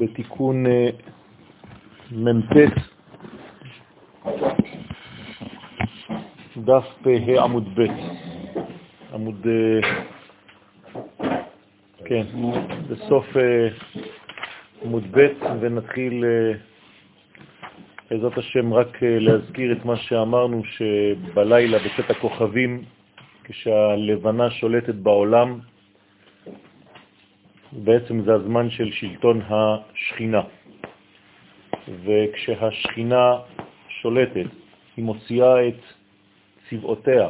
בתיקון 0.00 0.66
אה, 0.66 0.88
מ"ט, 2.12 2.56
דף 6.56 6.84
פ"ה 7.02 7.42
עמוד 7.44 7.68
ב', 7.74 7.86
עמוד, 9.14 9.46
אה, 9.46 9.88
כן, 12.04 12.22
בסוף 12.88 13.36
אה, 13.36 13.68
עמוד 14.82 15.04
ב', 15.10 15.26
ונתחיל 15.60 16.24
בעזרת 18.10 18.38
השם 18.38 18.74
רק 18.74 18.98
להזכיר 19.02 19.72
את 19.72 19.84
מה 19.84 19.96
שאמרנו, 19.96 20.62
שבלילה 20.64 21.78
בצאת 21.78 22.10
הכוכבים, 22.10 22.84
כשהלבנה 23.44 24.50
שולטת 24.50 24.94
בעולם, 24.94 25.60
בעצם 27.72 28.20
זה 28.22 28.34
הזמן 28.34 28.70
של 28.70 28.92
שלטון 28.92 29.40
השכינה. 29.48 30.42
וכשהשכינה 32.04 33.38
שולטת, 33.88 34.50
היא 34.96 35.04
מוציאה 35.04 35.68
את 35.68 35.80
צבעותיה, 36.70 37.28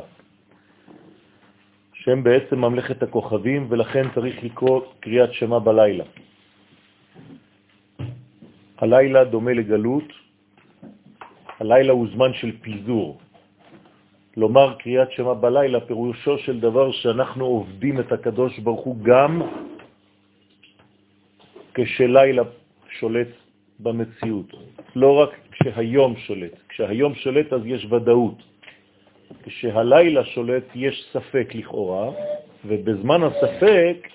שהם 1.93 2.25
בעצם 2.25 2.59
ממלכת 2.59 3.03
הכוכבים, 3.03 3.67
ולכן 3.69 4.03
צריך 4.15 4.45
לקרוא 4.45 4.81
קריאת 5.01 5.33
שמה 5.33 5.61
בלילה. 5.61 6.05
הלילה 8.79 9.25
דומה 9.25 9.53
לגלות, 9.53 10.09
הלילה 11.61 11.93
הוא 11.93 12.07
זמן 12.15 12.33
של 12.33 12.53
פיזור. 12.61 13.19
לומר 14.37 14.75
קריאת 14.79 15.13
שמה 15.13 15.35
בלילה 15.35 15.81
פירושו 15.81 16.39
של 16.39 16.61
דבר 16.61 16.93
שאנחנו 16.93 17.45
עובדים 17.45 18.01
את 18.01 18.13
הקדוש 18.13 18.59
ברוך 18.59 18.81
הוא 18.81 18.97
גם 19.05 19.43
כשלילה 21.85 22.43
שולט 22.91 23.29
במציאות, 23.81 24.47
לא 24.97 25.17
רק 25.17 25.31
כשהיום 25.53 26.17
שולט. 26.17 26.53
כשהיום 26.69 27.15
שולט 27.15 27.53
אז 27.53 27.61
יש 27.65 27.87
ודאות. 27.91 28.43
כשהלילה 29.43 30.25
שולט 30.25 30.65
יש 30.75 31.09
ספק 31.13 31.55
לכאורה, 31.55 32.11
ובזמן 32.65 33.21
הספק 33.23 34.09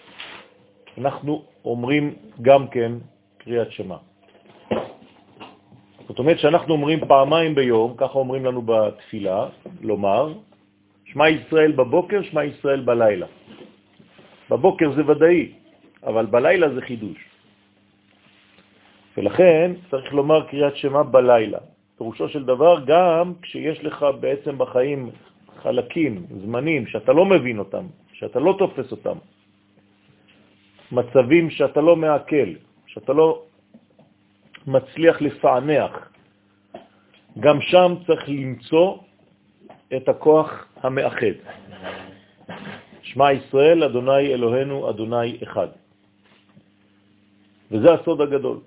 אנחנו 0.97 1.43
אומרים 1.65 2.13
גם 2.41 2.67
כן 2.67 2.91
קריאת 3.37 3.71
שמה. 3.71 3.97
זאת 6.07 6.19
אומרת 6.19 6.39
שאנחנו 6.39 6.73
אומרים 6.73 6.99
פעמיים 7.07 7.55
ביום, 7.55 7.93
ככה 7.97 8.19
אומרים 8.19 8.45
לנו 8.45 8.61
בתפילה, 8.61 9.49
לומר, 9.81 10.33
שמע 11.05 11.29
ישראל 11.29 11.71
בבוקר, 11.71 12.21
שמע 12.21 12.43
ישראל 12.43 12.81
בלילה. 12.81 13.27
בבוקר 14.49 14.91
זה 14.91 15.01
ודאי, 15.07 15.51
אבל 16.03 16.25
בלילה 16.25 16.69
זה 16.69 16.81
חידוש. 16.81 17.24
ולכן 19.17 19.71
צריך 19.91 20.13
לומר 20.13 20.47
קריאת 20.47 20.75
שמה 20.77 21.03
בלילה. 21.03 21.59
פירושו 21.97 22.29
של 22.29 22.45
דבר, 22.45 22.83
גם 22.85 23.33
כשיש 23.41 23.83
לך 23.83 24.05
בעצם 24.19 24.57
בחיים 24.57 25.09
חלקים, 25.63 26.25
זמנים, 26.43 26.87
שאתה 26.87 27.13
לא 27.13 27.25
מבין 27.25 27.59
אותם, 27.59 27.85
שאתה 28.13 28.39
לא 28.39 28.55
תופס 28.59 28.91
אותם, 28.91 29.17
מצבים 30.91 31.49
שאתה 31.49 31.81
לא 31.81 31.95
מעכל, 31.95 32.49
שאתה 32.87 33.13
לא 33.13 33.43
מצליח 34.67 35.21
לפענח, 35.21 36.11
גם 37.39 37.61
שם 37.61 37.93
צריך 38.07 38.29
למצוא 38.29 38.97
את 39.95 40.09
הכוח 40.09 40.67
המאחד. 40.83 41.35
שמע 43.01 43.31
ישראל, 43.31 43.83
אדוני 43.83 44.33
אלוהינו, 44.33 44.89
אדוני 44.89 45.37
אחד. 45.43 45.67
וזה 47.71 47.93
הסוד 47.93 48.21
הגדול. 48.21 48.59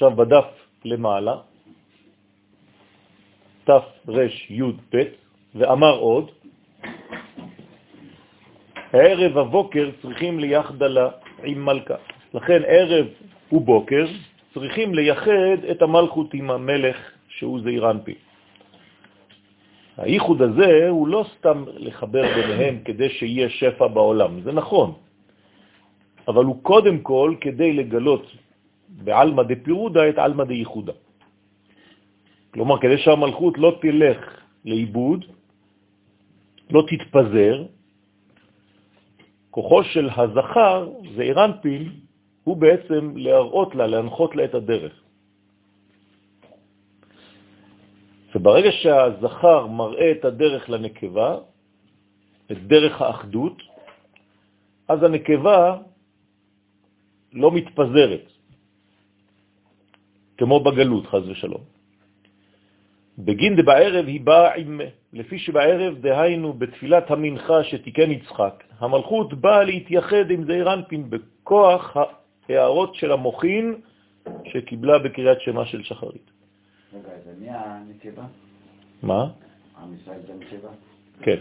עכשיו 0.00 0.16
בדף 0.16 0.48
למעלה, 0.84 1.34
תף 3.64 3.84
רש 4.08 4.50
י' 4.50 4.62
ב', 4.92 5.02
ואמר 5.54 5.98
עוד, 5.98 6.30
הערב 8.92 9.38
הבוקר 9.38 9.90
צריכים 10.02 10.40
ליחדה 10.40 11.08
עם 11.44 11.64
מלכה. 11.64 11.94
לכן 12.34 12.62
ערב 12.66 13.06
ובוקר 13.52 14.06
צריכים 14.54 14.94
לייחד 14.94 15.68
את 15.70 15.82
המלכות 15.82 16.34
עם 16.34 16.50
המלך 16.50 16.96
שהוא 17.28 17.60
זעיר 17.60 17.90
אנפי. 17.90 18.14
הייחוד 19.96 20.42
הזה 20.42 20.88
הוא 20.88 21.08
לא 21.08 21.24
סתם 21.36 21.64
לחבר 21.76 22.24
ביניהם 22.34 22.78
כדי 22.84 23.08
שיהיה 23.08 23.50
שפע 23.50 23.86
בעולם, 23.86 24.40
זה 24.40 24.52
נכון, 24.52 24.92
אבל 26.28 26.44
הוא 26.44 26.62
קודם 26.62 26.98
כל 27.04 27.34
כדי 27.40 27.72
לגלות 27.72 28.26
בעלמא 28.90 29.42
דפירודה 29.42 30.08
את 30.08 30.18
עלמא 30.18 30.44
דייחודה. 30.44 30.92
כלומר, 32.50 32.80
כדי 32.80 32.98
שהמלכות 32.98 33.58
לא 33.58 33.78
תלך 33.82 34.18
לאיבוד, 34.64 35.24
לא 36.70 36.82
תתפזר, 36.88 37.56
כוחו 39.50 39.84
של 39.84 40.08
הזכר, 40.16 40.88
זה 41.16 41.22
אירנפין, 41.22 41.82
הוא 42.44 42.56
בעצם 42.56 43.16
להראות 43.16 43.74
לה, 43.74 43.86
להנחות 43.86 44.36
לה 44.36 44.44
את 44.44 44.54
הדרך. 44.54 44.94
וברגע 48.34 48.70
שהזכר 48.72 49.66
מראה 49.66 50.10
את 50.10 50.24
הדרך 50.24 50.70
לנקבה, 50.70 51.38
את 52.52 52.58
דרך 52.66 52.94
האחדות, 53.02 53.62
אז 54.88 55.02
הנקבה 55.02 55.78
לא 57.32 57.48
מתפזרת. 57.52 58.26
כמו 60.40 60.60
בגלות, 60.60 61.06
חז 61.06 61.28
ושלום. 61.28 61.60
בגין 63.18 63.56
דבערב 63.60 64.06
היא 64.06 64.20
באה 64.20 64.54
עם, 64.54 64.80
לפי 65.12 65.38
שבערב, 65.38 66.00
דהיינו 66.00 66.52
בתפילת 66.52 67.10
המנחה 67.10 67.64
שתיקן 67.64 68.10
יצחק, 68.10 68.64
המלכות 68.78 69.34
באה 69.34 69.64
להתייחד 69.64 70.30
עם 70.30 70.44
זעיר 70.44 70.72
אנפין 70.72 71.10
בכוח 71.10 71.96
ההערות 72.48 72.94
של 72.94 73.12
המוחין 73.12 73.74
שקיבלה 74.48 74.98
בקריאת 74.98 75.40
שמה 75.40 75.64
של 75.66 75.82
שחרית. 75.84 76.30
רגע, 76.92 77.12
זה 77.24 77.32
מי 77.40 77.48
הנקבה? 77.52 78.24
מה? 79.02 79.22
עם 79.76 79.94
ישראל 79.94 80.20
זה 80.26 80.32
הנקבה? 80.32 80.72
כן. 81.22 81.40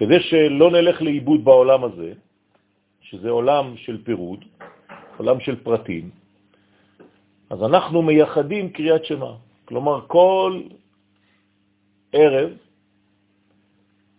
כדי 0.00 0.20
שלא 0.20 0.70
נלך 0.70 1.02
לאיבוד 1.02 1.44
בעולם 1.44 1.84
הזה, 1.84 2.12
שזה 3.00 3.30
עולם 3.30 3.76
של 3.76 4.04
פירוד, 4.04 4.44
עולם 5.20 5.40
של 5.40 5.56
פרטים, 5.60 6.23
אז 7.54 7.62
אנחנו 7.62 8.02
מייחדים 8.02 8.70
קריאת 8.70 9.04
שמה. 9.04 9.32
כלומר, 9.64 10.00
כל 10.06 10.62
ערב 12.12 12.50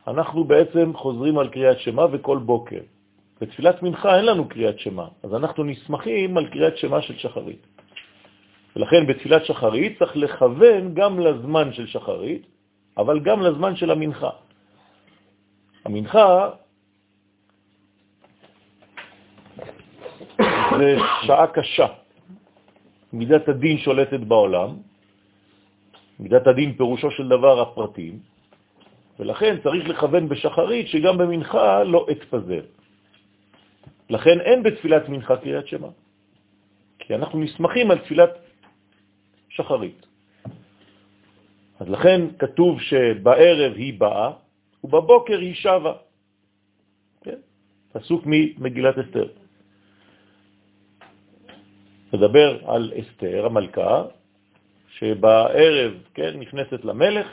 אנחנו 0.08 0.44
בעצם 0.44 0.94
חוזרים 0.96 1.38
על 1.38 1.48
קריאת 1.50 1.80
שמה 1.80 2.06
וכל 2.12 2.38
בוקר. 2.38 2.80
בתפילת 3.42 3.84
מנחה 3.84 4.18
אין 4.18 4.26
לנו 4.26 4.50
קריאת 4.50 4.80
שמה, 4.80 5.08
אז 5.24 5.36
אנחנו 5.36 5.64
נסמכים 5.64 6.38
על 6.38 6.48
קריאת 6.48 6.78
שמה 6.78 7.02
של 7.02 7.18
שחרית. 7.18 7.68
ולכן 8.76 9.08
בתפילת 9.08 9.46
שחרית 9.46 10.00
צריך 10.00 10.18
לכוון 10.18 10.94
גם 10.94 11.20
לזמן 11.20 11.74
של 11.74 11.88
שחרית, 11.88 12.48
אבל 12.98 13.20
גם 13.20 13.42
לזמן 13.42 13.76
של 13.76 13.92
המנחה. 13.92 14.30
המנחה 15.86 16.50
זה 20.80 20.98
שעה 21.28 21.48
קשה. 21.48 22.05
מידת 23.16 23.48
הדין 23.48 23.78
שולטת 23.78 24.20
בעולם, 24.20 24.70
מידת 26.20 26.48
הדין 26.48 26.74
פירושו 26.76 27.12
של 27.12 27.28
דבר 27.28 27.62
הפרטים, 27.62 28.20
ולכן 29.20 29.64
צריך 29.64 29.88
לכוון 29.90 30.30
בשחרית 30.30 30.88
שגם 30.88 31.18
במנחה 31.18 31.84
לא 31.84 32.08
אתפזר. 32.12 32.64
לכן 34.10 34.38
אין 34.40 34.64
בתפילת 34.64 35.10
מנחה 35.10 35.38
קריאת 35.38 35.68
שמה, 35.68 35.88
כי 37.00 37.16
אנחנו 37.16 37.40
נסמכים 37.40 37.92
על 37.92 37.98
תפילת 38.00 38.34
שחרית. 39.50 40.06
אז 41.80 41.88
לכן 41.90 42.22
כתוב 42.40 42.82
שבערב 42.82 43.74
היא 43.76 44.00
באה 44.00 44.32
ובבוקר 44.84 45.40
היא 45.40 45.54
שווה. 45.56 45.94
כן? 47.24 47.40
פסוק 47.92 48.24
ממגילת 48.26 48.98
אסתר. 48.98 49.45
מדבר 52.14 52.60
על 52.66 52.92
אסתר, 53.00 53.46
המלכה, 53.46 54.04
שבערב, 54.90 55.94
כן, 56.14 56.40
נכנסת 56.40 56.86
למלך, 56.86 57.28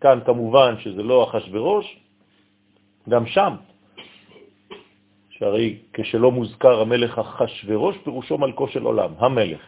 כאן 0.00 0.18
כמובן 0.26 0.74
שזה 0.80 1.02
לא 1.02 1.24
אחשוורוש, 1.24 1.96
גם 3.08 3.26
שם, 3.26 3.54
שהרי 5.30 5.78
כשלא 5.92 6.30
מוזכר 6.30 6.80
המלך 6.80 7.18
אחשוורוש, 7.18 7.96
פירושו 8.04 8.38
מלכו 8.38 8.68
של 8.68 8.82
עולם, 8.82 9.10
המלך. 9.18 9.60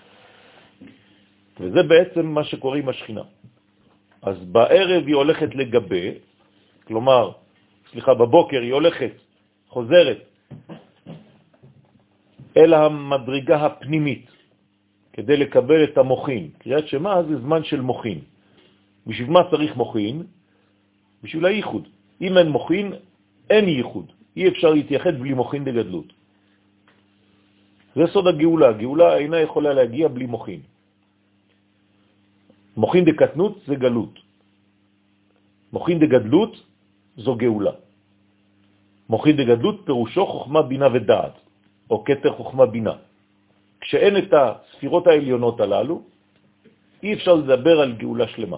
וזה 1.60 1.82
בעצם 1.82 2.26
מה 2.26 2.44
שקורה 2.44 2.78
עם 2.78 2.88
השכינה. 2.88 3.22
אז 4.22 4.36
בערב 4.44 5.06
היא 5.06 5.14
הולכת 5.14 5.54
לגבה, 5.54 6.06
כלומר, 6.84 7.30
סליחה, 7.90 8.14
בבוקר 8.14 8.60
היא 8.60 8.72
הולכת, 8.72 9.12
חוזרת 9.68 10.31
אל 12.56 12.74
המדרגה 12.74 13.66
הפנימית, 13.66 14.26
כדי 15.12 15.36
לקבל 15.36 15.84
את 15.84 15.98
המוכין. 15.98 16.44
קריאת 16.58 16.88
שמה 16.88 17.22
זה 17.22 17.40
זמן 17.40 17.64
של 17.64 17.80
מוכין. 17.80 18.18
בשביל 19.06 19.30
מה 19.30 19.40
צריך 19.50 19.76
מוכין? 19.76 20.22
בשביל 21.22 21.44
הייחוד. 21.46 21.84
אם 22.20 22.32
אין 22.38 22.48
מוכין, 22.48 22.86
אין 23.50 23.68
ייחוד. 23.68 24.06
אי 24.36 24.48
אפשר 24.48 24.70
להתייחד 24.70 25.14
בלי 25.20 25.32
מוכין 25.34 25.64
דגדלות. 25.64 26.08
זה 27.96 28.04
סוד 28.12 28.26
הגאולה. 28.26 28.68
הגאולה 28.68 29.08
אינה 29.16 29.38
יכולה 29.40 29.70
להגיע 29.72 30.08
בלי 30.08 30.26
מוכין. 30.26 30.60
מוכין 32.76 33.04
דקטנות 33.04 33.54
זה 33.66 33.74
גלות. 33.74 34.14
מוכין 35.72 35.98
דגדלות 35.98 36.52
זו 37.16 37.36
גאולה. 37.36 37.74
מוכין 39.08 39.36
דגדלות 39.36 39.76
פירושו 39.84 40.26
חוכמה, 40.26 40.62
בינה 40.62 40.88
ודעת, 40.88 41.36
או 41.90 42.04
קטר 42.04 42.32
חוכמה 42.32 42.66
בינה. 42.66 42.94
כשאין 43.80 44.16
את 44.16 44.30
הספירות 44.32 45.06
העליונות 45.06 45.60
הללו, 45.60 46.02
אי 47.02 47.14
אפשר 47.14 47.34
לדבר 47.34 47.80
על 47.80 47.92
גאולה 47.92 48.28
שלמה. 48.28 48.56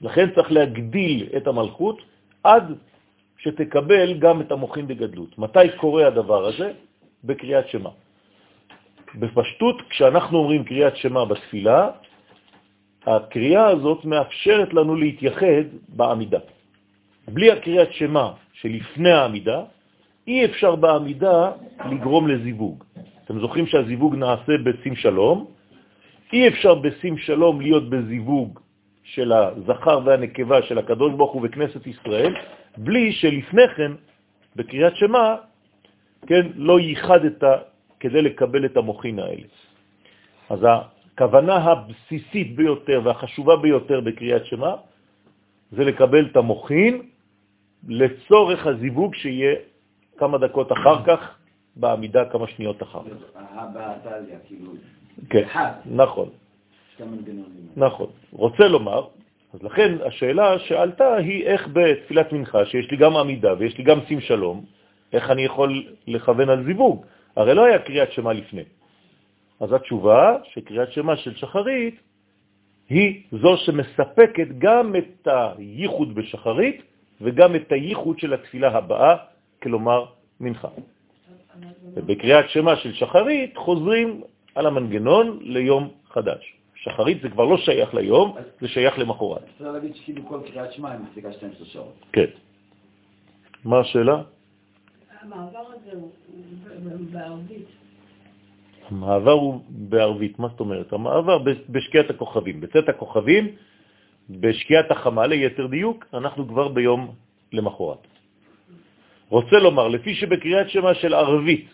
לכן 0.00 0.30
צריך 0.34 0.52
להגדיל 0.52 1.28
את 1.36 1.46
המלכות 1.46 1.98
עד 2.42 2.74
שתקבל 3.38 4.18
גם 4.18 4.40
את 4.40 4.52
המוחין 4.52 4.86
בגדלות. 4.86 5.38
מתי 5.38 5.66
קורה 5.76 6.06
הדבר 6.06 6.46
הזה? 6.46 6.72
בקריאת 7.24 7.68
שמה. 7.68 7.90
בפשטות, 9.14 9.76
כשאנחנו 9.90 10.38
אומרים 10.38 10.64
קריאת 10.64 10.96
שמה 10.96 11.24
בתפילה, 11.24 11.90
הקריאה 13.06 13.66
הזאת 13.66 14.04
מאפשרת 14.04 14.74
לנו 14.74 14.96
להתייחד 14.96 15.66
בעמידה. 15.88 16.38
בלי 17.28 17.50
הקריאת 17.50 17.92
שמה 17.92 18.32
שלפני 18.52 19.10
העמידה, 19.10 19.60
אי 20.26 20.44
אפשר 20.44 20.76
בעמידה 20.76 21.50
לגרום 21.90 22.28
לזיווג. 22.28 22.84
אתם 23.24 23.40
זוכרים 23.40 23.66
שהזיווג 23.66 24.14
נעשה 24.14 24.52
בשים 24.64 24.96
שלום, 24.96 25.46
אי 26.32 26.48
אפשר 26.48 26.74
בשים 26.74 27.18
שלום 27.18 27.60
להיות 27.60 27.90
בזיווג 27.90 28.58
של 29.02 29.32
הזכר 29.32 30.00
והנקבה 30.04 30.62
של 30.62 30.78
הקדוש 30.78 31.12
ברוך 31.12 31.32
הוא 31.32 31.42
בכנסת 31.42 31.86
ישראל, 31.86 32.34
בלי 32.76 33.12
שלפני 33.12 33.68
כן, 33.76 33.92
בקריאת 34.56 34.96
שמה, 34.96 35.36
כן, 36.26 36.46
לא 36.54 36.80
ייחדת 36.80 37.42
כדי 38.00 38.22
לקבל 38.22 38.64
את 38.64 38.76
המוכין 38.76 39.18
האלה. 39.18 39.48
אז 40.50 40.60
הכוונה 40.62 41.56
הבסיסית 41.56 42.56
ביותר 42.56 43.00
והחשובה 43.04 43.56
ביותר 43.56 44.00
בקריאת 44.00 44.46
שמה 44.46 44.74
זה 45.72 45.84
לקבל 45.84 46.26
את 46.26 46.36
המוכין 46.36 47.02
לצורך 47.88 48.66
הזיווג 48.66 49.14
שיהיה 49.14 49.71
כמה 50.18 50.38
דקות 50.38 50.72
אחר 50.72 51.04
כך, 51.04 51.38
בעמידה 51.76 52.24
כמה 52.24 52.46
שניות 52.46 52.82
אחר 52.82 53.00
כך. 53.04 53.40
הבעתליה, 53.54 54.38
כאילו. 54.46 54.72
כן, 55.30 55.46
נכון. 55.86 56.28
נכון. 57.76 58.06
רוצה 58.32 58.68
לומר, 58.68 59.06
אז 59.54 59.62
לכן 59.62 59.94
השאלה 60.06 60.58
שעלתה 60.58 61.14
היא 61.14 61.44
איך 61.44 61.68
בתפילת 61.72 62.32
מנחה, 62.32 62.64
שיש 62.66 62.90
לי 62.90 62.96
גם 62.96 63.16
עמידה 63.16 63.54
ויש 63.58 63.78
לי 63.78 63.84
גם 63.84 63.98
שים 64.08 64.20
שלום, 64.20 64.64
איך 65.12 65.30
אני 65.30 65.42
יכול 65.42 65.84
לכוון 66.06 66.48
על 66.48 66.64
זיווג? 66.64 67.04
הרי 67.36 67.54
לא 67.54 67.64
היה 67.64 67.78
קריאת 67.78 68.12
שמה 68.12 68.32
לפני. 68.32 68.62
אז 69.60 69.72
התשובה 69.72 70.36
שקריאת 70.44 70.92
שמה 70.92 71.16
של 71.16 71.34
שחרית 71.34 72.00
היא 72.88 73.22
זו 73.32 73.56
שמספקת 73.56 74.48
גם 74.58 74.96
את 74.96 75.28
הייחוד 75.58 76.14
בשחרית 76.14 76.82
וגם 77.20 77.54
את 77.56 77.72
הייחוד 77.72 78.18
של 78.18 78.34
התפילה 78.34 78.76
הבאה, 78.76 79.16
כלומר 79.62 80.04
מנחה. 80.40 80.68
ובקריאת 81.94 82.50
שמה 82.50 82.76
של 82.76 82.92
שחרית 82.92 83.56
חוזרים 83.56 84.22
על 84.54 84.66
המנגנון 84.66 85.38
ליום 85.42 85.88
חדש. 86.08 86.54
שחרית 86.74 87.22
זה 87.22 87.28
כבר 87.30 87.44
לא 87.44 87.56
שייך 87.56 87.94
ליום, 87.94 88.36
זה 88.60 88.68
שייך 88.68 88.98
למחרת. 88.98 89.44
אפשר 89.54 89.72
להגיד 89.72 89.94
שכאילו 89.96 90.28
כל 90.28 90.40
קריאת 90.46 90.72
שמע 90.72 90.90
היא 90.90 91.00
מפסיקה 91.00 91.32
12 91.32 91.66
שעות. 91.66 91.94
כן. 92.12 92.30
מה 93.64 93.78
השאלה? 93.78 94.22
המעבר 95.20 95.64
הזה 95.68 95.98
הוא 95.98 96.10
בערבית. 97.12 97.66
המעבר 98.90 99.32
הוא 99.32 99.60
בערבית, 99.68 100.38
מה 100.38 100.48
זאת 100.48 100.60
אומרת? 100.60 100.92
המעבר 100.92 101.38
בשקיעת 101.68 102.10
הכוכבים. 102.10 102.60
בצאת 102.60 102.88
הכוכבים, 102.88 103.48
בשקיעת 104.30 104.90
החמה 104.90 105.26
ליתר 105.26 105.66
דיוק, 105.66 106.06
אנחנו 106.14 106.48
כבר 106.48 106.68
ביום 106.68 107.14
למחרת. 107.52 108.11
רוצה 109.32 109.56
לומר, 109.64 109.88
לפי 109.88 110.14
שבקריאת 110.14 110.68
שמה 110.70 110.94
של 110.94 111.14
ערבית, 111.14 111.72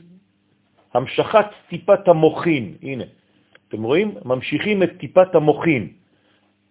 המשכת 0.94 1.46
טיפת 1.68 2.08
המוחין, 2.08 2.74
הנה, 2.82 3.04
אתם 3.68 3.82
רואים? 3.82 4.14
ממשיכים 4.24 4.82
את 4.82 4.90
טיפת 5.02 5.34
המוחין. 5.34 5.88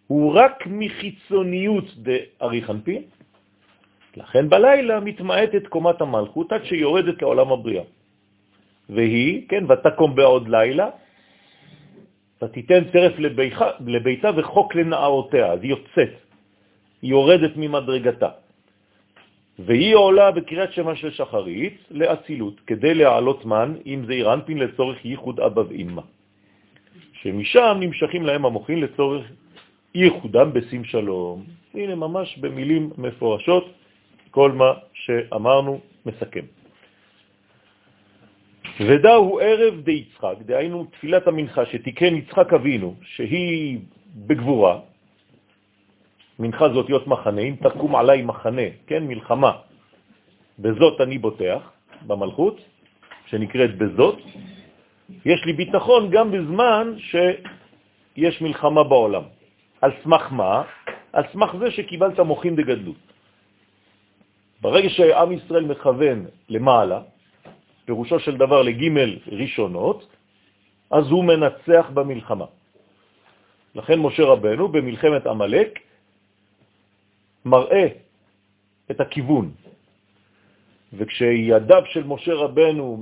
הוא 0.07 0.33
רק 0.33 0.63
מחיצוניות 0.67 1.87
דאריך 2.07 2.69
אנפין, 2.69 3.01
לכן 4.17 4.49
בלילה 4.49 4.99
מתמעטת 4.99 5.67
קומת 5.67 6.01
המלכות 6.01 6.47
עד 6.51 6.63
שיורדת 6.63 7.21
לעולם 7.21 7.51
הבריאה. 7.51 7.83
והיא, 8.89 9.51
כן, 9.51 9.63
ותקום 9.67 10.15
בעוד 10.15 10.47
לילה, 10.47 10.89
ותיתן 12.39 12.81
לביך, 13.19 13.57
לביתה 13.83 14.29
וחוק 14.35 14.75
לנערותיה, 14.75 15.45
אז 15.51 15.59
היא 15.61 15.69
יוצאת, 15.69 16.13
היא 17.01 17.11
יורדת 17.11 17.53
ממדרגתה. 17.59 18.46
והיא 19.59 19.95
עולה 19.95 20.31
בקריאת 20.31 20.73
שמה 20.73 20.95
של 20.95 21.11
שחרית 21.11 21.77
לאצילות, 21.91 22.59
כדי 22.67 22.93
להעלות 22.93 23.45
מן 23.45 23.75
עם 23.85 24.05
זעיר 24.05 24.33
אנפין 24.33 24.57
לצורך 24.57 25.05
ייחוד 25.05 25.39
אבא 25.39 25.61
ואמא. 25.69 26.01
שמשם 27.21 27.77
נמשכים 27.79 28.23
להם 28.25 28.45
המוחין 28.45 28.79
לצורך 28.81 29.25
ייחודם 29.95 30.53
בשים 30.53 30.83
שלום. 30.83 31.43
הנה 31.73 31.95
ממש 31.95 32.37
במילים 32.37 32.89
מפורשות 32.97 33.73
כל 34.31 34.51
מה 34.51 34.73
שאמרנו 34.93 35.79
מסכם. 36.05 36.45
ודאו 38.79 39.39
ערב 39.39 39.81
די 39.81 40.05
יצחק, 40.05 40.35
דהיינו 40.45 40.85
תפילת 40.85 41.27
המנחה 41.27 41.65
שתיקן 41.65 42.15
יצחק 42.15 42.53
אבינו, 42.53 42.95
שהיא 43.01 43.79
בגבורה, 44.15 44.79
מנחה 46.39 46.69
זאת 46.69 46.85
להיות 46.89 47.07
מחנה, 47.07 47.41
אם 47.41 47.55
תקום 47.61 47.95
עליי 47.95 48.21
מחנה, 48.21 48.67
כן, 48.87 49.03
מלחמה, 49.07 49.51
בזאת 50.59 51.01
אני 51.01 51.17
בוטח, 51.17 51.61
במלכות, 52.07 52.57
שנקראת 53.25 53.77
בזאת, 53.77 54.17
יש 55.25 55.39
לי 55.45 55.53
ביטחון 55.53 56.09
גם 56.09 56.31
בזמן 56.31 56.95
שיש 56.97 58.41
מלחמה 58.41 58.83
בעולם. 58.83 59.23
על 59.81 59.91
סמך 60.03 60.23
מה? 60.31 60.63
על 61.13 61.23
סמך 61.33 61.55
זה 61.59 61.71
שקיבלת 61.71 62.19
מוחין 62.19 62.55
דגדלות. 62.55 63.01
ברגע 64.61 64.89
שעם 64.89 65.31
ישראל 65.31 65.65
מכוון 65.65 66.25
למעלה, 66.49 67.01
פירושו 67.85 68.19
של 68.19 68.37
דבר 68.37 68.61
לגימל 68.61 69.17
ראשונות, 69.27 69.99
אז 70.91 71.05
הוא 71.07 71.23
מנצח 71.23 71.85
במלחמה. 71.93 72.45
לכן 73.75 73.99
משה 73.99 74.23
רבנו 74.23 74.67
במלחמת 74.67 75.27
עמלק 75.27 75.79
מראה 77.47 77.87
את 78.91 78.99
הכיוון, 78.99 79.51
וכשידיו 80.93 81.83
של 81.85 82.03
משה 82.03 82.33
רבנו 82.33 82.97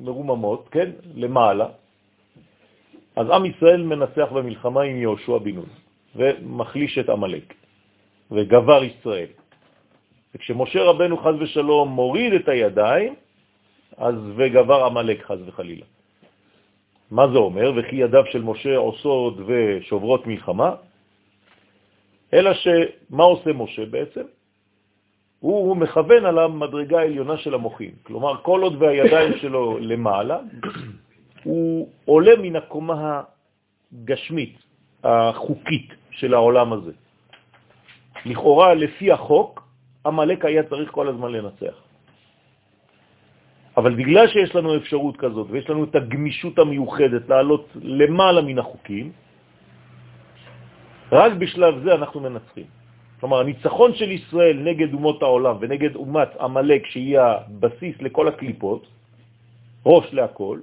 מרוממות, 0.00 0.68
כן, 0.70 0.90
למעלה, 1.14 1.68
אז 3.16 3.26
עם 3.30 3.44
ישראל 3.44 3.82
מנצח 3.82 4.28
במלחמה 4.32 4.82
עם 4.82 4.96
יהושע 4.96 5.38
בן 5.38 5.54
נון, 5.54 5.70
ומחליש 6.16 6.98
את 6.98 7.08
עמלק, 7.08 7.54
וגבר 8.30 8.84
ישראל. 8.84 9.30
וכשמשה 10.34 10.82
רבנו 10.82 11.16
חז 11.16 11.34
ושלום 11.40 11.88
מוריד 11.88 12.32
את 12.32 12.48
הידיים, 12.48 13.14
אז 13.96 14.14
וגבר 14.36 14.84
עמלק 14.84 15.22
חז 15.22 15.38
וחלילה. 15.46 15.86
מה 17.10 17.28
זה 17.32 17.38
אומר? 17.38 17.72
וכי 17.76 17.96
ידיו 17.96 18.24
של 18.30 18.42
משה 18.42 18.76
עושות 18.76 19.34
ושוברות 19.46 20.26
מלחמה, 20.26 20.74
אלא 22.32 22.50
שמה 22.54 23.24
עושה 23.24 23.52
משה 23.52 23.86
בעצם? 23.86 24.22
הוא 25.40 25.76
מכוון 25.76 26.24
על 26.24 26.38
המדרגה 26.38 26.98
העליונה 26.98 27.36
של 27.36 27.54
המוחים. 27.54 27.90
כלומר, 28.02 28.42
כל 28.42 28.62
עוד 28.62 28.82
והידיים 28.82 29.32
שלו 29.40 29.78
למעלה, 29.78 30.38
הוא 31.44 31.88
עולה 32.04 32.36
מן 32.42 32.56
הקומה 32.56 33.22
הגשמית, 33.92 34.58
החוקית 35.04 35.88
של 36.10 36.34
העולם 36.34 36.72
הזה. 36.72 36.92
לכאורה, 38.26 38.74
לפי 38.74 39.12
החוק, 39.12 39.62
המלאק 40.04 40.44
היה 40.44 40.62
צריך 40.62 40.90
כל 40.90 41.08
הזמן 41.08 41.32
לנצח. 41.32 41.76
אבל 43.76 43.94
בגלל 43.94 44.26
שיש 44.28 44.54
לנו 44.54 44.76
אפשרות 44.76 45.16
כזאת, 45.16 45.46
ויש 45.50 45.70
לנו 45.70 45.84
את 45.84 45.94
הגמישות 45.94 46.58
המיוחדת 46.58 47.28
לעלות 47.28 47.66
למעלה 47.82 48.42
מן 48.42 48.58
החוקים, 48.58 49.12
רק 51.12 51.32
בשלב 51.32 51.84
זה 51.84 51.94
אנחנו 51.94 52.20
מנצחים. 52.20 52.66
כלומר, 53.20 53.40
הניצחון 53.40 53.94
של 53.94 54.10
ישראל 54.10 54.56
נגד 54.56 54.94
אומות 54.94 55.22
העולם 55.22 55.56
ונגד 55.60 55.96
אומת 55.96 56.36
עמלק, 56.40 56.86
שהיא 56.86 57.18
הבסיס 57.18 57.96
לכל 58.00 58.28
הקליפות, 58.28 58.86
ראש 59.86 60.06
להכל, 60.12 60.58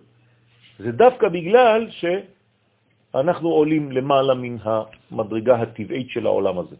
זה 0.79 0.91
דווקא 0.91 1.27
בגלל 1.29 1.87
שאנחנו 1.91 3.49
עולים 3.49 3.91
למעלה 3.91 4.33
מן 4.33 4.57
המדרגה 4.63 5.55
הטבעית 5.61 6.09
של 6.09 6.25
העולם 6.25 6.59
הזה. 6.59 6.75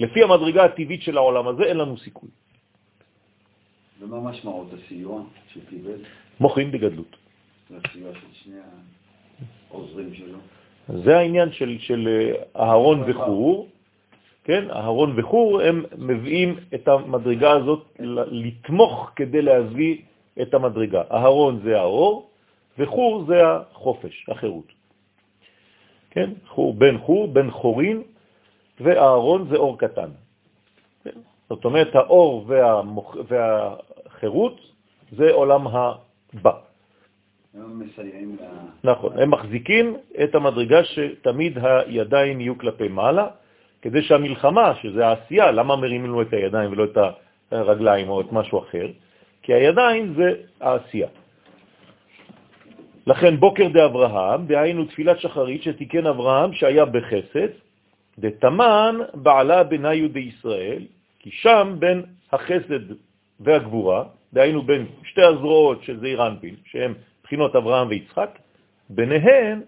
לפי 0.00 0.22
המדרגה 0.22 0.64
הטבעית 0.64 1.02
של 1.02 1.16
העולם 1.16 1.48
הזה 1.48 1.62
אין 1.62 1.76
לנו 1.76 1.98
סיכוי. 1.98 2.30
ומה 4.00 4.30
משמעות 4.30 4.68
הסיוע 4.72 5.22
שקיבל? 5.52 6.00
מוחין 6.40 6.72
בגדלות. 6.72 7.16
הסיוע 7.70 8.14
של 8.14 8.26
שני 8.32 8.56
העוזרים 9.70 10.14
שלו? 10.14 10.38
זה 10.94 11.18
העניין 11.18 11.52
של, 11.52 11.76
של 11.78 12.08
אה, 12.08 12.62
אהרון 12.62 13.02
וחור, 13.06 13.68
כן? 14.44 14.70
אהרון 14.70 15.18
וחור 15.18 15.60
הם 15.60 15.84
מביאים 15.98 16.56
את 16.74 16.88
המדרגה 16.88 17.50
הזאת 17.52 17.98
לתמוך 18.26 19.10
כדי 19.16 19.42
להביא 19.42 19.96
את 20.42 20.54
המדרגה. 20.54 21.02
אהרון 21.10 21.60
זה 21.64 21.80
האור, 21.80 22.30
וחור 22.78 23.24
זה 23.28 23.40
החופש, 23.46 24.26
החירות. 24.28 24.72
כן? 26.10 26.30
חור, 26.48 26.74
בן 26.74 26.98
חור, 26.98 27.28
בן 27.28 27.50
חורין, 27.50 28.02
ואהרון 28.80 29.48
זה 29.50 29.56
אור 29.56 29.78
קטן. 29.78 30.10
כן? 31.04 31.18
זאת 31.48 31.64
אומרת, 31.64 31.94
האור 31.94 32.44
והמוח... 32.46 33.16
והחירות 33.28 34.60
זה 35.12 35.32
עולם 35.32 35.66
הבא. 35.66 36.69
נכון, 38.84 39.18
הם 39.18 39.30
מחזיקים 39.30 39.96
את 40.24 40.34
המדרגה 40.34 40.84
שתמיד 40.84 41.58
הידיים 41.62 42.40
יהיו 42.40 42.58
כלפי 42.58 42.88
מעלה, 42.88 43.26
כדי 43.82 44.02
שהמלחמה, 44.02 44.74
שזה 44.82 45.06
העשייה, 45.06 45.50
למה 45.50 45.76
מרימים 45.76 46.04
לנו 46.04 46.22
את 46.22 46.32
הידיים 46.32 46.72
ולא 46.72 46.84
את 46.84 46.98
הרגליים 47.50 48.08
או 48.08 48.20
את 48.20 48.32
משהו 48.32 48.58
אחר? 48.58 48.86
כי 49.42 49.54
הידיים 49.54 50.14
זה 50.16 50.34
העשייה. 50.60 51.08
לכן 53.06 53.36
בוקר 53.36 53.68
דאברהם, 53.68 54.46
דהיינו 54.46 54.84
תפילת 54.84 55.20
שחרית 55.20 55.62
שתיקן 55.62 56.06
אברהם 56.06 56.52
שהיה 56.52 56.84
בחסד, 56.84 57.48
דתמן 58.18 58.96
בעלה 59.14 59.64
בניו 59.64 60.08
דישראל, 60.08 60.82
כי 61.18 61.30
שם 61.30 61.76
בין 61.78 62.02
החסד 62.32 62.94
והגבורה, 63.40 64.04
דהיינו 64.32 64.62
בין 64.62 64.86
שתי 65.04 65.22
הזרועות 65.22 65.82
של 65.82 66.00
זעיר 66.00 66.26
אנפין, 66.26 66.54
שהם 66.64 66.94
בחינות 67.30 67.56
אברהם 67.56 67.88
ויצחק, 67.88 68.38
ביניהן 68.90 69.62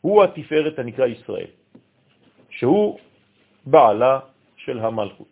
הוא 0.00 0.24
התפארת 0.24 0.78
הנקרא 0.78 1.06
ישראל, 1.06 1.50
שהוא 2.50 2.98
בעלה 3.66 4.20
של 4.56 4.78
המלכות. 4.78 5.28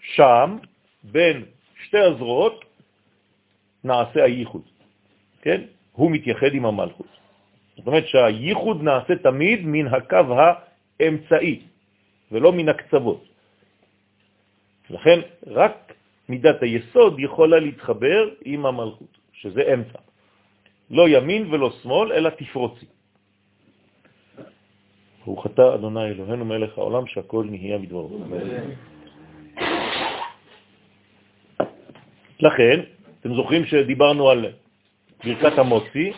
שם, 0.00 0.56
בין 1.02 1.44
שתי 1.84 1.98
הזרועות, 1.98 2.64
נעשה 3.84 4.24
הייחוד, 4.24 4.62
כן? 5.42 5.60
הוא 5.92 6.10
מתייחד 6.10 6.52
עם 6.52 6.66
המלכות. 6.66 7.08
זאת 7.76 7.86
אומרת 7.86 8.08
שהייחוד 8.08 8.82
נעשה 8.82 9.16
תמיד 9.16 9.60
מן 9.64 9.86
הקו 9.86 10.26
האמצעי, 11.00 11.60
ולא 12.32 12.52
מן 12.52 12.68
הקצוות. 12.68 13.24
לכן 14.90 15.18
רק 15.46 15.92
מידת 16.28 16.62
היסוד 16.62 17.16
יכולה 17.18 17.58
להתחבר 17.60 18.28
עם 18.44 18.66
המלכות, 18.66 19.18
שזה 19.32 19.72
אמצע. 19.74 20.11
לא 20.92 21.08
ימין 21.08 21.54
ולא 21.54 21.70
שמאל, 21.82 22.12
אלא 22.12 22.30
תפרוצי. 22.30 22.86
ברוך 25.24 25.46
אתה 25.46 25.74
אדוני 25.74 26.04
אלוהינו 26.04 26.44
מלך 26.44 26.78
העולם 26.78 27.06
שהכל 27.06 27.44
נהיה 27.50 27.78
בדברו. 27.78 28.18
לכן, 32.40 32.80
אתם 33.20 33.34
זוכרים 33.34 33.66
שדיברנו 33.66 34.30
על 34.30 34.46
ברכת 35.24 35.58
המוציא, 35.58 36.12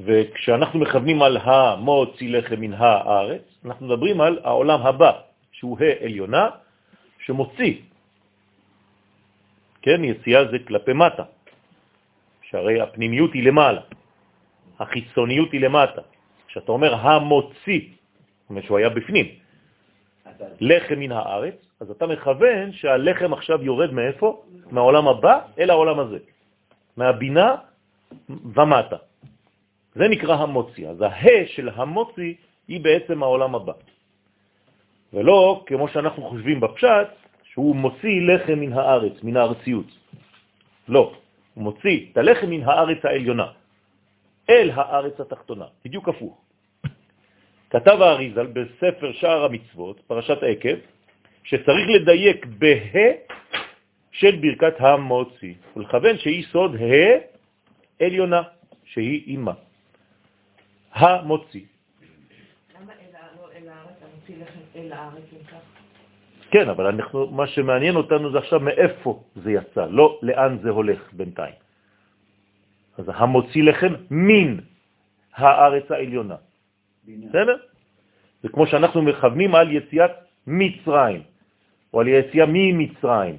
וכשאנחנו 0.00 0.80
מכוונים 0.80 1.22
על 1.22 1.36
המוציא 1.36 2.30
לחם 2.30 2.60
מן 2.60 2.72
הארץ, 2.72 3.42
אנחנו 3.64 3.86
מדברים 3.86 4.20
על 4.20 4.38
העולם 4.44 4.80
הבא, 4.82 5.12
שהוא 5.52 5.78
ה' 5.80 6.04
עליונה, 6.04 6.48
שמוציא. 7.26 7.74
כן, 9.82 10.04
יציאה 10.04 10.44
זה 10.50 10.58
כלפי 10.66 10.92
מטה, 10.92 11.24
שהרי 12.50 12.80
הפנימיות 12.80 13.32
היא 13.32 13.42
למעלה, 13.42 13.80
החיצוניות 14.78 15.52
היא 15.52 15.60
למטה. 15.60 16.02
כשאתה 16.48 16.72
אומר 16.72 16.94
המוציא, 16.94 17.80
זאת 17.80 18.50
אומרת 18.50 18.64
שהוא 18.64 18.78
היה 18.78 18.88
בפנים, 18.88 19.26
לחם 20.60 20.98
מן 20.98 21.12
הארץ, 21.12 21.54
אז 21.80 21.90
אתה 21.90 22.06
מכוון 22.06 22.72
שהלחם 22.72 23.32
עכשיו 23.32 23.64
יורד 23.64 23.92
מאיפה? 23.92 24.42
מהעולם 24.70 25.08
הבא 25.08 25.40
אל 25.58 25.70
העולם 25.70 25.98
הזה, 25.98 26.18
מהבינה 26.96 27.56
ומטה. 28.28 28.96
זה 29.94 30.08
נקרא 30.08 30.34
המוציא. 30.36 30.88
אז 30.88 31.02
הה 31.02 31.46
של 31.46 31.68
המוציא 31.68 32.34
היא 32.68 32.80
בעצם 32.80 33.22
העולם 33.22 33.54
הבא. 33.54 33.72
ולא 35.12 35.64
כמו 35.66 35.88
שאנחנו 35.88 36.22
חושבים 36.22 36.60
בפשט, 36.60 37.08
שהוא 37.52 37.76
מוציא 37.76 38.16
לחם 38.28 38.58
מן 38.60 38.72
הארץ, 38.72 39.22
מן 39.22 39.36
הארציות. 39.36 39.86
לא, 40.88 41.12
מוציא 41.58 42.06
את 42.12 42.16
הלחם 42.16 42.50
מן 42.50 42.62
הארץ 42.62 43.04
העליונה, 43.04 43.46
אל 44.50 44.70
הארץ 44.74 45.20
התחתונה, 45.20 45.64
בדיוק 45.84 46.08
הפוך. 46.08 46.40
כתב 47.70 47.98
האריזל 48.00 48.46
בספר 48.46 49.12
שער 49.12 49.44
המצוות, 49.44 50.00
פרשת 50.06 50.38
עקב, 50.42 50.78
שצריך 51.44 51.86
לדייק 51.94 52.46
בה 52.46 52.74
של 54.12 54.36
ברכת 54.36 54.74
המוציא, 54.78 55.54
ולכוון 55.76 56.18
שהיא 56.18 56.44
סוד 56.52 56.76
ה 56.76 56.84
עליונה, 58.04 58.42
שהיא 58.84 59.22
אימה. 59.26 59.52
המוציא. 60.92 61.64
למה 62.80 62.92
אל 63.56 63.68
הארץ, 63.68 63.96
המוציא 64.02 64.34
לחם 64.42 64.60
אל 64.76 64.92
הארץ 64.92 65.24
אם 65.32 65.44
כך? 65.44 65.87
כן, 66.50 66.68
אבל 66.68 66.86
אנחנו, 66.86 67.26
מה 67.30 67.46
שמעניין 67.46 67.96
אותנו 67.96 68.32
זה 68.32 68.38
עכשיו 68.38 68.60
מאיפה 68.60 69.22
זה 69.36 69.52
יצא, 69.52 69.86
לא 69.90 70.18
לאן 70.22 70.58
זה 70.62 70.70
הולך 70.70 71.12
בינתיים. 71.12 71.54
אז 72.98 73.04
המוציא 73.14 73.62
לחם 73.62 73.92
מן 74.10 74.56
הארץ 75.34 75.90
העליונה. 75.90 76.36
בסדר? 77.08 77.56
זה 78.42 78.48
כמו 78.48 78.66
שאנחנו 78.66 79.02
מכוונים 79.02 79.54
על 79.54 79.72
יציאת 79.72 80.10
מצרים, 80.46 81.22
או 81.94 82.00
על 82.00 82.08
יציאה 82.08 82.46
ממצרים. 82.48 83.36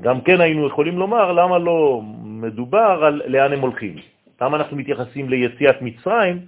גם 0.00 0.20
כן 0.20 0.40
היינו 0.40 0.66
יכולים 0.66 0.98
לומר 0.98 1.32
למה 1.32 1.58
לא 1.58 2.00
מדובר 2.24 3.00
על 3.04 3.22
לאן 3.26 3.52
הם 3.52 3.60
הולכים. 3.60 3.96
למה 4.40 4.56
אנחנו 4.56 4.76
מתייחסים 4.76 5.28
ליציאת 5.28 5.82
מצרים 5.82 6.46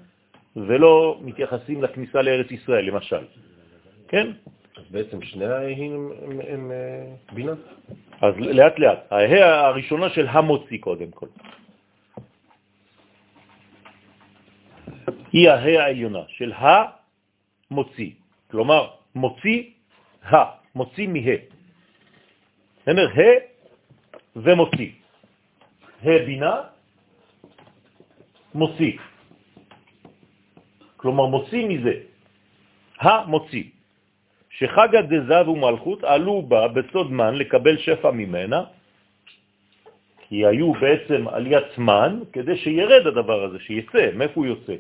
ולא 0.57 1.21
מתייחסים 1.25 1.83
לכניסה 1.83 2.23
לארץ 2.23 2.51
ישראל, 2.51 2.85
למשל. 2.85 3.25
כן? 4.09 4.27
בעצם 4.93 5.23
שני 5.23 5.45
ההים 5.45 5.93
הם, 5.95 6.13
הם, 6.23 6.41
הם 6.49 6.71
אה, 6.73 7.15
בינה? 7.33 7.53
אז 8.21 8.35
לאט 8.37 8.79
לאט. 8.79 9.13
ההא 9.13 9.73
הראשונה 9.73 10.11
של 10.11 10.29
המוציא 10.29 10.79
קודם 10.81 11.11
כל. 11.11 11.27
היא 15.33 15.51
ההא 15.51 15.81
העליונה 15.81 16.23
של 16.29 16.53
המוציא. 16.53 18.11
כלומר, 18.51 18.91
מוציא 19.15 19.61
ה, 20.29 20.37
מוציא 20.75 21.09
מה. 21.09 21.37
אומר 22.87 23.09
ה 23.17 23.21
ומוציא. 24.37 24.93
ה 26.05 26.19
בינה, 26.27 26.55
מוציא. 28.55 28.93
כלומר, 30.97 31.27
מוציא 31.27 31.63
מזה. 31.69 31.95
המוציא. 33.01 33.82
שחגא 34.59 35.01
דזב 35.01 35.49
ומלכות 35.49 36.05
עלו 36.05 36.43
בה 36.43 36.69
בסוד 36.69 37.13
מן 37.13 37.35
לקבל 37.35 37.77
שפע 37.79 38.11
ממנה, 38.11 38.65
כי 40.29 40.47
היו 40.47 40.73
בעצם 40.73 41.29
עליית 41.29 41.79
מן 41.79 42.21
כדי 42.33 42.57
שירד 42.57 43.07
הדבר 43.07 43.45
הזה, 43.45 43.59
שיצא. 43.59 44.11
מאיפה 44.15 44.35
הוא 44.35 44.47
יוצא? 44.47 44.75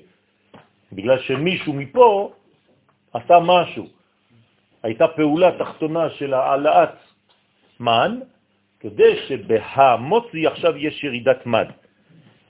בגלל 0.92 1.18
שמישהו 1.18 1.72
מפה 1.72 2.32
עשה 3.12 3.38
משהו. 3.40 3.86
הייתה 4.82 5.08
פעולה 5.08 5.50
תחתונה 5.58 6.10
של 6.10 6.34
העלאת 6.34 6.96
מן, 7.80 8.20
כדי 8.80 9.16
שבהמוציא 9.28 10.48
עכשיו 10.48 10.76
יש 10.76 11.04
ירידת 11.04 11.46
מן. 11.46 11.68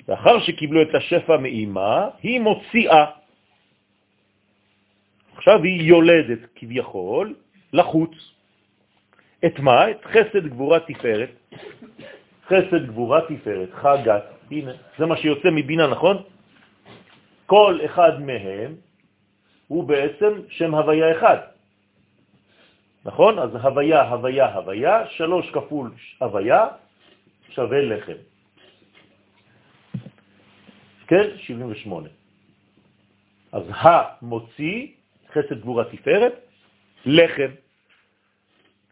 לאחר 0.08 0.40
שקיבלו 0.40 0.82
את 0.82 0.94
השפע 0.94 1.36
מאימה, 1.36 2.08
היא 2.22 2.40
מוציאה. 2.40 3.21
עכשיו 5.42 5.62
היא 5.62 5.82
יולדת 5.82 6.38
כביכול 6.54 7.34
לחוץ. 7.72 8.14
את 9.46 9.58
מה? 9.58 9.90
את 9.90 10.04
חסד 10.04 10.46
גבורה 10.46 10.80
תפארת. 10.80 11.30
חסד 12.46 12.86
גבורה 12.86 13.20
תפארת, 13.28 13.68
חגת, 13.74 14.24
הנה, 14.50 14.72
זה 14.98 15.06
מה 15.06 15.16
שיוצא 15.16 15.50
מבינה, 15.50 15.86
נכון? 15.86 16.22
כל 17.46 17.78
אחד 17.84 18.22
מהם 18.22 18.74
הוא 19.66 19.84
בעצם 19.84 20.32
שם 20.48 20.74
הוויה 20.74 21.18
אחד. 21.18 21.38
נכון? 23.04 23.38
אז 23.38 23.50
הוויה, 23.54 24.02
הוויה, 24.02 24.54
הוויה, 24.54 25.06
שלוש 25.18 25.50
כפול 25.50 25.90
הוויה 26.18 26.66
שווה 27.50 27.80
לחם. 27.82 28.20
כן? 31.06 31.26
78. 31.36 32.08
אז 33.52 33.62
המוציא, 33.68 35.01
חסד 35.32 35.60
גבורה 35.60 35.84
תפארת, 35.84 36.32
לחם. 37.06 37.50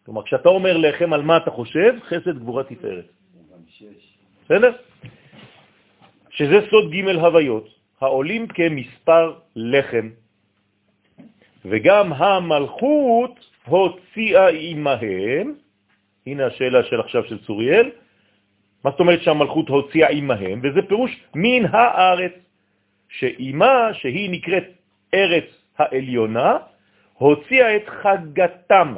כלומר, 0.05 0.23
כשאתה 0.23 0.49
אומר 0.49 0.77
לחם, 0.77 1.13
על 1.13 1.23
מה 1.23 1.37
אתה 1.37 1.51
חושב? 1.51 1.95
חסד 2.03 2.39
גבורה 2.39 2.65
תפארת. 2.65 3.07
בסדר? 4.45 4.73
שזה 6.31 6.59
סוד 6.71 6.91
ג' 6.91 7.09
הוויות, 7.09 7.69
העולים 8.01 8.47
כמספר 8.47 9.39
לחם. 9.57 10.09
וגם 11.65 12.13
המלכות 12.13 13.35
הוציאה 13.67 14.49
עמהם, 14.49 15.55
הנה 16.27 16.47
השאלה 16.47 16.85
של 16.85 17.01
עכשיו 17.01 17.25
של 17.25 17.39
צוריאל, 17.39 17.91
מה 18.85 18.91
זאת 18.91 19.01
אומרת 19.01 19.23
שהמלכות 19.23 19.69
הוציאה 19.69 20.09
עמהם? 20.09 20.61
וזה 20.63 20.83
פירוש 20.89 21.21
מן 21.35 21.67
הארץ, 21.71 22.33
שאימה, 23.09 23.95
שהיא 23.95 24.31
נקראת 24.31 24.65
ארץ 25.15 25.60
העליונה, 25.81 26.57
הוציאה 27.15 27.77
את 27.77 27.89
חגתם 27.89 28.95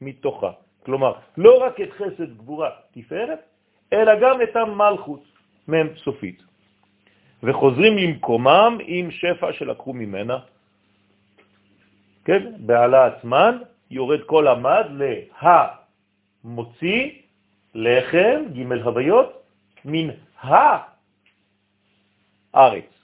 מתוכה. 0.00 0.50
כלומר, 0.82 1.12
לא 1.36 1.62
רק 1.62 1.80
את 1.80 1.92
חסד 1.92 2.38
גבורה 2.38 2.70
תפארת, 2.94 3.40
אלא 3.92 4.12
גם 4.20 4.42
את 4.42 4.56
המלכות, 4.56 5.24
מ' 5.68 5.96
סופית. 5.96 6.42
וחוזרים 7.42 7.98
למקומם 7.98 8.78
עם 8.86 9.10
שפע 9.10 9.52
שלקחו 9.52 9.92
ממנה. 9.92 10.38
כן, 12.24 12.52
בעלה 12.58 13.06
עצמן 13.06 13.58
יורד 13.90 14.22
כל 14.26 14.48
המד 14.48 14.86
להמוציא 16.44 17.10
לחם, 17.74 18.40
ג' 18.54 18.72
הוויות, 18.72 19.42
מן 19.84 20.08
הארץ. 22.54 22.95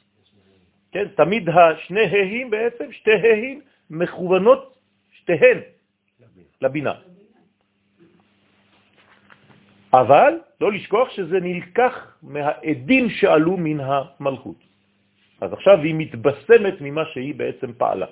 כן, 0.92 1.08
תמיד 1.16 1.48
השני 1.48 2.00
האים 2.00 2.50
בעצם, 2.50 2.92
שתי 2.92 3.12
האים 3.12 3.60
מכוונות, 3.90 4.78
שתיהן, 5.12 5.58
לבינה. 6.60 6.94
אבל 9.92 10.32
לא 10.60 10.72
לשכוח 10.72 11.10
שזה 11.10 11.40
נלקח 11.40 12.16
מהעדים 12.22 13.10
שעלו 13.10 13.56
מן 13.56 13.80
המלכות. 13.80 14.60
אז 15.40 15.52
עכשיו 15.52 15.78
היא 15.82 15.94
מתבשמת 15.94 16.80
ממה 16.80 17.04
שהיא 17.12 17.34
בעצם 17.34 17.72
פעלה. 17.72 18.06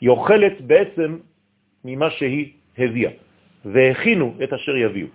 היא 0.00 0.08
אוכלת 0.08 0.60
בעצם 0.60 1.18
ממה 1.84 2.10
שהיא 2.10 2.52
הביאה, 2.78 3.10
והכינו 3.64 4.34
את 4.44 4.52
אשר 4.52 4.76
יביאו. 4.76 5.08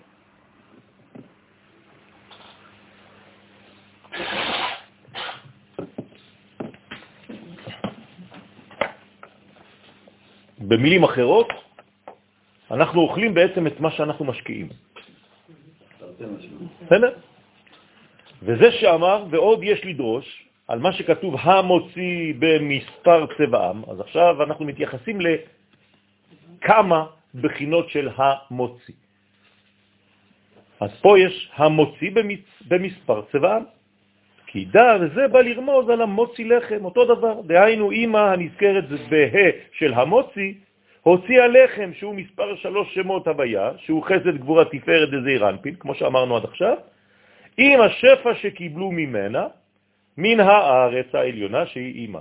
במילים 10.71 11.03
אחרות, 11.03 11.47
אנחנו 12.71 13.01
אוכלים 13.01 13.33
בעצם 13.33 13.67
את 13.67 13.79
מה 13.79 13.91
שאנחנו 13.91 14.25
משקיעים. 14.25 14.69
בסדר? 16.85 17.11
וזה 18.43 18.71
שאמר, 18.71 19.25
ועוד 19.31 19.59
יש 19.63 19.85
לדרוש, 19.85 20.47
על 20.67 20.79
מה 20.79 20.93
שכתוב 20.93 21.35
המוציא 21.39 22.33
במספר 22.39 23.25
צבעם, 23.37 23.83
אז 23.91 23.99
עכשיו 23.99 24.43
אנחנו 24.43 24.65
מתייחסים 24.65 25.19
לכמה 25.21 27.05
בחינות 27.35 27.89
של 27.89 28.09
המוציא. 28.15 28.95
אז 30.79 30.91
פה 31.01 31.19
יש 31.19 31.51
המוציא 31.55 32.11
במס, 32.11 32.39
במספר 32.67 33.21
צבעם, 33.31 33.63
כי 34.51 34.65
דע 34.65 34.97
וזה 35.01 35.27
בא 35.27 35.41
לרמוז 35.41 35.89
על 35.89 36.01
המוציא 36.01 36.45
לחם, 36.45 36.85
אותו 36.85 37.05
דבר. 37.05 37.41
דהיינו, 37.41 37.91
אמא 37.91 38.17
הנזכרת 38.17 38.89
בה 38.89 39.17
של 39.71 39.93
המוציא, 39.93 40.53
הוציאה 41.01 41.47
לחם, 41.47 41.91
שהוא 41.93 42.15
מספר 42.15 42.55
שלוש 42.55 42.95
שמות 42.95 43.27
הוויה, 43.27 43.71
שהוא 43.77 44.03
חסד 44.03 44.37
גבורה 44.37 44.65
תפארת 44.65 45.09
דזעיר 45.09 45.49
אנפין, 45.49 45.75
כמו 45.75 45.95
שאמרנו 45.95 46.37
עד 46.37 46.43
עכשיו, 46.43 46.77
עם 47.57 47.81
השפע 47.81 48.35
שקיבלו 48.35 48.91
ממנה, 48.91 49.47
מן 50.17 50.39
הארץ 50.39 51.15
העליונה 51.15 51.65
שהיא 51.65 51.95
אימא. 51.95 52.19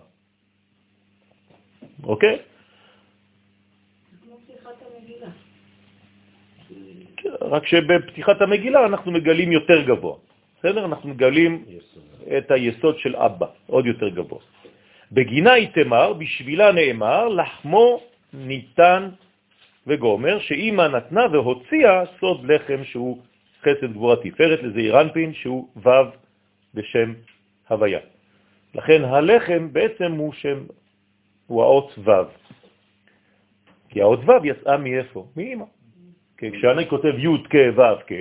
אוקיי? 2.04 2.38
רק 7.40 7.66
שבפתיחת 7.66 8.40
המגילה 8.40 8.86
אנחנו 8.86 9.12
מגלים 9.12 9.52
יותר 9.52 9.82
גבוה. 9.82 10.29
בסדר? 10.60 10.84
אנחנו 10.84 11.08
מגלים 11.08 11.64
את 12.38 12.50
היסוד 12.50 12.98
של 12.98 13.16
אבא, 13.16 13.46
עוד 13.66 13.86
יותר 13.86 14.08
גבוה. 14.08 14.38
בגינה 15.12 15.52
היא 15.52 15.68
תמר, 15.74 16.12
בשבילה 16.12 16.72
נאמר, 16.72 17.28
לחמו 17.28 18.00
ניתן 18.32 19.08
וגומר, 19.86 20.38
שאימא 20.38 20.82
נתנה 20.82 21.26
והוציאה 21.32 22.02
סוד 22.20 22.44
לחם 22.44 22.84
שהוא 22.84 23.18
חסד 23.62 23.92
גבורה 23.92 24.16
תפארת 24.16 24.62
לזעיר 24.62 25.00
אנפין, 25.00 25.34
שהוא 25.34 25.68
ו' 25.76 25.88
בשם 26.74 27.14
הוויה. 27.68 28.00
לכן 28.74 29.04
הלחם 29.04 29.72
בעצם 29.72 30.12
הוא 30.12 30.32
שם, 30.32 30.58
הוא 31.46 31.62
האות 31.62 31.98
ו'. 31.98 32.10
כי 33.88 34.02
האות 34.02 34.20
ו' 34.28 34.46
יצאה 34.46 34.76
מאיפה? 34.76 35.26
מאמא. 35.36 35.64
כי 36.38 36.50
כשאני 36.52 36.88
כותב 36.88 37.14
י' 37.18 37.42
כ' 37.50 37.76
ו' 37.76 38.00
כ', 38.06 38.12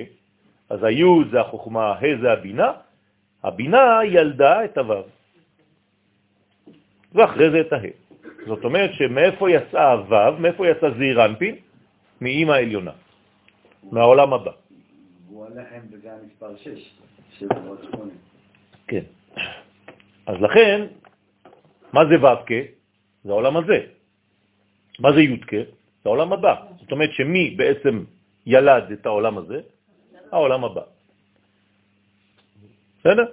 אז 0.70 0.84
הי' 0.84 1.04
זה 1.32 1.42
החוכמה, 1.42 1.94
ה' 1.94 2.22
זה 2.22 2.32
הבינה, 2.32 2.72
הבינה 3.44 4.00
ילדה 4.06 4.66
את 4.66 4.78
הו'. 4.78 5.04
ואחרי 7.14 7.52
זה 7.52 7.62
את 7.62 7.74
ה'. 7.74 7.78
זאת 8.48 8.64
אומרת 8.64 8.94
שמאיפה 8.94 9.52
יצאה 9.52 9.92
הו', 9.92 10.38
מאיפה 10.40 10.68
יצא 10.68 10.90
זעיר 10.98 11.26
אנפין? 11.26 11.56
מאמא 12.22 12.52
העליונה, 12.52 12.92
מהעולם 13.92 14.34
הבא. 14.34 14.52
והוא 15.28 15.46
הלחם 15.46 15.80
בגן 15.92 16.18
מספר 16.26 16.58
6, 16.58 16.94
7 17.40 17.56
ועוד 17.66 17.80
8. 17.92 18.12
כן. 18.88 19.04
אז 20.26 20.36
לכן, 20.42 20.88
מה 21.94 22.02
זה 22.06 22.16
ו"ק? 22.24 22.50
זה 23.24 23.32
העולם 23.32 23.58
הזה. 23.58 23.80
מה 25.00 25.14
זה 25.14 25.22
י"ק? 25.22 25.52
זה 25.54 26.06
העולם 26.06 26.34
הבא. 26.34 26.56
זאת 26.80 26.92
אומרת 26.92 27.12
שמי 27.12 27.56
בעצם 27.58 28.04
ילד 28.46 28.92
את 28.92 29.06
העולם 29.06 29.38
הזה? 29.38 29.62
העולם 30.32 30.64
הבא. 30.64 30.82
בסדר? 33.00 33.26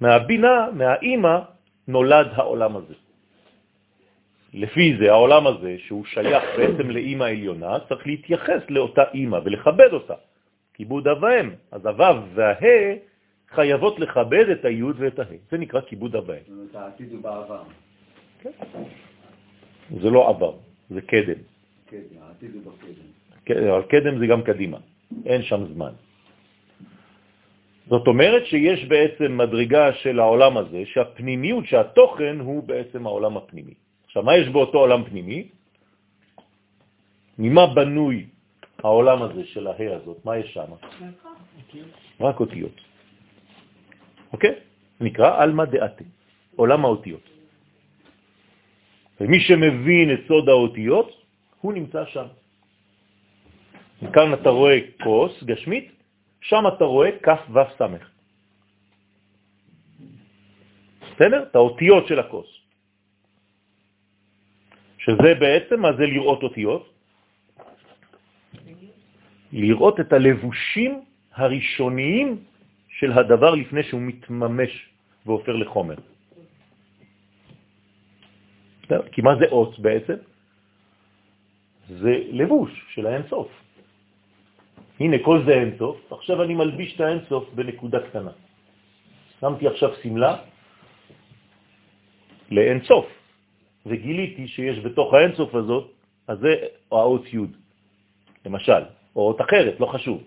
מהבינה, 0.00 0.68
מהאימא, 0.72 1.38
נולד 1.88 2.26
העולם 2.34 2.76
הזה. 2.76 2.94
לפי 4.54 4.96
זה, 4.98 5.10
העולם 5.10 5.46
הזה, 5.46 5.76
שהוא 5.78 6.04
שייך 6.04 6.44
בעצם 6.56 6.90
לאימא 6.90 7.24
עליונה, 7.24 7.78
צריך 7.88 8.06
להתייחס 8.06 8.62
לאותה 8.68 9.02
אימא 9.14 9.38
ולכבד 9.44 9.92
אותה. 9.92 10.14
כיבוד 10.74 11.08
אב 11.08 11.22
ואם. 11.22 11.50
אז 11.70 11.86
הוו 11.86 12.22
והה 12.34 12.94
חייבות 13.50 13.98
לכבד 13.98 14.48
את 14.48 14.64
היוד 14.64 14.96
ואת 14.98 15.18
הה. 15.18 15.24
זה 15.50 15.58
נקרא 15.58 15.80
כיבוד 15.80 16.16
אב 16.16 16.28
ואם. 16.28 16.38
זאת 16.46 16.48
אומרת, 16.48 16.74
העתיד 16.74 17.12
הוא 17.12 17.22
בעבר. 17.22 17.62
זה 20.00 20.10
לא 20.10 20.28
עבר, 20.28 20.52
זה 20.90 21.00
קדם. 21.00 21.40
כן, 21.86 22.02
העתיד 22.20 22.50
הוא 22.54 22.62
בקדם. 22.62 23.08
כן, 23.44 23.68
אבל 23.68 23.82
קדם 23.82 24.18
זה 24.18 24.26
גם 24.26 24.42
קדימה, 24.42 24.78
אין 25.24 25.42
שם 25.42 25.64
זמן. 25.74 25.92
זאת 27.86 28.06
אומרת 28.06 28.46
שיש 28.46 28.84
בעצם 28.84 29.38
מדרגה 29.38 29.92
של 29.92 30.20
העולם 30.20 30.56
הזה, 30.56 30.82
שהפנימיות, 30.86 31.66
שהתוכן 31.66 32.36
הוא 32.40 32.62
בעצם 32.64 33.06
העולם 33.06 33.36
הפנימי. 33.36 33.74
עכשיו, 34.06 34.22
מה 34.22 34.36
יש 34.36 34.48
באותו 34.48 34.78
עולם 34.78 35.04
פנימי? 35.04 35.48
ממה 37.38 37.66
בנוי 37.74 38.26
העולם 38.82 39.22
הזה 39.22 39.42
של 39.44 39.66
ההא 39.66 39.92
הזאת? 40.00 40.24
מה 40.24 40.38
יש 40.38 40.54
שם? 40.54 40.70
רק 42.20 42.40
אותיות. 42.40 42.76
אוקיי? 44.32 44.54
נקרא 45.00 45.44
אלמא 45.44 45.64
דעתי, 45.64 46.04
עולם 46.56 46.84
האותיות. 46.84 47.26
ומי 49.20 49.40
שמבין 49.40 50.06
את 50.14 50.20
סוד 50.28 50.48
האותיות, 50.48 51.08
הוא 51.60 51.72
נמצא 51.72 52.04
שם. 52.04 52.26
כאן 54.12 54.34
אתה 54.34 54.50
רואה 54.50 54.78
כוס 55.02 55.42
גשמית, 55.44 55.93
שם 56.44 56.64
אתה 56.76 56.84
רואה 56.84 57.10
כף 57.22 57.40
ו' 57.50 57.58
סמך. 57.78 58.04
בסדר? 61.14 61.42
את 61.42 61.54
האותיות 61.56 62.04
של 62.06 62.18
הכוס. 62.20 62.50
שזה 64.98 65.30
בעצם, 65.40 65.80
מה 65.80 65.92
זה 65.96 66.04
לראות 66.06 66.42
אותיות? 66.42 66.84
לראות 69.52 70.00
את 70.00 70.12
הלבושים 70.12 70.92
הראשוניים 71.32 72.28
של 72.88 73.10
הדבר 73.12 73.54
לפני 73.54 73.82
שהוא 73.82 74.02
מתממש 74.02 74.72
והופך 75.26 75.48
לחומר. 75.48 75.96
כי 79.12 79.20
מה 79.22 79.32
זה 79.38 79.46
אות 79.48 79.78
בעצם? 79.78 80.18
זה 81.88 82.14
לבוש 82.32 82.70
של 82.94 83.06
האינסוף. 83.06 83.63
הנה, 85.00 85.16
כל 85.24 85.42
זה 85.46 85.52
אינסוף, 85.52 86.12
עכשיו 86.12 86.42
אני 86.42 86.54
מלביש 86.54 86.94
את 86.96 87.00
האינסוף 87.00 87.44
בנקודה 87.54 88.00
קטנה. 88.00 88.30
שמתי 89.40 89.66
עכשיו 89.66 89.90
סמלה, 90.02 90.36
לאינסוף, 92.50 93.06
וגיליתי 93.86 94.48
שיש 94.48 94.78
בתוך 94.78 95.14
האינסוף 95.14 95.54
הזאת, 95.54 95.90
אז 96.28 96.38
זה 96.38 96.54
האות 96.92 97.34
י', 97.34 97.38
למשל, 98.46 98.82
או 99.16 99.20
אות 99.28 99.40
אחרת, 99.40 99.80
לא 99.80 99.86
חשוב. 99.86 100.22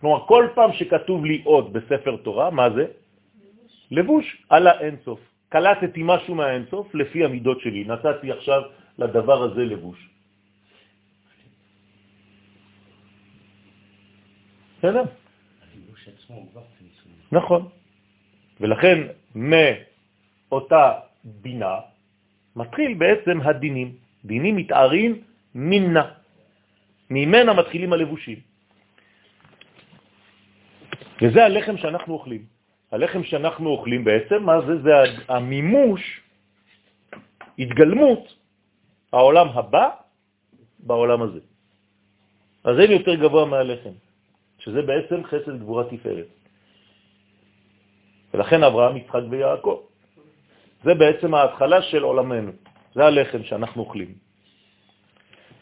כלומר, 0.00 0.26
כל 0.26 0.48
פעם 0.54 0.72
שכתוב 0.72 1.24
לי 1.24 1.42
אות 1.46 1.72
בספר 1.72 2.16
תורה, 2.16 2.50
מה 2.50 2.70
זה? 2.70 2.84
לבוש 3.90 4.26
על 4.48 4.66
האינסוף. 4.66 5.20
קלטתי 5.48 6.00
משהו 6.04 6.34
מהאינסוף 6.34 6.94
לפי 6.94 7.24
המידות 7.24 7.60
שלי, 7.60 7.84
נתתי 7.84 8.32
עכשיו 8.32 8.62
לדבר 8.98 9.42
הזה 9.42 9.64
לבוש. 9.64 10.09
בסדר? 14.80 15.02
נכון. 17.32 17.68
ולכן 18.60 18.98
מאותה 19.34 20.92
בינה 21.24 21.74
מתחיל 22.56 22.94
בעצם 22.94 23.40
הדינים. 23.40 23.88
דינים 24.24 24.56
מתארים 24.56 25.12
מנה. 25.54 26.06
ממנה 27.10 27.52
מתחילים 27.52 27.92
הלבושים. 27.92 28.38
וזה 31.22 31.44
הלחם 31.44 31.76
שאנחנו 31.76 32.14
אוכלים. 32.14 32.42
הלחם 32.92 33.22
שאנחנו 33.24 33.68
אוכלים 33.68 34.04
בעצם, 34.04 34.42
מה 34.42 34.60
זה? 34.66 34.82
זה 34.82 34.92
המימוש, 35.28 36.20
התגלמות, 37.58 38.34
העולם 39.12 39.48
הבא 39.48 39.88
בעולם 40.78 41.22
הזה. 41.22 41.40
אז 42.64 42.74
אין 42.78 42.90
יותר 42.90 43.14
גבוה 43.14 43.44
מהלחם, 43.44 43.94
שזה 44.60 44.82
בעצם 44.82 45.24
חסד 45.24 45.58
גבורה 45.58 45.84
תפארת. 45.84 46.28
ולכן 48.34 48.62
אברהם, 48.62 48.96
יצחק 48.96 49.22
ויעקב. 49.30 49.78
זה 50.84 50.94
בעצם 50.94 51.34
ההתחלה 51.34 51.82
של 51.82 52.02
עולמנו, 52.02 52.52
זה 52.94 53.04
הלחם 53.04 53.42
שאנחנו 53.44 53.82
אוכלים. 53.82 54.14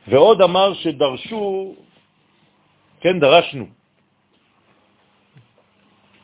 ועוד 0.09 0.41
אמר 0.43 0.75
שדרשו, 0.75 1.75
כן, 3.01 3.21
דרשנו. 3.21 3.67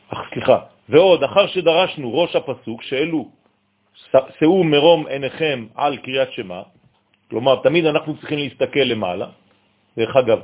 אך, 0.09 0.19
סליחה, 0.33 0.59
ועוד, 0.89 1.23
אחר 1.23 1.47
שדרשנו 1.47 2.07
ראש 2.13 2.35
הפסוק, 2.35 2.81
שאלו, 2.81 3.29
שאו 4.39 4.63
מרום 4.63 5.07
עיניכם 5.07 5.67
על 5.75 5.97
קריאת 5.97 6.31
שמה, 6.31 6.61
כלומר, 7.29 7.55
תמיד 7.63 7.85
אנחנו 7.85 8.17
צריכים 8.17 8.39
להסתכל 8.39 8.85
למעלה. 8.85 9.27
דרך 9.97 10.15
אגב, 10.15 10.39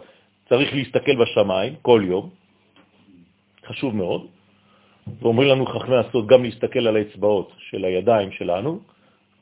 צריך 0.51 0.73
להסתכל 0.73 1.15
בשמיים 1.15 1.73
כל 1.81 2.01
יום, 2.05 2.29
חשוב 3.65 3.95
מאוד. 3.95 4.27
ואומרים 5.21 5.47
לנו 5.49 5.65
חכמי 5.65 5.95
הסוד 5.95 6.27
גם 6.27 6.43
להסתכל 6.43 6.87
על 6.87 6.95
האצבעות 6.95 7.51
של 7.71 7.85
הידיים 7.85 8.31
שלנו, 8.31 8.79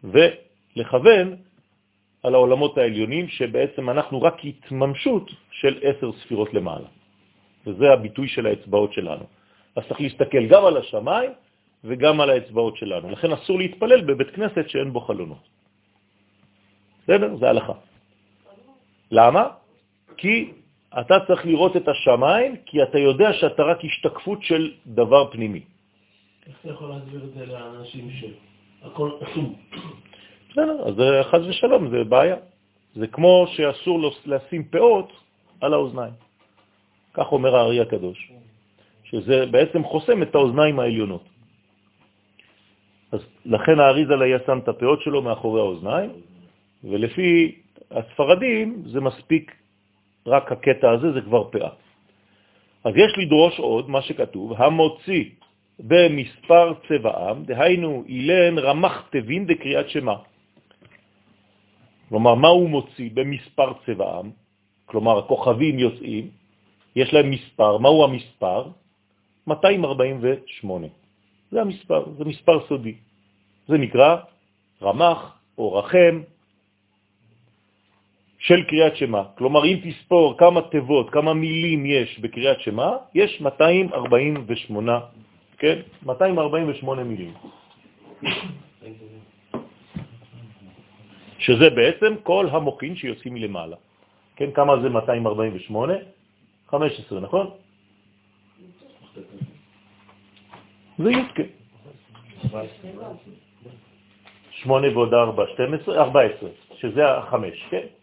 ולכוון 0.03 1.35
על 2.23 2.33
העולמות 2.33 2.77
העליונים, 2.77 3.27
שבעצם 3.27 3.89
אנחנו 3.89 4.21
רק 4.21 4.45
התממשות 4.45 5.31
של 5.51 5.79
עשר 5.81 6.11
ספירות 6.21 6.53
למעלה. 6.53 6.87
וזה 7.65 7.93
הביטוי 7.93 8.27
של 8.27 8.45
האצבעות 8.45 8.93
שלנו. 8.93 9.25
אז 9.75 9.83
צריך 9.87 10.01
להסתכל 10.01 10.45
גם 10.45 10.65
על 10.65 10.77
השמיים 10.77 11.31
וגם 11.83 12.21
על 12.21 12.29
האצבעות 12.29 12.77
שלנו. 12.77 13.09
לכן 13.09 13.31
אסור 13.31 13.57
להתפלל 13.57 14.01
בבית 14.01 14.29
כנסת 14.29 14.69
שאין 14.69 14.93
בו 14.93 15.01
חלונות. 15.01 15.43
בסדר? 17.03 17.35
זה 17.35 17.49
הלכה. 17.49 17.73
למה? 19.11 19.43
כי 20.17 20.58
אתה 20.89 21.15
צריך 21.27 21.45
לראות 21.45 21.77
את 21.77 21.87
השמיים, 21.87 22.55
כי 22.65 22.83
אתה 22.83 22.99
יודע 22.99 23.33
שאתה 23.33 23.63
רק 23.63 23.85
השתקפות 23.85 24.43
של 24.43 24.71
דבר 24.87 25.31
פנימי. 25.31 25.61
איך 26.47 26.55
אתה 26.61 26.69
יכול 26.69 26.89
להסביר 26.89 27.23
את 27.23 27.33
זה 27.33 27.45
לאנשים 27.45 28.09
שהכל 28.11 29.11
אסור? 29.23 29.55
בסדר, 30.49 30.77
אז 30.87 30.95
זה 30.95 31.21
חז 31.23 31.47
ושלום, 31.47 31.89
זה 31.89 32.03
בעיה. 32.03 32.35
זה 32.95 33.07
כמו 33.07 33.45
שאסור 33.53 34.11
לשים 34.25 34.63
פאות 34.63 35.11
על 35.61 35.73
האוזניים. 35.73 36.13
כך 37.13 37.31
אומר 37.31 37.55
הארי 37.55 37.79
הקדוש, 37.79 38.31
שזה 39.03 39.45
בעצם 39.45 39.83
חוסם 39.83 40.21
את 40.23 40.35
האוזניים 40.35 40.79
העליונות. 40.79 41.23
אז 43.11 43.21
לכן 43.45 43.79
האריזה 43.79 44.13
היה 44.21 44.37
שם 44.45 44.57
את 44.57 44.67
הפאות 44.67 45.01
שלו 45.01 45.21
מאחורי 45.21 45.61
האוזניים, 45.61 46.11
ולפי 46.83 47.61
הספרדים 47.91 48.83
זה 48.85 49.01
מספיק 49.01 49.55
רק 50.27 50.51
הקטע 50.51 50.91
הזה, 50.91 51.11
זה 51.11 51.21
כבר 51.21 51.49
פאה. 51.49 51.69
אז 52.83 52.93
יש 52.95 53.11
לדרוש 53.17 53.59
עוד, 53.59 53.89
מה 53.89 54.01
שכתוב, 54.01 54.53
המוציא 54.61 55.23
במספר 55.79 56.73
צבעם, 56.87 57.43
דהיינו 57.43 58.03
אילן 58.07 58.59
רמח 58.59 59.07
תבין 59.11 59.45
דקריאת 59.45 59.89
שמה. 59.89 60.15
כלומר, 62.09 62.35
מה 62.35 62.47
הוא 62.47 62.69
מוציא 62.69 63.09
במספר 63.13 63.73
צבעם? 63.85 64.31
כלומר, 64.85 65.17
הכוכבים 65.17 65.79
יוצאים, 65.79 66.29
יש 66.95 67.13
להם 67.13 67.31
מספר. 67.31 67.77
מהו 67.77 68.03
המספר? 68.03 68.69
248. 69.47 70.87
זה 71.51 71.61
המספר, 71.61 72.05
זה 72.17 72.25
מספר 72.25 72.67
סודי. 72.67 72.95
זה 73.67 73.77
נקרא 73.77 74.17
רמח 74.81 75.37
או 75.57 75.73
רחם 75.73 76.21
של 78.39 78.63
קריאת 78.63 78.95
שמה. 78.95 79.23
כלומר, 79.37 79.65
אם 79.65 79.77
תספור 79.83 80.37
כמה 80.37 80.61
תיבות, 80.61 81.09
כמה 81.09 81.33
מילים 81.33 81.85
יש 81.85 82.19
בקריאת 82.19 82.59
שמה, 82.61 82.97
יש 83.15 83.41
248, 83.41 84.99
כן? 85.57 85.77
248 86.05 87.03
מילים. 87.03 87.33
שזה 91.39 91.69
בעצם 91.69 92.15
כל 92.23 92.47
המוחין 92.51 92.95
שיוצאים 92.95 93.33
מלמעלה. 93.33 93.75
כן, 94.35 94.51
כמה 94.51 94.81
זה 94.81 94.89
248? 94.89 95.93
15, 96.67 97.19
נכון? 97.19 97.47
זה 100.97 101.11
י"ק. 101.11 101.37
8 104.51 104.87
ועוד 104.93 105.13
4, 105.13 105.43
12, 105.53 106.03
14, 106.03 106.49
שזה 106.79 107.11
החמש, 107.11 107.63
כן? 107.69 107.98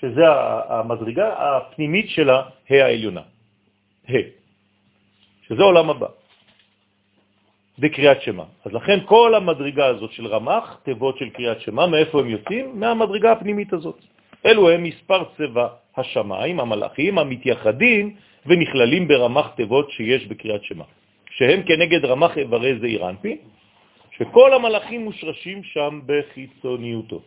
שזה 0.00 0.22
המדרגה 0.68 1.34
הפנימית 1.38 2.08
של 2.08 2.30
הה 2.30 2.42
העליונה, 2.70 3.22
ה, 4.08 4.12
שזה 5.48 5.62
עולם 5.62 5.90
הבא, 5.90 6.06
בקריאת 7.78 8.22
שמה. 8.22 8.44
אז 8.64 8.72
לכן 8.72 8.98
כל 9.04 9.34
המדרגה 9.34 9.86
הזאת 9.86 10.12
של 10.12 10.26
רמח, 10.26 10.80
תיבות 10.82 11.18
של 11.18 11.30
קריאת 11.30 11.60
שמה, 11.60 11.86
מאיפה 11.86 12.20
הם 12.20 12.28
יוצאים? 12.28 12.80
מהמדרגה 12.80 13.32
הפנימית 13.32 13.72
הזאת. 13.72 13.98
אלו 14.46 14.70
הם 14.70 14.82
מספר 14.82 15.24
צבע 15.38 15.66
השמיים, 15.96 16.60
המלאכים, 16.60 17.18
המתייחדים 17.18 18.16
ונכללים 18.46 19.08
ברמח 19.08 19.48
תיבות 19.56 19.90
שיש 19.90 20.26
בקריאת 20.26 20.64
שמה, 20.64 20.84
שהם 21.30 21.62
כנגד 21.62 22.04
רמח 22.04 22.38
איברי 22.38 22.78
זעיר 22.78 23.08
אנפי, 23.08 23.38
שכל 24.16 24.52
המלאכים 24.54 25.04
מושרשים 25.04 25.62
שם 25.62 26.00
בחיצוניותו. 26.06 27.20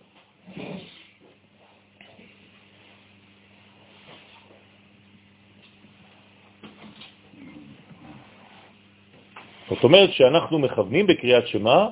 זאת 9.70 9.84
אומרת 9.84 10.14
שאנחנו 10.14 10.60
מכוונים 10.60 11.08
בקריאת 11.08 11.48
שמה 11.48 11.90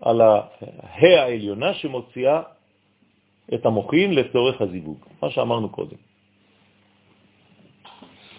על 0.00 0.20
הה 0.20 0.40
העליונה 0.92 1.74
שמוציאה 1.74 2.42
את 3.54 3.66
המוחין 3.66 4.14
לצורך 4.14 4.60
הזיווג, 4.60 4.98
מה 5.22 5.30
שאמרנו 5.30 5.68
קודם. 5.68 5.96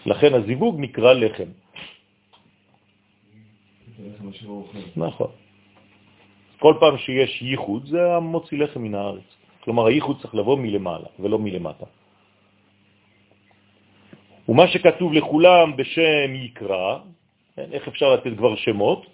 לכן 0.05 0.33
הזיווג 0.33 0.75
נקרא 0.79 1.13
לחם. 1.13 1.49
נכון. 4.95 5.31
כל 6.59 6.73
פעם 6.79 6.97
שיש 6.97 7.41
ייחוד 7.41 7.85
זה 7.85 8.15
המוציא 8.15 8.57
לחם 8.57 8.81
מן 8.81 8.95
הארץ. 8.95 9.29
כלומר, 9.63 9.85
הייחוד 9.85 10.21
צריך 10.21 10.35
לבוא 10.35 10.57
מלמעלה 10.57 11.09
ולא 11.19 11.39
מלמטה. 11.39 11.85
ומה 14.49 14.67
שכתוב 14.67 15.13
לכולם 15.13 15.77
בשם 15.77 16.35
יקרא, 16.35 16.99
כן, 17.61 17.73
איך 17.73 17.87
אפשר 17.87 18.13
לתת 18.13 18.33
כבר 18.37 18.55
שמות? 18.55 19.05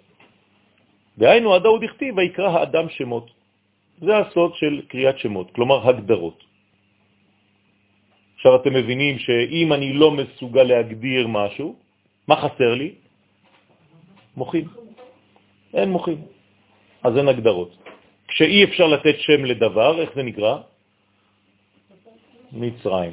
דהיינו, 1.18 1.54
עדה 1.54 1.68
הוא 1.68 1.78
דכתיב, 1.84 2.16
ויקרא 2.16 2.48
האדם 2.48 2.88
שמות. 2.88 3.26
זה 4.00 4.16
הסוד 4.16 4.54
של 4.54 4.88
קריאת 4.88 5.18
שמות, 5.18 5.50
כלומר 5.52 5.88
הגדרות. 5.88 6.38
עכשיו 8.36 8.56
אתם 8.56 8.72
מבינים 8.74 9.18
שאם 9.18 9.72
אני 9.72 9.92
לא 9.92 10.08
מסוגל 10.10 10.62
להגדיר 10.62 11.26
משהו, 11.28 11.76
מה 12.28 12.36
חסר 12.36 12.74
לי? 12.74 12.90
מוחים. 14.36 14.64
אין 15.74 15.88
מוחים. 15.90 16.20
אז 17.04 17.12
אין 17.16 17.28
הגדרות. 17.28 17.70
כשאי 18.28 18.64
אפשר 18.64 18.86
לתת 18.86 19.16
שם 19.18 19.44
לדבר, 19.44 20.00
איך 20.00 20.10
זה 20.14 20.22
נקרא? 20.22 20.54
מצרים. 22.52 23.12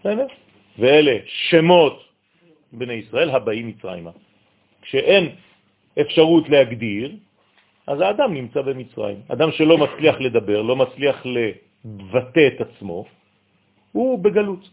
בסדר? 0.00 0.26
ואלה 0.78 1.16
שמות 1.48 2.07
בני 2.72 2.92
ישראל 2.92 3.30
הבאים 3.30 3.68
מצרימה. 3.68 4.10
כשאין 4.82 5.24
אפשרות 6.00 6.48
להגדיר, 6.48 7.16
אז 7.86 8.00
האדם 8.00 8.34
נמצא 8.34 8.62
במצרים. 8.62 9.18
אדם 9.28 9.50
שלא 9.52 9.78
מצליח 9.78 10.20
לדבר, 10.20 10.62
לא 10.62 10.76
מצליח 10.76 11.16
לבטא 11.26 12.44
את 12.46 12.58
עצמו, 12.60 13.04
הוא 13.92 14.18
בגלות. 14.18 14.64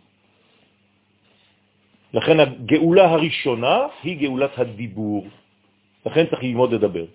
לכן 2.13 2.39
הגאולה 2.39 3.05
הראשונה 3.11 3.77
היא 4.03 4.15
גאולת 4.19 4.59
הדיבור. 4.59 5.27
לכן 6.05 6.25
צריך 6.31 6.43
ללמוד 6.43 6.73
לדבר. 6.73 7.05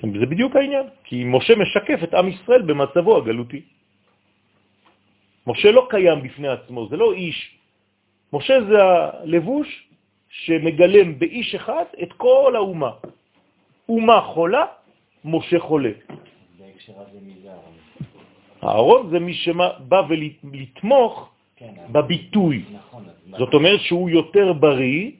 זה 0.00 0.26
בדיוק 0.26 0.56
העניין, 0.56 0.86
כי 1.04 1.24
משה 1.24 1.54
משקף 1.56 1.98
את 2.04 2.14
עם 2.14 2.28
ישראל 2.28 2.62
במצבו 2.62 3.16
הגלותי. 3.16 3.75
משה 5.46 5.70
לא 5.70 5.86
קיים 5.90 6.22
בפני 6.22 6.48
עצמו, 6.48 6.88
זה 6.88 6.96
לא 6.96 7.12
איש. 7.12 7.58
משה 8.32 8.54
זה 8.68 8.78
הלבוש 8.82 9.88
שמגלם 10.28 11.18
באיש 11.18 11.54
אחד 11.54 11.84
את 12.02 12.12
כל 12.12 12.52
האומה. 12.56 12.90
אומה 13.88 14.20
חולה, 14.20 14.64
משה 15.24 15.58
חולה. 15.58 15.90
אהרון? 18.64 19.10
זה 19.10 19.18
מי 19.18 19.34
שבא 19.34 20.02
ולתמוך 20.08 21.30
כן, 21.56 21.72
בביטוי. 21.92 22.64
נכון. 22.72 23.04
אז 23.08 23.38
זאת 23.38 23.54
אומרת 23.54 23.80
שהוא 23.80 24.10
יותר 24.10 24.52
בריא, 24.52 25.10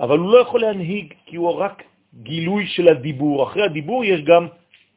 אבל 0.00 0.18
הוא 0.18 0.32
לא 0.32 0.38
יכול 0.38 0.60
להנהיג 0.60 1.14
כי 1.26 1.36
הוא 1.36 1.52
רק 1.52 1.82
גילוי 2.22 2.66
של 2.66 2.88
הדיבור. 2.88 3.42
אחרי 3.42 3.62
הדיבור 3.62 4.04
יש 4.04 4.20
גם 4.20 4.46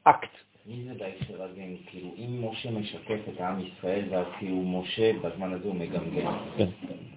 אקט. 0.03 0.44
מי 0.67 0.83
זה 0.83 0.93
בהקשר 0.99 1.43
הזה? 1.43 1.61
כאילו, 1.85 2.09
אם 2.17 2.45
משה 2.49 2.71
משקף 2.71 3.19
את 3.33 3.41
העם 3.41 3.59
ישראל, 3.59 4.03
ואז 4.09 4.25
כאילו 4.39 4.55
משה 4.55 5.11
בזמן 5.13 5.53
הזה 5.53 5.67
הוא 5.67 5.75
מגמגם. 5.75 6.37
כן. 6.57 6.67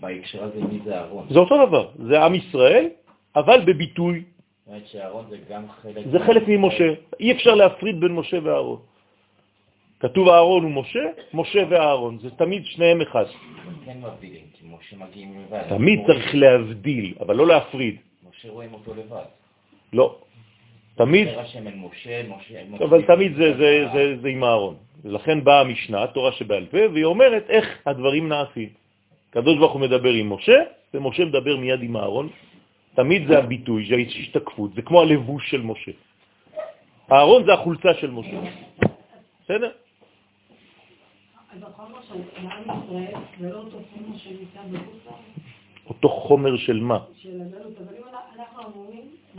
בהקשר 0.00 0.44
הזה 0.44 0.60
מי 0.60 0.78
זה 0.84 0.98
אהרון? 0.98 1.26
זה 1.30 1.38
אותו 1.38 1.66
דבר, 1.66 1.88
זה 2.08 2.24
עם 2.24 2.34
ישראל, 2.34 2.88
אבל 3.36 3.60
בביטוי. 3.64 4.22
זאת 4.24 4.68
אומרת 4.68 4.86
שאהרון 4.86 5.24
זה 5.30 5.36
גם 5.50 5.62
חלק... 5.82 6.06
זה 6.12 6.18
חלק 6.18 6.42
ממשה. 6.48 6.94
אי 7.20 7.32
אפשר 7.32 7.54
להפריד 7.54 8.00
בין 8.00 8.14
משה 8.14 8.38
ואהרון. 8.42 8.80
כתוב 10.00 10.28
אהרון 10.28 10.64
ומשה, 10.64 11.04
משה 11.34 11.62
ואהרון, 11.70 12.18
זה 12.18 12.30
תמיד 12.30 12.64
שניהם 12.64 13.00
אחד. 13.00 13.24
כן 13.84 13.98
מבדילים, 14.00 14.44
כי 14.52 14.66
משה 14.66 14.96
מגיעים 14.96 15.40
לבד. 15.40 15.62
תמיד 15.68 16.00
צריך 16.06 16.34
להבדיל, 16.34 17.14
אבל 17.20 17.36
לא 17.36 17.46
להפריד. 17.46 17.96
משה 18.30 18.48
רואים 18.50 18.74
אותו 18.74 18.94
לבד. 18.94 19.28
לא. 19.92 20.18
תמיד. 20.98 21.28
אבל 22.80 23.02
תמיד 23.06 23.32
זה, 23.34 23.46
זה, 23.58 23.70
זה, 23.94 24.02
זה 24.22 24.28
עם 24.28 24.44
אהרון. 24.44 24.76
ולכן 25.04 25.44
באה 25.44 25.60
המשנה, 25.60 26.06
תורה 26.06 26.32
שבעל 26.32 26.66
פה, 26.66 26.78
והיא 26.92 27.04
אומרת 27.04 27.44
איך 27.50 27.66
הדברים 27.86 28.28
נעשים. 28.28 28.68
הקדוש 29.30 29.58
ברוך 29.58 29.72
הוא 29.72 29.80
מדבר 29.80 30.10
עם 30.10 30.32
משה, 30.32 30.58
ומשה 30.94 31.24
מדבר 31.24 31.56
מיד 31.56 31.82
עם 31.82 31.96
אהרון. 31.96 32.28
תמיד 32.94 33.28
זה 33.28 33.38
הביטוי, 33.38 33.86
זה 33.88 33.94
ההשתקפות, 33.94 34.74
זה 34.74 34.82
כמו 34.82 35.00
הלבוש 35.00 35.50
של 35.50 35.62
משה. 35.62 35.92
אהרון 37.12 37.46
זה 37.46 37.52
החולצה 37.54 37.94
של 37.94 38.10
משה. 38.10 38.40
בסדר? 39.44 39.70
אז 41.52 41.62
החומר 41.62 41.98
של 42.02 42.14
עם 42.46 42.62
ישראל, 42.62 43.14
זה 43.40 43.48
לא 43.48 43.58
אותו 43.58 43.78
חומר 43.94 44.18
שנמצא 44.18 44.60
בחוץ 44.72 45.06
לארץ, 45.06 45.57
אותו 45.88 46.08
חומר 46.08 46.56
של 46.56 46.80
מה? 46.80 46.98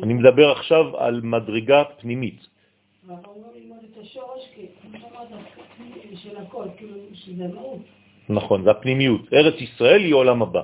אני 0.04 0.14
מדבר 0.14 0.52
עכשיו 0.52 0.98
על 0.98 1.22
מדרגה 1.22 1.84
פנימית. 2.00 2.48
נכון, 8.30 8.64
זה 8.64 8.72
הפנימיות. 8.72 9.34
ארץ 9.34 9.62
ישראל 9.62 10.02
היא 10.02 10.14
עולם 10.14 10.42
הבא. 10.42 10.62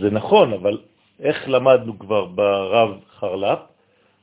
זה 0.00 0.10
נכון, 0.10 0.52
אבל 0.52 0.78
איך 1.20 1.48
למדנו 1.48 1.98
כבר 1.98 2.24
ברב 2.24 2.90
חרל"פ, 3.08 3.58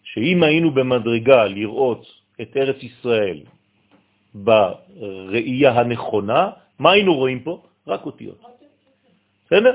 שאם 0.04 0.44
היינו 0.44 0.72
במדרגה 0.72 1.46
לראות 1.46 2.06
את 2.42 2.58
ארץ 2.58 2.84
ישראל 2.84 3.40
בראייה 4.34 5.72
הנכונה, 5.80 6.50
מה 6.80 6.92
היינו 6.92 7.14
רואים 7.16 7.40
פה? 7.40 7.62
רק 7.88 8.06
אותיות. 8.06 8.59
בסדר? 9.50 9.74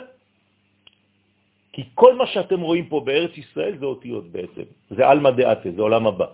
כי 1.73 1.83
כל 1.95 2.15
מה 2.15 2.27
שאתם 2.27 2.61
רואים 2.61 2.87
פה 2.87 3.01
בארץ 3.01 3.35
ישראל 3.35 3.75
זה 3.79 3.87
אותיות 3.87 4.25
בעצם. 4.31 4.63
זה 4.91 5.11
אלמא 5.11 5.31
דעתה, 5.31 5.71
זה 5.75 5.83
עולם 5.83 6.07
הבא. 6.07 6.27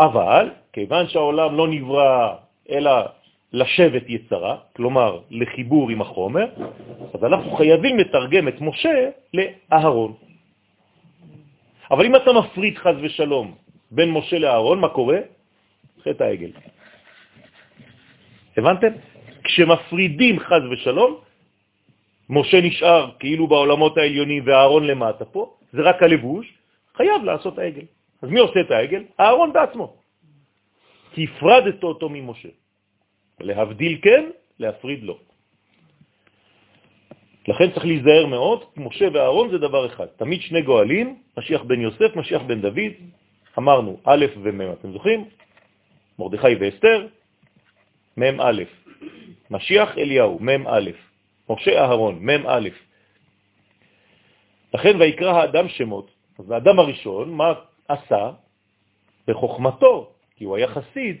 אבל, 0.00 0.50
כיוון 0.72 1.08
שהעולם 1.08 1.56
לא 1.56 1.68
נברא 1.68 2.34
אלא 2.70 2.92
לשבת 3.52 4.02
יצרה, 4.06 4.56
כלומר 4.76 5.20
לחיבור 5.30 5.90
עם 5.90 6.00
החומר, 6.00 6.46
אז 7.14 7.20
אנחנו 7.24 7.50
חייבים 7.58 7.98
לתרגם 7.98 8.48
את 8.48 8.60
משה 8.60 9.10
לאהרון. 9.34 10.12
אבל 11.90 12.04
אם 12.06 12.16
אתה 12.16 12.30
מפריד 12.32 12.78
חז 12.78 12.96
ושלום 13.02 13.54
בין 13.90 14.10
משה 14.10 14.38
לאהרון, 14.38 14.78
מה 14.80 14.88
קורה? 14.88 15.18
חטא 16.02 16.22
העגל. 16.24 16.50
הבנתם? 18.56 18.92
כשמפרידים 19.44 20.40
חז 20.40 20.62
ושלום, 20.70 21.23
משה 22.30 22.60
נשאר 22.60 23.10
כאילו 23.18 23.46
בעולמות 23.46 23.98
העליונים 23.98 24.42
והאהרון 24.46 24.86
למטה 24.86 25.24
פה, 25.24 25.56
זה 25.72 25.82
רק 25.82 26.02
הלבוש, 26.02 26.46
חייב 26.96 27.24
לעשות 27.24 27.58
העגל. 27.58 27.84
אז 28.22 28.28
מי 28.30 28.40
עושה 28.40 28.60
את 28.60 28.70
העגל? 28.70 29.02
האהרון 29.18 29.52
בעצמו. 29.52 29.96
כי 31.12 31.24
הפרדת 31.24 31.84
אותו 31.84 32.08
ממשה. 32.08 32.48
להבדיל 33.40 33.98
כן, 34.02 34.24
להפריד 34.58 35.02
לא. 35.02 35.18
לכן 37.48 37.70
צריך 37.70 37.86
להיזהר 37.86 38.26
מאוד, 38.26 38.64
משה 38.76 39.08
ואהרון 39.12 39.50
זה 39.50 39.58
דבר 39.58 39.86
אחד. 39.86 40.06
תמיד 40.16 40.40
שני 40.40 40.62
גואלים, 40.62 41.18
משיח 41.38 41.62
בן 41.62 41.80
יוסף, 41.80 42.16
משיח 42.16 42.42
בן 42.42 42.60
דוד, 42.60 42.92
אמרנו 43.58 44.00
א' 44.04 44.26
ומ', 44.42 44.60
אתם 44.72 44.92
זוכרים? 44.92 45.24
מרדכי 46.18 46.54
ואסתר, 46.60 47.06
מ' 48.16 48.40
א', 48.40 48.62
משיח 49.50 49.98
אליהו, 49.98 50.38
מ' 50.40 50.66
א', 50.68 50.90
משה 51.48 51.80
אהרון, 51.80 52.14
מ' 52.26 52.46
א'. 52.46 52.68
לכן 54.74 55.00
ויקרא 55.00 55.32
האדם 55.32 55.68
שמות, 55.68 56.10
אז 56.38 56.50
האדם 56.50 56.78
הראשון, 56.78 57.30
מה 57.34 57.52
עשה? 57.88 58.30
בחוכמתו, 59.26 60.12
כי 60.36 60.44
הוא 60.44 60.56
היה 60.56 60.68
חסיד, 60.68 61.16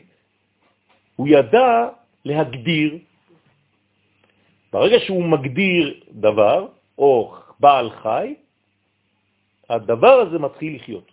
הוא 1.16 1.28
ידע 1.28 1.88
להגדיר. 2.24 2.98
ברגע 4.72 4.96
שהוא 5.06 5.24
מגדיר 5.24 6.00
דבר, 6.10 6.68
או 6.98 7.34
בעל 7.60 7.90
חי, 7.90 8.34
הדבר 9.70 10.14
הזה 10.28 10.38
מתחיל 10.38 10.76
לחיות. 10.76 11.12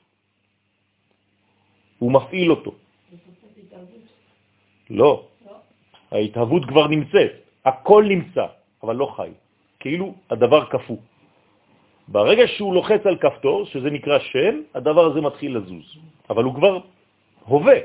הוא 2.00 2.12
מפעיל 2.12 2.52
אותו. 2.52 2.74
לא, 4.89 5.28
ההתהוות 6.12 6.63
כבר 6.65 6.88
נמצאת, 6.88 7.32
הכל 7.65 8.04
נמצא, 8.10 8.45
אבל 8.84 8.96
לא 8.96 9.06
חי. 9.06 9.32
כאילו 9.80 10.13
הדבר 10.30 10.65
קפוא. 10.65 10.98
ברגע 12.08 12.48
שהוא 12.48 12.74
לוחץ 12.74 13.06
על 13.06 13.17
כפתור, 13.17 13.65
שזה 13.65 13.89
נקרא 13.89 14.20
שם, 14.20 14.56
הדבר 14.76 15.06
הזה 15.06 15.22
מתחיל 15.22 15.58
לזוז. 15.58 15.88
אבל 16.30 16.44
הוא 16.44 16.54
כבר 16.56 16.80
הווה. 17.46 17.80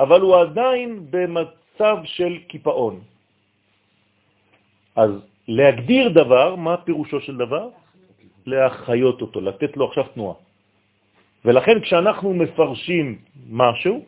אבל 0.00 0.20
הוא 0.20 0.36
עדיין 0.36 1.06
במצב 1.10 1.96
של 2.04 2.38
קיפאון. 2.48 3.00
אז 4.96 5.10
להגדיר 5.48 6.08
דבר, 6.08 6.56
מה 6.56 6.76
פירושו 6.76 7.20
של 7.20 7.36
דבר? 7.36 7.68
להחיות 8.46 9.22
אותו, 9.22 9.40
לתת 9.40 9.76
לו 9.76 9.86
עכשיו 9.88 10.04
תנועה. 10.14 10.36
ולכן 11.44 11.80
כשאנחנו 11.80 12.34
מפרשים 12.34 13.18
משהו, 13.50 14.04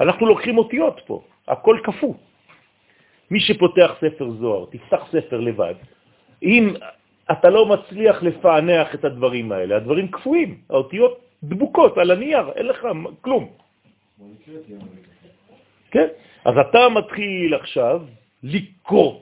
אנחנו 0.00 0.26
לוקחים 0.26 0.58
אותיות 0.58 0.96
פה, 1.06 1.22
הכל 1.48 1.76
קפוא. 1.82 2.14
מי 3.30 3.40
שפותח 3.40 3.90
ספר 4.00 4.30
זוהר, 4.30 4.66
תפתח 4.70 5.02
ספר 5.12 5.40
לבד, 5.40 5.74
אם 6.42 6.74
אתה 7.32 7.50
לא 7.50 7.66
מצליח 7.66 8.22
לפענח 8.22 8.94
את 8.94 9.04
הדברים 9.04 9.52
האלה, 9.52 9.76
הדברים 9.76 10.08
קפואים, 10.08 10.50
האותיות 10.70 11.14
דבוקות 11.42 11.98
על 11.98 12.10
הנייר, 12.10 12.52
אין 12.56 12.66
לך 12.66 12.86
כלום. 13.20 13.44
כן? 15.90 16.08
אז 16.44 16.54
אתה 16.58 16.88
מתחיל 16.88 17.54
עכשיו 17.54 18.02
לקרוא. 18.42 19.20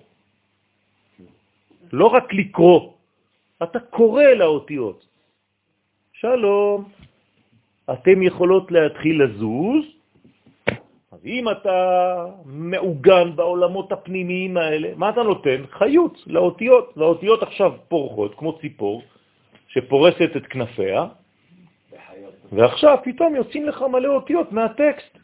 לא 1.93 2.07
רק 2.07 2.33
לקרוא, 2.33 2.93
אתה 3.63 3.81
קורא 3.81 4.25
לאותיות. 4.25 5.07
שלום, 6.13 6.89
אתם 7.93 8.23
יכולות 8.23 8.73
להתחיל 8.73 9.23
לזוז, 9.23 9.85
אז 11.13 11.19
אם 11.27 11.49
אתה 11.49 11.77
מעוגן 12.45 13.37
בעולמות 13.37 13.93
הפנימיים 13.93 14.57
האלה, 14.57 14.89
מה 14.97 15.11
אתה 15.11 15.23
נותן? 15.23 15.65
חיות 15.71 16.23
לאותיות. 16.27 16.93
והאותיות 16.97 17.43
עכשיו 17.43 17.73
פורחות, 17.89 18.35
כמו 18.35 18.59
ציפור, 18.61 19.03
שפורסת 19.69 20.37
את 20.37 20.47
כנפיה. 20.47 21.07
ועכשיו 22.53 22.99
פתאום 23.05 23.35
יוצאים 23.35 23.65
לך 23.65 23.83
מלא 23.83 24.09
אותיות 24.09 24.53
מהטקסט. 24.53 25.19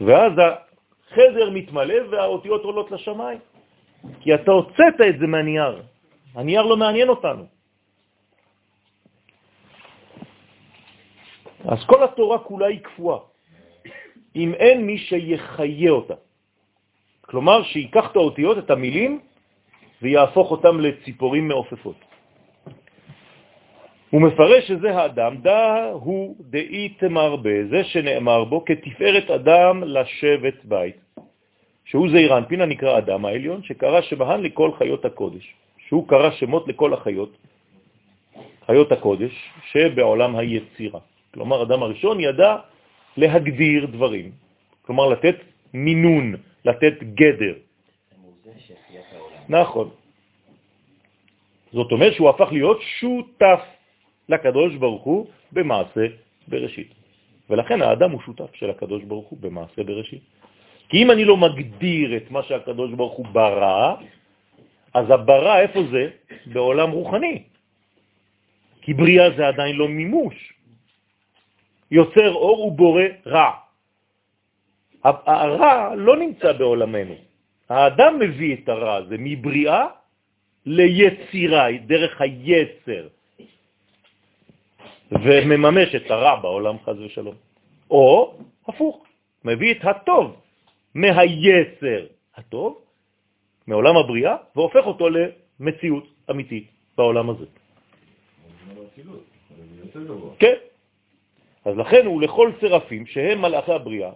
ואז 0.00 0.32
החדר 0.38 1.50
מתמלא 1.50 1.94
והאותיות 2.10 2.62
עולות 2.62 2.90
לשמיים. 2.90 3.38
כי 4.20 4.34
אתה 4.34 4.50
הוצאת 4.50 5.00
את 5.08 5.18
זה 5.18 5.26
מהנייר. 5.26 5.82
הנייר 6.34 6.62
לא 6.62 6.76
מעניין 6.76 7.08
אותנו. 7.08 7.57
אז 11.68 11.84
כל 11.86 12.04
התורה 12.04 12.38
כולה 12.38 12.66
היא 12.66 12.80
קפואה, 12.80 13.18
אם 14.36 14.54
אין 14.54 14.86
מי 14.86 14.98
שיחיה 14.98 15.90
אותה. 15.90 16.14
כלומר, 17.20 17.62
שיקח 17.62 18.10
את 18.10 18.16
האותיות, 18.16 18.58
את 18.58 18.70
המילים, 18.70 19.20
ויהפוך 20.02 20.50
אותם 20.50 20.80
לציפורים 20.80 21.48
מעופפות. 21.48 21.96
הוא 24.10 24.20
מפרש 24.22 24.68
שזה 24.68 24.96
האדם, 24.96 25.36
דה 25.36 25.90
הוא 25.92 26.36
דאי 26.40 26.88
תמרבה, 26.88 27.68
זה 27.70 27.84
שנאמר 27.84 28.44
בו, 28.44 28.64
כתפארת 28.64 29.30
אדם 29.30 29.84
לשבת 29.84 30.64
בית, 30.64 30.96
שהוא 31.84 32.08
זעיר 32.08 32.38
אנפין 32.38 32.60
הנקרא 32.60 32.98
אדם 32.98 33.24
העליון, 33.24 33.62
שקרא 33.62 34.00
שבהן 34.00 34.40
לכל 34.40 34.70
חיות 34.78 35.04
הקודש, 35.04 35.44
שהוא 35.88 36.08
קרא 36.08 36.30
שמות 36.30 36.68
לכל 36.68 36.94
החיות, 36.94 37.32
חיות 38.66 38.92
הקודש, 38.92 39.34
שבעולם 39.70 40.36
היצירה. 40.36 41.00
כלומר, 41.34 41.62
אדם 41.62 41.82
הראשון 41.82 42.20
ידע 42.20 42.56
להגדיר 43.16 43.86
דברים, 43.86 44.30
כלומר 44.82 45.06
לתת 45.08 45.36
מינון, 45.74 46.34
לתת 46.64 46.94
גדר. 47.14 47.54
נכון. 49.48 49.88
זאת 51.72 51.92
אומרת 51.92 52.12
שהוא 52.14 52.28
הפך 52.28 52.48
להיות 52.52 52.80
שותף 53.00 53.60
לקדוש 54.28 54.74
ברוך 54.76 55.02
הוא 55.02 55.26
במעשה 55.52 56.06
בראשית. 56.48 56.90
ולכן 57.50 57.82
האדם 57.82 58.10
הוא 58.10 58.20
שותף 58.20 58.54
של 58.54 58.70
הקדוש 58.70 59.02
ברוך 59.04 59.28
הוא 59.28 59.38
במעשה 59.40 59.84
בראשית. 59.84 60.22
כי 60.88 61.02
אם 61.02 61.10
אני 61.10 61.24
לא 61.24 61.36
מגדיר 61.36 62.16
את 62.16 62.30
מה 62.30 62.42
שהקדוש 62.42 62.90
ברוך 62.92 63.14
הוא 63.14 63.26
ברא, 63.32 63.94
אז 64.94 65.06
הברא 65.10 65.60
איפה 65.60 65.80
זה? 65.92 66.04
בעולם 66.46 66.90
רוחני. 66.90 67.42
כי 68.80 68.94
בריאה 68.94 69.36
זה 69.36 69.48
עדיין 69.48 69.76
לא 69.76 69.88
מימוש. 69.88 70.52
יוצר 71.90 72.32
אור 72.34 72.66
ובורא 72.66 73.02
רע. 73.26 73.50
הרע 75.04 75.94
לא 75.94 76.16
נמצא 76.16 76.52
בעולמנו. 76.52 77.14
האדם 77.68 78.18
מביא 78.18 78.56
את 78.56 78.68
הרע 78.68 78.94
הזה 78.94 79.16
מבריאה 79.18 79.86
ליצירה, 80.66 81.66
דרך 81.86 82.20
היצר, 82.20 83.08
ומממש 85.12 85.94
את 85.94 86.10
הרע 86.10 86.40
בעולם 86.40 86.76
חז 86.84 87.00
ושלום. 87.00 87.34
או 87.90 88.34
הפוך, 88.68 89.04
מביא 89.44 89.74
את 89.74 89.84
הטוב 89.84 90.36
מהיצר 90.94 92.06
הטוב, 92.36 92.80
מעולם 93.66 93.96
הבריאה, 93.96 94.36
והופך 94.56 94.86
אותו 94.86 95.08
למציאות 95.08 96.04
אמיתית 96.30 96.66
בעולם 96.96 97.30
הזה. 97.30 97.46
כן. 100.38 100.54
אז 101.68 101.76
לכן 101.76 102.06
הוא 102.06 102.22
לכל 102.22 102.52
סרפים 102.60 103.06
שהם 103.06 103.42
מלאכי 103.42 103.72
הבריאה. 103.72 104.10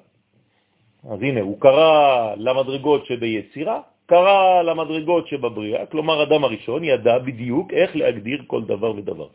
אז 1.11 1.19
הנה, 1.23 1.41
הוא 1.41 1.61
קרא 1.61 1.93
למדרגות 2.37 3.07
שביצירה, 3.07 3.81
קרא 4.07 4.62
למדרגות 4.62 5.29
שבבריאה, 5.29 5.87
כלומר 5.87 6.23
אדם 6.23 6.45
הראשון 6.45 6.85
ידע 6.85 7.19
בדיוק 7.19 7.73
איך 7.73 7.97
להגדיר 7.97 8.43
כל 8.47 8.65
דבר 8.65 8.91
ודבר. 8.97 9.29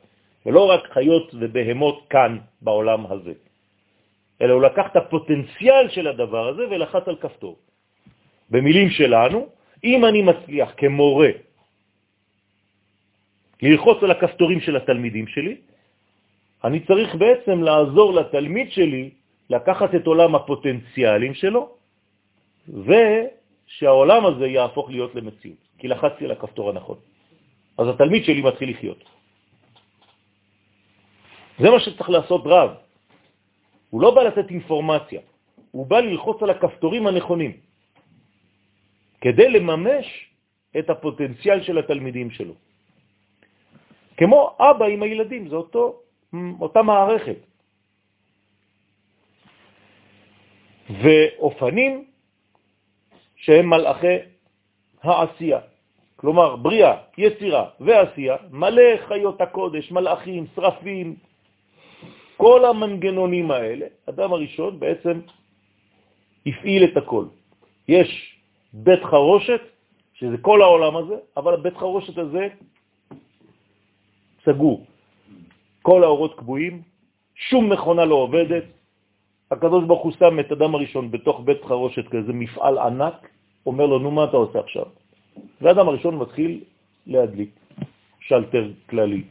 ולא 0.45 0.69
רק 0.69 0.83
חיות 0.93 1.35
ובהמות 1.39 1.97
כאן 2.09 2.37
בעולם 2.61 3.05
הזה, 3.05 3.33
אלא 4.41 4.53
הוא 4.53 4.61
לקח 4.61 4.85
את 4.91 4.95
הפוטנציאל 4.95 5.89
של 5.89 6.07
הדבר 6.07 6.47
הזה 6.47 6.63
ולחץ 6.69 7.03
על 7.07 7.15
כפתור. 7.15 7.55
במילים 8.49 8.89
שלנו, 8.89 9.47
אם 9.83 10.05
אני 10.05 10.21
מצליח 10.21 10.73
כמורה 10.77 11.31
ללחוץ 13.61 13.97
על 14.03 14.11
הכפתורים 14.11 14.59
של 14.61 14.75
התלמידים 14.75 15.27
שלי, 15.27 15.55
אני 16.63 16.79
צריך 16.85 17.15
בעצם 17.15 17.63
לעזור 17.63 18.13
לתלמיד 18.13 18.71
שלי 18.71 19.09
לקחת 19.49 19.95
את 19.95 20.07
עולם 20.07 20.35
הפוטנציאלים 20.35 21.33
שלו, 21.33 21.69
ושהעולם 22.67 24.25
הזה 24.25 24.47
יהפוך 24.47 24.89
להיות 24.89 25.15
למציאות, 25.15 25.61
כי 25.77 25.87
לחצתי 25.87 26.25
על 26.25 26.31
הכפתור 26.31 26.69
הנכון. 26.69 26.97
אז 27.77 27.85
התלמיד 27.87 28.23
שלי 28.25 28.41
מתחיל 28.41 28.69
לחיות. 28.69 29.01
זה 31.59 31.69
מה 31.69 31.79
שצריך 31.79 32.09
לעשות 32.09 32.41
רב. 32.45 32.69
הוא 33.89 34.01
לא 34.01 34.09
בא 34.15 34.21
לתת 34.23 34.49
אינפורמציה, 34.49 35.21
הוא 35.71 35.87
בא 35.87 35.99
ללחוץ 35.99 36.43
על 36.43 36.49
הכפתורים 36.49 37.07
הנכונים, 37.07 37.53
כדי 39.21 39.49
לממש 39.49 40.05
את 40.79 40.89
הפוטנציאל 40.89 41.63
של 41.63 41.77
התלמידים 41.77 42.29
שלו. 42.31 42.53
כמו 44.17 44.57
אבא 44.59 44.85
עם 44.85 45.03
הילדים, 45.03 45.49
זה 45.49 45.55
אותו, 45.55 46.06
אותה 46.59 46.81
מערכת. 46.81 47.37
ואופנים 50.89 52.05
שהם 53.35 53.69
מלאכי 53.69 54.17
העשייה. 55.03 55.59
כלומר, 56.15 56.55
בריאה, 56.55 56.93
יצירה 57.17 57.69
ועשייה, 57.79 58.35
מלא 58.51 58.97
חיות 59.07 59.41
הקודש, 59.41 59.91
מלאכים, 59.91 60.45
שרפים, 60.55 61.15
כל 62.37 62.65
המנגנונים 62.65 63.51
האלה, 63.51 63.85
אדם 64.09 64.33
הראשון 64.33 64.79
בעצם 64.79 65.21
הפעיל 66.45 66.83
את 66.83 66.97
הכל. 66.97 67.25
יש 67.87 68.09
בית 68.73 69.03
חרושת, 69.03 69.61
שזה 70.13 70.37
כל 70.41 70.61
העולם 70.61 70.97
הזה, 70.97 71.15
אבל 71.37 71.53
הבית 71.53 71.77
חרושת 71.77 72.17
הזה 72.17 72.47
סגור. 74.45 74.85
כל 75.87 76.03
האורות 76.03 76.33
קבועים, 76.37 76.81
שום 77.35 77.69
מכונה 77.69 78.05
לא 78.05 78.15
עובדת. 78.15 78.63
הקדוש 79.51 79.83
ברוך 79.87 80.03
הוא 80.03 80.11
שם 80.19 80.39
את 80.39 80.51
אדם 80.51 80.75
הראשון 80.75 81.11
בתוך 81.11 81.41
בית 81.45 81.63
חרושת 81.63 82.07
כזה, 82.07 82.33
מפעל 82.33 82.77
ענק, 82.77 83.29
אומר 83.65 83.85
לו, 83.85 83.99
נו, 83.99 84.11
מה 84.11 84.23
אתה 84.23 84.37
עושה 84.37 84.59
עכשיו? 84.59 84.85
ואדם 85.61 85.87
הראשון 85.87 86.17
מתחיל 86.17 86.63
להדליק 87.07 87.49
שלטר 88.19 88.71
כללי. 88.89 89.23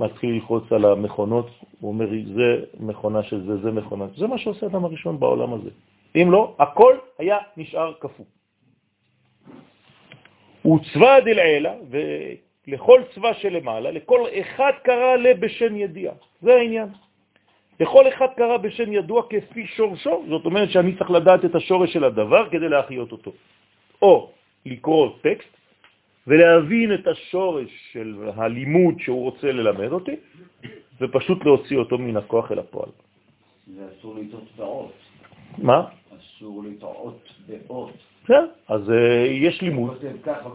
מתחיל 0.00 0.30
ללחוץ 0.30 0.72
על 0.72 0.84
המכונות, 0.84 1.48
הוא 1.80 1.88
אומר, 1.92 2.08
זה 2.08 2.64
מכונה 2.80 3.22
של 3.22 3.46
זה, 3.46 3.60
זה 3.60 3.70
מכונה. 3.70 4.06
זה 4.16 4.26
מה 4.26 4.38
שעושה 4.38 4.66
אדם 4.66 4.84
הראשון 4.84 5.20
בעולם 5.20 5.52
הזה. 5.52 5.70
אם 6.16 6.28
לא, 6.32 6.54
הכל 6.58 6.94
היה 7.18 7.38
נשאר 7.56 7.92
כפו. 8.00 8.24
הוא 10.62 10.80
צבא 10.92 11.20
דלעילה, 11.20 11.74
ולכל 12.70 13.00
צבא 13.14 13.32
שלמעלה, 13.32 13.90
לכל 13.90 14.26
אחד 14.40 14.72
קרא 14.82 15.16
לבשן 15.16 15.76
ידיעה. 15.76 16.14
זה 16.42 16.54
העניין. 16.54 16.88
לכל 17.80 18.08
אחד 18.08 18.26
קרא 18.36 18.56
בשן 18.56 18.92
ידוע 18.92 19.22
כפי 19.30 19.66
שורשו, 19.66 20.24
זאת 20.28 20.44
אומרת 20.44 20.70
שאני 20.70 20.96
צריך 20.96 21.10
לדעת 21.10 21.44
את 21.44 21.54
השורש 21.54 21.92
של 21.92 22.04
הדבר 22.04 22.48
כדי 22.50 22.68
להחיות 22.68 23.12
אותו. 23.12 23.32
או 24.02 24.30
לקרוא 24.66 25.08
טקסט, 25.20 25.52
ולהבין 26.26 26.94
את 26.94 27.06
השורש 27.06 27.70
של 27.92 28.30
הלימוד 28.36 28.94
שהוא 29.00 29.22
רוצה 29.22 29.52
ללמד 29.52 29.92
אותי, 29.92 30.16
ופשוט 31.00 31.44
להוציא 31.44 31.76
אותו 31.76 31.98
מן 31.98 32.16
הכוח 32.16 32.52
אל 32.52 32.58
הפועל. 32.58 32.90
זה 33.66 33.82
אסור 33.98 34.14
לטעות 34.14 34.48
באות. 34.56 34.92
מה? 35.58 35.88
אסור 36.16 36.64
לטעות 36.64 37.22
באות. 37.66 38.09
כן, 38.30 38.46
אז 38.68 38.88
uh, 38.88 38.92
יש 39.30 39.62
לימוד. 39.62 39.98
ככה, 40.22 40.48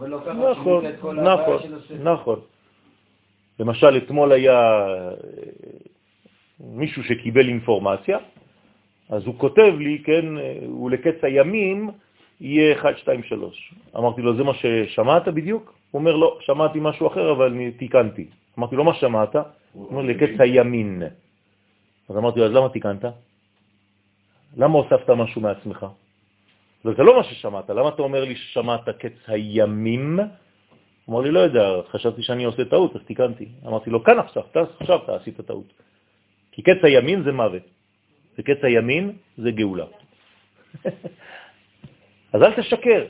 נכון, 0.48 0.84
נכון. 1.16 1.60
נכון. 2.02 2.40
למשל, 3.60 3.96
אתמול 3.96 4.32
היה 4.32 4.60
אה, 4.88 5.12
מישהו 6.60 7.04
שקיבל 7.04 7.48
אינפורמציה, 7.48 8.18
אז 9.08 9.26
הוא 9.26 9.34
כותב 9.38 9.74
לי, 9.78 10.02
כן, 10.04 10.38
אה, 10.38 10.58
הוא 10.66 10.90
לקץ 10.90 11.14
הימים, 11.22 11.90
יהיה 12.40 12.76
1, 12.76 12.98
2, 12.98 13.22
3. 13.22 13.74
אמרתי 13.96 14.22
לו, 14.22 14.36
זה 14.36 14.44
מה 14.44 14.52
ששמעת 14.54 15.28
בדיוק? 15.28 15.74
הוא 15.90 16.00
אומר, 16.00 16.16
לא, 16.16 16.38
שמעתי 16.40 16.78
משהו 16.80 17.06
אחר, 17.06 17.32
אבל 17.32 17.52
אני 17.52 17.70
תיקנתי. 17.70 18.26
אמרתי 18.58 18.76
לו, 18.76 18.84
מה 18.84 18.94
שמעת? 18.94 19.36
הוא 19.72 19.86
אומר, 19.90 20.02
לקץ 20.02 20.40
הימין. 20.40 21.02
אז 22.08 22.16
אמרתי 22.16 22.40
לו, 22.40 22.46
אז 22.46 22.52
למה 22.52 22.68
תיקנת? 22.68 23.04
למה 24.56 24.78
הוספת 24.78 25.10
משהו 25.10 25.40
מעצמך? 25.40 25.86
וזה 26.86 27.02
לא 27.02 27.16
מה 27.16 27.24
ששמעת, 27.24 27.70
למה 27.70 27.88
אתה 27.88 28.02
אומר 28.02 28.24
לי 28.24 28.36
ששמעת 28.36 28.88
קץ 28.88 29.18
הימים? 29.26 30.18
הוא 31.04 31.14
אמר 31.14 31.20
לי, 31.24 31.30
לא 31.30 31.40
יודע, 31.40 31.82
חשבתי 31.90 32.22
שאני 32.22 32.44
עושה 32.44 32.64
טעות, 32.64 32.96
אז 32.96 33.02
תיקנתי. 33.06 33.48
אמרתי 33.66 33.90
לו, 33.90 34.04
כאן 34.04 34.18
עכשיו, 34.18 34.42
עכשיו 34.80 34.98
אתה 35.04 35.16
עשית 35.16 35.40
טעות. 35.40 35.72
כי 36.52 36.62
קץ 36.62 36.78
הימין 36.82 37.22
זה 37.22 37.32
מוות, 37.32 37.62
וקץ 38.38 38.58
הימין 38.62 39.12
זה 39.36 39.50
גאולה. 39.50 39.84
אז 42.32 42.42
אל 42.42 42.52
תשקר, 42.52 43.06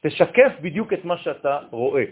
תשקף 0.00 0.52
בדיוק 0.60 0.92
את 0.92 1.04
מה 1.04 1.16
שאתה 1.18 1.58
רואה. 1.70 2.04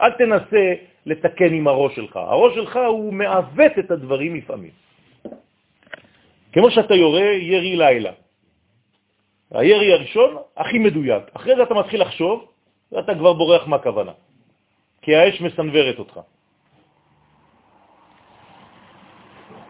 אל 0.00 0.12
תנסה 0.12 0.74
לתקן 1.06 1.52
עם 1.54 1.68
הראש 1.68 1.96
שלך. 1.96 2.16
הראש 2.16 2.54
שלך 2.54 2.78
הוא 2.88 3.12
מעוות 3.12 3.72
את 3.78 3.90
הדברים 3.90 4.36
לפעמים. 4.36 4.70
כמו 6.52 6.70
שאתה 6.70 6.94
יורה 6.94 7.32
ירי 7.32 7.76
לילה. 7.76 8.12
הירי 9.50 9.92
הראשון 9.92 10.36
הכי 10.56 10.78
מדויק. 10.78 11.22
אחרי 11.34 11.56
זה 11.56 11.62
אתה 11.62 11.74
מתחיל 11.74 12.00
לחשוב, 12.02 12.44
ואתה 12.92 13.14
כבר 13.14 13.32
בורח 13.32 13.66
מהכוונה, 13.66 14.12
כי 15.02 15.16
האש 15.16 15.40
מסנוורת 15.40 15.98
אותך. 15.98 16.20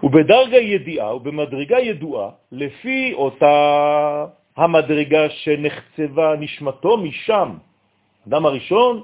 ובדרגה 0.03 0.57
ידיעה 0.57 1.14
ובמדרגה 1.16 1.79
ידועה, 1.79 2.31
לפי 2.53 3.12
אותה 3.14 3.57
המדרגה 4.57 5.31
שנחצבה 5.31 6.37
נשמתו 6.39 6.97
משם. 6.97 7.49
אדם 8.29 8.47
הראשון 8.47 9.03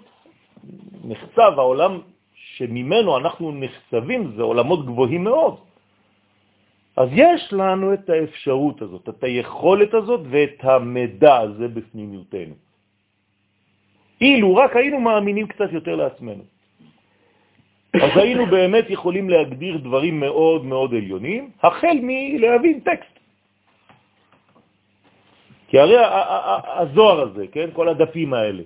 נחצב, 1.04 1.52
העולם 1.58 2.00
שממנו 2.34 3.16
אנחנו 3.18 3.52
נחצבים, 3.52 4.32
זה 4.36 4.42
עולמות 4.42 4.86
גבוהים 4.86 5.24
מאוד. 5.24 5.56
אז 6.96 7.08
יש 7.12 7.52
לנו 7.52 7.94
את 7.94 8.10
האפשרות 8.10 8.82
הזאת, 8.82 9.08
את 9.08 9.24
היכולת 9.24 9.94
הזאת 9.94 10.20
ואת 10.30 10.58
המידע 10.62 11.36
הזה 11.36 11.68
בפנימיותנו. 11.68 12.54
אילו 14.20 14.56
רק 14.56 14.76
היינו 14.76 15.00
מאמינים 15.00 15.46
קצת 15.46 15.72
יותר 15.72 15.94
לעצמנו. 15.96 16.44
אז 17.94 18.10
היינו 18.14 18.46
באמת 18.46 18.84
יכולים 18.90 19.30
להגדיר 19.30 19.76
דברים 19.76 20.20
מאוד 20.20 20.64
מאוד 20.64 20.94
עליונים, 20.94 21.50
החל 21.62 21.96
מלהבין 22.02 22.80
טקסט. 22.80 23.14
כי 25.68 25.78
הרי 25.78 25.96
הזוהר 26.78 27.20
הזה, 27.20 27.46
כן, 27.52 27.68
כל 27.72 27.88
הדפים 27.88 28.34
האלה, 28.34 28.62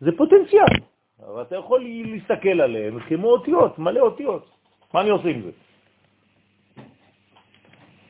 זה 0.00 0.10
פוטנציאל, 0.16 0.74
אבל 1.26 1.42
אתה 1.42 1.56
יכול 1.56 1.80
להסתכל 1.82 2.60
עליהם 2.60 3.00
כמו 3.00 3.28
אותיות, 3.28 3.78
מלא 3.78 4.00
אותיות. 4.00 4.50
מה 4.94 5.00
אני 5.00 5.10
עושה 5.10 5.28
עם 5.28 5.42
זה? 5.42 5.50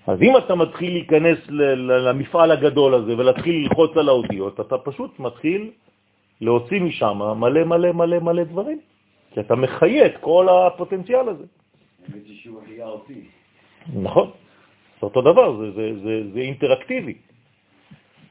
אז 0.07 0.23
אם 0.23 0.37
אתה 0.37 0.55
מתחיל 0.55 0.93
להיכנס 0.93 1.39
למפעל 2.07 2.51
הגדול 2.51 2.95
הזה 2.95 3.19
ולהתחיל 3.19 3.55
ללחוץ 3.55 3.97
על 3.97 4.09
האותיות, 4.09 4.61
אתה 4.61 4.79
פשוט 4.79 5.19
מתחיל 5.19 5.71
להוציא 6.41 6.81
משם 6.81 7.19
מלא 7.37 7.65
מלא 7.65 7.93
מלא 7.93 8.19
מלא 8.19 8.45
דברים, 8.45 8.79
כי 9.35 9.41
אתה 9.41 9.55
מחיה 9.55 10.07
את 10.07 10.17
כל 10.21 10.49
הפוטנציאל 10.49 11.29
הזה. 11.29 11.45
נכון, 13.95 14.31
זה 15.01 15.07
אותו 15.07 15.23
דבר, 15.23 15.57
זה, 15.57 15.71
זה, 15.71 15.85
זה, 16.03 16.23
זה 16.33 16.41
אינטראקטיבי. 16.41 17.15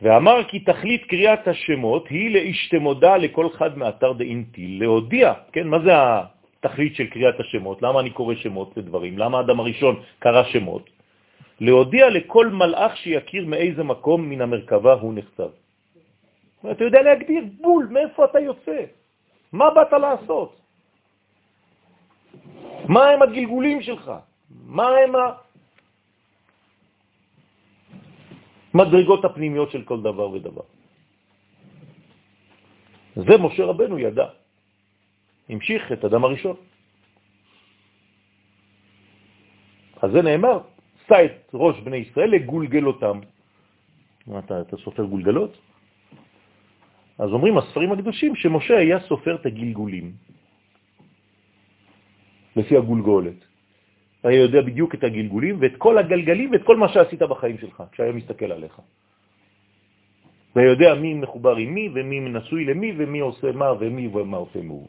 ואמר 0.01 0.43
כי 0.47 0.59
תכלית 0.59 1.03
קריאת 1.05 1.47
השמות 1.47 2.07
היא 2.07 2.29
להשתמודה 2.29 3.17
לכל 3.17 3.47
אחד 3.47 3.77
מאתר 3.77 4.13
דאינטיל, 4.13 4.83
להודיע, 4.83 5.33
כן, 5.51 5.67
מה 5.67 5.79
זה 5.79 5.91
התכלית 6.63 6.95
של 6.95 7.07
קריאת 7.07 7.39
השמות? 7.39 7.81
למה 7.81 7.99
אני 7.99 8.09
קורא 8.09 8.35
שמות 8.35 8.77
לדברים? 8.77 9.17
למה 9.17 9.37
האדם 9.37 9.59
הראשון 9.59 9.95
קרא 10.19 10.43
שמות? 10.43 10.94
להודיע 11.59 12.09
לכל 12.09 12.47
מלאך 12.47 12.97
שיכיר 12.97 13.45
מאיזה 13.45 13.83
מקום 13.83 14.29
מן 14.29 14.41
המרכבה 14.41 14.93
הוא 14.93 15.13
נחצב. 15.15 15.49
אתה 16.71 16.83
יודע 16.83 17.01
להגדיר 17.01 17.43
בול 17.61 17.87
מאיפה 17.91 18.25
אתה 18.25 18.39
יוצא, 18.39 18.79
מה 19.53 19.69
באת 19.69 19.93
לעשות, 19.93 20.51
מה 22.89 23.03
הם 23.09 23.21
הגלגולים 23.21 23.81
שלך, 23.81 24.11
מה 24.49 24.87
הם 24.89 25.11
המדרגות 28.73 29.25
הפנימיות 29.25 29.71
של 29.71 29.83
כל 29.83 30.01
דבר 30.01 30.29
ודבר. 30.29 30.67
זה 33.15 33.37
משה 33.39 33.63
רבנו 33.65 33.99
ידע. 33.99 34.27
המשיך 35.49 35.91
את 35.91 36.05
אדם 36.05 36.23
הראשון. 36.23 36.55
אז 40.01 40.11
זה 40.11 40.21
נאמר, 40.21 40.59
שא 41.07 41.25
את 41.25 41.49
ראש 41.53 41.79
בני 41.79 41.97
ישראל 41.97 42.29
לגולגל 42.29 42.85
אותם. 42.85 43.19
מה, 44.27 44.39
אתה, 44.39 44.61
אתה 44.61 44.77
סופר 44.77 45.03
גולגלות? 45.03 45.57
אז 47.19 47.29
אומרים 47.29 47.57
הספרים 47.57 47.91
הקדושים 47.91 48.35
שמשה 48.35 48.77
היה 48.77 48.99
סופר 48.99 49.35
את 49.35 49.45
הגלגולים, 49.45 50.11
לפי 52.55 52.77
הגולגולת. 52.77 53.39
היה 54.23 54.41
יודע 54.41 54.61
בדיוק 54.61 54.95
את 54.95 55.03
הגלגולים 55.03 55.61
ואת 55.61 55.77
כל 55.77 55.97
הגלגלים 55.97 56.51
ואת 56.51 56.63
כל 56.63 56.77
מה 56.77 56.89
שעשית 56.89 57.21
בחיים 57.21 57.57
שלך, 57.57 57.83
כשהיה 57.91 58.11
מסתכל 58.11 58.51
עליך. 58.51 58.81
והיה 60.55 60.69
יודע 60.69 60.95
מי 60.95 61.13
מחובר 61.13 61.55
עם 61.55 61.69
מי 61.73 61.89
ומי 61.93 62.19
נשוי 62.19 62.65
למי 62.65 62.93
ומי 62.97 63.19
עושה 63.19 63.51
מה 63.51 63.73
ומי 63.79 64.07
ומה 64.07 64.37
עושה 64.37 64.61
מו. 64.61 64.87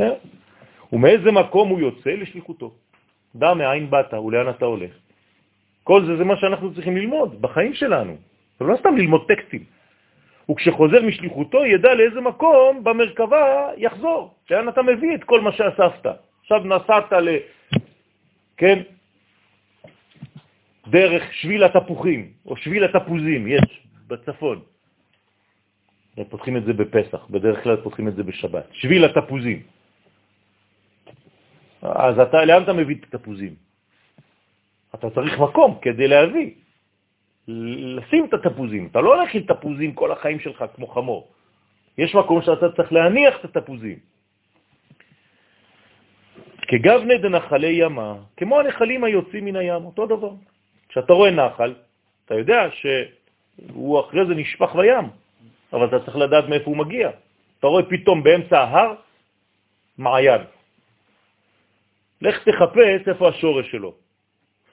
אה? 0.00 0.14
ומאיזה 0.92 1.32
מקום 1.32 1.68
הוא 1.68 1.80
יוצא 1.80 2.10
לשליחותו. 2.10 2.74
דע 3.38 3.54
מאין 3.54 3.90
באת 3.90 4.14
ולאן 4.14 4.48
אתה 4.50 4.64
הולך. 4.64 4.92
כל 5.84 6.04
זה 6.06 6.16
זה 6.16 6.24
מה 6.24 6.36
שאנחנו 6.36 6.74
צריכים 6.74 6.96
ללמוד 6.96 7.42
בחיים 7.42 7.74
שלנו. 7.74 8.16
זה 8.58 8.64
לא 8.64 8.76
סתם 8.76 8.96
ללמוד 8.96 9.24
טקסטים. 9.28 9.64
וכשחוזר 10.50 11.02
משליחותו 11.02 11.66
ידע 11.66 11.94
לאיזה 11.94 12.20
מקום 12.20 12.84
במרכבה 12.84 13.68
יחזור, 13.76 14.34
לאן 14.50 14.68
אתה 14.68 14.82
מביא 14.82 15.14
את 15.14 15.24
כל 15.24 15.40
מה 15.40 15.52
שאספת. 15.52 16.06
עכשיו 16.42 16.60
נסעת 16.64 17.12
ל... 17.12 17.28
כן? 18.56 18.78
דרך 20.86 21.22
שביל 21.32 21.64
התפוחים, 21.64 22.30
או 22.46 22.56
שביל 22.56 22.84
התפוזים, 22.84 23.46
יש 23.46 23.66
בצפון. 24.06 24.60
פותחים 26.30 26.56
את 26.56 26.64
זה 26.64 26.72
בפסח, 26.72 27.26
בדרך 27.30 27.62
כלל 27.62 27.76
פותחים 27.76 28.08
את 28.08 28.14
זה 28.16 28.22
בשבת. 28.22 28.64
שביל 28.72 29.04
התפוזים. 29.04 29.75
אז 31.82 32.18
אתה, 32.18 32.44
לאן 32.44 32.62
אתה 32.62 32.72
מביא 32.72 32.96
את 32.96 33.14
התפוזים? 33.14 33.54
אתה 34.94 35.10
צריך 35.10 35.38
מקום 35.38 35.78
כדי 35.82 36.08
להביא, 36.08 36.50
לשים 37.48 38.24
את 38.24 38.34
התפוזים. 38.34 38.88
אתה 38.90 39.00
לא 39.00 39.14
הולך 39.14 39.34
עם 39.34 39.42
תפוזים 39.42 39.92
כל 39.94 40.12
החיים 40.12 40.40
שלך 40.40 40.64
כמו 40.74 40.86
חמור. 40.86 41.28
יש 41.98 42.14
מקום 42.14 42.42
שאתה 42.42 42.72
צריך 42.72 42.92
להניח 42.92 43.44
את 43.44 43.56
התפוזים. 43.56 43.98
כגבנה 46.68 47.16
דנחלי 47.22 47.72
ימה, 47.86 48.14
כמו 48.36 48.60
הנחלים 48.60 49.04
היוצאים 49.04 49.44
מן 49.44 49.56
הים, 49.56 49.84
אותו 49.84 50.06
דבר. 50.06 50.32
כשאתה 50.88 51.12
רואה 51.12 51.30
נחל, 51.30 51.74
אתה 52.24 52.34
יודע 52.34 52.68
שהוא 52.70 54.00
אחרי 54.00 54.26
זה 54.26 54.34
נשפך 54.34 54.70
בים, 54.74 55.06
אבל 55.72 55.86
אתה 55.86 55.98
צריך 56.04 56.16
לדעת 56.16 56.48
מאיפה 56.48 56.70
הוא 56.70 56.76
מגיע. 56.76 57.10
אתה 57.58 57.66
רואה 57.66 57.82
פתאום 57.82 58.22
באמצע 58.22 58.58
ההר 58.60 58.94
מעיין. 59.98 60.40
לך 62.20 62.48
תחפש 62.48 63.08
איפה 63.08 63.28
השורש 63.28 63.70
שלו. 63.70 63.94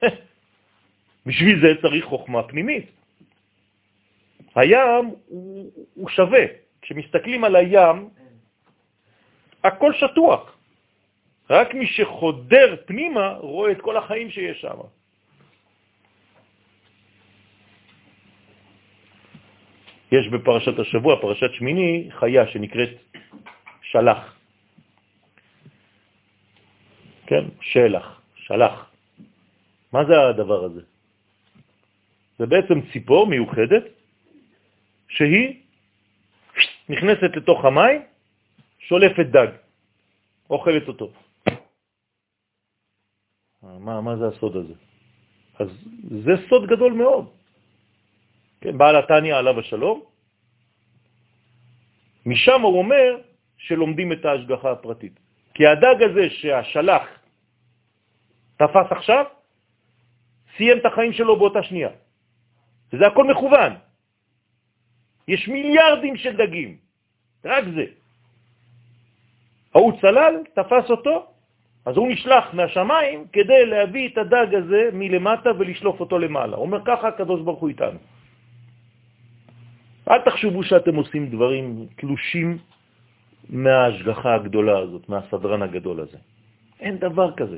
בשביל 1.26 1.62
זה 1.62 1.82
צריך 1.82 2.06
חוכמה 2.06 2.44
פנימית. 2.44 2.92
הים 4.56 5.06
הוא, 5.28 5.72
הוא 5.94 6.10
שווה. 6.10 6.46
כשמסתכלים 6.82 7.44
על 7.44 7.56
הים, 7.56 8.10
הכל 9.64 9.94
שטוח. 9.94 10.58
רק 11.50 11.74
מי 11.74 11.88
שחודר 11.88 12.76
פנימה 12.86 13.34
רואה 13.34 13.72
את 13.72 13.82
כל 13.82 13.98
החיים 13.98 14.30
שיש 14.30 14.62
שם. 14.62 14.78
יש 20.12 20.28
בפרשת 20.28 20.80
השבוע, 20.80 21.22
פרשת 21.22 21.54
שמיני, 21.54 22.10
חיה 22.12 22.48
שנקראת 22.48 22.90
שלח. 23.82 24.43
כן? 27.28 27.44
שלח, 27.62 28.22
שלח. 28.36 28.92
מה 29.94 30.06
זה 30.06 30.14
הדבר 30.30 30.64
הזה? 30.64 30.82
זה 32.40 32.46
בעצם 32.46 32.82
ציפור 32.92 33.28
מיוחדת 33.28 33.84
שהיא 35.08 35.64
נכנסת 36.90 37.36
לתוך 37.36 37.66
המים, 37.66 38.02
שולפת 38.80 39.26
דג, 39.26 39.48
אוכלת 40.50 40.88
אותו. 40.88 41.12
מה, 43.64 44.02
מה 44.02 44.18
זה 44.18 44.28
הסוד 44.28 44.56
הזה? 44.56 44.74
אז 45.60 45.68
זה 46.26 46.32
סוד 46.50 46.68
גדול 46.68 46.94
מאוד. 46.94 47.26
כן, 48.62 48.78
בעל 48.78 48.96
התניא 48.96 49.36
עליו 49.36 49.60
השלום, 49.60 50.04
משם 52.26 52.62
הוא 52.62 52.80
אומר 52.80 53.22
שלומדים 53.58 54.12
את 54.12 54.26
ההשגחה 54.26 54.72
הפרטית. 54.72 55.23
כי 55.54 55.68
הדג 55.68 56.04
הזה 56.04 56.30
שהשלח 56.30 57.04
תפס 58.58 58.88
עכשיו, 58.90 59.26
סיים 60.58 60.78
את 60.78 60.86
החיים 60.86 61.14
שלו 61.14 61.40
באותה 61.40 61.64
שנייה. 61.64 61.90
וזה 62.94 63.08
הכל 63.08 63.24
מכוון. 63.24 63.74
יש 65.28 65.48
מיליארדים 65.48 66.18
של 66.18 66.38
דגים, 66.38 66.78
רק 67.46 67.64
זה. 67.76 67.86
ההוא 69.76 69.94
צלל, 70.02 70.36
תפס 70.54 70.90
אותו, 70.90 71.28
אז 71.86 71.98
הוא 71.98 72.08
נשלח 72.10 72.54
מהשמיים 72.54 73.28
כדי 73.34 73.66
להביא 73.66 74.10
את 74.10 74.18
הדג 74.18 74.56
הזה 74.56 74.90
מלמטה 74.94 75.50
ולשלוף 75.60 76.00
אותו 76.00 76.20
למעלה. 76.20 76.58
אומר 76.58 76.80
ככה 76.86 77.08
הקדוש 77.08 77.42
ברוך 77.42 77.60
הוא 77.60 77.70
איתנו. 77.70 78.00
אל 80.10 80.22
תחשבו 80.22 80.64
שאתם 80.64 80.96
עושים 80.96 81.30
דברים 81.30 81.88
תלושים 81.96 82.58
מההשגחה 83.50 84.36
הגדולה 84.36 84.80
הזאת, 84.80 85.10
מהסדרן 85.10 85.62
הגדול 85.62 86.00
הזה. 86.00 86.18
אין 86.80 86.98
דבר 86.98 87.32
כזה. 87.32 87.58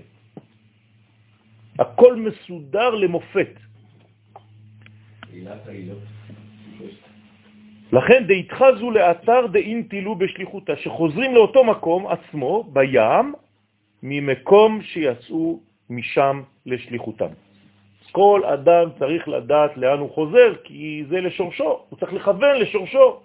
הכל 1.79 2.15
מסודר 2.15 2.89
למופת. 2.89 3.49
לכן 7.91 8.23
דהתחזו 8.27 8.91
לאתר 8.91 9.47
דאינטילו 9.47 10.15
בשליחותה, 10.15 10.75
שחוזרים 10.75 11.35
לאותו 11.35 11.63
מקום 11.63 12.07
עצמו, 12.07 12.63
בים, 12.63 13.33
ממקום 14.03 14.81
שיצאו 14.81 15.59
משם 15.89 16.41
לשליחותם. 16.65 17.31
כל 18.11 18.41
אדם 18.45 18.89
צריך 18.99 19.27
לדעת 19.27 19.77
לאן 19.77 19.99
הוא 19.99 20.09
חוזר, 20.09 20.55
כי 20.63 21.03
זה 21.09 21.21
לשורשו, 21.21 21.79
הוא 21.89 21.99
צריך 21.99 22.13
לכוון 22.13 22.55
לשורשו. 22.59 23.19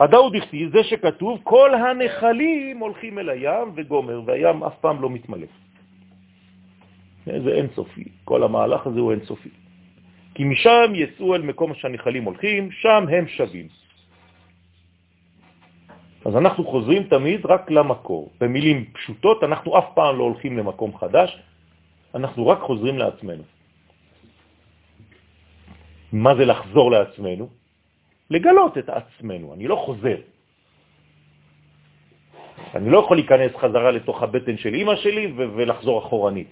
הדאו 0.00 0.30
דכתי, 0.30 0.68
זה 0.72 0.84
שכתוב, 0.84 1.40
כל 1.42 1.74
הנחלים 1.74 2.78
הולכים 2.78 3.18
אל 3.18 3.28
הים 3.28 3.68
וגומר, 3.76 4.20
והים 4.26 4.64
אף 4.64 4.76
פעם 4.80 5.02
לא 5.02 5.10
מתמלא. 5.10 5.46
זה 7.26 7.50
אינסופי, 7.50 8.04
כל 8.24 8.42
המהלך 8.42 8.86
הזה 8.86 9.00
הוא 9.00 9.12
אינסופי. 9.12 9.48
כי 10.34 10.44
משם 10.44 10.92
יצאו 10.94 11.34
אל 11.34 11.42
מקום 11.42 11.74
שהנחלים 11.74 12.24
הולכים, 12.24 12.70
שם 12.72 13.04
הם 13.12 13.28
שווים. 13.28 13.68
אז 16.24 16.36
אנחנו 16.36 16.64
חוזרים 16.64 17.02
תמיד 17.02 17.46
רק 17.46 17.70
למקור. 17.70 18.30
במילים 18.40 18.84
פשוטות, 18.92 19.44
אנחנו 19.44 19.78
אף 19.78 19.84
פעם 19.94 20.18
לא 20.18 20.24
הולכים 20.24 20.58
למקום 20.58 20.96
חדש, 20.96 21.28
אנחנו 22.14 22.48
רק 22.48 22.58
חוזרים 22.58 22.98
לעצמנו. 22.98 23.42
מה 26.12 26.34
זה 26.34 26.44
לחזור 26.44 26.90
לעצמנו? 26.90 27.59
לגלות 28.30 28.78
את 28.78 28.88
עצמנו, 28.88 29.54
אני 29.54 29.68
לא 29.68 29.76
חוזר. 29.76 30.16
אני 32.74 32.90
לא 32.90 32.98
יכול 32.98 33.16
להיכנס 33.16 33.52
חזרה 33.56 33.90
לתוך 33.90 34.22
הבטן 34.22 34.56
של 34.56 34.74
אמא 34.74 34.96
שלי 34.96 35.32
ולחזור 35.36 35.98
אחורנית, 35.98 36.50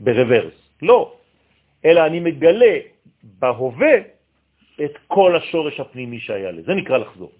ברוורס. 0.00 0.54
לא, 0.82 1.12
אלא 1.84 2.06
אני 2.06 2.20
מגלה 2.20 2.74
בהווה 3.22 3.96
את 4.84 4.94
כל 5.06 5.36
השורש 5.36 5.80
הפנימי 5.80 6.20
שהיה 6.20 6.50
לי. 6.50 6.62
זה 6.62 6.74
נקרא 6.74 6.98
לחזור. 6.98 7.32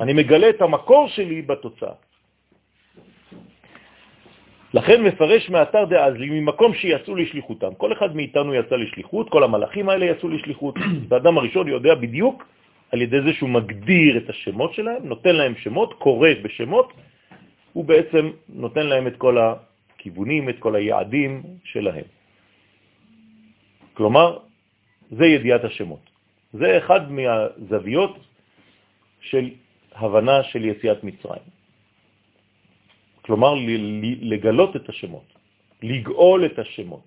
אני 0.00 0.12
מגלה 0.12 0.48
את 0.50 0.62
המקור 0.62 1.08
שלי 1.08 1.42
בתוצאה. 1.42 1.94
לכן 4.74 5.02
מפרש 5.02 5.50
מאתר 5.50 5.84
דאז 5.84 6.14
לי 6.14 6.40
ממקום 6.40 6.74
שיצאו 6.74 7.14
לשליחותם. 7.14 7.74
כל 7.78 7.92
אחד 7.92 8.16
מאיתנו 8.16 8.54
יצא 8.54 8.76
לשליחות, 8.76 9.30
כל 9.30 9.42
המלאכים 9.44 9.88
האלה 9.88 10.06
יצאו 10.06 10.28
לשליחות. 10.28 10.74
האדם 11.10 11.38
הראשון 11.38 11.68
יודע 11.68 11.94
בדיוק 11.94 12.42
על 12.92 13.02
ידי 13.02 13.22
זה 13.22 13.32
שהוא 13.32 13.50
מגדיר 13.50 14.16
את 14.16 14.30
השמות 14.30 14.74
שלהם, 14.74 15.02
נותן 15.06 15.36
להם 15.36 15.54
שמות, 15.62 15.94
קורא 16.02 16.30
בשמות, 16.42 16.92
הוא 17.72 17.84
בעצם 17.84 18.30
נותן 18.48 18.86
להם 18.86 19.06
את 19.06 19.16
כל 19.16 19.38
הכיוונים, 19.38 20.48
את 20.48 20.58
כל 20.58 20.74
היעדים 20.74 21.42
שלהם. 21.64 22.06
כלומר, 23.94 24.38
זה 25.10 25.26
ידיעת 25.26 25.64
השמות. 25.64 26.02
זה 26.52 26.78
אחד 26.78 27.12
מהזוויות 27.12 28.18
של 29.20 29.50
הבנה 29.94 30.42
של 30.42 30.64
יציאת 30.64 31.04
מצרים. 31.04 31.46
כלומר, 33.24 33.54
לגלות 34.20 34.76
את 34.76 34.88
השמות, 34.88 35.28
לגאול 35.82 36.46
את 36.46 36.58
השמות. 36.58 37.06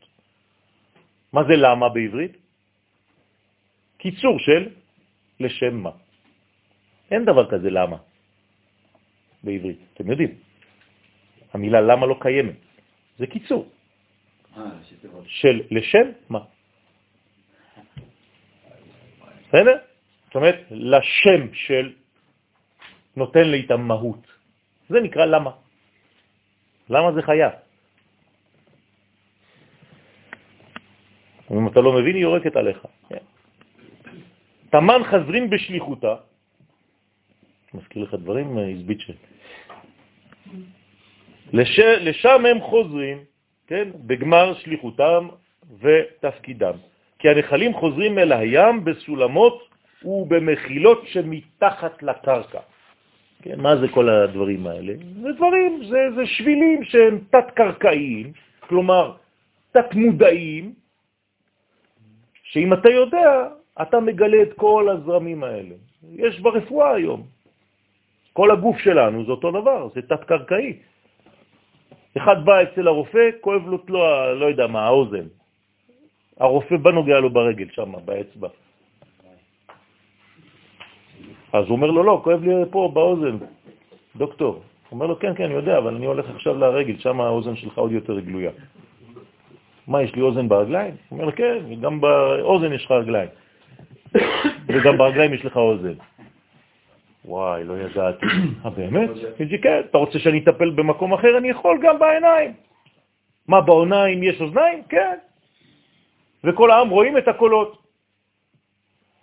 מה 1.34 1.41
זה 1.43 1.55
למה 1.55 1.89
בעברית? 1.89 2.38
קיצור 3.97 4.39
של 4.39 4.61
לשם 5.39 5.76
מה. 5.78 5.93
אין 7.11 7.26
דבר 7.26 7.45
כזה 7.49 7.70
למה 7.70 7.97
בעברית, 9.43 9.80
אתם 9.93 10.11
יודעים. 10.11 10.34
המילה 11.53 11.82
למה 11.82 12.05
לא 12.05 12.18
קיימת, 12.20 12.59
זה 13.18 13.28
קיצור 13.28 13.70
אה, 14.57 14.63
של 15.26 15.61
לשם 15.72 16.07
מה. 16.30 16.39
בסדר? 19.47 19.78
זאת 20.26 20.36
אומרת, 20.36 20.59
לשם 20.72 21.53
של 21.53 21.93
נותן 23.15 23.45
לי 23.49 23.65
את 23.65 23.72
המהות. 23.72 24.24
זה 24.89 24.99
נקרא 25.01 25.26
למה. 25.26 25.66
למה 26.90 27.12
זה 27.12 27.22
חיה? 27.22 27.50
אם 31.52 31.68
אתה 31.68 31.82
לא 31.82 31.94
מבין, 31.94 32.16
היא 32.16 32.24
יורקת 32.24 32.56
עליך. 32.56 32.86
תמן 34.70 35.02
חזרים 35.04 35.50
בשליחותה, 35.50 36.16
מזכיר 37.74 38.04
לך 38.04 38.14
דברים, 38.14 38.58
איזביצ'ה. 38.58 39.14
לש... 41.54 41.80
לשם 41.80 42.46
הם 42.46 42.62
חוזרים, 42.62 43.18
כן, 43.68 43.90
בגמר 43.96 44.54
שליחותם 44.54 45.28
ותפקידם. 45.80 46.74
כי 47.20 47.30
הנחלים 47.30 47.74
חוזרים 47.74 48.20
אל 48.20 48.32
הים 48.32 48.86
בסולמות 48.86 49.70
ובמחילות 50.04 51.02
שמתחת 51.08 52.04
לקרקע. 52.04 52.60
כן, 53.42 53.60
מה 53.60 53.78
זה 53.78 53.88
כל 53.88 54.10
הדברים 54.10 54.68
האלה? 54.68 54.94
זה 55.22 55.32
דברים, 55.34 55.84
זה, 55.90 56.00
זה 56.16 56.26
שבילים 56.26 56.84
שהם 56.84 57.20
תת-קרקעיים, 57.30 58.34
כלומר 58.60 59.14
תת-מודעים, 59.72 60.74
שאם 62.44 62.74
אתה 62.74 62.90
יודע, 62.90 63.48
אתה 63.82 64.00
מגלה 64.00 64.42
את 64.42 64.54
כל 64.54 64.90
הזרמים 64.90 65.44
האלה. 65.44 65.76
יש 66.16 66.40
ברפואה 66.40 66.96
היום. 66.96 67.24
כל 68.34 68.52
הגוף 68.52 68.78
שלנו 68.78 69.26
זה 69.26 69.32
אותו 69.32 69.52
דבר, 69.52 69.90
זה 69.96 70.02
תת-קרקעי. 70.02 70.74
אחד 72.18 72.46
בא 72.46 72.64
אצל 72.64 72.88
הרופא, 72.88 73.30
כואב 73.42 73.68
לו, 73.68 73.78
לא, 73.88 74.40
לא 74.40 74.46
יודע 74.46 74.68
מה, 74.68 74.86
האוזן. 74.86 75.28
הרופא 76.40 76.78
בא 76.78 76.92
נוגע 76.92 77.20
לו 77.20 77.30
ברגל 77.30 77.68
שם, 77.72 77.94
באצבע. 78.06 78.50
אז 81.58 81.66
הוא 81.66 81.76
אומר 81.76 81.91
לו, 81.91 82.03
לא, 82.03 82.22
כואב 82.24 82.43
לי 82.43 82.53
פה 82.72 82.91
באוזן, 82.93 83.38
דוקטור. 84.16 84.53
הוא 84.53 84.62
אומר 84.91 85.05
לו, 85.05 85.20
כן, 85.20 85.36
כן, 85.36 85.43
אני 85.43 85.53
יודע, 85.53 85.78
אבל 85.78 85.95
אני 85.95 86.05
הולך 86.05 86.30
עכשיו 86.30 86.58
לרגל, 86.58 86.97
שם 86.97 87.22
האוזן 87.22 87.55
שלך 87.55 87.78
עוד 87.78 87.91
יותר 87.91 88.20
גלויה. 88.20 88.51
מה, 89.88 90.03
יש 90.03 90.16
לי 90.16 90.22
אוזן 90.22 90.49
ברגליים? 90.49 90.95
הוא 91.10 91.18
אומר 91.18 91.26
לו, 91.26 91.36
כן, 91.36 91.82
גם 91.82 92.01
באוזן 92.01 92.74
יש 92.74 92.86
לך 92.86 92.91
רגליים. 92.91 93.30
וגם 94.68 94.97
ברגליים 94.97 95.34
יש 95.34 95.45
לך 95.45 95.58
אוזן. 95.58 95.93
וואי, 97.26 97.64
לא 97.64 97.74
ידעתי. 97.78 98.26
אה, 98.66 98.70
באמת? 98.70 99.10
כן, 99.64 99.82
אתה 99.89 99.97
רוצה 99.97 100.20
שאני 100.20 100.39
אטפל 100.39 100.70
במקום 100.70 101.14
אחר? 101.14 101.38
אני 101.38 101.49
יכול 101.49 101.80
גם 101.82 101.99
בעיניים. 101.99 102.53
מה, 103.47 103.62
בעיניים 103.62 104.24
יש 104.24 104.41
אוזניים? 104.41 104.82
כן. 104.89 105.16
וכל 106.43 106.72
העם 106.72 106.89
רואים 106.89 107.18
את 107.18 107.28
הקולות. 107.28 107.87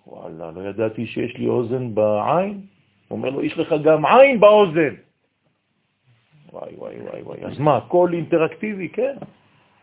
וואלה, 0.07 0.51
לא 0.51 0.61
ידעתי 0.69 1.07
שיש 1.07 1.37
לי 1.37 1.47
אוזן 1.49 1.95
בעין. 1.95 2.61
הוא 3.09 3.19
אומר 3.19 3.31
לו, 3.31 3.45
יש 3.45 3.59
לך 3.59 3.75
גם 3.85 4.07
עין 4.07 4.41
באוזן. 4.41 4.95
וואי, 6.53 6.75
וואי, 6.77 7.01
וואי, 7.01 7.23
וואי. 7.23 7.45
אז 7.45 7.59
מה, 7.59 7.77
הכל 7.77 8.11
אינטראקטיבי, 8.13 8.89
כן. 8.89 9.17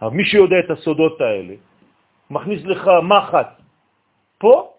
אבל 0.02 0.12
מי 0.12 0.24
שיודע 0.26 0.60
את 0.60 0.70
הסודות 0.70 1.22
האלה, 1.22 1.54
מכניס 2.30 2.64
לך 2.64 2.90
מחט 3.04 3.62
פה, 4.38 4.74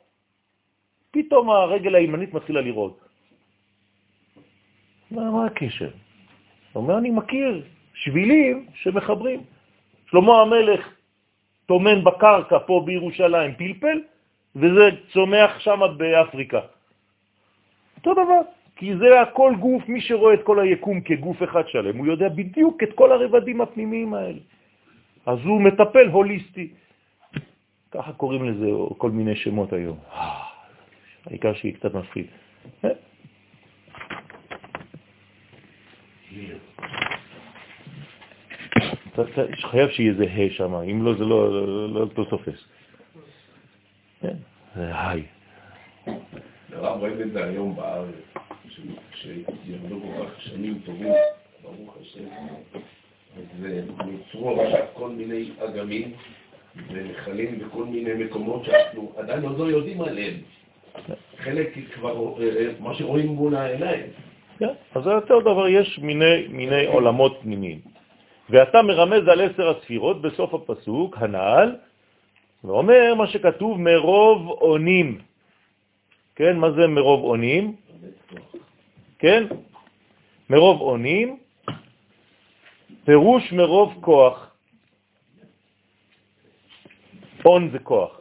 פתאום 1.10 1.50
הרגל 1.50 1.94
הימנית 1.94 2.34
מתחילה 2.34 2.60
לראות. 2.60 3.00
מה, 5.10 5.30
מה 5.30 5.46
הקשר? 5.46 5.90
הוא 6.72 6.82
אומר, 6.82 6.98
אני 6.98 7.10
מכיר 7.10 7.62
שבילים 7.94 8.66
שמחברים. 8.74 9.40
שלמה 10.10 10.40
המלך 10.40 10.80
תומן 11.66 12.04
בקרקע 12.04 12.58
פה 12.66 12.82
בירושלים 12.86 13.54
פלפל, 13.54 13.98
וזה 14.56 14.84
צומח 15.12 15.58
שם 15.58 15.80
באפריקה. 15.96 16.60
אותו 17.96 18.12
דבר, 18.12 18.40
כי 18.76 18.96
זה 18.96 19.20
הכל 19.20 19.52
גוף, 19.60 19.88
מי 19.88 20.00
שרואה 20.00 20.34
את 20.34 20.42
כל 20.42 20.60
היקום 20.60 21.00
כגוף 21.00 21.42
אחד 21.42 21.68
שלם, 21.68 21.96
הוא 21.96 22.06
יודע 22.06 22.28
בדיוק 22.28 22.82
את 22.82 22.92
כל 22.94 23.12
הרבדים 23.12 23.60
הפנימיים 23.60 24.14
האלה. 24.14 24.42
אז 25.26 25.38
הוא 25.44 25.60
מטפל 25.60 26.06
הוליסטי. 26.08 26.68
ככה 27.90 28.12
קוראים 28.12 28.44
לזה 28.44 28.66
כל 28.98 29.10
מיני 29.10 29.36
שמות 29.36 29.72
היום. 29.72 29.98
העיקר 31.26 31.54
שהיא 31.54 31.74
קצת 31.74 31.94
מפחיד. 31.94 32.26
חייב 39.70 39.90
שיהיה 39.90 40.12
איזה 40.12 40.24
ה' 40.24 40.50
שם, 40.50 40.74
אם 40.74 41.04
לא, 41.04 41.14
זה 41.14 41.24
לא, 41.24 41.52
לא, 41.52 41.88
לא, 41.88 42.06
לא 42.16 42.24
תופס. 42.24 42.81
כן, 44.22 44.36
זה 44.76 44.90
היי. 44.94 45.22
הרב 46.72 47.00
רואים 47.00 47.20
את 47.20 47.32
זה 47.32 47.44
היום 47.44 47.76
בארץ, 47.76 48.14
שירדו 49.14 50.00
כל 50.00 50.24
כך 50.24 50.42
שנים 50.42 50.78
טובים, 50.84 51.12
ברוך 51.62 51.96
השם, 52.00 52.24
אז 53.36 53.66
נוצרו 54.06 54.62
עכשיו 54.62 54.86
כל 54.92 55.08
מיני 55.08 55.50
אגמים 55.58 56.12
ונחלים 56.92 57.58
בכל 57.58 57.84
מיני 57.84 58.24
מקומות 58.24 58.64
שאנחנו 58.64 59.12
עדיין 59.16 59.42
עוד 59.42 59.58
לא 59.58 59.64
יודעים 59.64 60.00
עליהם. 60.00 60.34
חלק 61.38 61.68
כבר, 61.94 62.40
אה, 62.40 62.48
אה, 62.48 62.72
מה 62.80 62.94
שרואים 62.94 63.26
מול 63.26 63.54
העיניים. 63.54 64.06
כן, 64.58 64.74
אז 64.94 65.04
זה 65.04 65.14
אותו 65.14 65.40
דבר, 65.40 65.68
יש 65.68 65.98
מיני 66.48 66.86
עולמות 66.86 67.38
פנימיים. 67.42 67.78
ואתה 68.50 68.82
מרמז 68.82 69.28
על 69.28 69.40
עשר 69.40 69.70
הספירות 69.70 70.22
בסוף 70.22 70.54
הפסוק, 70.54 71.16
הנעל, 71.18 71.76
ואומר 72.64 73.14
מה 73.14 73.26
שכתוב 73.26 73.80
מרוב 73.80 74.48
עונים. 74.48 75.18
כן, 76.34 76.56
מה 76.56 76.70
זה 76.72 76.86
מרוב 76.86 77.20
עונים? 77.20 77.76
כן? 79.18 79.44
מרוב 80.50 80.80
עונים, 80.80 81.38
פירוש 83.04 83.52
מרוב 83.52 83.98
כוח. 84.00 84.54
עון 87.42 87.70
זה 87.70 87.78
כוח. 87.78 88.20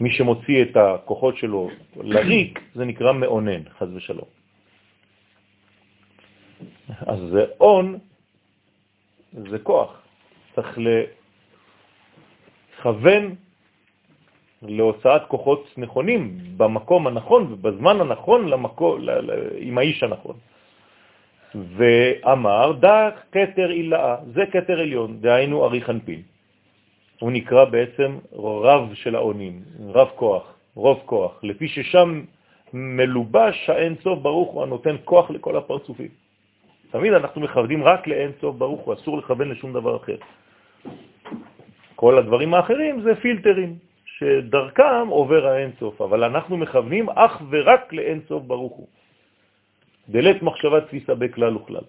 מי 0.00 0.10
שמוציא 0.12 0.62
את 0.62 0.76
הכוחות 0.76 1.36
שלו 1.36 1.70
לריק, 1.96 2.60
זה 2.74 2.84
נקרא 2.84 3.12
מאונן, 3.12 3.68
חז 3.78 3.88
ושלום. 3.94 4.28
אז 6.88 7.20
זה 7.32 7.46
עון, 7.58 7.98
זה 9.32 9.58
כוח. 9.58 10.02
צריך 10.54 10.78
לכוון 12.80 13.34
להוצאת 14.62 15.22
כוחות 15.28 15.68
נכונים 15.76 16.38
במקום 16.56 17.06
הנכון 17.06 17.52
ובזמן 17.52 18.00
הנכון 18.00 18.48
למקום, 18.48 19.00
עם 19.58 19.78
האיש 19.78 20.02
הנכון. 20.02 20.36
ואמר, 21.54 22.72
דק 22.72 23.14
כתר 23.32 23.70
אילאה, 23.70 24.16
זה 24.32 24.46
כתר 24.52 24.80
עליון, 24.80 25.20
דהיינו 25.20 25.64
ארי 25.64 25.82
חנפין. 25.82 26.22
הוא 27.20 27.32
נקרא 27.32 27.64
בעצם 27.64 28.18
רב 28.32 28.94
של 28.94 29.14
העונים, 29.14 29.62
רב 29.92 30.08
כוח, 30.16 30.54
רוב 30.74 31.00
כוח, 31.06 31.32
לפי 31.42 31.68
ששם 31.68 32.22
מלובש 32.72 33.70
האין 33.70 33.94
סוף 34.02 34.18
ברוך 34.18 34.50
הוא 34.52 34.62
הנותן 34.62 34.96
כוח 35.04 35.30
לכל 35.30 35.56
הפרצופים. 35.56 36.08
תמיד 36.90 37.12
אנחנו 37.12 37.40
מכוונים 37.40 37.84
רק 37.84 38.06
לאין 38.06 38.32
סוף 38.40 38.56
ברוך 38.56 38.80
הוא, 38.80 38.94
אסור 38.94 39.18
לכוון 39.18 39.48
לשום 39.48 39.72
דבר 39.72 39.96
אחר. 39.96 40.16
כל 42.00 42.18
הדברים 42.18 42.54
האחרים 42.54 43.00
זה 43.00 43.14
פילטרים, 43.14 43.76
שדרכם 44.04 45.08
עובר 45.08 45.46
האין 45.46 45.70
סוף, 45.80 46.00
אבל 46.00 46.24
אנחנו 46.24 46.56
מכוונים 46.56 47.10
אך 47.10 47.42
ורק 47.50 47.92
לאין 47.92 48.20
סוף 48.28 48.42
ברוך 48.42 48.72
הוא. 48.72 48.86
דלת 50.08 50.42
מחשבה 50.42 50.80
תפיסה 50.80 51.14
בכלל 51.14 51.56
וכלל. 51.56 51.86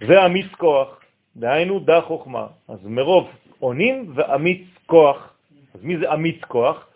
ואמיץ 0.00 0.46
כוח, 0.56 1.00
דהיינו 1.36 1.78
דה 1.78 2.00
חוכמה. 2.00 2.46
אז 2.68 2.78
מרוב 2.84 3.28
עונים 3.58 4.12
ואמיץ 4.14 4.64
כוח. 4.86 5.34
אז 5.74 5.84
מי 5.84 5.96
זה 5.98 6.12
אמיץ 6.12 6.40
כוח? 6.48 6.88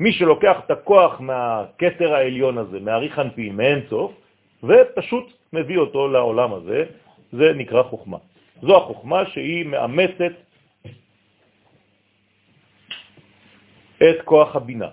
מי 0.00 0.12
שלוקח 0.12 0.56
את 0.66 0.70
הכוח 0.70 1.20
מהכתר 1.20 2.14
העליון 2.14 2.58
הזה, 2.58 2.80
מהריח 2.80 3.18
אנפין, 3.18 3.56
מאין 3.56 3.80
סוף, 3.90 4.12
ופשוט 4.62 5.26
מביא 5.52 5.78
אותו 5.78 6.08
לעולם 6.08 6.54
הזה, 6.54 6.84
זה 7.32 7.52
נקרא 7.54 7.82
חוכמה. 7.82 8.18
זו 8.62 8.76
החוכמה 8.76 9.26
שהיא 9.26 9.66
מאמצת 9.66 10.51
את 14.10 14.22
כוח 14.24 14.56
הבינה. 14.56 14.88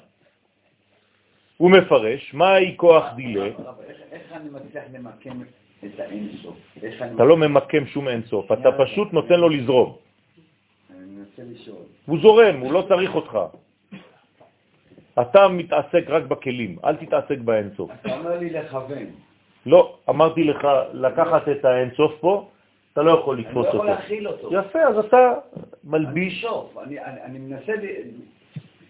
הוא 1.58 1.72
מפרש, 1.72 2.34
מהי 2.34 2.74
כוח 2.78 3.06
דילה? 3.16 3.46
איך 4.12 4.32
אני 4.32 4.50
מצליח 4.50 4.84
למקם 4.94 5.42
את 5.86 6.00
האינסוף? 6.00 6.56
אתה 7.16 7.24
לא 7.24 7.38
ממקם 7.38 7.86
שום 7.86 8.08
אינסוף, 8.08 8.52
אתה 8.52 8.70
פשוט 8.78 9.14
נותן 9.14 9.40
לו 9.40 9.50
לזרום. 9.50 9.96
אני. 10.92 11.06
הוא 12.06 12.18
זורם, 12.22 12.60
הוא 12.60 12.72
לא 12.74 12.86
צריך 12.90 13.16
אותך. 13.16 13.38
אתה 15.22 15.48
מתעסק 15.48 16.04
רק 16.08 16.24
בכלים, 16.24 16.78
אל 16.86 16.96
תתעסק 16.96 17.38
באינסוף. 17.38 17.92
אתה 18.02 18.18
אומר 18.18 18.38
לי 18.40 18.50
לכוון. 18.50 19.06
לא, 19.66 19.98
אמרתי 20.10 20.44
לך 20.44 20.68
לקחת 20.94 21.50
את 21.50 21.66
האינסוף 21.66 22.12
פה, 22.20 22.50
אתה 22.94 23.02
לא 23.02 23.12
יכול 23.12 23.36
אני 23.36 23.44
לתפוס 23.44 23.64
לא 23.66 23.70
יכול 23.70 23.80
אותו. 23.80 23.90
להכיל 23.90 24.28
אותו. 24.28 24.50
יפה, 24.54 24.80
אז 24.80 24.98
אתה 24.98 25.18
אני 25.18 25.64
מלביש. 25.84 26.46
אני- 26.84 27.00
אני 27.00 27.22
אני 27.24 27.40
מנסה 27.40 27.74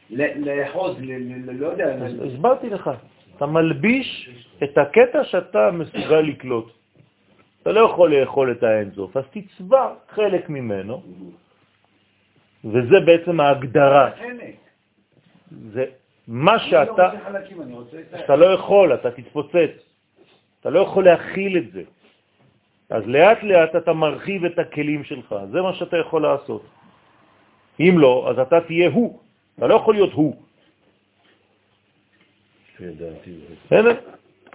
לאחוז, 0.10 0.98
לא 1.46 1.68
יודע, 1.68 1.96
הסברתי 2.34 2.70
לך, 2.70 2.90
אתה 3.36 3.46
מלביש 3.46 4.30
את 4.64 4.78
הקטע 4.78 5.24
שאתה 5.24 5.72
מסוגל 5.72 6.22
לקלוט. 6.22 6.72
אתה 7.62 7.72
לא 7.72 7.80
יכול 7.80 8.16
לאכול 8.16 8.52
את 8.52 8.64
האינסוף, 8.64 9.18
אז 9.18 9.24
תצבע 9.32 9.94
חלק 10.10 10.50
ממנו, 10.50 11.04
וזה 12.66 13.00
בעצם 13.06 13.40
ההגדרה. 13.40 14.12
זה 15.74 15.86
מה 16.28 16.54
לא 16.54 16.60
שאתה. 16.60 17.12
אתה 18.26 18.36
לא 18.36 18.46
יכול, 18.46 18.94
אתה 18.94 19.12
תתפוצץ. 19.12 19.72
אתה 20.60 20.70
לא 20.70 20.80
יכול 20.80 21.06
להכיל 21.06 21.58
את 21.58 21.72
זה. 21.72 21.84
אז 22.90 23.04
לאט 23.06 23.44
לאט 23.44 23.76
אתה 23.76 23.94
מרחיב 23.94 24.46
את 24.46 24.60
הכלים 24.60 25.04
שלך, 25.04 25.36
זה 25.52 25.62
מה 25.62 25.74
שאתה 25.74 25.98
יכול 25.98 26.22
לעשות. 26.22 26.64
אם 27.80 27.96
לא, 27.98 28.28
אז 28.30 28.40
אתה 28.40 28.62
תהיה 28.62 28.90
הוא, 28.90 29.20
אתה 29.60 29.68
לא 29.68 29.76
יכול 29.76 29.94
להיות 29.94 30.14
הוא. 30.14 30.36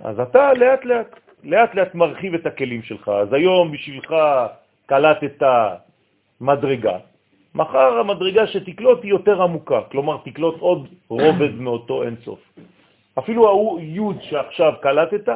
אז 0.05 0.21
אתה 0.21 0.53
לאט 0.53 0.85
לאט, 0.85 1.21
לאט 1.45 1.75
לאט 1.75 1.95
מרחיב 1.95 2.35
את 2.35 2.47
הכלים 2.47 2.83
שלך. 2.83 3.09
אז 3.09 3.33
היום 3.33 3.73
בשבילך 3.73 4.15
קלטת 4.87 5.43
מדרגה, 6.41 6.99
מחר 7.55 7.99
המדרגה 7.99 8.47
שתקלוט 8.47 9.03
היא 9.03 9.11
יותר 9.11 9.43
עמוקה, 9.43 9.81
כלומר 9.91 10.17
תקלוט 10.25 10.61
עוד 10.61 10.89
רובד 11.09 11.55
מאותו 11.55 12.03
אינסוף. 12.03 12.41
אפילו 13.19 13.79
י' 13.81 14.01
שעכשיו 14.21 14.73
קלטת, 14.81 15.29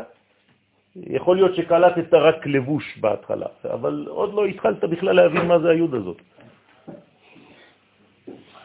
יכול 0.97 1.37
להיות 1.37 1.55
שקלטת 1.55 2.15
רק 2.15 2.47
לבוש 2.47 2.99
בהתחלה, 2.99 3.47
אבל 3.65 4.07
עוד 4.09 4.35
לא 4.35 4.45
התחלת 4.45 4.85
בכלל 4.85 5.17
להבין 5.17 5.47
מה 5.47 5.59
זה 5.59 5.69
היוד 5.71 5.95
הזאת. 5.95 6.19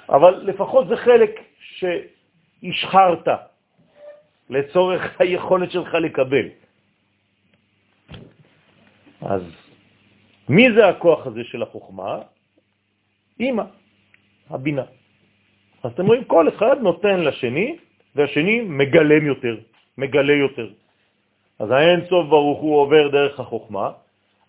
אבל 0.09 0.33
לפחות 0.43 0.87
זה 0.87 0.97
חלק 0.97 1.31
שהשחרת 1.59 3.27
לצורך 4.49 5.21
היכולת 5.21 5.71
שלך 5.71 5.93
לקבל. 5.93 6.47
אז 9.21 9.41
מי 10.49 10.71
זה 10.75 10.87
הכוח 10.87 11.27
הזה 11.27 11.43
של 11.43 11.63
החוכמה? 11.63 12.19
אמא, 13.39 13.63
הבינה. 14.49 14.85
אז 15.83 15.91
אתם 15.91 16.05
רואים, 16.05 16.23
כל 16.23 16.47
אחד 16.47 16.75
נותן 16.81 17.19
לשני, 17.19 17.77
והשני 18.15 18.61
מגלם 18.61 19.25
יותר, 19.25 19.55
מגלה 19.97 20.33
יותר. 20.33 20.67
אז 21.59 21.71
האין 21.71 22.05
סוף 22.09 22.27
ברוך 22.27 22.59
הוא 22.59 22.75
עובר 22.77 23.07
דרך 23.07 23.39
החוכמה, 23.39 23.91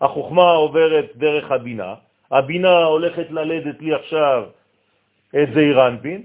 החוכמה 0.01 0.51
עוברת 0.51 1.15
דרך 1.15 1.51
הבינה, 1.51 1.95
הבינה 2.31 2.83
הולכת 2.83 3.31
ללדת 3.31 3.81
לי 3.81 3.93
עכשיו 3.93 4.43
את 5.41 5.53
זעיר 5.53 5.87
אנפין, 5.87 6.21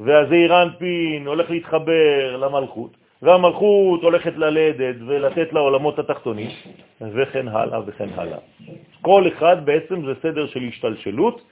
והזעיר 0.00 0.62
אנפין 0.62 1.26
הולך 1.26 1.50
להתחבר 1.50 2.36
למלכות, 2.36 2.96
והמלכות 3.22 4.02
הולכת 4.02 4.36
ללדת 4.36 4.96
ולתת 5.06 5.52
לעולמות 5.52 5.98
התחתונים, 5.98 6.50
וכן 7.00 7.48
הלאה 7.48 7.80
וכן 7.86 8.08
הלאה. 8.14 8.38
כל 9.02 9.28
אחד 9.28 9.66
בעצם 9.66 10.06
זה 10.06 10.12
סדר 10.22 10.46
של 10.46 10.62
השתלשלות 10.68 11.42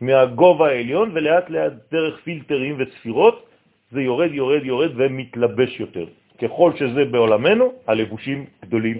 מהגובה 0.00 0.68
העליון, 0.68 1.10
ולאט 1.14 1.50
לאט 1.50 1.72
דרך 1.92 2.20
פילטרים 2.24 2.76
וספירות 2.78 3.46
זה 3.90 4.02
יורד, 4.02 4.34
יורד, 4.34 4.64
יורד 4.64 4.90
ומתלבש 4.96 5.80
יותר. 5.80 6.04
ככל 6.42 6.72
שזה 6.76 7.04
בעולמנו, 7.04 7.72
הלבושים 7.86 8.44
גדולים 8.62 8.98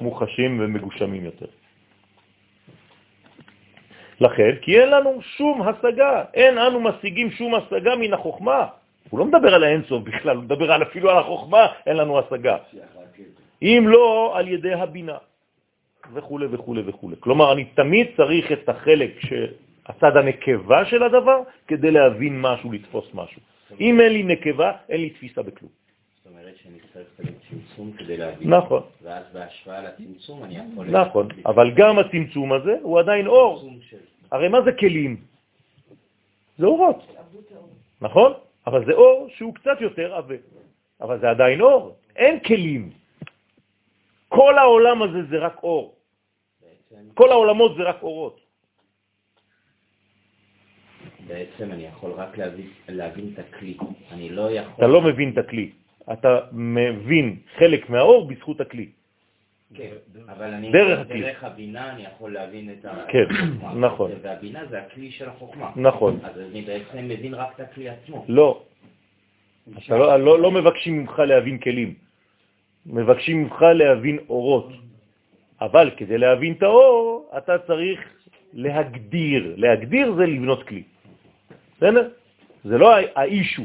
ומוחשים 0.00 0.60
ומגושמים 0.60 1.24
יותר. 1.24 1.46
לכן, 4.22 4.50
כי 4.62 4.80
אין 4.80 4.88
לנו 4.88 5.22
שום 5.22 5.62
השגה, 5.62 6.24
אין 6.34 6.58
אנו 6.58 6.80
משיגים 6.80 7.30
שום 7.30 7.54
השגה 7.54 7.96
מן 7.96 8.12
החוכמה. 8.14 8.66
הוא 9.10 9.18
לא 9.18 9.24
מדבר 9.24 9.54
על 9.54 9.64
האינסוף 9.64 10.02
בכלל, 10.02 10.36
הוא 10.36 10.44
מדבר 10.44 10.72
על 10.72 10.82
אפילו 10.82 11.10
על 11.10 11.18
החוכמה, 11.18 11.66
אין 11.86 11.96
לנו 11.96 12.18
השגה. 12.18 12.56
אם 13.62 13.84
לא 13.88 14.32
על 14.38 14.48
ידי 14.48 14.74
הבינה, 14.74 15.18
וכו' 16.14 16.38
וכו' 16.50 16.74
וכו'. 16.86 17.10
כלומר, 17.20 17.52
אני 17.52 17.64
תמיד 17.64 18.06
צריך 18.16 18.52
את 18.52 18.68
החלק, 18.68 19.14
הצד 19.86 20.16
הנקבה 20.16 20.84
של 20.84 21.02
הדבר, 21.02 21.38
כדי 21.68 21.90
להבין 21.90 22.40
משהו, 22.40 22.72
לתפוס 22.72 23.06
משהו. 23.14 23.40
אם 23.80 24.00
אין 24.00 24.12
לי 24.12 24.22
נקבה, 24.22 24.72
אין 24.88 25.00
לי 25.00 25.10
תפיסה 25.10 25.42
בכלום. 25.42 25.70
זאת 25.70 26.26
אומרת 26.32 26.54
שאני 26.62 26.78
צריך 26.92 27.06
קצת 27.14 27.24
צמצום 27.50 27.92
כדי 27.98 28.16
להבין. 28.16 28.54
נכון, 28.54 28.82
ואז 29.02 29.24
בהשוואה 29.32 29.82
לצמצום 29.82 30.44
אני 30.44 30.56
יכול... 30.72 30.86
נכון. 30.86 31.28
אבל 31.46 31.70
גם 31.74 31.98
הצמצום 31.98 32.52
הזה 32.52 32.74
הוא 32.82 33.00
עדיין 33.00 33.26
אור. 33.26 33.68
הרי 34.32 34.48
מה 34.48 34.62
זה 34.64 34.72
כלים? 34.72 35.16
זה 36.58 36.66
אורות, 36.66 37.16
נכון? 38.00 38.32
אבל 38.66 38.86
זה 38.86 38.92
אור 38.92 39.28
שהוא 39.36 39.54
קצת 39.54 39.80
יותר 39.80 40.14
עבה. 40.14 40.34
אבל 41.00 41.20
זה 41.20 41.30
עדיין 41.30 41.60
אור, 41.60 41.96
אין 42.16 42.40
כלים. 42.40 42.90
כל 44.28 44.58
העולם 44.58 45.02
הזה 45.02 45.20
זה 45.30 45.38
רק 45.38 45.62
אור. 45.62 45.94
כל 47.14 47.28
העולמות 47.30 47.76
זה 47.76 47.82
רק 47.82 48.02
אורות. 48.02 48.40
בעצם 51.26 51.72
אני 51.72 51.84
יכול 51.86 52.10
רק 52.10 52.38
להבין, 52.38 52.68
להבין 52.88 53.30
את 53.34 53.38
הכלי. 53.38 53.76
אני 54.12 54.28
לא 54.28 54.50
יכול... 54.50 54.74
אתה 54.78 54.86
לא 54.86 55.00
מבין 55.00 55.32
את 55.32 55.38
הכלי, 55.38 55.70
אתה 56.12 56.40
מבין 56.52 57.26
חלק 57.58 57.90
מהאור 57.90 58.28
בזכות 58.28 58.60
הכלי. 58.60 59.01
כן, 59.74 59.90
אבל 60.28 60.54
אני, 60.54 60.72
דרך 60.72 60.98
הכלי. 61.00 61.20
דרך 61.20 61.44
הבינה 61.44 61.92
אני 61.92 62.02
יכול 62.02 62.32
להבין 62.32 62.70
את. 62.70 62.86
כן, 63.08 63.24
החוכמה. 63.30 63.74
נכון. 63.86 64.10
והבינה 64.22 64.66
זה 64.66 64.78
הכלי 64.82 65.10
של 65.10 65.28
החוכמה. 65.28 65.70
נכון. 65.76 66.18
אז 66.22 66.40
אני 66.50 66.62
בעצם 66.62 67.08
מבין 67.08 67.34
רק 67.34 67.54
את 67.54 67.60
הכלי 67.60 67.88
עצמו. 67.88 68.24
לא. 68.28 68.62
אתה 69.78 69.96
לא, 69.96 70.16
לא, 70.16 70.40
לא 70.40 70.50
מבקשים 70.50 70.98
ממך 70.98 71.18
להבין 71.18 71.58
כלים, 71.58 71.94
מבקשים 72.86 73.42
ממך 73.42 73.62
להבין 73.62 74.18
אורות. 74.28 74.68
אבל 75.60 75.90
כדי 75.96 76.18
להבין 76.18 76.52
את 76.52 76.62
האור, 76.62 77.30
אתה 77.38 77.58
צריך 77.58 78.00
להגדיר. 78.52 79.54
להגדיר 79.56 80.14
זה 80.14 80.26
לבנות 80.26 80.62
כלי. 80.68 80.82
בסדר? 81.76 82.08
זה 82.64 82.78
לא 82.78 82.94
האישו. 83.14 83.62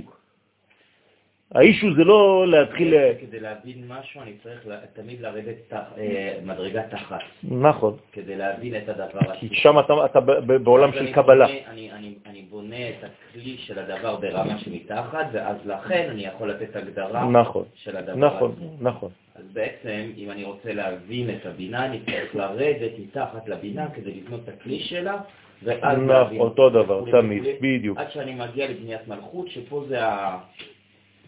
האישו 1.56 1.88
זה 1.96 2.04
לא 2.04 2.48
להתחיל... 2.48 2.94
כדי 3.22 3.40
להבין 3.40 3.84
משהו 3.88 4.22
אני 4.22 4.32
צריך 4.44 4.68
תמיד 4.94 5.22
לרדת 5.22 5.74
אה, 5.74 6.38
מדרגה 6.46 6.82
תחת, 6.84 7.20
נכון. 7.44 7.98
כדי 8.12 8.36
להבין 8.36 8.76
את 8.76 8.90
הדבר 8.90 9.34
כי 9.40 9.46
עצמו. 9.46 9.58
שם 9.58 9.80
אתה, 10.06 10.20
בעולם 10.64 10.92
של 10.92 11.14
קבלה. 11.14 11.46
אני, 11.46 11.92
אני, 11.92 12.14
אני 12.26 12.42
בונה 12.42 12.90
את 12.90 13.04
הכלי 13.04 13.58
של 13.58 13.80
הדבר 13.80 14.16
ברמה 14.16 14.60
שמתחת, 14.60 15.28
ואז 15.32 15.56
לכן 15.66 16.08
אני 16.12 16.26
יכול 16.26 16.50
לתת 16.52 16.76
הגדרה 16.76 17.30
נכון, 17.30 17.66
של 17.76 17.98
הדבר 17.98 18.16
נכון, 18.16 18.52
עצמו. 18.52 18.74
נכון. 18.80 19.10
אז 19.36 19.44
בעצם, 19.54 20.12
אם 20.18 20.32
אני 20.32 20.44
רוצה 20.44 20.74
להבין 20.74 21.30
את 21.30 21.46
הבינה, 21.46 21.86
אני 21.86 22.00
צריך 22.06 22.36
לרדת 22.36 22.92
מתחת 23.00 23.48
לבינה 23.50 23.90
כדי 23.96 24.12
לבנות 24.14 24.40
את 24.44 24.50
הכלי 24.50 24.80
שלה, 24.80 25.18
ואז 25.64 25.98
נכון, 25.98 26.08
להבין. 26.08 26.40
אותו 26.40 26.70
דבר, 26.70 27.04
תמיד, 27.12 27.44
בדיוק. 27.62 27.98
עד 27.98 28.12
שאני 28.12 28.36
מגיע 28.36 28.70
לבניית 28.70 29.08
מלכות, 29.08 29.48
שפה 29.50 29.84
זה 29.88 30.06
ה- 30.06 30.38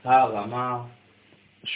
הרמה, 0.04 0.84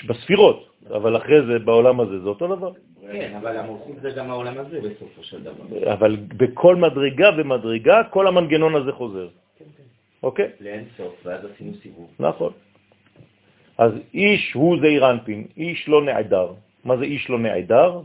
בספירות, 0.07 0.69
אבל 0.89 1.17
אחרי 1.17 1.45
זה, 1.45 1.59
בעולם 1.59 1.99
הזה, 1.99 2.19
זה 2.19 2.29
אותו 2.29 2.55
דבר. 2.55 2.71
כן, 3.11 3.33
אבל 3.41 3.57
המלכות 3.57 3.95
זה 4.01 4.11
גם 4.11 4.31
העולם 4.31 4.57
הזה 4.57 4.81
בסופו 4.81 5.23
של 5.23 5.43
דבר. 5.43 5.93
אבל 5.93 6.15
בכל 6.37 6.75
מדרגה 6.75 7.29
ומדרגה, 7.37 8.03
כל 8.09 8.27
המנגנון 8.27 8.75
הזה 8.75 8.91
חוזר. 8.91 9.27
אוקיי? 10.23 10.49
לאין 10.59 10.85
סוף, 10.97 11.13
ואז 11.25 11.41
עשינו 11.45 11.73
סיבוב. 11.81 12.09
נכון. 12.19 12.51
אז 13.77 13.91
איש 14.13 14.53
הוא 14.53 14.77
זעיר 14.81 15.11
אנפין, 15.11 15.47
איש 15.57 15.89
לא 15.89 16.03
נעדר. 16.03 16.53
מה 16.83 16.97
זה 16.97 17.03
איש 17.03 17.29
לא 17.29 17.39
נעדר? 17.39 18.01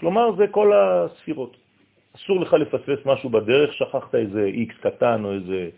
כלומר, 0.00 0.36
זה 0.36 0.46
כל 0.46 0.72
הספירות. 0.72 1.56
אסור 2.16 2.40
לך 2.40 2.52
לפספס 2.52 2.98
משהו 3.04 3.30
בדרך, 3.30 3.72
שכחת 3.72 4.14
איזה 4.14 4.44
איקס 4.44 4.74
קטן 4.80 5.24
או 5.24 5.32
איזה 5.32 5.68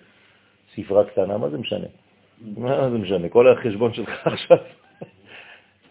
ספרה 0.74 1.04
קטנה, 1.04 1.38
מה 1.38 1.48
זה 1.50 1.58
משנה? 1.58 1.86
מה 2.56 2.90
זה 2.90 2.98
משנה? 2.98 3.28
כל 3.28 3.48
החשבון 3.48 3.92
שלך 3.92 4.26
עכשיו. 4.26 4.58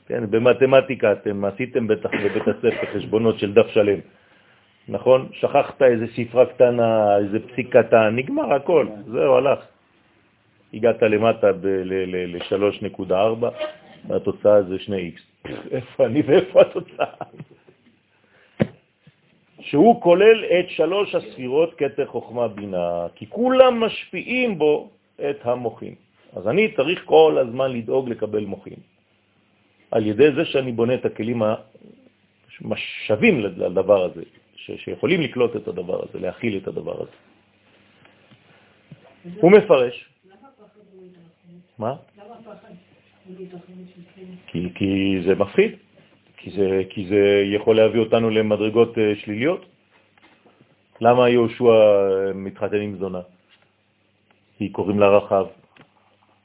כן, 0.08 0.32
במתמטיקה 0.32 1.12
אתם 1.12 1.46
עשיתם 1.46 1.88
בטח 1.88 2.10
בבית 2.14 2.48
הספר 2.48 2.86
חשבונות 2.94 3.40
של 3.40 3.54
דף 3.54 3.68
שלם, 3.68 4.00
נכון? 4.88 5.30
שכחת 5.34 5.82
איזה 5.82 6.06
ספרה 6.16 6.46
קטנה, 6.46 7.18
איזה 7.18 7.40
פסיק 7.40 7.78
קטן, 7.78 8.16
נגמר 8.16 8.54
הכל, 8.54 8.88
זהו, 9.06 9.36
הלך. 9.36 9.60
הגעת 10.74 11.02
למטה 11.02 11.48
ל-3.4, 11.64 13.14
והתוצאה 14.08 14.64
זה 14.64 14.76
2x. 14.76 15.48
איפה 15.72 16.06
אני 16.06 16.22
ואיפה 16.22 16.62
התוצאה? 16.62 17.14
שהוא 19.60 20.02
כולל 20.02 20.46
את 20.46 20.70
שלוש 20.70 21.16
הספירות 21.16 21.74
כתר 21.78 22.06
חוכמה 22.06 22.48
בינה, 22.48 23.08
כי 23.16 23.26
כולם 23.30 23.80
משפיעים 23.80 24.58
בו 24.58 24.90
את 25.30 25.38
המוחים. 25.44 26.09
אז 26.34 26.48
אני 26.48 26.76
צריך 26.76 27.02
כל 27.06 27.38
הזמן 27.42 27.72
לדאוג 27.72 28.10
לקבל 28.10 28.46
מוחים. 28.46 28.80
על 29.92 30.06
ידי 30.06 30.32
זה 30.36 30.46
שאני 30.46 30.72
בונה 30.72 30.94
את 30.94 31.06
הכלים 31.06 31.42
המשווים 32.62 33.40
לדבר 33.40 34.06
הזה, 34.06 34.24
שיכולים 34.56 35.22
לקלוט 35.22 35.56
את 35.56 35.68
הדבר 35.68 36.02
הזה, 36.10 36.20
להכיל 36.20 36.58
את 36.58 36.68
הדבר 36.68 37.02
הזה. 37.02 37.18
הוא 39.42 39.52
מפרש? 39.52 40.10
מה? 41.80 41.96
כי, 44.48 44.70
כי 44.76 45.22
זה 45.26 45.36
מפחיד, 45.36 45.72
כי 46.38 46.52
זה, 46.52 46.84
כי 46.90 47.08
זה 47.08 47.44
יכול 47.56 47.76
להביא 47.76 48.00
אותנו 48.00 48.30
למדרגות 48.30 48.98
אה, 48.98 49.16
שליליות. 49.16 49.66
למה 51.02 51.30
יהושע 51.30 51.64
אה, 51.64 52.34
מתחתן 52.34 52.82
עם 52.82 52.98
זונה? 52.98 53.22
כי 54.58 54.70
קוראים 54.70 55.00
לה 55.00 55.08
רחב. 55.18 55.46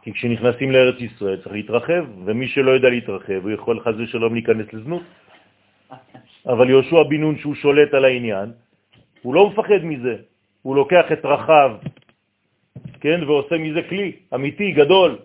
כי 0.04 0.12
כשנכנסים 0.12 0.70
לארץ 0.70 1.00
ישראל 1.00 1.36
צריך 1.36 1.52
להתרחב, 1.52 2.04
ומי 2.24 2.48
שלא 2.48 2.70
יודע 2.70 2.88
להתרחב, 2.88 3.40
הוא 3.42 3.50
יכול 3.50 3.80
חז 3.80 4.00
ושלום 4.00 4.34
להיכנס 4.34 4.72
לזנות. 4.72 5.02
אבל 6.46 6.70
יהושע 6.70 7.02
בן 7.08 7.20
נון, 7.20 7.38
שהוא 7.38 7.54
שולט 7.54 7.94
על 7.94 8.04
העניין, 8.04 8.52
הוא 9.22 9.34
לא 9.34 9.50
מפחד 9.50 9.80
מזה. 9.82 10.16
הוא 10.62 10.76
לוקח 10.76 11.12
את 11.12 11.24
רחב, 11.24 11.70
כן, 13.00 13.24
ועושה 13.24 13.56
מזה 13.58 13.82
כלי 13.88 14.12
אמיתי, 14.34 14.72
גדול, 14.72 15.18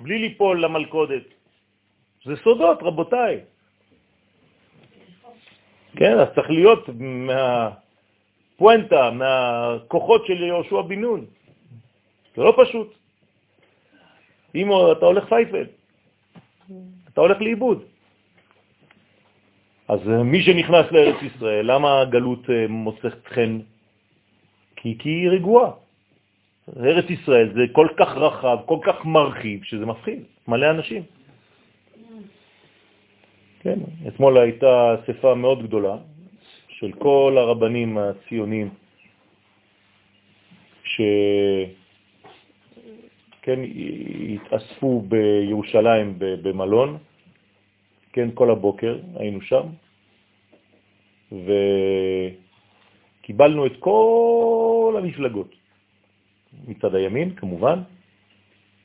בלי 0.00 0.18
ליפול 0.18 0.64
למלכודת. 0.64 1.26
זה 2.24 2.34
סודות, 2.36 2.82
רבותיי. 2.82 3.40
כן, 5.96 6.18
אז 6.18 6.28
צריך 6.34 6.50
להיות 6.50 6.88
מהפואנטה, 8.58 9.10
מהכוחות 9.10 10.26
של 10.26 10.42
יהושע 10.42 10.80
בן 10.82 11.00
נון. 11.00 11.26
זה 12.36 12.42
לא 12.42 12.54
פשוט. 12.58 13.03
אם 14.54 14.68
אתה 14.92 15.06
הולך 15.06 15.24
פייפל, 15.28 15.66
אתה 17.12 17.20
הולך 17.20 17.40
לאיבוד. 17.40 17.82
אז 19.88 20.00
מי 20.06 20.42
שנכנס 20.42 20.86
לארץ 20.92 21.22
ישראל, 21.22 21.72
למה 21.72 22.00
הגלות 22.00 22.50
אה, 22.50 22.68
מוצאת 22.68 23.26
חן? 23.26 23.58
כי, 24.76 24.98
כי 24.98 25.08
היא 25.08 25.28
רגועה. 25.28 25.70
ארץ 26.76 27.10
ישראל 27.10 27.52
זה 27.54 27.62
כל 27.72 27.88
כך 27.96 28.08
רחב, 28.16 28.58
כל 28.66 28.78
כך 28.82 29.04
מרחיב, 29.04 29.64
שזה 29.64 29.86
מפחיד, 29.86 30.22
מלא 30.48 30.70
אנשים. 30.70 31.02
כן, 33.60 33.78
אתמול 34.08 34.38
הייתה 34.38 34.94
אספה 34.94 35.34
מאוד 35.34 35.62
גדולה 35.62 35.96
של 36.68 36.92
כל 36.92 37.36
הרבנים 37.38 37.98
הציונים 37.98 38.68
ש... 40.84 41.00
כן, 43.44 43.60
התאספו 44.34 45.00
בירושלים 45.00 46.14
במלון, 46.18 46.98
כן, 48.12 48.28
כל 48.34 48.50
הבוקר 48.50 48.98
היינו 49.16 49.40
שם, 49.40 49.66
וקיבלנו 53.20 53.66
את 53.66 53.72
כל 53.78 54.94
המפלגות, 54.98 55.54
מצד 56.68 56.94
הימין 56.94 57.34
כמובן, 57.34 57.78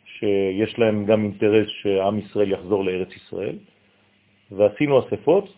שיש 0.05 0.79
להם 0.79 1.05
גם 1.05 1.23
אינטרס 1.23 1.67
שעם 1.81 2.19
ישראל 2.19 2.51
יחזור 2.51 2.85
לארץ 2.85 3.15
ישראל, 3.15 3.57
ועשינו 4.51 4.99
אספות 4.99 5.53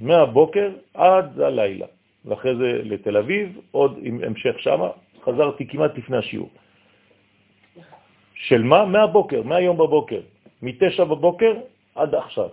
מהבוקר 0.00 0.70
עד 0.94 1.40
הלילה, 1.40 1.86
ואחרי 2.24 2.56
זה 2.56 2.80
לתל 2.84 3.16
אביב, 3.16 3.60
עוד 3.70 3.98
עם 4.02 4.20
המשך 4.24 4.58
שמה, 4.58 4.88
חזרתי 5.24 5.66
כמעט 5.66 5.98
לפני 5.98 6.16
השיעור. 6.16 6.50
של 8.42 8.62
מה? 8.62 8.84
מהבוקר, 8.84 9.42
מהיום 9.42 9.76
בבוקר, 9.76 10.20
מתשע 10.62 11.04
בבוקר 11.04 11.54
עד 11.94 12.14
עכשיו. 12.14 12.48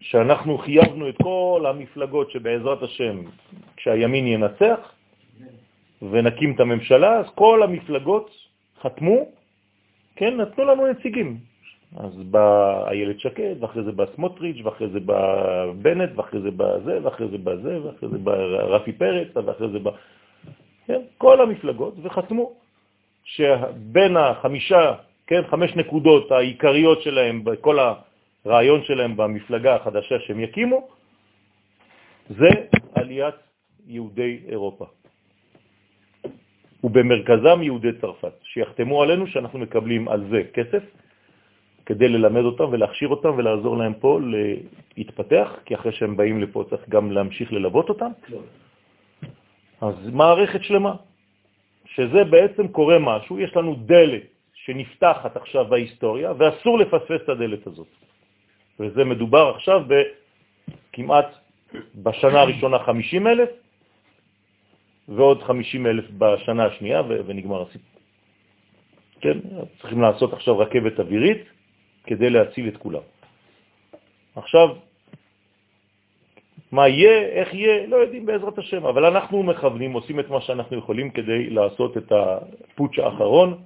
שאנחנו 0.00 0.58
חייבנו 0.58 1.08
את 1.08 1.16
כל 1.22 1.64
המפלגות 1.68 2.30
שבעזרת 2.30 2.82
השם, 2.82 3.16
כשהימין 3.76 4.26
ינצח 4.26 4.80
ונקים 6.02 6.54
את 6.54 6.60
הממשלה, 6.60 7.18
אז 7.18 7.26
כל 7.34 7.62
המפלגות 7.62 8.30
חתמו, 8.82 9.16
כן, 10.16 10.36
נתנו 10.36 10.64
לנו 10.64 10.86
נציגים. 10.86 11.36
אז 11.96 12.12
בא 12.30 12.48
איילת 12.88 13.20
שקד, 13.20 13.54
ואחרי 13.60 13.82
זה 13.82 13.92
בא 13.92 14.04
סמוטריץ', 14.16 14.56
ואחרי 14.64 14.88
זה 14.88 15.00
בא 15.00 15.20
בנט, 15.82 16.10
ואחרי 16.16 16.40
זה 16.40 16.50
בא 16.50 16.78
זה, 16.78 16.98
ואחרי 17.02 17.28
זה 17.28 17.38
בא 17.38 17.56
זה, 17.56 17.74
ואחרי 17.84 18.08
זה 18.08 18.18
בא 18.18 18.32
רפי 18.74 18.92
פרץ, 18.92 19.28
ואחרי 19.36 19.68
זה 19.68 19.78
בא... 19.78 19.90
כן, 20.86 21.00
כל 21.18 21.40
המפלגות, 21.40 21.94
וחתמו 22.02 22.61
שבין 23.24 24.16
החמישה, 24.16 24.94
כן, 25.26 25.42
חמש 25.50 25.76
נקודות 25.76 26.32
העיקריות 26.32 27.02
שלהם, 27.02 27.44
בכל 27.44 27.78
הרעיון 28.44 28.84
שלהם 28.84 29.16
במפלגה 29.16 29.74
החדשה 29.74 30.20
שהם 30.20 30.40
יקימו, 30.40 30.88
זה 32.30 32.48
עליית 32.94 33.34
יהודי 33.86 34.40
אירופה. 34.48 34.86
ובמרכזם 36.84 37.62
יהודי 37.62 37.92
צרפת, 38.00 38.32
שיחתמו 38.42 39.02
עלינו 39.02 39.26
שאנחנו 39.26 39.58
מקבלים 39.58 40.08
על 40.08 40.24
זה 40.30 40.42
כסף, 40.54 40.82
כדי 41.86 42.08
ללמד 42.08 42.44
אותם 42.44 42.64
ולהכשיר 42.72 43.08
אותם 43.08 43.28
ולעזור 43.36 43.76
להם 43.76 43.94
פה 43.94 44.20
להתפתח, 44.96 45.48
כי 45.64 45.74
אחרי 45.74 45.92
שהם 45.92 46.16
באים 46.16 46.42
לפה 46.42 46.64
צריך 46.70 46.88
גם 46.88 47.12
להמשיך 47.12 47.52
ללוות 47.52 47.88
אותם. 47.88 48.10
אז 49.80 49.94
מערכת 50.12 50.62
שלמה, 50.62 50.94
שזה 51.94 52.24
בעצם 52.24 52.68
קורה 52.68 52.98
משהו, 52.98 53.38
יש 53.38 53.56
לנו 53.56 53.74
דלת 53.74 54.22
שנפתחת 54.54 55.36
עכשיו 55.36 55.64
בהיסטוריה, 55.64 56.32
ואסור 56.38 56.78
לפספס 56.78 57.20
את 57.24 57.28
הדלת 57.28 57.66
הזאת. 57.66 57.88
וזה 58.80 59.04
מדובר 59.04 59.52
עכשיו 59.56 59.82
כמעט 60.92 61.26
בשנה 61.94 62.40
הראשונה 62.40 62.78
50 62.78 63.26
אלף, 63.26 63.48
ועוד 65.08 65.42
50 65.42 65.86
אלף 65.86 66.04
בשנה 66.18 66.64
השנייה, 66.64 67.02
ונגמר 67.26 67.62
הסיפור. 67.62 67.92
כן, 69.20 69.38
צריכים 69.80 70.00
לעשות 70.02 70.32
עכשיו 70.32 70.58
רכבת 70.58 71.00
אווירית 71.00 71.42
כדי 72.04 72.30
להציל 72.30 72.68
את 72.68 72.76
כולם. 72.76 73.06
עכשיו, 74.36 74.68
מה 76.72 76.88
יהיה, 76.88 77.28
איך 77.28 77.54
יהיה, 77.54 77.86
לא 77.86 77.96
יודעים 77.96 78.26
בעזרת 78.26 78.58
השם, 78.58 78.86
אבל 78.86 79.04
אנחנו 79.04 79.42
מכוונים, 79.42 79.92
עושים 79.92 80.20
את 80.20 80.28
מה 80.28 80.40
שאנחנו 80.40 80.78
יכולים 80.78 81.10
כדי 81.10 81.50
לעשות 81.50 81.96
את 81.96 82.12
הפוטש 82.12 82.98
האחרון. 82.98 83.58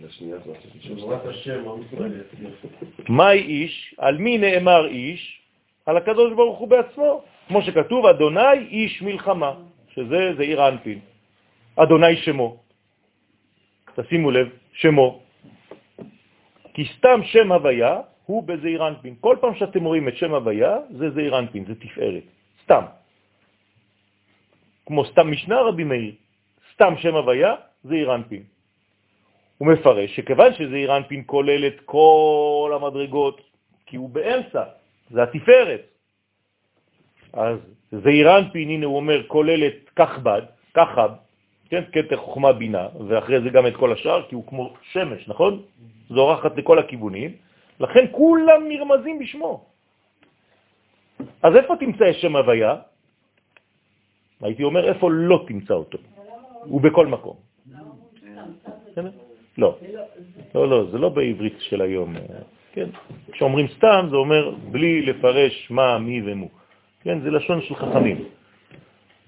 יצליח. 0.00 0.42
מהי 3.08 3.40
איש? 3.40 3.94
על 3.98 4.18
מי 4.18 4.38
נאמר 4.38 4.86
איש? 4.86 5.40
על 5.86 5.96
הקדוש 5.96 6.32
ברוך 6.32 6.58
הוא 6.58 6.68
בעצמו. 6.68 7.22
כמו 7.48 7.62
שכתוב, 7.62 8.06
אדוני 8.06 8.58
איש 8.70 9.02
מלחמה, 9.02 9.52
שזה 9.94 10.34
זעיר 10.36 10.68
אנפין. 10.68 10.98
אדוני 11.76 12.16
שמו. 12.16 12.56
תשימו 13.96 14.30
לב, 14.30 14.48
שמו. 14.72 15.20
כי 16.74 16.84
סתם 16.96 17.20
שם 17.24 17.52
הוויה 17.52 18.00
הוא 18.30 18.42
בזעיר 18.42 18.88
אנפין. 18.88 19.14
כל 19.20 19.36
פעם 19.40 19.54
שאתם 19.54 19.84
רואים 19.84 20.08
את 20.08 20.16
שם 20.16 20.34
הוויה, 20.34 20.76
זה 20.90 21.10
זעיר 21.10 21.38
אנפין, 21.38 21.64
זה 21.66 21.74
תפארת. 21.74 22.22
סתם. 22.62 22.84
כמו 24.86 25.04
סתם 25.04 25.30
משנה 25.30 25.60
רבי 25.60 25.84
מאיר. 25.84 26.14
סתם 26.72 26.94
שם 27.02 27.14
הוויה, 27.14 27.54
זעיר 27.84 28.14
אנפין. 28.14 28.42
הוא 29.58 29.68
מפרש 29.68 30.16
שכיוון 30.16 30.54
שזעיר 30.54 30.96
אנפין 30.96 31.22
כולל 31.26 31.66
את 31.66 31.78
כל 31.84 32.70
המדרגות, 32.74 33.40
כי 33.86 33.96
הוא 33.96 34.10
באמצע, 34.10 34.62
זה 35.10 35.22
התפארת. 35.22 35.82
אז 37.32 37.58
זעיר 37.92 38.38
אנפין, 38.38 38.68
הנה 38.70 38.86
הוא 38.86 38.96
אומר, 38.96 39.26
כולל 39.26 39.66
את 39.66 39.90
כחבד, 39.96 40.42
כחב, 40.74 41.10
כן, 41.70 41.82
קטר 41.90 42.16
חוכמה 42.16 42.52
בינה, 42.52 42.88
ואחרי 43.08 43.40
זה 43.42 43.50
גם 43.50 43.66
את 43.66 43.76
כל 43.76 43.92
השאר, 43.92 44.22
כי 44.28 44.34
הוא 44.34 44.46
כמו 44.46 44.74
שמש, 44.94 45.28
נכון? 45.28 45.62
זורחת 46.08 46.56
לכל 46.56 46.78
הכיוונים, 46.78 47.49
לכן 47.80 48.04
כולם 48.10 48.68
נרמזים 48.68 49.18
בשמו. 49.18 49.64
אז 51.42 51.56
איפה 51.56 51.76
תמצא 51.76 52.12
שם 52.12 52.36
הוויה? 52.36 52.76
הייתי 54.40 54.62
אומר, 54.62 54.88
איפה 54.88 55.10
לא 55.10 55.44
תמצא 55.48 55.74
אותו? 55.74 55.98
הוא 56.64 56.80
בכל 56.80 57.06
מקום. 57.06 57.36
לא. 59.58 59.76
לא, 60.54 60.68
לא, 60.68 60.84
זה 60.90 60.98
לא 60.98 61.08
בעברית 61.08 61.56
של 61.58 61.80
היום. 61.80 62.14
כן, 62.72 62.88
כשאומרים 63.32 63.66
סתם 63.68 64.06
זה 64.10 64.16
אומר 64.16 64.54
בלי 64.70 65.02
לפרש 65.02 65.70
מה, 65.70 65.98
מי 65.98 66.22
ומו. 66.24 66.48
כן, 67.02 67.20
זה 67.20 67.30
לשון 67.30 67.60
של 67.62 67.74
חכמים. 67.74 68.24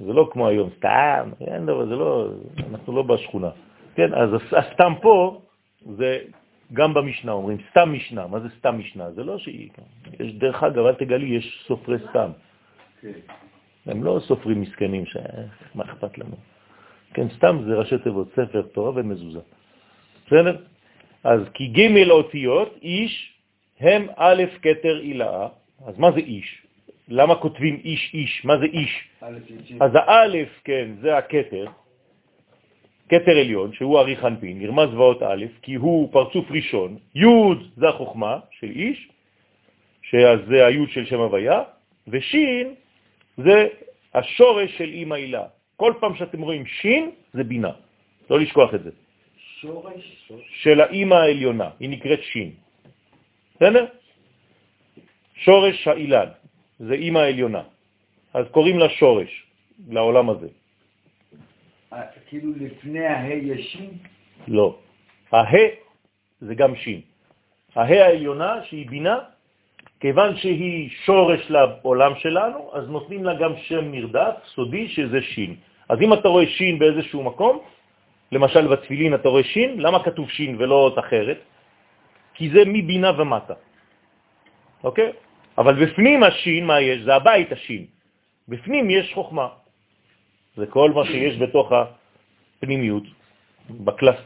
זה 0.00 0.12
לא 0.12 0.28
כמו 0.32 0.48
היום, 0.48 0.70
סתם, 0.76 1.30
אין 1.40 1.66
דבר, 1.66 1.86
זה 1.86 1.96
לא, 1.96 2.28
אנחנו 2.70 2.96
לא 2.96 3.02
בשכונה. 3.02 3.50
כן, 3.94 4.14
אז 4.14 4.30
הסתם 4.52 4.92
פה 5.02 5.40
זה 5.96 6.18
גם 6.72 6.94
במשנה, 6.94 7.32
אומרים 7.32 7.58
סתם 7.70 7.92
משנה. 7.92 8.26
מה 8.26 8.40
זה 8.40 8.48
סתם 8.58 8.78
משנה? 8.78 9.10
זה 9.10 9.24
לא 9.24 9.38
שהיא, 9.38 9.70
יש 10.20 10.32
דרך 10.32 10.62
אגב, 10.62 10.86
אל 10.86 10.94
תגלי, 10.94 11.26
יש 11.26 11.64
סופרי 11.66 11.98
סתם. 12.10 12.30
הם 13.86 14.04
לא 14.04 14.20
סופרים 14.26 14.60
מסכנים, 14.60 15.06
ש... 15.06 15.16
מה 15.74 15.84
אכפת 15.84 16.18
לנו? 16.18 16.36
כן, 17.14 17.28
סתם 17.36 17.62
זה 17.66 17.74
ראשי 17.74 17.98
תיבות, 17.98 18.28
ספר, 18.32 18.62
תורה 18.62 18.92
ומזוזה. 18.94 19.40
בסדר? 20.26 20.56
אז 21.24 21.40
כי 21.54 21.66
ג' 21.66 22.10
אותיות, 22.10 22.78
איש, 22.82 23.32
הם 23.80 24.06
א' 24.16 24.42
כתר 24.62 25.00
אילאה. 25.00 25.48
אז 25.86 25.98
מה 25.98 26.12
זה 26.12 26.18
איש? 26.18 26.62
למה 27.08 27.34
כותבים 27.34 27.80
איש 27.84 28.10
איש? 28.14 28.44
מה 28.44 28.58
זה 28.58 28.64
איש? 28.64 29.08
אז 29.80 29.90
האלף, 29.94 30.48
כן, 30.64 30.90
זה 31.00 31.18
הכתר, 31.18 31.66
כתר 33.12 33.36
עליון, 33.36 33.72
שהוא 33.72 33.98
אריך 33.98 34.24
אנפין, 34.24 34.58
נרמז 34.58 34.94
ואות 34.94 35.22
א', 35.22 35.44
כי 35.62 35.74
הוא 35.74 36.12
פרצוף 36.12 36.50
ראשון, 36.50 36.96
י' 37.14 37.28
זה 37.76 37.88
החוכמה 37.88 38.38
של 38.50 38.70
איש, 38.70 39.08
שזה 40.02 40.66
הי' 40.66 40.86
של 40.88 41.04
שם 41.04 41.20
הוויה, 41.20 41.62
וש' 42.08 42.34
זה 43.36 43.68
השורש 44.14 44.78
של 44.78 44.88
אימא 44.88 45.14
הילה. 45.14 45.44
כל 45.76 45.92
פעם 46.00 46.16
שאתם 46.16 46.40
רואים 46.40 46.66
שין, 46.66 47.10
זה 47.32 47.44
בינה. 47.44 47.72
לא 48.30 48.40
לשכוח 48.40 48.74
את 48.74 48.82
זה. 48.82 48.90
שורש? 49.60 50.32
של 50.64 50.80
האימא 50.80 51.14
העליונה, 51.14 51.70
היא 51.80 51.88
נקראת 51.90 52.22
שין. 52.22 52.50
בסדר? 53.56 53.84
שורש 55.36 55.88
האילן, 55.88 56.28
זה 56.78 56.94
אימא 56.94 57.18
העליונה. 57.18 57.62
אז 58.34 58.44
קוראים 58.50 58.78
לה 58.78 58.88
שורש, 58.88 59.32
לעולם 59.88 60.30
הזה. 60.30 60.48
אה, 61.92 62.02
כאילו 62.28 62.52
לפני 62.56 63.06
ההא 63.06 63.32
יש 63.32 63.72
שין? 63.72 63.90
לא. 64.48 64.78
הה 65.32 65.44
זה 66.40 66.54
גם 66.54 66.76
שין. 66.76 67.00
הה 67.74 67.82
העליונה, 67.82 68.64
שהיא 68.64 68.90
בינה, 68.90 69.18
כיוון 70.00 70.36
שהיא 70.36 70.90
שורש 71.04 71.50
לעולם 71.50 72.12
שלנו, 72.18 72.70
אז 72.74 72.88
נותנים 72.88 73.24
לה 73.24 73.34
גם 73.34 73.52
שם 73.56 73.84
נרדף, 73.92 74.34
סודי, 74.54 74.88
שזה 74.88 75.22
שין. 75.22 75.56
אז 75.88 75.98
אם 76.00 76.12
אתה 76.12 76.28
רואה 76.28 76.46
שין 76.46 76.78
באיזשהו 76.78 77.22
מקום, 77.22 77.58
למשל 78.32 78.66
בתפילין 78.68 79.14
אתה 79.14 79.28
רואה 79.28 79.44
שין, 79.44 79.80
למה 79.80 80.04
כתוב 80.04 80.30
שין 80.30 80.56
ולא 80.58 80.74
אות 80.74 80.98
אחרת? 80.98 81.38
כי 82.34 82.50
זה 82.50 82.62
מבינה 82.66 83.20
ומטה. 83.20 83.54
אוקיי? 84.84 85.12
אבל 85.58 85.74
בפנים 85.84 86.22
השין, 86.22 86.66
מה 86.66 86.80
יש? 86.80 87.02
זה 87.02 87.14
הבית 87.14 87.52
השין. 87.52 87.86
בפנים 88.48 88.90
יש 88.90 89.14
חוכמה. 89.14 89.61
זה 90.56 90.66
כל 90.66 90.90
מה 90.90 91.04
שיש 91.04 91.38
בתוך 91.38 91.72
הפנימיות, 91.72 93.04
בקלאס. 93.70 94.20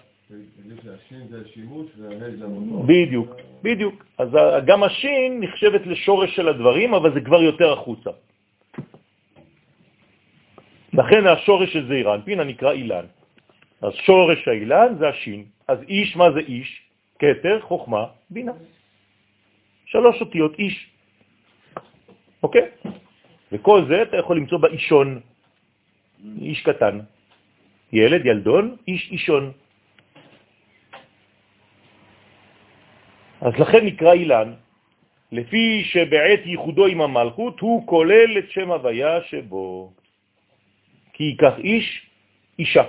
בדיוק, 2.87 3.31
בדיוק. 3.62 4.05
אז 4.18 4.29
גם 4.66 4.83
השין 4.83 5.41
נחשבת 5.41 5.87
לשורש 5.87 6.37
של 6.37 6.49
הדברים, 6.49 6.95
אבל 6.95 7.14
זה 7.14 7.20
כבר 7.20 7.43
יותר 7.43 7.72
החוצה. 7.72 8.11
לכן 10.93 11.27
השורש 11.27 11.72
של 11.72 11.89
זעיר 11.89 12.14
אנפין 12.14 12.41
הנקרא 12.41 12.72
אילן. 12.72 13.05
אז 13.83 13.93
שורש 13.95 14.49
האילן 14.49 14.95
זה 14.99 15.09
השין. 15.09 15.45
אז 15.68 15.79
איש, 15.89 16.16
מה 16.16 16.33
זה 16.33 16.41
איש? 16.41 16.83
כתר, 17.18 17.61
חוכמה, 17.61 18.05
בינה. 18.31 18.53
שלוש 19.87 20.20
אותיות 20.20 20.59
איש. 20.59 20.91
אוקיי? 22.43 22.66
וכל 23.53 23.85
זה 23.89 24.03
אתה 24.03 24.16
יכול 24.16 24.37
למצוא 24.37 24.59
באישון, 24.59 25.20
איש 26.41 26.62
קטן. 26.62 27.01
ילד, 27.93 28.27
ילדון, 28.27 28.77
איש 28.89 29.11
אישון. 29.12 29.53
אז 33.41 33.53
לכן 33.59 33.87
נקרא 33.87 34.12
אילן, 34.12 34.53
לפי 35.33 35.85
שבעת 35.85 36.41
ייחודו 36.45 36.87
עם 36.87 37.01
המלכות 37.01 37.61
הוא 37.61 37.87
כולל 37.87 38.39
את 38.39 38.51
שם 38.51 38.71
הוויה 38.71 39.23
שבו. 39.23 39.93
כי 41.12 41.25
ייקח 41.25 41.55
איש, 41.59 41.87
אישה. 42.59 42.85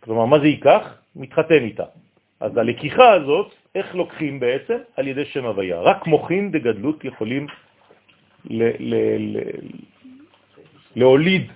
כלומר, 0.00 0.24
מה 0.24 0.38
זה 0.40 0.46
ייקח? 0.46 0.84
מתחתן 1.16 1.62
איתה. 1.64 1.84
אז 2.40 2.56
הלקיחה 2.56 3.12
הזאת, 3.12 3.54
איך 3.74 3.94
לוקחים 3.94 4.40
בעצם? 4.40 4.78
על 4.96 5.08
ידי 5.08 5.24
שם 5.24 5.44
הוויה. 5.44 5.80
רק 5.80 6.06
מוחין 6.06 6.50
דגדלות 6.50 7.04
יכולים 7.04 7.46
ל, 8.44 8.62
ל, 8.78 8.94
ל, 9.18 9.36
להוליד 10.98 11.46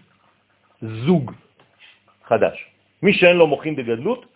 זוג 0.82 1.32
חדש. 2.24 2.57
מי 3.03 3.12
שאין 3.12 3.36
לו 3.36 3.47
מוחין 3.47 3.74
דגדלות, 3.74 4.26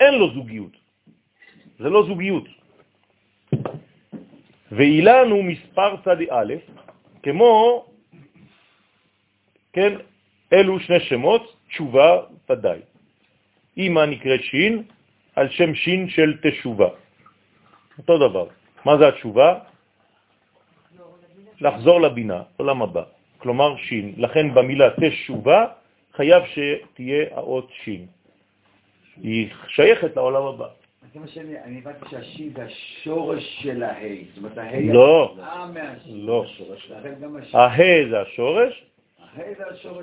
אין 0.00 0.14
לו 0.14 0.26
זוגיות. 0.34 0.74
זה 1.78 1.88
לא 1.90 2.06
זוגיות. 2.06 2.46
ואילן 4.72 5.26
הוא 5.30 5.44
מספר 5.44 5.90
צד 6.04 6.20
א', 6.30 6.52
כמו, 7.22 7.50
כן, 9.72 9.92
אלו 10.52 10.80
שני 10.80 11.00
שמות, 11.00 11.42
תשובה 11.68 12.10
ודאי. 12.50 12.80
אמא 13.78 14.02
נקראת 14.06 14.42
שין, 14.42 14.82
על 15.34 15.48
שם 15.50 15.74
שין 15.74 16.08
של 16.08 16.38
תשובה. 16.42 16.90
אותו 17.98 18.14
דבר. 18.18 18.46
מה 18.86 18.94
זה 18.98 19.08
התשובה? 19.08 19.50
לחזור 21.60 22.00
לבינה, 22.00 22.42
עולם 22.56 22.82
הבא. 22.82 23.13
כלומר 23.44 23.76
שין. 23.76 24.14
לכן 24.16 24.54
במילה 24.54 24.88
תשובה 25.00 25.66
חייב 26.16 26.42
שתהיה 26.46 27.24
האות 27.36 27.68
שין. 27.84 28.06
היא 29.22 29.48
שייכת 29.68 30.16
לעולם 30.16 30.42
הבא. 30.42 30.66
זה 31.14 31.20
מה 31.20 31.28
שאני, 31.28 31.60
אני 31.64 31.78
הבנתי 31.78 32.04
שהשין 32.10 32.50
זה 32.56 32.64
השורש 32.64 33.58
של 33.62 33.82
ההי. 33.82 34.24
זאת 34.28 34.38
אומרת, 34.38 34.58
ההי... 34.58 34.88
לא, 34.88 35.36
אה. 35.38 35.66
לא. 36.06 36.44
ההי 37.52 38.10
זה 38.10 38.20
השורש. 38.20 38.84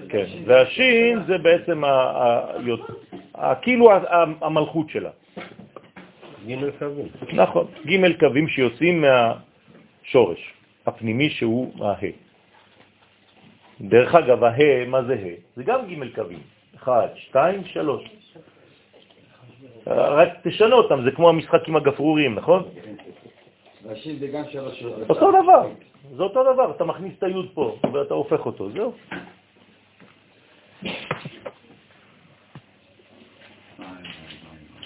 כן, 0.10 0.26
והשין 0.46 1.20
זה 1.28 1.38
בעצם 1.38 1.84
כאילו 3.62 3.92
המלכות 4.42 4.90
שלה. 4.90 5.10
ג' 6.48 6.70
קווים. 6.80 7.08
נכון, 7.34 7.68
ג' 7.86 8.20
קווים 8.20 8.48
שיוצאים 8.48 9.02
מהשורש 9.02 10.54
הפנימי 10.86 11.30
שהוא 11.30 11.86
הה. 11.86 12.31
דרך 13.82 14.16
אגב, 14.16 14.44
הה, 14.44 14.86
מה 14.88 15.04
זה 15.04 15.14
הה? 15.14 15.36
זה 15.56 15.64
גם 15.64 15.80
ג' 15.88 16.16
קווים. 16.16 16.40
אחד, 16.76 17.08
שתיים, 17.16 17.66
שלוש. 17.66 18.04
רק 19.88 20.30
תשנה 20.44 20.76
אותם, 20.76 21.04
זה 21.04 21.12
כמו 21.12 21.30
המשחק 21.30 21.68
עם 21.68 21.76
הגפרורים, 21.76 22.36
נכון? 22.36 22.64
אותו 25.10 25.32
דבר, 25.32 25.70
זה 26.16 26.24
אותו 26.24 26.54
דבר, 26.54 26.72
אתה 26.72 26.84
מכניס 26.84 27.14
את 27.18 27.24
היוד 27.24 27.50
פה 27.54 27.78
ואתה 27.94 28.14
הופך 28.14 28.46
אותו, 28.46 28.70
זהו. 28.70 28.94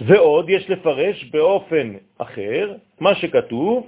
ועוד 0.01 0.49
יש 0.49 0.69
לפרש 0.69 1.23
באופן 1.23 1.93
אחר 2.17 2.73
מה 2.99 3.15
שכתוב, 3.15 3.87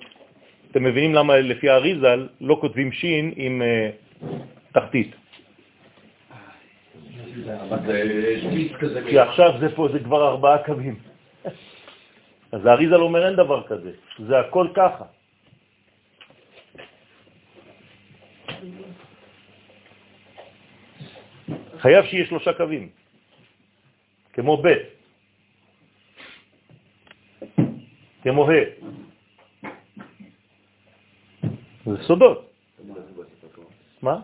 אתם 0.71 0.83
מבינים 0.83 1.15
למה 1.15 1.37
לפי 1.37 1.69
האריזל 1.69 2.27
לא 2.41 2.57
כותבים 2.61 2.91
שין 2.91 3.33
עם 3.35 3.61
uh, 3.61 4.25
תחתית. 4.79 5.15
כי 9.09 9.19
עכשיו 9.19 9.49
זה 9.59 9.75
פה, 9.75 9.87
זה 9.93 9.99
כבר 9.99 10.27
ארבעה 10.27 10.63
קווים. 10.63 10.99
אז 12.53 12.65
האריזל 12.65 13.01
אומר 13.01 13.27
אין 13.27 13.35
דבר 13.35 13.67
כזה, 13.67 13.91
זה 14.19 14.39
הכל 14.39 14.67
ככה. 14.75 15.05
חייב 21.77 22.05
שיהיה 22.05 22.25
שלושה 22.25 22.53
קווים, 22.53 22.89
כמו 24.33 24.57
ב', 24.57 24.67
כמו 28.23 28.49
ה'. 28.49 28.53
זה 31.85 32.03
סודות. 32.03 32.51
מה? 34.01 34.19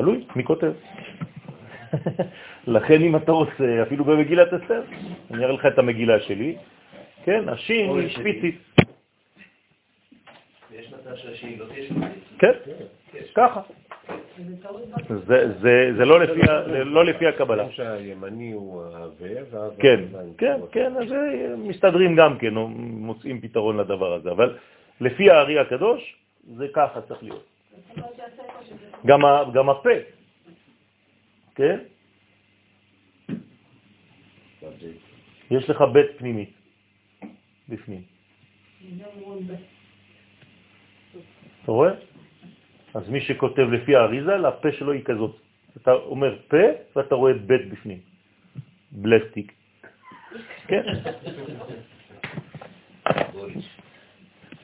תלוי, 0.00 0.24
מי 0.36 0.44
כותב. 0.44 0.72
לכן 2.66 3.00
אם 3.02 3.16
אתה 3.16 3.32
רוצה, 3.32 3.82
אפילו 3.82 4.04
במגילת 4.04 4.52
אסתר, 4.52 4.82
אני 5.30 5.44
אראה 5.44 5.54
לך 5.54 5.66
את 5.66 5.78
המגילה 5.78 6.20
שלי, 6.20 6.56
כן, 7.24 7.48
השין 7.48 7.98
היא 7.98 8.08
שפיצית. 8.08 8.58
יש 10.74 10.92
מצב 10.92 11.16
שהשין 11.16 11.58
לא 11.58 11.64
תהיה 11.66 11.84
שפיצית? 11.86 12.38
כן, 12.38 12.52
ככה. 13.34 13.60
זה- 15.26 15.52
זה 15.60 15.90
זה 15.96 16.04
לא 16.04 16.20
לפי 17.04 17.24
לא 17.24 17.28
הקבלה. 17.28 17.62
כמו 17.64 17.72
שהימני 17.72 18.52
הוא 18.52 18.82
ואז... 19.52 19.72
כן, 19.78 20.00
כן, 20.38 20.60
כן, 20.72 20.92
אז 20.96 21.14
מסתדרים 21.58 22.16
גם 22.16 22.38
כן, 22.38 22.54
מוצאים 22.78 23.40
פתרון 23.40 23.76
לדבר 23.76 24.12
הזה, 24.14 24.30
אבל 24.30 24.56
לפי 25.00 25.30
הארי 25.30 25.58
הקדוש, 25.58 26.16
זה 26.56 26.66
ככה 26.72 27.00
צריך 27.00 27.22
להיות. 27.22 27.57
גם, 29.06 29.24
ה, 29.24 29.44
גם 29.54 29.70
הפה, 29.70 29.96
כן? 31.54 31.78
יש 35.50 35.70
לך 35.70 35.80
בית 35.92 36.06
פנימי 36.18 36.46
בפנים. 37.68 38.02
אתה 41.62 41.72
רואה? 41.72 41.92
אז 42.94 43.08
מי 43.08 43.20
שכותב 43.20 43.62
לפי 43.72 43.96
האריזה, 43.96 44.48
הפה 44.48 44.72
שלו 44.72 44.92
היא 44.92 45.04
כזאת. 45.04 45.36
אתה 45.82 45.92
אומר 45.92 46.38
פה 46.48 46.66
ואתה 46.96 47.14
רואה 47.14 47.32
בית 47.34 47.68
בפנים. 47.70 48.00
בלסטיק. 48.92 49.52
כן. 50.66 50.82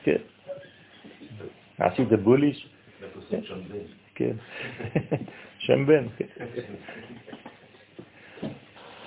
כן. 0.03 0.21
עשית 1.77 2.09
בוליש? 2.23 2.67
כן. 4.15 4.35
שם 5.59 5.85
בן. 5.85 6.05
כן. 6.17 6.25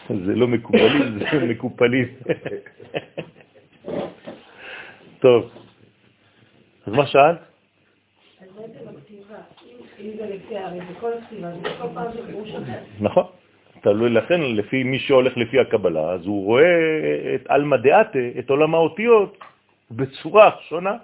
זה 0.09 0.35
לא 0.35 0.49
מקובלים, 0.49 1.19
זה 1.19 1.45
מקופלים. 1.45 2.09
טוב. 5.19 5.51
אז 6.87 6.93
מה 6.93 7.07
שאלת? 7.07 7.39
נכון. 13.01 13.27
תלוי 13.81 14.11
לכן, 14.11 14.41
לפי 14.41 14.83
מי 14.83 14.99
שהולך 14.99 15.37
לפי 15.37 15.61
הקבלה, 15.61 16.11
אז 16.11 16.27
הוא 16.27 16.45
רואה 16.45 17.35
את 17.35 17.51
אלמא 17.51 17.77
דעתה, 17.77 18.19
את 18.39 18.51
עולם 18.51 18.75
האותיות, 18.75 19.39
בצורה 19.91 20.51
שונה. 20.69 20.97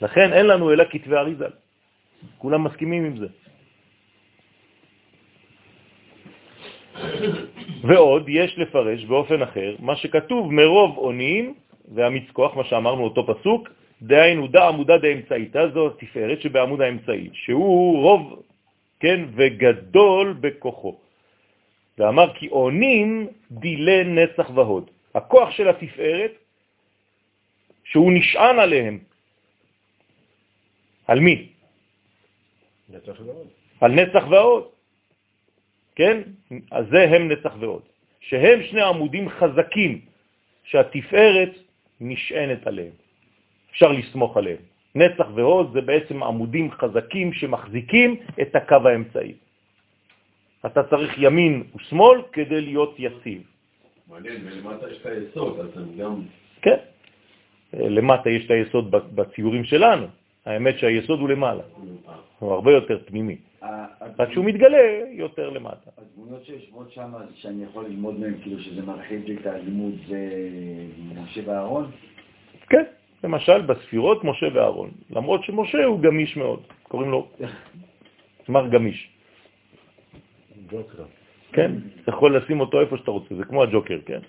לכן 0.00 0.32
אין 0.32 0.46
לנו 0.46 0.72
אלא 0.72 0.84
כתבי 0.90 1.16
אריזל. 1.16 1.50
כולם 2.38 2.64
מסכימים 2.64 3.04
עם 3.04 3.16
זה. 3.16 3.26
ועוד 7.82 8.24
יש 8.28 8.58
לפרש 8.58 9.04
באופן 9.04 9.42
אחר 9.42 9.76
מה 9.78 9.96
שכתוב 9.96 10.52
מרוב 10.52 10.96
עונים 10.96 11.54
והמצכוח, 11.94 12.56
מה 12.56 12.64
שאמרנו 12.64 13.04
אותו 13.04 13.26
פסוק, 13.26 13.68
דהיינו 14.02 14.46
דע 14.46 14.68
עמודה 14.68 14.98
דאמצעיתה, 14.98 15.68
זו 15.74 15.90
תפארת 15.90 16.40
שבעמוד 16.40 16.80
האמצעי, 16.80 17.28
שהוא 17.32 18.02
רוב, 18.02 18.42
כן, 19.00 19.24
וגדול 19.34 20.36
בכוחו. 20.40 20.96
ואמר 21.98 22.34
כי 22.34 22.46
עונים 22.46 23.28
דילי 23.50 24.04
נצח 24.04 24.50
והוד. 24.54 24.90
הכוח 25.14 25.50
של 25.50 25.68
התפארת, 25.68 26.32
שהוא 27.84 28.12
נשען 28.12 28.58
עליהם. 28.58 28.98
על 31.06 31.20
מי? 31.20 31.55
ועוד. 32.90 33.46
על 33.80 33.92
נצח 33.92 34.24
והוד. 34.30 34.64
כן? 35.96 36.22
אז 36.70 36.84
זה 36.90 37.02
הם 37.02 37.28
נצח 37.28 37.54
והוד. 37.60 37.82
שהם 38.20 38.62
שני 38.62 38.82
עמודים 38.82 39.28
חזקים 39.28 40.00
שהתפארת 40.64 41.52
נשענת 42.00 42.66
עליהם. 42.66 42.92
אפשר 43.70 43.92
לסמוך 43.92 44.36
עליהם. 44.36 44.62
נצח 44.94 45.26
והוד 45.34 45.70
זה 45.72 45.80
בעצם 45.80 46.22
עמודים 46.22 46.70
חזקים 46.70 47.32
שמחזיקים 47.32 48.16
את 48.42 48.56
הקו 48.56 48.88
האמצעי. 48.88 49.34
אתה 50.66 50.82
צריך 50.82 51.14
ימין 51.18 51.64
ושמאל 51.76 52.22
כדי 52.32 52.60
להיות 52.60 52.94
יציב. 52.98 53.42
מעניין, 54.08 54.46
ולמטה 54.46 54.90
יש 54.90 54.98
את 55.00 55.06
היסוד, 55.06 55.60
אז 55.60 55.70
הם 55.76 55.98
גם... 55.98 56.22
כן. 56.62 56.76
למטה 57.72 58.30
יש 58.30 58.44
את 58.46 58.50
היסוד 58.50 58.90
בציורים 58.90 59.64
שלנו. 59.64 60.06
האמת 60.46 60.78
שהיסוד 60.78 61.20
הוא 61.20 61.28
למעלה, 61.28 61.62
הוא 62.38 62.52
הרבה 62.52 62.72
יותר 62.72 62.98
פנימי. 63.06 63.36
רק 64.18 64.32
שהוא 64.32 64.44
מתגלה 64.44 64.78
יותר 65.10 65.50
למטה. 65.50 65.90
הדמויות 65.98 66.44
שיושבות 66.44 66.92
שם, 66.92 67.12
שאני 67.34 67.64
יכול 67.64 67.84
ללמוד 67.84 68.20
מהן, 68.20 68.34
כאילו 68.42 68.60
שזה 68.60 68.82
מרחיב 68.82 69.24
לי 69.24 69.36
את 69.36 69.46
הלימוד, 69.46 69.94
זה 70.08 70.18
משה 71.22 71.40
ואהרון? 71.44 71.90
כן, 72.68 72.84
למשל 73.24 73.60
בספירות 73.62 74.24
משה 74.24 74.46
ואהרון. 74.54 74.90
למרות 75.10 75.44
שמשה 75.44 75.84
הוא 75.84 76.00
גמיש 76.00 76.36
מאוד, 76.36 76.62
קוראים 76.82 77.10
לו 77.10 77.28
מר 78.48 78.68
גמיש. 78.68 79.10
ג'וקר. 80.70 81.04
כן, 81.52 81.72
אתה 82.02 82.10
יכול 82.10 82.36
לשים 82.36 82.60
אותו 82.60 82.80
איפה 82.80 82.96
שאתה 82.96 83.10
רוצה, 83.10 83.34
זה 83.34 83.44
כמו 83.44 83.62
הג'וקר, 83.62 83.98
כן? 84.06 84.20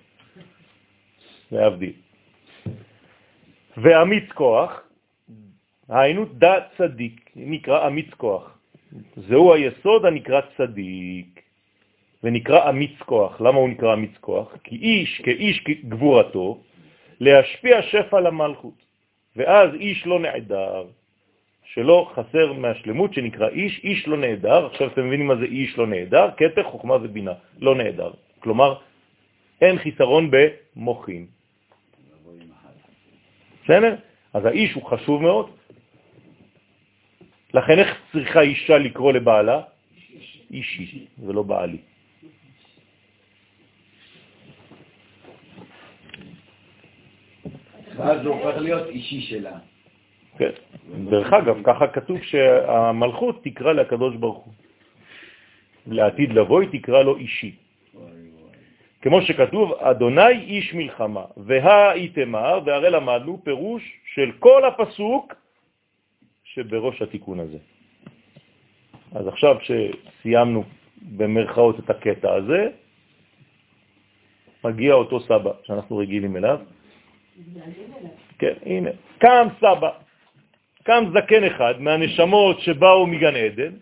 להבדיל. 1.51 1.93
ואמיץ 3.77 4.31
כוח, 4.31 4.81
היינו 5.89 6.25
דה 6.25 6.55
צדיק, 6.77 7.31
נקרא 7.35 7.87
אמיץ 7.87 8.09
כוח. 8.17 8.57
זהו 9.15 9.53
היסוד 9.53 10.05
הנקרא 10.05 10.41
צדיק, 10.57 11.41
ונקרא 12.23 12.69
אמיץ 12.69 12.99
כוח. 13.05 13.41
למה 13.41 13.57
הוא 13.57 13.69
נקרא 13.69 13.93
אמיץ 13.93 14.17
כוח? 14.21 14.57
כי 14.63 14.75
איש 14.75 15.21
כאיש 15.21 15.63
גבורתו, 15.87 16.59
להשפיע 17.19 17.81
שפע 17.81 18.19
למלכות. 18.19 18.87
ואז 19.35 19.73
איש 19.73 20.07
לא 20.07 20.19
נעדר, 20.19 20.85
שלא 21.63 22.11
חסר 22.13 22.53
מהשלמות 22.53 23.13
שנקרא 23.13 23.49
איש, 23.49 23.81
איש 23.83 24.07
לא 24.07 24.17
נעדר. 24.17 24.65
עכשיו 24.65 24.87
אתם 24.87 25.07
מבינים 25.07 25.27
מה 25.27 25.35
זה 25.35 25.45
איש 25.45 25.77
לא 25.77 25.87
נעדר? 25.87 26.29
כתר, 26.37 26.63
חוכמה 26.63 26.93
ובינה, 26.93 27.33
לא 27.59 27.75
נעדר. 27.75 28.11
כלומר, 28.39 28.75
אין 29.61 29.77
חיסרון 29.77 30.31
במוחים. 30.31 31.27
בסדר? 33.63 33.95
אז 34.33 34.45
האיש 34.45 34.73
הוא 34.73 34.83
חשוב 34.83 35.21
מאוד. 35.21 35.56
לכן 37.53 37.79
איך 37.79 37.89
צריכה 38.11 38.41
אישה 38.41 38.77
לקרוא 38.77 39.13
לבעלה? 39.13 39.61
אישי, 40.51 41.07
ולא 41.19 41.43
בעלי. 41.43 41.77
ואז 47.97 48.21
זה 48.21 48.29
הופך 48.29 48.57
להיות 48.57 48.87
אישי 48.87 49.21
שלה. 49.21 49.57
כן. 50.37 50.51
דרך 51.09 51.33
אגב, 51.33 51.57
ככה 51.63 51.87
כתוב 51.87 52.21
שהמלכות 52.21 53.43
תקרא 53.43 53.73
לקדוש 53.73 54.15
ברוך 54.15 54.45
הוא. 54.45 54.53
לעתיד 55.87 56.33
לבוא 56.33 56.61
היא 56.61 56.69
תקרא 56.79 57.03
לו 57.03 57.17
אישי. 57.17 57.55
כמו 59.01 59.21
שכתוב, 59.21 59.73
אדוני 59.73 60.37
איש 60.51 60.73
מלחמה, 60.73 61.25
והאיתמר, 61.37 62.59
והרי 62.65 62.89
למדנו 62.89 63.39
פירוש 63.43 63.83
של 64.13 64.31
כל 64.39 64.65
הפסוק 64.65 65.33
שבראש 66.57 67.01
התיקון 67.01 67.39
הזה. 67.39 67.57
אז 69.11 69.27
עכשיו 69.27 69.55
שסיימנו 69.61 70.63
במרכאות 71.01 71.79
את 71.79 71.89
הקטע 71.89 72.33
הזה, 72.33 72.67
מגיע 74.63 74.93
אותו 74.93 75.19
סבא 75.19 75.51
שאנחנו 75.63 75.97
רגילים 75.97 76.37
אליו. 76.37 76.59
כן, 78.39 78.53
הנה, 78.65 78.89
קם 79.17 79.47
סבא, 79.57 79.89
קם 80.83 81.03
זקן 81.13 81.43
אחד 81.43 81.81
מהנשמות 81.81 82.59
שבאו 82.59 83.07
מגן 83.07 83.35
עדן, 83.35 83.73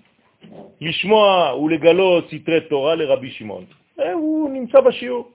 לשמוע 0.82 1.56
ולגלות 1.56 2.28
סתרי 2.28 2.62
תורה 2.62 2.96
לרבי 2.96 3.32
שמעון. 3.32 3.66
הוא 4.14 4.50
נמצא 4.50 4.82
בשיעור. 4.82 5.32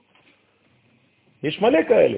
יש 1.43 1.61
מלא 1.61 1.79
כאלה. 1.87 2.17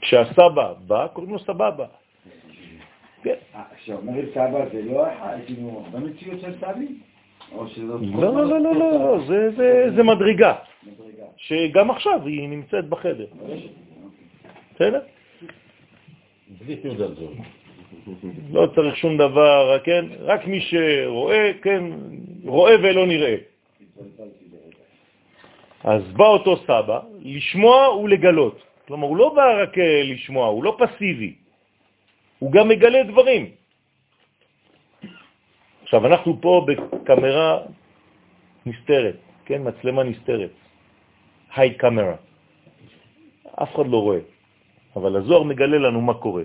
כשהסבא 0.00 0.72
בא, 0.86 1.06
קוראים 1.12 1.32
לו 1.32 1.38
סבבה. 1.38 1.86
כן. 3.22 3.34
כשאומרים 3.76 4.24
סבא 4.34 4.64
זה 4.72 4.82
לא 4.82 5.04
כאילו 5.46 5.82
הרבה 5.84 5.98
מציאות 5.98 6.40
של 6.40 6.52
סבי? 6.60 6.88
לא, 7.56 8.34
לא, 8.34 8.46
לא, 8.46 8.60
לא, 8.60 8.74
לא, 8.74 9.18
זה 9.96 10.02
מדרגה, 10.02 10.54
שגם 11.36 11.90
עכשיו 11.90 12.26
היא 12.26 12.48
נמצאת 12.48 12.88
בחדר. 12.88 13.26
בסדר? 14.74 15.00
בלי 16.58 16.76
תעודת 16.76 17.16
זהות. 17.16 17.36
לא 18.52 18.66
צריך 18.74 18.96
שום 18.96 19.16
דבר, 19.16 19.78
כן? 19.84 20.04
רק 20.20 20.46
מי 20.46 20.60
שרואה, 20.60 21.50
כן, 21.62 21.84
רואה 22.44 22.74
ולא 22.82 23.06
נראה. 23.06 23.36
אז 25.84 26.02
בא 26.12 26.26
אותו 26.26 26.56
סבא 26.56 27.00
לשמוע 27.22 27.96
ולגלות. 27.96 28.62
כלומר, 28.86 29.06
הוא 29.06 29.16
לא 29.16 29.34
בא 29.34 29.62
רק 29.62 29.78
אה, 29.78 30.02
לשמוע, 30.04 30.46
הוא 30.46 30.64
לא 30.64 30.76
פסיבי, 30.78 31.34
הוא 32.42 32.52
גם 32.52 32.68
מגלה 32.68 33.02
דברים. 33.14 33.42
עכשיו, 35.82 36.06
אנחנו 36.06 36.40
פה 36.40 36.66
בקמרה 36.66 37.58
נסתרת, 38.66 39.18
כן? 39.46 39.60
מצלמה 39.62 40.02
נסתרת. 40.02 40.50
היי 41.54 41.74
קמרה. 41.78 42.18
אף 43.62 43.70
אחד 43.74 43.86
לא 43.86 43.98
רואה, 44.02 44.18
אבל 44.96 45.16
הזוהר 45.16 45.42
מגלה 45.42 45.78
לנו 45.78 46.00
מה 46.00 46.14
קורה. 46.18 46.42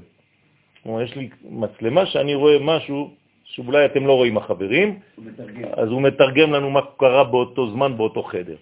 כלומר, 0.83 1.01
יש 1.01 1.15
לי 1.15 1.29
מצלמה 1.49 2.05
שאני 2.05 2.35
רואה 2.37 2.57
משהו 2.61 3.17
שאולי 3.57 3.85
אתם 3.85 4.05
לא 4.05 4.13
רואים 4.13 4.37
החברים, 4.37 4.99
אז 5.81 5.87
הוא 5.89 6.01
מתרגם 6.01 6.53
לנו 6.53 6.69
מה 6.69 6.81
קרה 7.01 7.23
באותו 7.23 7.73
זמן, 7.73 7.97
באותו 7.97 8.21
חדר. 8.23 8.61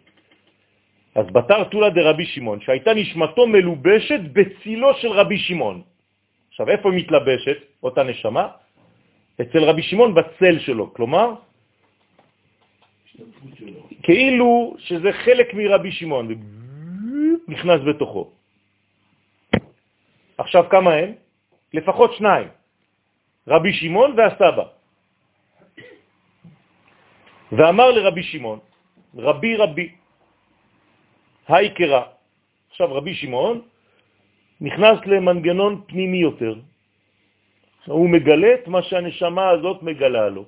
אז 1.16 1.26
בתר 1.36 1.64
תולה 1.68 1.90
דרבי 1.90 2.26
שמעון, 2.26 2.64
שהייתה 2.64 2.94
נשמתו 2.94 3.44
מלובשת 3.48 4.22
בצילו 4.32 4.88
של 5.04 5.12
רבי 5.12 5.38
שמעון. 5.38 5.95
עכשיו, 6.56 6.70
איפה 6.70 6.90
מתלבשת, 6.92 7.58
אותה 7.84 8.04
נשמה? 8.04 8.48
אצל 9.42 9.64
רבי 9.64 9.84
שמעון 9.84 10.16
בצל 10.16 10.60
שלו, 10.60 10.94
כלומר, 10.94 11.36
כאילו 14.04 14.76
שזה 14.80 15.12
חלק 15.12 15.48
מרבי 15.54 15.92
שמעון, 15.92 16.26
נכנס 17.48 17.82
בתוכו. 17.84 18.32
עכשיו, 20.38 20.64
כמה 20.72 20.94
הם? 20.94 21.12
לפחות 21.76 22.14
שניים, 22.24 22.48
רבי 23.48 23.74
שמעון 23.74 24.16
והסבא. 24.16 24.66
ואמר 27.52 27.92
לרבי 27.92 28.24
שמעון, 28.24 28.60
רבי 29.16 29.56
רבי, 29.56 29.88
היי 31.48 31.74
קרא. 31.76 32.04
עכשיו 32.72 32.88
רבי 32.96 33.14
שמעון 33.16 33.75
נכנס 34.62 35.00
למנגנון 35.06 35.82
פנימי 35.88 36.18
יותר. 36.18 36.56
הוא 37.86 38.10
מגלה 38.10 38.54
את 38.54 38.68
מה 38.68 38.82
שהנשמה 38.82 39.50
הזאת 39.50 39.84
מגלה 39.84 40.30
לו. 40.30 40.46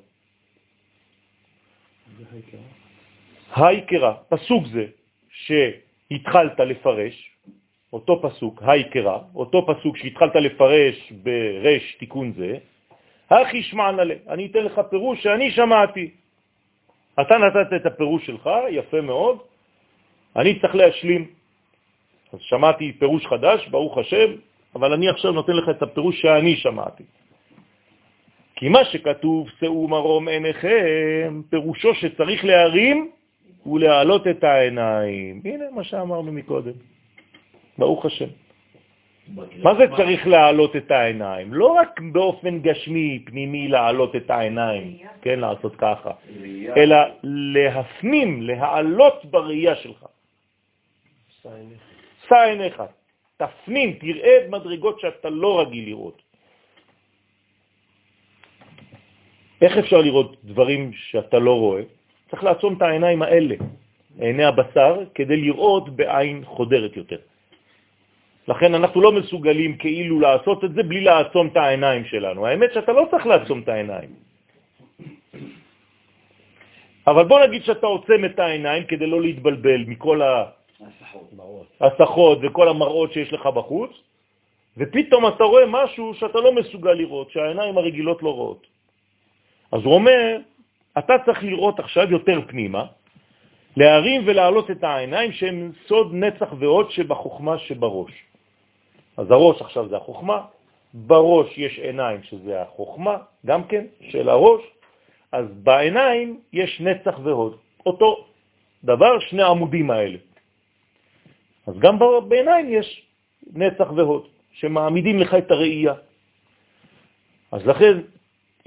היי 3.55 3.81
קרא, 3.81 4.13
פסוק 4.29 4.63
זה 4.67 4.85
שהתחלת 5.29 6.59
לפרש, 6.59 7.15
אותו 7.93 8.21
פסוק, 8.21 8.63
היקרה, 8.65 9.19
אותו 9.35 9.65
פסוק 9.67 9.97
שהתחלת 9.97 10.35
לפרש 10.35 11.11
ברש 11.11 11.95
תיקון 11.99 12.33
זה, 12.33 12.57
הכי 13.29 13.63
שמענה 13.63 14.03
לה, 14.03 14.15
אני 14.29 14.45
אתן 14.45 14.63
לך 14.63 14.81
פירוש 14.89 15.23
שאני 15.23 15.51
שמעתי. 15.51 16.11
אתה 17.21 17.37
נתת 17.37 17.73
את 17.75 17.85
הפירוש 17.85 18.25
שלך, 18.25 18.49
יפה 18.69 19.01
מאוד, 19.01 19.37
אני 20.35 20.59
צריך 20.59 20.75
להשלים. 20.75 21.27
אז 22.33 22.39
שמעתי 22.41 22.93
פירוש 22.99 23.25
חדש, 23.27 23.67
ברוך 23.67 23.97
השם, 23.97 24.31
אבל 24.75 24.93
אני 24.93 25.09
עכשיו 25.09 25.31
נותן 25.31 25.53
לך 25.53 25.69
את 25.69 25.81
הפירוש 25.81 26.21
שאני 26.21 26.55
שמעתי. 26.55 27.03
כי 28.55 28.69
מה 28.69 28.85
שכתוב, 28.85 29.49
שאו 29.59 29.87
מרום 29.87 30.27
עיניכם, 30.27 31.41
פירושו 31.49 31.93
שצריך 31.93 32.45
להרים 32.45 33.11
ולהעלות 33.65 34.27
את 34.27 34.43
העיניים. 34.43 35.41
הנה 35.45 35.65
מה 35.71 35.83
שאמרנו 35.83 36.31
מקודם. 36.31 36.71
ברוך 37.77 38.05
השם. 38.05 38.29
מה 39.35 39.75
זה 39.75 39.85
צריך 39.97 40.27
להעלות 40.27 40.75
את 40.75 40.91
העיניים? 40.91 41.53
לא 41.53 41.65
רק 41.65 41.99
באופן 42.11 42.59
גשמי, 42.59 43.23
פנימי, 43.25 43.67
להעלות 43.67 44.15
את 44.15 44.29
העיניים, 44.29 44.97
כן, 45.21 45.39
לעשות 45.39 45.75
ככה, 45.75 46.11
אלא 46.77 46.97
להפנים, 47.23 48.41
להעלות 48.41 49.25
בראייה 49.25 49.75
שלך. 49.75 50.05
שא 52.29 52.35
עיניך, 52.35 52.83
תפנים, 53.37 53.93
תראה 53.93 54.37
את 54.37 54.49
מדרגות 54.49 54.99
שאתה 54.99 55.29
לא 55.29 55.61
רגיל 55.61 55.85
לראות. 55.85 56.21
איך 59.61 59.77
אפשר 59.77 60.01
לראות 60.01 60.37
דברים 60.43 60.93
שאתה 60.93 61.39
לא 61.39 61.53
רואה? 61.59 61.81
צריך 62.29 62.43
לעצום 62.43 62.77
את 62.77 62.81
העיניים 62.81 63.21
האלה, 63.21 63.55
עיני 64.19 64.45
הבשר, 64.45 65.03
כדי 65.15 65.37
לראות 65.37 65.89
בעין 65.95 66.45
חודרת 66.45 66.97
יותר. 66.97 67.17
לכן 68.47 68.75
אנחנו 68.75 69.01
לא 69.01 69.11
מסוגלים 69.11 69.77
כאילו 69.77 70.19
לעשות 70.19 70.63
את 70.63 70.73
זה 70.73 70.83
בלי 70.83 71.01
לעצום 71.01 71.47
את 71.47 71.57
העיניים 71.57 72.05
שלנו. 72.05 72.45
האמת 72.45 72.73
שאתה 72.73 72.91
לא 72.91 73.07
צריך 73.11 73.25
לעצום 73.25 73.59
את 73.59 73.69
העיניים. 73.69 74.09
אבל 77.07 77.23
בוא 77.23 77.39
נגיד 77.47 77.63
שאתה 77.63 77.87
עוצם 77.87 78.25
את 78.25 78.39
העיניים 78.39 78.83
כדי 78.83 79.07
לא 79.07 79.21
להתבלבל 79.21 79.83
מכל 79.87 80.21
ההסחות 81.79 82.37
וכל 82.41 82.67
המראות 82.69 83.13
שיש 83.13 83.33
לך 83.33 83.45
בחוץ, 83.45 83.91
ופתאום 84.77 85.27
אתה 85.27 85.43
רואה 85.43 85.65
משהו 85.67 86.13
שאתה 86.13 86.39
לא 86.39 86.55
מסוגל 86.55 86.91
לראות, 86.91 87.31
שהעיניים 87.31 87.77
הרגילות 87.77 88.23
לא 88.23 88.29
רואות. 88.29 88.67
אז 89.71 89.81
הוא 89.83 89.93
אומר, 89.93 90.37
אתה 90.97 91.13
צריך 91.25 91.43
לראות 91.43 91.79
עכשיו 91.79 92.11
יותר 92.11 92.39
פנימה, 92.47 92.85
להרים 93.77 94.21
ולהעלות 94.25 94.71
את 94.71 94.83
העיניים 94.83 95.31
שהם 95.31 95.71
סוד 95.87 96.13
נצח 96.13 96.53
ועוד 96.59 96.91
שבחוכמה 96.91 97.57
שבראש. 97.57 98.11
אז 99.17 99.31
הראש 99.31 99.61
עכשיו 99.61 99.89
זה 99.89 99.97
החוכמה, 99.97 100.45
בראש 100.93 101.57
יש 101.57 101.79
עיניים 101.79 102.23
שזה 102.23 102.61
החוכמה, 102.61 103.17
גם 103.45 103.63
כן, 103.63 103.85
של 104.09 104.29
הראש, 104.29 104.61
אז 105.31 105.45
בעיניים 105.63 106.39
יש 106.53 106.81
נצח 106.81 107.19
והוד, 107.23 107.57
אותו 107.85 108.25
דבר, 108.83 109.19
שני 109.19 109.43
עמודים 109.43 109.91
האלה. 109.91 110.17
אז 111.67 111.73
גם 111.79 111.99
בעיניים 112.27 112.65
יש 112.69 113.05
נצח 113.53 113.91
והוד, 113.95 114.27
שמעמידים 114.51 115.19
לך 115.19 115.33
את 115.33 115.51
הראייה. 115.51 115.93
אז 117.51 117.67
לכן, 117.67 117.97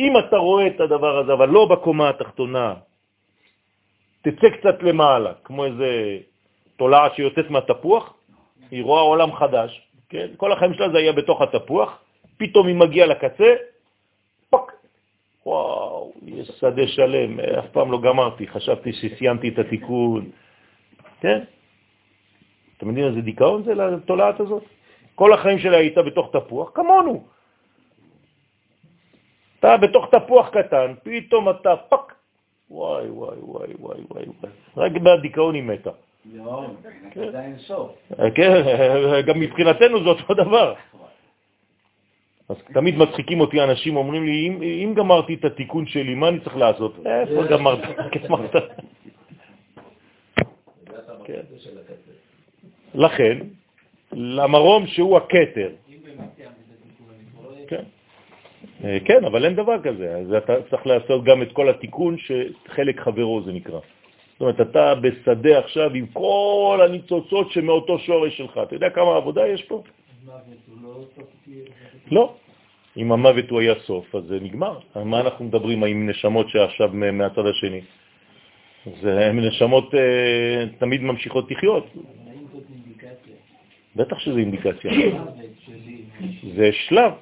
אם 0.00 0.12
אתה 0.18 0.36
רואה 0.36 0.66
את 0.66 0.80
הדבר 0.80 1.18
הזה, 1.18 1.32
אבל 1.32 1.48
לא 1.48 1.66
בקומה 1.66 2.08
התחתונה, 2.08 2.74
תצא 4.22 4.48
קצת 4.60 4.82
למעלה, 4.82 5.32
כמו 5.44 5.64
איזה 5.64 6.18
תולעת 6.76 7.14
שיוצאת 7.14 7.50
מהתפוח, 7.50 8.14
היא 8.70 8.84
רואה 8.84 9.02
עולם 9.02 9.32
חדש, 9.32 9.70
כן? 10.08 10.26
כל 10.36 10.52
החיים 10.52 10.74
שלה 10.74 10.90
זה 10.90 10.98
היה 10.98 11.12
בתוך 11.12 11.42
התפוח, 11.42 11.90
פתאום 12.36 12.66
היא 12.66 12.76
מגיעה 12.76 13.06
לקצה, 13.06 13.54
פוק, 14.50 14.72
וואו, 15.46 16.12
יש 16.26 16.48
שדה 16.60 16.86
שלם, 16.86 17.40
אף 17.40 17.68
פעם 17.72 17.92
לא 17.92 18.00
גמרתי, 18.00 18.46
חשבתי 18.46 18.92
שסיימתי 18.92 19.48
את 19.48 19.58
התיקון, 19.58 20.30
כן? 21.20 21.40
אתם 22.80 22.88
יודעים 22.88 23.06
איזה 23.06 23.20
דיכאון 23.20 23.62
זה 23.62 23.74
לתולעת 23.74 24.40
הזאת? 24.40 24.64
כל 25.14 25.32
החיים 25.32 25.58
שלה 25.58 25.76
הייתה 25.76 26.02
בתוך 26.02 26.32
תפוח, 26.32 26.70
כמונו. 26.74 27.24
אתה 29.58 29.76
בתוך 29.76 30.14
תפוח 30.14 30.48
קטן, 30.48 30.94
פתאום 31.02 31.50
אתה 31.50 31.76
פק, 31.76 32.14
וואי, 32.70 33.10
וואי, 33.10 33.38
וואי, 33.40 33.68
וואי, 33.80 34.00
וואי, 34.10 34.24
רק 34.76 34.92
בדיכאון 34.92 35.54
היא 35.54 35.62
מתה. 35.62 35.90
לא, 36.32 36.66
סוף. 37.58 37.90
כן, 38.34 38.62
גם 39.26 39.40
מבחינתנו 39.40 40.02
זה 40.02 40.08
אותו 40.08 40.34
דבר. 40.34 40.74
אז 42.48 42.56
תמיד 42.74 42.96
מצחיקים 42.96 43.40
אותי 43.40 43.62
אנשים, 43.62 43.96
אומרים 43.96 44.24
לי, 44.24 44.48
אם, 44.84 44.94
גמרתי 44.94 45.34
את 45.34 45.44
התיקון 45.44 45.86
שלי, 45.86 46.14
מה 46.14 46.28
אני 46.28 46.40
צריך 46.40 46.56
לעשות? 46.56 46.96
איפה? 47.06 47.42
גמרת? 47.44 47.78
לכן, 52.94 53.38
למרום 54.12 54.86
שהוא 54.86 55.16
הכתר, 55.16 55.70
כן. 57.68 57.82
אה, 58.84 58.98
כן, 59.04 59.24
אבל 59.24 59.44
אין 59.44 59.54
דבר 59.54 59.82
כזה. 59.82 60.16
אז 60.16 60.32
אתה 60.32 60.52
צריך 60.70 60.86
לעשות 60.86 61.24
גם 61.24 61.42
את 61.42 61.52
כל 61.52 61.68
התיקון 61.68 62.16
שחלק 62.18 63.00
חברו 63.00 63.42
זה 63.42 63.52
נקרא. 63.52 63.78
זאת 64.32 64.40
אומרת, 64.40 64.60
אתה 64.60 64.94
בשדה 64.94 65.58
עכשיו 65.58 65.94
עם 65.94 66.06
כל 66.06 66.80
הניצוצות 66.88 67.50
שמאותו 67.50 67.98
שורש 67.98 68.36
שלך. 68.36 68.60
אתה 68.62 68.74
יודע 68.74 68.90
כמה 68.90 69.16
עבודה 69.16 69.46
יש 69.46 69.62
פה? 69.62 69.82
לא. 72.10 72.34
אם 72.96 73.12
המוות 73.12 73.50
הוא 73.50 73.60
היה 73.60 73.74
סוף, 73.86 74.14
אז 74.14 74.24
זה 74.24 74.38
נגמר. 74.40 74.78
מה 75.04 75.20
אנחנו 75.20 75.44
מדברים 75.44 75.84
עם 75.84 76.10
נשמות 76.10 76.48
שעכשיו 76.48 76.90
מהצד 76.92 77.46
השני? 77.46 77.80
זה 79.02 79.32
נשמות 79.32 79.94
אה, 79.94 80.64
תמיד 80.78 81.02
ממשיכות 81.02 81.50
לחיות. 81.50 81.86
בטח 83.96 84.18
שזה 84.18 84.38
אינדיקציה. 84.38 84.92
זה 86.54 86.72
שלב, 86.72 87.12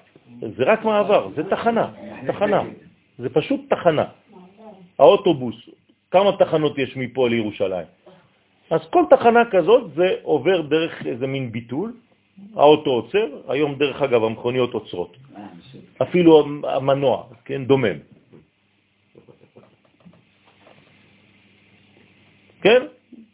זה 0.40 0.64
רק 0.64 0.84
מעבר, 0.84 1.28
זה 1.36 1.50
תחנה, 1.50 1.92
תחנה. 2.26 2.62
זה 3.18 3.28
פשוט 3.28 3.60
תחנה. 3.70 4.04
האוטובוס, 4.98 5.56
כמה 6.10 6.36
תחנות 6.38 6.78
יש 6.78 6.96
מפה 6.96 7.28
לירושלים? 7.28 7.86
אז 8.70 8.80
כל 8.90 9.04
תחנה 9.10 9.42
כזאת 9.50 9.94
זה 9.94 10.14
עובר 10.22 10.60
דרך 10.60 11.06
איזה 11.06 11.26
מין 11.26 11.52
ביטול, 11.52 11.92
האוטו 12.54 12.90
עוצר, 12.90 13.26
היום 13.48 13.74
דרך 13.74 14.02
אגב 14.02 14.24
המכוניות 14.24 14.74
עוצרות, 14.74 15.16
אפילו 16.02 16.44
המנוע, 16.64 17.24
כן, 17.44 17.64
דומם. 17.64 17.98
כן? 22.62 22.82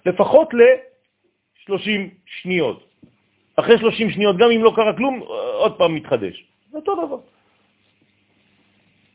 לפחות 0.06 0.54
ל-30 0.54 2.00
שניות. 2.26 2.93
אחרי 3.56 3.78
30 3.78 4.10
שניות, 4.10 4.36
גם 4.36 4.50
אם 4.50 4.64
לא 4.64 4.72
קרה 4.76 4.96
כלום, 4.96 5.20
עוד 5.58 5.78
פעם 5.78 5.94
מתחדש. 5.94 6.44
זה 6.70 6.78
אותו 6.78 7.06
דבר. 7.06 7.18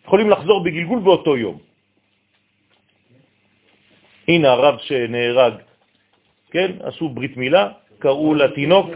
יכולים 0.06 0.30
לחזור 0.30 0.64
בגלגול 0.64 0.99
באותו 0.99 1.38
יום. 1.38 1.57
הנה 4.28 4.52
הרב 4.52 4.78
שנהרג, 4.78 5.53
כן, 6.52 6.72
עשו 6.82 7.10
ברית 7.10 7.38
מילה, 7.38 7.72
קראו 7.99 8.36
לתינוק 8.36 8.88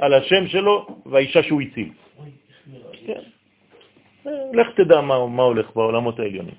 על 0.00 0.14
השם 0.14 0.46
שלו 0.48 0.86
והאישה 1.06 1.42
שהוא 1.42 1.60
הציל. 1.60 1.90
כן. 3.06 3.22
לך 4.52 4.66
תדע 4.76 5.00
מה, 5.00 5.42
הולך 5.42 5.76
בעולמות 5.76 6.18
העליונים. 6.18 6.54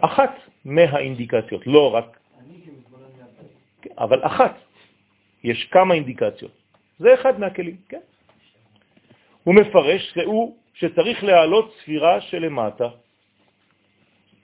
אחת 0.00 0.34
מהאינדיקציות, 0.64 1.66
לא 1.66 1.94
רק, 1.94 2.18
אבל 3.98 4.20
אחת. 4.26 4.69
יש 5.44 5.64
כמה 5.70 5.94
אינדיקציות. 5.94 6.52
זה 6.98 7.14
אחד 7.14 7.40
מהכלים, 7.40 7.76
כן? 7.88 8.00
הוא 9.44 9.54
מפרש 9.54 10.10
שהוא 10.12 10.56
שצריך 10.74 11.24
להעלות 11.24 11.74
ספירה 11.82 12.20
שלמטה, 12.20 12.88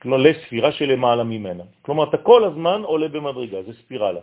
כלומר 0.02 0.16
לספירה 0.16 0.73
שלמעלה 0.73 1.24
ממנה. 1.24 1.64
כלומר, 1.82 2.09
אתה 2.09 2.16
כל 2.16 2.44
הזמן 2.44 2.82
עולה 2.82 3.09
במדרגה, 3.09 3.62
זה 3.62 3.73
ספירלה. 3.73 4.20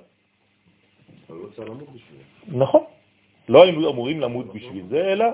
אבל 1.29 1.37
לא 1.37 1.47
צריך 1.55 1.69
למות 1.69 1.89
בשביל 1.89 2.19
נכון. 2.47 2.83
לא 3.49 3.63
היינו 3.63 3.89
אמורים 3.89 4.19
למות 4.21 4.53
בשביל 4.53 4.85
זה, 4.89 5.13
אלא 5.13 5.25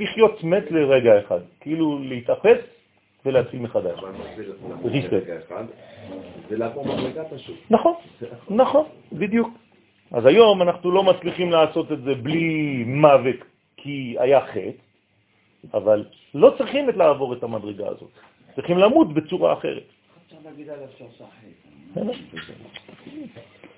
לחיות 0.00 0.44
מת 0.44 0.70
לרגע 0.70 1.20
אחד, 1.20 1.40
כאילו 1.60 1.98
להתאפס 1.98 2.58
ולהתחיל 3.24 3.60
מחדש. 3.60 4.00
זה 6.48 6.56
לעבור 6.58 6.84
מדרגה 6.86 7.24
פשוט. 7.24 7.56
נכון, 7.70 7.94
נכון, 8.50 8.84
בדיוק. 9.12 9.48
אז 10.12 10.26
היום 10.26 10.62
אנחנו 10.62 10.90
לא 10.90 11.02
מצליחים 11.02 11.50
לעשות 11.50 11.92
את 11.92 12.02
זה 12.02 12.14
בלי 12.14 12.84
מוות 12.86 13.36
כי 13.76 14.16
היה 14.18 14.46
חטא, 14.46 14.82
אבל 15.74 16.04
לא 16.34 16.54
צריכים 16.58 16.88
לעבור 16.88 17.34
את 17.34 17.42
המדרגה 17.42 17.88
הזאת. 17.88 18.10
צריכים 18.54 18.78
למות 18.78 19.14
בצורה 19.14 19.52
אחרת. 19.52 19.86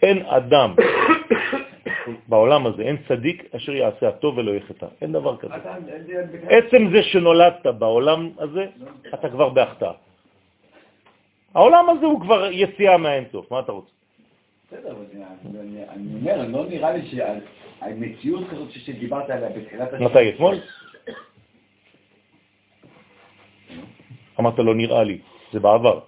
אין 0.02 0.26
אדם 0.26 0.74
בעולם 2.28 2.66
הזה, 2.66 2.82
אין 2.82 2.96
צדיק 3.08 3.54
אשר 3.56 3.72
יעשה 3.72 4.08
הטוב 4.08 4.38
ולא 4.38 4.50
יחטא. 4.50 4.86
אין 5.02 5.12
דבר 5.12 5.36
כזה. 5.36 5.54
עצם 6.48 6.90
זה 6.92 7.02
שנולדת 7.02 7.66
בעולם 7.66 8.30
הזה, 8.38 8.66
אתה 9.14 9.28
כבר 9.28 9.48
בהחטאה. 9.48 9.92
העולם 11.54 11.88
הזה 11.90 12.06
הוא 12.06 12.20
כבר 12.20 12.48
יציאה 12.50 12.96
מהאינסוף, 12.96 13.50
מה 13.50 13.60
אתה 13.60 13.72
רוצה? 13.72 13.90
בסדר, 14.68 14.96
אני 15.90 16.14
אומר, 16.14 16.48
לא 16.48 16.66
נראה 16.68 16.92
לי 16.92 17.02
שהמציאות 17.10 18.50
כזאת 18.50 18.70
שדיברת 18.70 19.30
עליה 19.30 19.48
בתחילת 19.48 19.92
השנה... 19.92 20.08
מתי, 20.08 20.28
אתמול? 20.28 20.56
אמרת 24.40 24.58
לא 24.58 24.74
נראה 24.74 25.04
לי, 25.04 25.18
זה 25.52 25.60
בעבר. 25.60 26.00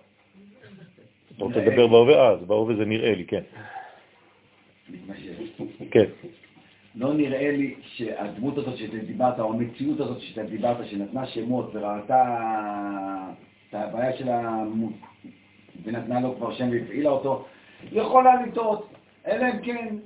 אתה 1.36 1.44
רוצה 1.44 1.58
לדבר 1.58 1.86
בהווה? 1.86 2.30
אה, 2.30 2.36
זה 2.36 2.46
בהווה 2.46 2.74
זה 2.74 2.84
נראה 2.84 3.14
לי, 3.14 3.24
כן. 3.24 3.42
כן. 5.90 6.04
לא 6.94 7.14
נראה 7.14 7.50
לי 7.50 7.74
שהדמות 7.82 8.58
הזאת 8.58 8.76
שאתה 8.76 8.96
דיברת, 8.96 9.40
או 9.40 9.52
המציאות 9.52 10.00
הזאת 10.00 10.20
שאתה 10.20 10.42
דיברת, 10.42 10.76
שנתנה 10.86 11.26
שמות 11.26 11.70
וראתה 11.74 12.24
את 13.68 13.74
הבעיה 13.74 14.16
של 14.16 14.28
ה... 14.28 14.62
ונתנה 15.84 16.20
לו 16.20 16.36
כבר 16.36 16.54
שם 16.54 16.68
והפעילה 16.70 17.10
אותו, 17.10 17.44
יכולה 17.92 18.42
לטעות, 18.42 18.88
אלא 19.26 19.46
אם 19.46 19.58
כן 19.62 19.96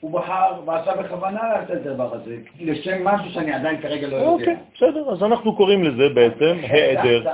הוא 0.00 0.10
בחר 0.10 0.62
ועשה 0.66 0.96
בכוונה 0.96 1.40
לעשות 1.42 1.76
את 1.76 1.86
הדבר 1.86 2.14
הזה, 2.14 2.36
לשם 2.60 3.04
משהו 3.04 3.30
שאני 3.30 3.52
עדיין 3.52 3.80
כרגע 3.80 4.08
לא 4.08 4.16
יודע. 4.16 4.28
אוקיי, 4.28 4.56
בסדר, 4.74 5.10
אז 5.10 5.22
אנחנו 5.22 5.56
קוראים 5.56 5.84
לזה 5.84 6.08
בעצם 6.14 6.56
העדר. 6.62 7.24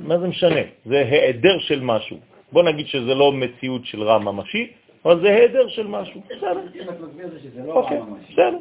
מה 0.00 0.18
זה 0.18 0.28
משנה? 0.28 0.60
זה 0.84 0.98
העדר 0.98 1.58
של 1.58 1.80
משהו. 1.80 2.16
בוא 2.52 2.62
נגיד 2.62 2.86
שזה 2.86 3.14
לא 3.14 3.32
מציאות 3.32 3.84
של 3.84 4.02
רע 4.02 4.18
ממשי, 4.18 4.72
אבל 5.04 5.20
זה 5.20 5.28
העדר 5.30 5.68
של 5.68 5.86
משהו. 5.86 6.20
אוקיי, 7.68 7.98
בסדר. 8.30 8.58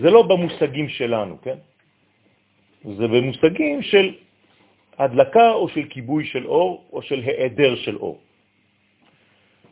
זה 0.00 0.10
לא 0.10 0.22
במושגים 0.22 0.88
שלנו, 0.88 1.36
כן? 1.42 1.56
זה 2.84 3.08
במושגים 3.08 3.82
של 3.82 4.14
הדלקה 4.98 5.52
או 5.52 5.68
של 5.68 5.84
כיבוי 5.90 6.24
של 6.24 6.46
אור 6.46 6.84
או 6.92 7.02
של 7.02 7.22
העדר 7.26 7.76
של 7.76 7.96
אור. 7.96 8.18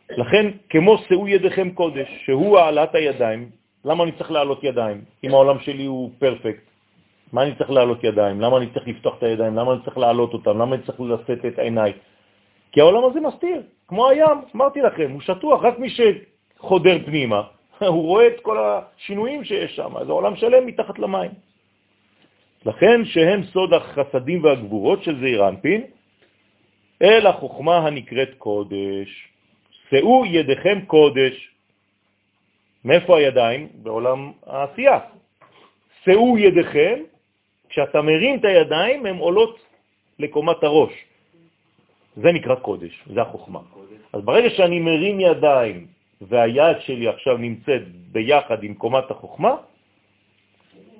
לכן, 0.09 0.45
כמו 0.69 0.97
שאו 0.97 1.27
ידיכם 1.27 1.69
קודש, 1.69 2.07
שהוא 2.25 2.59
העלת 2.59 2.95
הידיים, 2.95 3.49
למה 3.85 4.03
אני 4.03 4.11
צריך 4.11 4.31
לעלות 4.31 4.63
ידיים 4.63 5.01
אם 5.23 5.29
העולם 5.33 5.59
שלי 5.59 5.85
הוא 5.85 6.11
פרפקט? 6.19 6.63
מה 7.33 7.43
אני 7.43 7.55
צריך 7.55 7.69
לעלות 7.69 8.03
ידיים? 8.03 8.41
למה 8.41 8.57
אני 8.57 8.67
צריך 8.73 8.87
לפתוח 8.87 9.17
את 9.17 9.23
הידיים? 9.23 9.55
למה 9.55 9.73
אני 9.73 9.81
צריך 9.85 9.97
לעלות 9.97 10.33
אותם? 10.33 10.57
למה 10.57 10.75
אני 10.75 10.83
צריך 10.83 11.01
לשאת 11.01 11.45
את 11.45 11.59
עיניי? 11.59 11.93
כי 12.71 12.81
העולם 12.81 13.03
הזה 13.05 13.19
מסתיר, 13.19 13.61
כמו 13.87 14.09
הים, 14.09 14.37
אמרתי 14.55 14.81
לכם, 14.81 15.11
הוא 15.11 15.21
שטוח, 15.21 15.63
רק 15.63 15.79
מי 15.79 15.87
שחודר 15.89 16.97
פנימה, 17.05 17.41
הוא 17.79 18.03
רואה 18.03 18.27
את 18.27 18.39
כל 18.41 18.57
השינויים 18.59 19.43
שיש 19.43 19.75
שם, 19.75 20.05
זה 20.05 20.11
עולם 20.11 20.35
שלם 20.35 20.65
מתחת 20.65 20.99
למים. 20.99 21.31
לכן 22.65 23.05
שהם 23.05 23.43
סוד 23.43 23.73
החסדים 23.73 24.43
והגבורות 24.43 25.03
של 25.03 25.19
זעיר 25.19 25.47
אנפין, 25.47 25.83
אל 27.01 27.27
החוכמה 27.27 27.77
הנקראת 27.77 28.29
קודש. 28.37 29.27
שאו 29.89 30.25
ידיכם 30.25 30.79
קודש. 30.87 31.49
מאיפה 32.85 33.17
הידיים? 33.17 33.67
בעולם 33.73 34.31
העשייה. 34.45 34.99
שאו 36.03 36.37
ידיכם, 36.37 36.99
כשאתה 37.69 38.01
מרים 38.01 38.39
את 38.39 38.45
הידיים, 38.45 39.05
הן 39.05 39.17
עולות 39.17 39.59
לקומת 40.19 40.63
הראש. 40.63 40.91
זה 42.15 42.31
נקרא 42.31 42.55
קודש, 42.55 43.03
זה 43.13 43.21
החוכמה. 43.21 43.59
אז 44.13 44.21
ברגע 44.21 44.49
שאני 44.49 44.79
מרים 44.79 45.19
ידיים 45.19 45.87
והיד 46.21 46.77
שלי 46.79 47.07
עכשיו 47.07 47.37
נמצאת 47.37 47.81
ביחד 48.11 48.63
עם 48.63 48.73
קומת 48.73 49.11
החוכמה, 49.11 49.55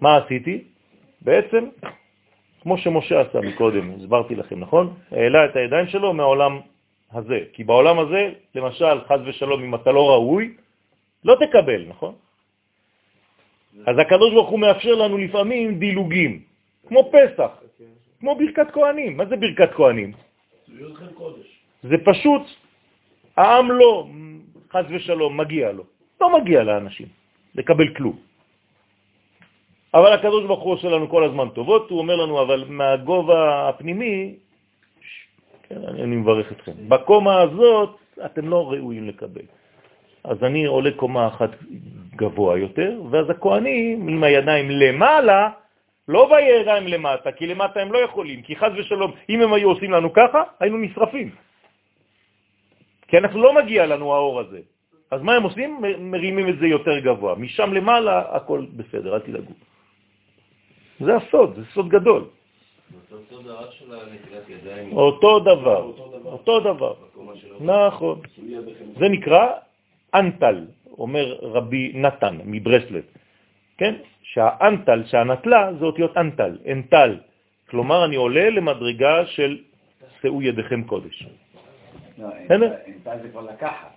מה 0.02 0.18
עשיתי? 0.18 0.64
בעצם, 1.22 1.66
כמו 2.62 2.78
שמשה 2.78 3.22
עשה 3.22 3.42
מקודם, 3.42 3.92
הסברתי 3.92 4.36
לכם, 4.36 4.60
נכון? 4.60 4.94
העלה 5.12 5.46
את 5.46 5.56
הידיים 5.56 5.88
שלו 5.88 6.14
מהעולם 6.14 6.60
הזה. 7.12 7.40
כי 7.54 7.64
בעולם 7.64 8.00
הזה, 8.00 8.32
למשל, 8.56 9.02
חז 9.08 9.20
ושלום, 9.26 9.64
אם 9.64 9.76
אתה 9.76 9.92
לא 9.92 10.10
ראוי, 10.10 10.54
לא 11.24 11.36
תקבל, 11.36 11.86
נכון? 11.88 12.14
אז 13.88 13.96
הקדוש 13.98 14.34
ברוך 14.34 14.50
הוא 14.50 14.60
מאפשר 14.60 14.96
לנו 14.96 15.18
לפעמים 15.18 15.80
דילוגים, 15.80 16.42
כמו 16.88 17.12
פסח, 17.12 17.52
כמו 18.20 18.36
ברכת 18.36 18.72
כהנים. 18.72 19.18
מה 19.18 19.26
זה 19.26 19.36
ברכת 19.36 19.72
כהנים? 19.74 20.12
זה 21.84 21.96
פשוט, 22.06 22.42
העם 23.38 23.72
לא, 23.72 24.08
חז 24.74 24.86
ושלום, 24.90 25.38
מגיע 25.38 25.72
לו. 25.72 25.84
לא 26.22 26.40
מגיע 26.40 26.64
לאנשים 26.64 27.08
לקבל 27.56 27.94
כלום. 27.96 28.18
אבל 29.94 30.14
הקדוש 30.14 30.46
ברוך 30.46 30.64
הוא 30.64 30.74
עושה 30.74 30.88
לנו 30.90 31.10
כל 31.10 31.24
הזמן 31.24 31.50
טובות, 31.50 31.90
הוא 31.90 32.00
אומר 32.00 32.16
לנו, 32.16 32.42
אבל 32.42 32.66
מהגובה 32.68 33.70
הפנימי, 33.70 34.36
כן, 35.70 35.82
אני, 35.88 36.04
אני 36.04 36.16
מברך 36.16 36.52
אתכם, 36.52 36.72
בקומה 36.88 37.42
הזאת 37.42 37.98
אתם 38.26 38.50
לא 38.50 38.72
ראויים 38.72 39.08
לקבל. 39.08 39.48
אז 40.24 40.44
אני 40.44 40.66
עולה 40.66 40.92
קומה 40.92 41.28
אחת 41.28 41.50
גבוה 42.16 42.58
יותר, 42.58 43.02
ואז 43.12 43.30
הכהנים 43.30 44.08
עם 44.08 44.24
הידיים 44.24 44.70
למעלה, 44.70 45.50
לא 46.10 46.30
בידיים 46.30 46.88
למטה, 46.88 47.32
כי 47.32 47.48
למטה 47.48 47.80
הם 47.80 47.94
לא 47.94 47.98
יכולים, 47.98 48.42
כי 48.42 48.56
חז 48.56 48.72
ושלום, 48.78 49.12
אם 49.30 49.42
הם 49.42 49.54
היו 49.54 49.70
עושים 49.70 49.92
לנו 49.92 50.14
ככה, 50.14 50.42
היינו 50.60 50.78
נשרפים. 50.78 51.30
כי 53.08 53.18
אנחנו 53.18 53.38
לא 53.42 53.54
מגיע 53.54 53.86
לנו 53.86 54.14
האור 54.14 54.40
הזה. 54.40 54.62
אז 55.12 55.22
מה 55.22 55.34
הם 55.36 55.44
עושים? 55.44 55.82
מרימים 56.00 56.50
את 56.50 56.58
זה 56.60 56.68
יותר 56.68 57.00
גבוה. 57.00 57.36
משם 57.36 57.74
למעלה 57.74 58.36
הכל 58.36 58.66
בסדר, 58.76 59.16
אל 59.16 59.20
תדאגו. 59.20 59.54
זה 61.00 61.12
הסוד, 61.16 61.56
זה 61.56 61.62
סוד 61.74 61.90
גדול. 61.90 62.24
אותו 64.92 65.40
דבר, 65.40 65.82
אותו 66.26 66.60
דבר. 66.60 66.94
נכון. 67.62 68.18
זה 69.00 69.10
נקרא 69.10 69.46
אנטל, 70.16 70.66
אומר 70.98 71.38
רבי 71.42 71.92
נתן 71.96 72.38
מברסלב, 72.46 73.04
כן? 73.80 73.96
שהאנטל, 74.24 75.04
שהנטלה, 75.06 75.74
זה 75.80 75.86
אותיות 75.86 76.18
אנטל, 76.18 76.58
אנטל. 76.72 77.18
כלומר, 77.70 78.06
אני 78.06 78.16
עולה 78.16 78.50
למדרגה 78.50 79.26
של 79.26 79.58
שאו 80.22 80.42
ידיכם 80.42 80.84
קודש. 80.84 81.28
לא, 82.18 82.28
אנטל 82.52 83.18
זה 83.24 83.30
כבר 83.30 83.42
לקחת. 83.42 83.96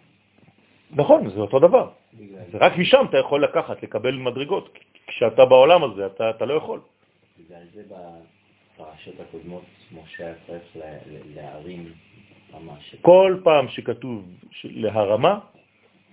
נכון, 0.91 1.31
זה 1.31 1.41
אותו 1.41 1.59
דבר. 1.59 1.91
זה 2.53 2.59
רק 2.59 2.73
משם 2.79 3.05
אתה 3.11 3.19
יכול 3.19 3.45
לקחת, 3.45 3.83
לקבל 3.83 4.15
מדרגות. 4.17 4.79
כשאתה 5.07 5.45
בעולם 5.45 5.85
הזה, 5.85 6.07
אתה, 6.07 6.31
אתה 6.31 6.45
לא 6.45 6.55
יכול. 6.55 6.81
בגלל 7.39 7.65
זה 7.75 7.83
בפרשות 7.89 9.15
הקודמות 9.21 9.65
משה 9.93 10.25
היה 10.25 10.35
צריך 10.47 10.85
להרים 11.35 11.93
ממש. 12.53 12.95
כל 13.01 13.41
פעם 13.45 13.69
שכתוב 13.69 14.25
להרמה, 14.65 15.39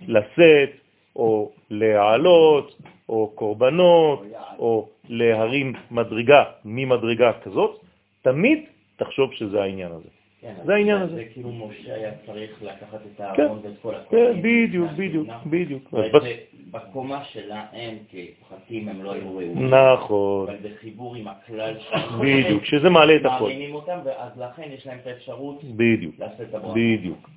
לשאת, 0.08 0.70
או 1.16 1.52
להעלות, 1.70 2.76
או 3.10 3.30
קורבנות, 3.34 4.22
או 4.58 4.88
להרים 5.08 5.72
מדרגה 5.90 6.44
ממדרגה 6.64 7.32
כזאת, 7.42 7.80
תמיד 8.22 8.58
תחשוב 8.96 9.32
שזה 9.32 9.62
העניין 9.62 9.92
הזה. 9.92 10.08
כן, 10.40 10.54
זה 10.64 10.74
העניין 10.74 10.96
הזה. 10.96 11.14
זה 11.14 11.24
כאילו 11.32 11.52
משה 11.52 11.94
היה 11.94 12.10
צריך 12.26 12.62
לקחת 12.62 12.94
את 12.94 13.16
כן, 13.16 13.22
הארון 13.42 13.58
ואת 13.62 13.72
כל 13.82 13.92
כן, 14.10 14.16
הכהנים. 14.16 14.42
בדיוק, 14.42 14.90
בדיוק, 14.96 15.28
בדיוק. 15.46 15.90
בס- 15.92 16.22
זה- 16.22 16.34
בקומה 16.70 17.24
שלהם 17.24 17.96
כפחתים 18.10 18.88
הם 18.88 19.02
לא 19.02 19.12
היו 19.12 19.30
ראויים. 19.30 19.74
נכון, 19.74 20.48
אבל 20.48 20.56
בחיבור 20.70 21.14
עם 21.16 21.28
הכלל 21.28 21.74
שלהם, 21.80 22.20
בדיוק, 22.20 22.64
שזה 22.64 22.90
מעלה 22.90 23.16
את 23.16 23.24
הכל. 23.24 23.44
מאמינים 23.44 23.74
אותם, 23.74 23.98
ואז 24.04 24.32
לכן 24.40 24.62
יש 24.74 24.86
להם 24.86 24.98
את 25.02 25.06
האפשרות 25.06 25.64
בדיוק, 25.64 26.14
לעשות 26.18 26.40
את 26.40 26.54
הברכה. 26.54 26.74
בדיוק. 26.74 27.30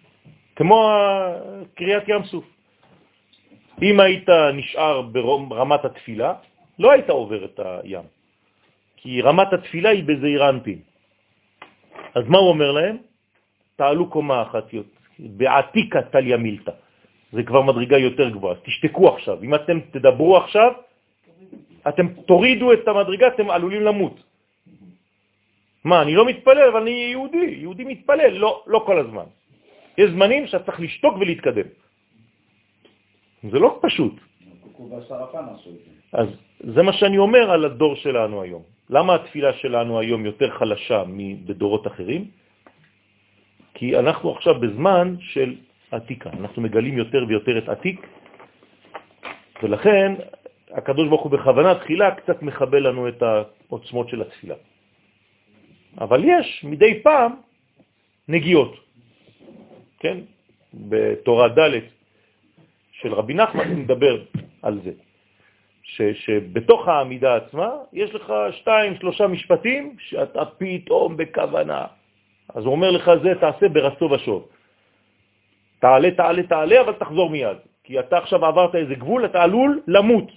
כמו 0.55 0.89
קריאת 1.75 2.03
ים 2.07 2.23
סוף. 2.23 2.43
אם 3.81 3.99
היית 3.99 4.29
נשאר 4.29 5.01
ברמת 5.01 5.85
התפילה, 5.85 6.33
לא 6.79 6.91
היית 6.91 7.09
עובר 7.09 7.45
את 7.45 7.59
הים. 7.63 8.05
כי 8.97 9.21
רמת 9.21 9.53
התפילה 9.53 9.89
היא 9.89 10.03
בזעיר 10.03 10.49
אנפין. 10.49 10.79
אז 12.15 12.23
מה 12.27 12.37
הוא 12.37 12.49
אומר 12.49 12.71
להם? 12.71 12.97
תעלו 13.75 14.09
קומה 14.09 14.41
אחת 14.41 14.65
בעתיקה 15.19 16.01
טליה 16.01 16.37
מילתא. 16.37 16.71
זה 17.31 17.43
כבר 17.43 17.61
מדרגה 17.61 17.97
יותר 17.97 18.29
גבוהה, 18.29 18.53
אז 18.53 18.59
תשתקו 18.63 19.09
עכשיו. 19.09 19.43
אם 19.43 19.55
אתם 19.55 19.79
תדברו 19.91 20.37
עכשיו, 20.37 20.71
אתם 21.87 22.07
תורידו 22.29 22.73
את 22.73 22.87
המדרגה, 22.87 23.27
אתם 23.27 23.49
עלולים 23.49 23.81
למות. 23.81 24.23
מה, 25.83 26.01
אני 26.01 26.15
לא 26.15 26.25
מתפלל, 26.25 26.67
אבל 26.71 26.81
אני 26.81 26.91
יהודי, 27.11 27.57
יהודי 27.59 27.83
מתפלל, 27.83 28.37
לא, 28.37 28.63
לא 28.67 28.83
כל 28.85 28.99
הזמן. 28.99 29.27
יש 29.97 30.09
זמנים 30.09 30.47
שאתה 30.47 30.63
צריך 30.63 30.79
לשתוק 30.79 31.13
ולהתקדם. 31.17 31.67
זה 33.51 33.59
לא 33.59 33.79
פשוט. 33.81 34.13
אז 36.13 36.27
זה 36.59 36.81
מה 36.83 36.93
שאני 36.93 37.17
אומר 37.17 37.51
על 37.51 37.65
הדור 37.65 37.95
שלנו 37.95 38.41
היום. 38.41 38.63
למה 38.89 39.15
התפילה 39.15 39.53
שלנו 39.53 39.99
היום 39.99 40.25
יותר 40.25 40.49
חלשה 40.51 41.03
מבדורות 41.07 41.87
אחרים? 41.87 42.27
כי 43.73 43.97
אנחנו 43.99 44.31
עכשיו 44.31 44.59
בזמן 44.59 45.15
של 45.19 45.55
עתיקה. 45.91 46.29
אנחנו 46.39 46.61
מגלים 46.61 46.97
יותר 46.97 47.25
ויותר 47.27 47.57
את 47.57 47.69
עתיק, 47.69 48.07
ולכן 49.63 50.13
הקדוש 50.71 51.07
ברוך 51.07 51.23
הוא 51.23 51.31
בכוונה 51.31 51.75
תחילה 51.75 52.15
קצת 52.15 52.41
מחבל 52.41 52.87
לנו 52.87 53.07
את 53.07 53.23
העוצמות 53.23 54.09
של 54.09 54.21
התפילה. 54.21 54.55
אבל 55.97 56.21
יש 56.25 56.63
מדי 56.63 57.03
פעם 57.03 57.31
נגיעות, 58.27 58.75
כן? 59.99 60.17
בתורה 60.73 61.47
ד' 61.47 61.92
של 63.03 63.13
רבי 63.13 63.33
נחמן 63.33 63.75
מדבר 63.75 64.23
על 64.61 64.79
זה, 64.83 64.91
ש, 65.83 66.01
שבתוך 66.01 66.87
העמידה 66.87 67.35
עצמה 67.35 67.69
יש 67.93 68.15
לך 68.15 68.33
שתיים, 68.51 68.95
שלושה 68.95 69.27
משפטים 69.27 69.95
שאתה 69.99 70.45
פתאום 70.45 71.17
בכוונה. 71.17 71.85
אז 72.55 72.63
הוא 72.65 72.71
אומר 72.71 72.91
לך 72.91 73.11
זה 73.23 73.33
תעשה 73.39 73.69
ברצו 73.69 74.05
ושוב. 74.11 74.47
תעלה, 75.79 76.11
תעלה, 76.11 76.43
תעלה, 76.43 76.81
אבל 76.81 76.93
תחזור 76.93 77.29
מיד. 77.29 77.57
כי 77.83 77.99
אתה 77.99 78.17
עכשיו 78.17 78.45
עברת 78.45 78.75
איזה 78.75 78.95
גבול, 78.95 79.25
אתה 79.25 79.43
עלול 79.43 79.81
למות. 79.87 80.31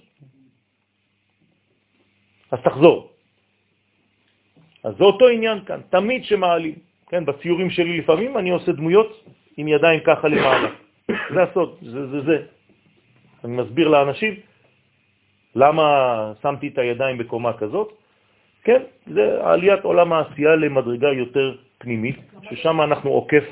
אז 2.50 2.58
תחזור. 2.64 3.10
אז 4.84 4.94
זה 4.98 5.04
אותו 5.04 5.28
עניין 5.28 5.64
כאן, 5.64 5.80
תמיד 5.90 6.24
שמעלים. 6.24 6.74
כן, 7.08 7.26
בציורים 7.26 7.70
שלי 7.70 7.98
לפעמים 7.98 8.38
אני 8.38 8.50
עושה 8.50 8.72
דמויות 8.72 9.24
עם 9.56 9.68
ידיים 9.68 10.00
ככה 10.00 10.28
למעלה. 10.28 10.68
זה 11.34 11.42
הסוד, 11.42 11.78
זה 11.82 12.06
זה 12.06 12.20
זה. 12.20 12.55
אני 13.46 13.56
מסביר 13.56 13.88
לאנשים 13.88 14.34
למה 15.54 15.84
שמתי 16.42 16.68
את 16.68 16.78
הידיים 16.78 17.18
בקומה 17.18 17.52
כזאת. 17.52 17.92
כן, 18.64 18.82
זה 19.06 19.38
עליית 19.42 19.84
עולם 19.84 20.12
העשייה 20.12 20.56
למדרגה 20.56 21.08
יותר 21.12 21.56
פנימית, 21.78 22.16
ששם 22.42 22.80
אנחנו 22.80 23.10
עוקף 23.10 23.44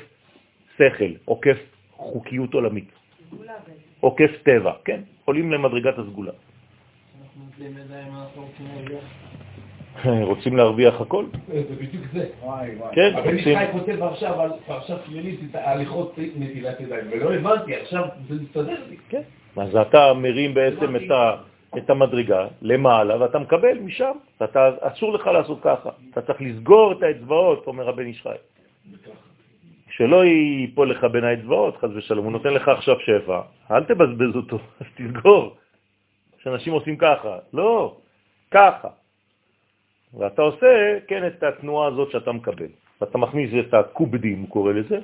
שכל, 0.77 1.11
עוקף 1.25 1.57
חוקיות 1.91 2.53
עולמית. 2.53 2.91
עוקף 3.99 4.31
טבע, 4.43 4.73
כן, 4.85 5.01
עולים 5.25 5.51
למדרגת 5.51 5.97
הסגולה. 5.97 6.31
רוצים 10.21 10.57
להרוויח. 10.57 11.01
הכל? 11.01 11.25
זה 11.47 11.75
בדיוק 11.75 12.03
זה. 12.13 12.29
וואי 12.41 12.75
וואי. 12.75 12.95
כן, 12.95 13.11
הבן 13.15 13.35
רוצים... 13.35 13.37
ישחי 13.37 13.65
כותב 13.71 14.03
עכשיו 14.03 14.41
על 14.41 14.51
פרשת 14.65 14.97
שמינית 15.05 15.39
את 15.49 15.55
ההליכות 15.55 16.19
נטילת 16.35 16.79
ידיים, 16.79 17.05
ולא 17.11 17.33
הבנתי, 17.33 17.75
עכשיו 17.75 18.03
זה 18.29 18.35
מסתדר 18.41 18.83
לי. 18.89 18.97
כן. 19.09 19.21
אז 19.57 19.75
אתה 19.75 20.13
מרים 20.13 20.53
בעצם 20.53 20.95
את, 20.95 21.11
ה, 21.11 21.35
את 21.77 21.89
המדרגה 21.89 22.47
למעלה, 22.61 23.21
ואתה 23.21 23.39
מקבל 23.39 23.77
משם. 23.79 24.11
ואתה, 24.41 24.69
אסור 24.81 25.13
לך 25.13 25.27
לעשות 25.27 25.59
ככה. 25.61 25.89
אתה 26.11 26.21
צריך 26.21 26.41
לסגור 26.41 26.91
את 26.91 27.03
האצבעות, 27.03 27.67
אומר 27.67 27.89
הבן 27.89 28.13
חי. 28.13 28.35
שלא 29.89 30.25
ייפול 30.25 30.91
לך 30.91 31.03
בין 31.03 31.23
האצבעות, 31.23 31.77
חס 31.77 31.89
ושלום. 31.95 32.25
הוא 32.25 32.31
נותן 32.31 32.53
לך 32.53 32.67
עכשיו 32.67 32.95
שפע, 32.99 33.41
אל 33.71 33.83
תבזבז 33.83 34.35
אותו, 34.35 34.59
אז 34.79 34.87
תסגור. 34.95 35.55
שאנשים 36.43 36.73
עושים 36.73 36.97
ככה. 36.97 37.37
לא, 37.53 37.97
ככה. 38.51 38.89
ואתה 40.13 40.41
עושה, 40.41 40.99
כן, 41.07 41.27
את 41.27 41.43
התנועה 41.43 41.87
הזאת 41.87 42.11
שאתה 42.11 42.31
מקבל. 42.31 42.71
ואתה 43.01 43.17
מכניס 43.17 43.51
את 43.59 43.73
הקובדים, 43.73 44.41
הוא 44.41 44.49
קורא 44.49 44.73
לזה, 44.73 44.99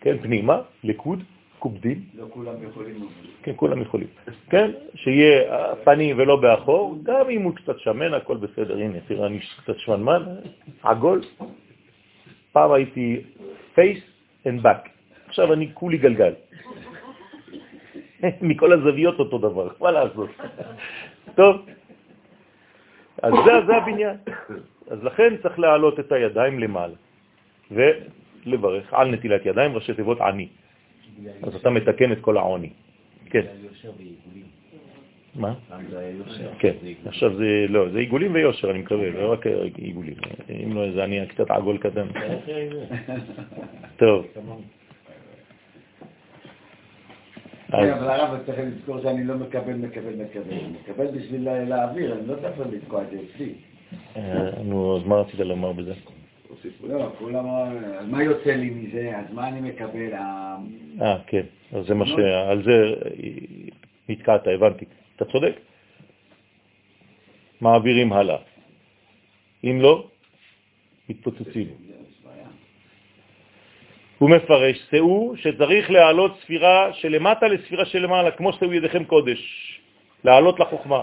כן, 0.00 0.18
פנימה, 0.22 0.60
לקוד, 0.84 1.22
קובדים. 1.62 1.98
לא 2.14 2.26
כולם 2.30 2.54
יכולים. 2.62 3.08
כן, 3.42 3.52
כולם 3.56 3.82
יכולים. 3.82 4.06
כן, 4.50 4.70
שיהיה 4.94 5.54
פנים 5.84 6.18
ולא 6.18 6.36
באחור, 6.36 6.98
גם 7.02 7.30
אם 7.30 7.42
הוא 7.42 7.54
קצת 7.54 7.78
שמן, 7.78 8.14
הכל 8.14 8.36
בסדר. 8.36 8.78
הנה, 8.78 8.98
תראה, 9.06 9.26
אני 9.26 9.38
קצת 9.62 9.78
שמנמן, 9.78 10.22
עגול. 10.82 11.20
פעם 12.52 12.72
הייתי 12.72 13.22
face 13.74 14.02
and 14.46 14.58
back, 14.62 14.88
עכשיו 15.26 15.52
אני 15.52 15.70
כולי 15.74 15.98
גלגל. 15.98 16.34
מכל 18.50 18.72
הזוויות 18.72 19.18
אותו 19.18 19.38
דבר, 19.38 19.68
מה 19.80 19.90
לעשות? 19.90 20.30
טוב, 21.38 21.56
אז 23.22 23.32
זה, 23.46 23.52
זה 23.66 23.76
הבניין. 23.76 24.16
אז 24.90 24.98
לכן 25.04 25.36
צריך 25.42 25.58
להעלות 25.58 26.00
את 26.00 26.12
הידיים 26.12 26.58
למעלה 26.58 26.98
ולברך 27.70 28.94
על 28.94 29.10
נטילת 29.10 29.46
ידיים, 29.46 29.74
ראשי 29.74 29.94
תיבות 29.94 30.20
עני. 30.20 30.48
אז 31.42 31.54
אתה 31.54 31.70
מתקן 31.70 32.12
את 32.12 32.18
כל 32.20 32.36
העוני. 32.36 32.68
כן. 33.30 33.42
מה? 35.34 35.54
כן. 36.58 36.72
עכשיו 37.06 37.36
זה, 37.36 37.44
לא, 37.68 37.88
זה 37.88 37.98
עיגולים 37.98 38.34
ויושר, 38.34 38.70
אני 38.70 38.78
מקווה, 38.78 39.10
לא 39.10 39.32
רק 39.32 39.46
עיגולים. 39.76 40.14
אם 40.64 40.72
לא, 40.76 40.92
זה 40.92 41.04
אני 41.04 41.26
קצת 41.26 41.50
עגול 41.50 41.78
קטן. 41.78 42.06
זה? 42.46 42.68
טוב, 43.96 44.26
כן, 47.70 47.90
אבל 47.90 48.10
הרב, 48.10 48.38
צריך 48.46 48.58
לזכור 48.58 49.00
שאני 49.02 49.24
לא 49.24 49.34
מקבל, 49.34 49.72
מקבל, 49.74 50.14
מקבל. 50.16 50.56
מקבל 50.82 51.06
בשביל 51.06 51.44
לה- 51.44 51.64
להעביר, 51.64 52.12
אני 52.18 52.26
לא 52.26 52.34
צריך 52.34 52.68
לתקוע 52.72 53.02
את 53.02 53.10
זה 53.10 53.16
אצלי. 53.34 53.52
אה, 54.16 54.62
נו, 54.64 54.96
אז 54.96 55.06
מה 55.06 55.16
רצית 55.16 55.40
לומר 55.40 55.72
בזה? 55.72 55.92
תוסיף. 56.62 56.82
לא, 56.82 57.12
כולם, 57.18 57.44
מה 58.10 58.22
יוצא 58.22 58.50
לי 58.50 58.70
מזה? 58.70 59.12
אז 59.18 59.34
מה 59.34 59.48
אני 59.48 59.60
מקבל? 59.60 60.12
אה, 61.02 61.18
כן, 61.26 61.42
אז 61.72 61.86
זה 61.86 61.94
מה 61.94 62.06
ש... 62.06 62.12
על 62.50 62.62
זה 62.62 62.94
נתקעת, 64.08 64.46
הבנתי. 64.46 64.84
אתה 65.16 65.24
צודק. 65.24 65.54
מעבירים 67.60 68.12
הלאה. 68.12 68.36
אם 69.64 69.78
לא, 69.80 70.08
מתפוצצים. 71.08 71.68
הוא 74.18 74.30
מפרש, 74.30 74.78
שאו 74.90 75.34
שצריך 75.36 75.90
להעלות 75.90 76.38
ספירה 76.42 76.92
שלמטה 76.92 77.48
לספירה 77.48 77.84
שלמעלה, 77.84 78.30
כמו 78.30 78.52
שאו 78.52 78.72
ידיכם 78.72 79.04
קודש, 79.04 79.40
להעלות 80.24 80.60
לחוכמה. 80.60 81.02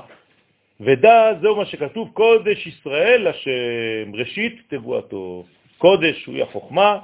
ודע, 0.80 1.34
זהו 1.42 1.56
מה 1.56 1.66
שכתוב, 1.66 2.10
קודש 2.14 2.68
ישראל 2.68 3.28
השם, 3.28 4.16
ראשית 4.16 4.62
תבואתו. 4.68 5.46
קודש 5.78 6.26
הוא 6.26 6.38
החוכמה, 6.38 7.00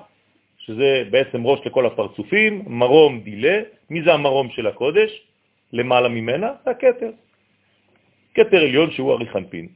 שזה 0.57 1.03
בעצם 1.11 1.45
ראש 1.45 1.60
לכל 1.65 1.85
הפרצופים, 1.85 2.64
מרום 2.68 3.19
דילה. 3.19 3.57
מי 3.89 4.02
זה 4.02 4.14
המרום 4.14 4.49
של 4.49 4.68
הקודש? 4.68 5.11
למעלה 5.73 6.10
ממנה? 6.10 6.47
זה 6.65 6.72
הכתר. 6.72 7.11
כתר 8.34 8.57
עליון 8.57 8.91
שהוא 8.91 9.14
אריכנפין. 9.14 9.68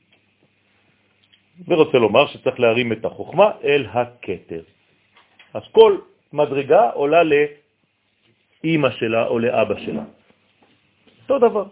ורוצה 1.68 1.98
לומר 1.98 2.28
שצריך 2.28 2.60
להרים 2.60 2.92
את 2.92 3.06
החוכמה 3.06 3.52
אל 3.64 3.86
הכתר. 3.92 4.64
אז 5.54 5.64
כל 5.72 5.98
מדרגה 6.34 6.90
עולה 6.90 7.22
לאימא 7.24 8.90
שלה 8.90 9.28
או 9.28 9.40
לאבא 9.40 9.76
שלה. 9.80 10.04
אותו 11.22 11.40
דבר. 11.40 11.66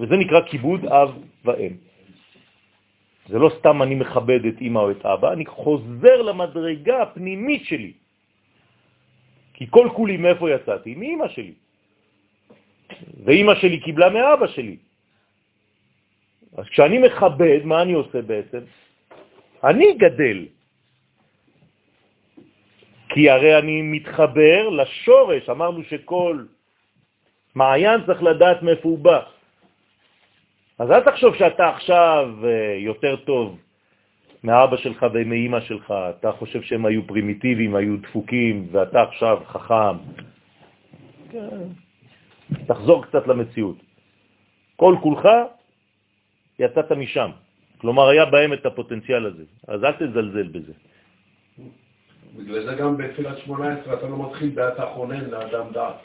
וזה 0.00 0.16
נקרא 0.16 0.40
כיבוד 0.40 0.84
אב 0.84 1.10
ואם. 1.44 1.74
זה 3.28 3.38
לא 3.38 3.50
סתם 3.58 3.82
אני 3.82 3.94
מכבד 3.94 4.42
את 4.46 4.58
אמא 4.60 4.78
או 4.78 4.90
את 4.90 5.06
אבא, 5.06 5.32
אני 5.32 5.46
חוזר 5.46 6.22
למדרגה 6.22 7.02
הפנימית 7.02 7.64
שלי. 7.64 7.92
כי 9.54 9.66
כל 9.70 9.88
כולי 9.92 10.16
מאיפה 10.16 10.50
יצאתי? 10.50 10.94
מאמא 10.94 11.28
שלי. 11.28 11.54
ואמא 13.24 13.54
שלי 13.54 13.80
קיבלה 13.80 14.08
מאבא 14.10 14.46
שלי. 14.46 14.76
אז 16.56 16.64
כשאני 16.64 16.98
מכבד, 16.98 17.60
מה 17.64 17.82
אני 17.82 17.92
עושה 17.92 18.22
בעצם? 18.22 18.62
אני 19.64 19.92
גדל. 20.00 20.38
כי 23.08 23.30
הרי 23.30 23.58
אני 23.58 23.82
מתחבר 23.82 24.68
לשורש, 24.68 25.48
אמרנו 25.48 25.84
שכל 25.84 26.44
מעיין 27.54 28.00
צריך 28.06 28.22
לדעת 28.22 28.62
מאיפה 28.62 28.88
הוא 28.88 28.98
בא. 28.98 29.39
אז 30.80 30.90
אל 30.90 31.00
תחשוב 31.00 31.34
שאתה 31.34 31.68
עכשיו 31.68 32.28
אה, 32.44 32.76
יותר 32.78 33.16
טוב 33.16 33.58
מאבא 34.44 34.76
שלך 34.76 35.06
ומאמא 35.12 35.60
שלך, 35.60 35.94
אתה 36.10 36.32
חושב 36.32 36.62
שהם 36.62 36.86
היו 36.86 37.06
פרימיטיביים, 37.06 37.76
היו 37.76 37.96
דפוקים, 37.96 38.68
ואתה 38.72 39.02
עכשיו 39.02 39.38
חכם. 39.46 39.96
כן. 41.30 41.68
תחזור 42.66 43.04
קצת 43.04 43.26
למציאות. 43.26 43.76
כל 44.76 44.96
כולך 45.02 45.28
יצאת 46.58 46.92
משם. 46.92 47.30
כלומר, 47.78 48.08
היה 48.08 48.24
בהם 48.24 48.52
את 48.52 48.66
הפוטנציאל 48.66 49.26
הזה, 49.26 49.44
אז 49.68 49.84
אל 49.84 49.92
תזלזל 49.92 50.48
בזה. 50.48 50.72
בגלל 52.36 52.64
זה 52.64 52.74
גם 52.74 52.96
בתפילת 52.96 53.38
18 53.38 53.94
אתה 53.94 54.08
לא 54.08 54.26
מתחיל 54.26 54.50
באתה 54.50 54.86
חונן 54.86 55.24
לאדם 55.30 55.72
דעת. 55.72 55.96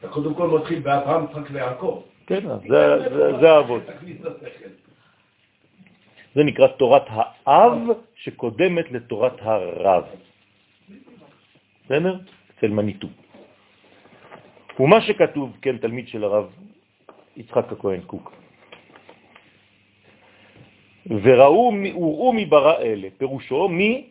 אתה 0.00 0.08
קודם 0.08 0.34
כל 0.34 0.48
מתחיל 0.48 0.80
באברהם, 0.80 1.24
יצחק 1.24 1.50
ויעקב. 1.52 2.02
כן, 2.28 2.44
זה, 3.40 3.50
האבות. 3.50 3.82
זה 6.34 6.44
נקרא 6.44 6.66
תורת 6.66 7.06
האב 7.08 7.72
שקודמת 8.14 8.92
לתורת 8.92 9.32
הרב. 9.40 10.04
בסדר? 11.84 12.18
אצל 12.52 12.68
מניטו. 12.68 13.08
ומה 14.80 15.00
שכתוב, 15.00 15.56
כן, 15.62 15.78
תלמיד 15.78 16.08
של 16.08 16.24
הרב 16.24 16.46
יצחק 17.36 17.72
הכהן 17.72 18.00
קוק. 18.00 18.32
וראו, 21.08 21.72
וראו 21.96 22.32
מברא 22.32 22.74
אלה, 22.78 23.08
פירושו 23.18 23.68
מי 23.68 24.06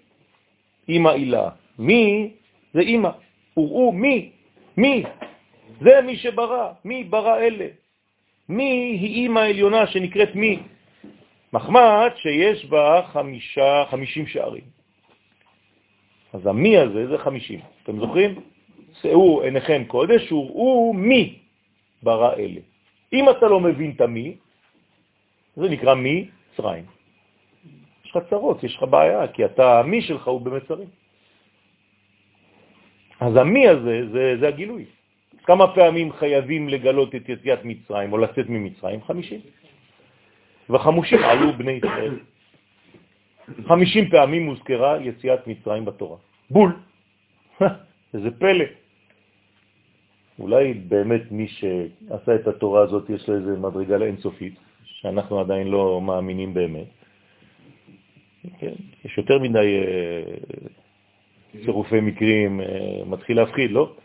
אמא 0.89 1.09
אילה. 1.09 1.49
מי 1.79 2.33
זה 2.73 2.81
אמא. 2.81 3.09
וראו 3.57 3.91
מי, 3.91 4.31
מי, 4.77 5.03
זה 5.81 6.01
מי 6.01 6.15
שברא, 6.17 6.81
מי 6.85 7.03
ברא 7.03 7.37
אלה. 7.37 7.67
מי 8.49 8.97
היא 9.01 9.27
אמא 9.27 9.39
העליונה 9.39 9.87
שנקראת 9.87 10.35
מי? 10.35 10.59
מחמד 11.53 12.09
שיש 12.15 12.65
בה 12.65 13.01
חמישה, 13.11 13.83
חמישים 13.89 14.27
שערים. 14.27 14.63
אז 16.33 16.47
המי 16.47 16.77
הזה 16.77 17.07
זה 17.07 17.17
חמישים. 17.17 17.59
אתם 17.83 17.99
זוכרים? 17.99 18.35
שאו 19.01 19.41
עיניכם 19.41 19.83
קודש 19.87 20.31
וראו 20.31 20.93
מי 20.93 21.39
ברא 22.03 22.33
אלה. 22.33 22.61
אם 23.13 23.29
אתה 23.29 23.47
לא 23.47 23.59
מבין 23.59 23.91
את 23.95 24.01
המי, 24.01 24.35
זה 25.55 25.69
נקרא 25.69 25.93
מי 25.93 26.29
מצרים. 26.53 26.85
יש 28.05 28.15
לך 28.15 28.23
צרות, 28.29 28.63
יש 28.63 28.75
לך 28.75 28.83
בעיה, 28.83 29.27
כי 29.27 29.45
אתה, 29.45 29.79
המי 29.79 30.01
שלך 30.01 30.27
הוא 30.27 30.41
במצרים. 30.41 30.87
אז 33.19 33.35
המי 33.35 33.67
הזה 33.67 34.01
זה, 34.11 34.35
זה 34.39 34.47
הגילוי. 34.47 34.85
כמה 35.47 35.67
פעמים 35.75 36.11
חייבים 36.11 36.69
לגלות 36.69 37.15
את 37.15 37.29
יציאת 37.29 37.59
מצרים 37.63 38.13
או 38.13 38.17
לצאת 38.17 38.49
ממצרים? 38.49 38.99
חמישים. 39.03 39.39
וחמושים 40.69 41.19
עלו 41.23 41.53
בני 41.53 41.71
ישראל. 41.71 42.19
חמישים 43.67 44.09
פעמים 44.09 44.45
מוזכרה 44.45 45.01
יציאת 45.01 45.47
מצרים 45.47 45.85
בתורה. 45.85 46.17
בול. 46.49 46.75
איזה 48.13 48.31
פלא. 48.39 48.65
אולי 50.39 50.73
באמת 50.73 51.31
מי 51.31 51.47
שעשה 51.47 52.35
את 52.35 52.47
התורה 52.47 52.81
הזאת 52.81 53.09
יש 53.09 53.29
לו 53.29 53.35
איזה 53.35 53.57
מדרגה 53.57 53.97
לאינסופית, 53.97 54.55
שאנחנו 54.83 55.39
עדיין 55.39 55.67
לא 55.67 56.01
מאמינים 56.01 56.53
באמת. 56.53 56.91
כן? 58.59 58.75
יש 59.05 59.17
יותר 59.17 59.39
מדי 59.39 59.79
אה, 59.79 60.23
צירופי 61.65 61.99
מקרים, 61.99 62.61
אה, 62.61 63.01
מתחיל 63.05 63.37
להפחיד, 63.37 63.71
לא? 63.71 63.95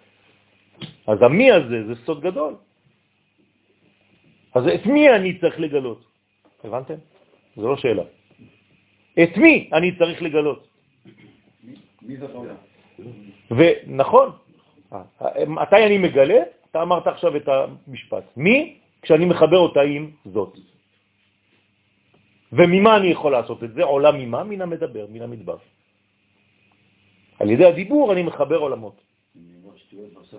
אז 1.07 1.19
המי 1.23 1.53
הזה 1.53 1.87
זה 1.87 1.95
סוד 2.05 2.21
גדול. 2.21 2.55
אז 4.55 4.67
את 4.67 4.87
מי 4.87 5.11
אני 5.11 5.39
צריך 5.39 5.61
לגלות? 5.61 6.05
הבנתם? 6.65 6.95
זו 7.57 7.69
לא 7.69 7.77
שאלה. 7.77 8.03
את 9.23 9.37
מי 9.37 9.71
אני 9.73 9.97
צריך 9.99 10.23
לגלות? 10.23 10.69
מי 12.03 12.17
זאת 12.17 12.35
אומרת? 12.35 12.57
ונכון, 13.51 14.29
מתי 15.47 15.87
אני 15.87 15.99
מגלה? 15.99 16.41
אתה 16.71 16.83
אמרת 16.83 17.07
עכשיו 17.07 17.37
את 17.37 17.49
המשפט. 17.49 18.25
מי? 18.37 18.79
כשאני 19.03 19.25
מחבר 19.25 19.59
אותה 19.59 19.81
עם 19.81 20.11
זאת. 20.25 20.59
וממה 22.53 22.97
אני 22.97 23.09
יכול 23.09 23.33
לעשות 23.33 23.65
את 23.65 23.75
זה? 23.75 23.83
עולה 23.85 24.13
ממה? 24.13 24.45
מן 24.45 24.61
המדבר, 24.63 25.07
מן 25.11 25.23
המדבר. 25.23 25.57
על 27.41 27.51
ידי 27.51 27.65
הדיבור 27.65 28.13
אני 28.13 28.23
מחבר 28.23 28.57
עולמות. 28.57 29.12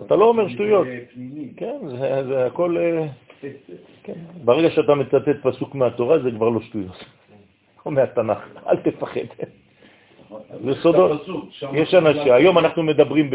אתה 0.06 0.16
לא 0.16 0.24
אומר 0.24 0.48
שטויות. 0.48 0.86
כן, 1.56 1.78
זה, 2.28 2.46
הכל... 2.46 2.76
אה, 2.78 3.06
כן. 4.02 4.18
ברגע 4.44 4.70
שאתה 4.70 4.94
מצטט 4.94 5.36
פסוק 5.42 5.74
מהתורה 5.74 6.18
זה 6.18 6.30
כבר 6.30 6.48
לא 6.48 6.60
שטויות. 6.60 7.04
או 7.86 7.90
מהתנ"ך, 7.90 8.38
אל 8.66 8.76
תפחד. 8.76 9.28
זה 10.64 10.72
סודות. 10.82 11.26
יש 11.72 11.94
אנשים, 11.94 12.32
היום 12.32 12.58
אנחנו 12.58 12.82
מדברים 12.82 13.30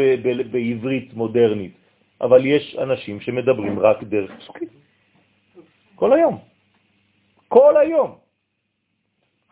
בעברית 0.52 1.14
מודרנית, 1.14 1.74
אבל 2.22 2.46
יש 2.46 2.76
אנשים 2.76 3.20
שמדברים 3.20 3.80
רק 3.80 4.04
דרך 4.04 4.32
פסוקים. 4.40 4.68
כל 5.96 6.14
היום. 6.14 6.38
כל 7.48 7.78
היום. 7.78 8.16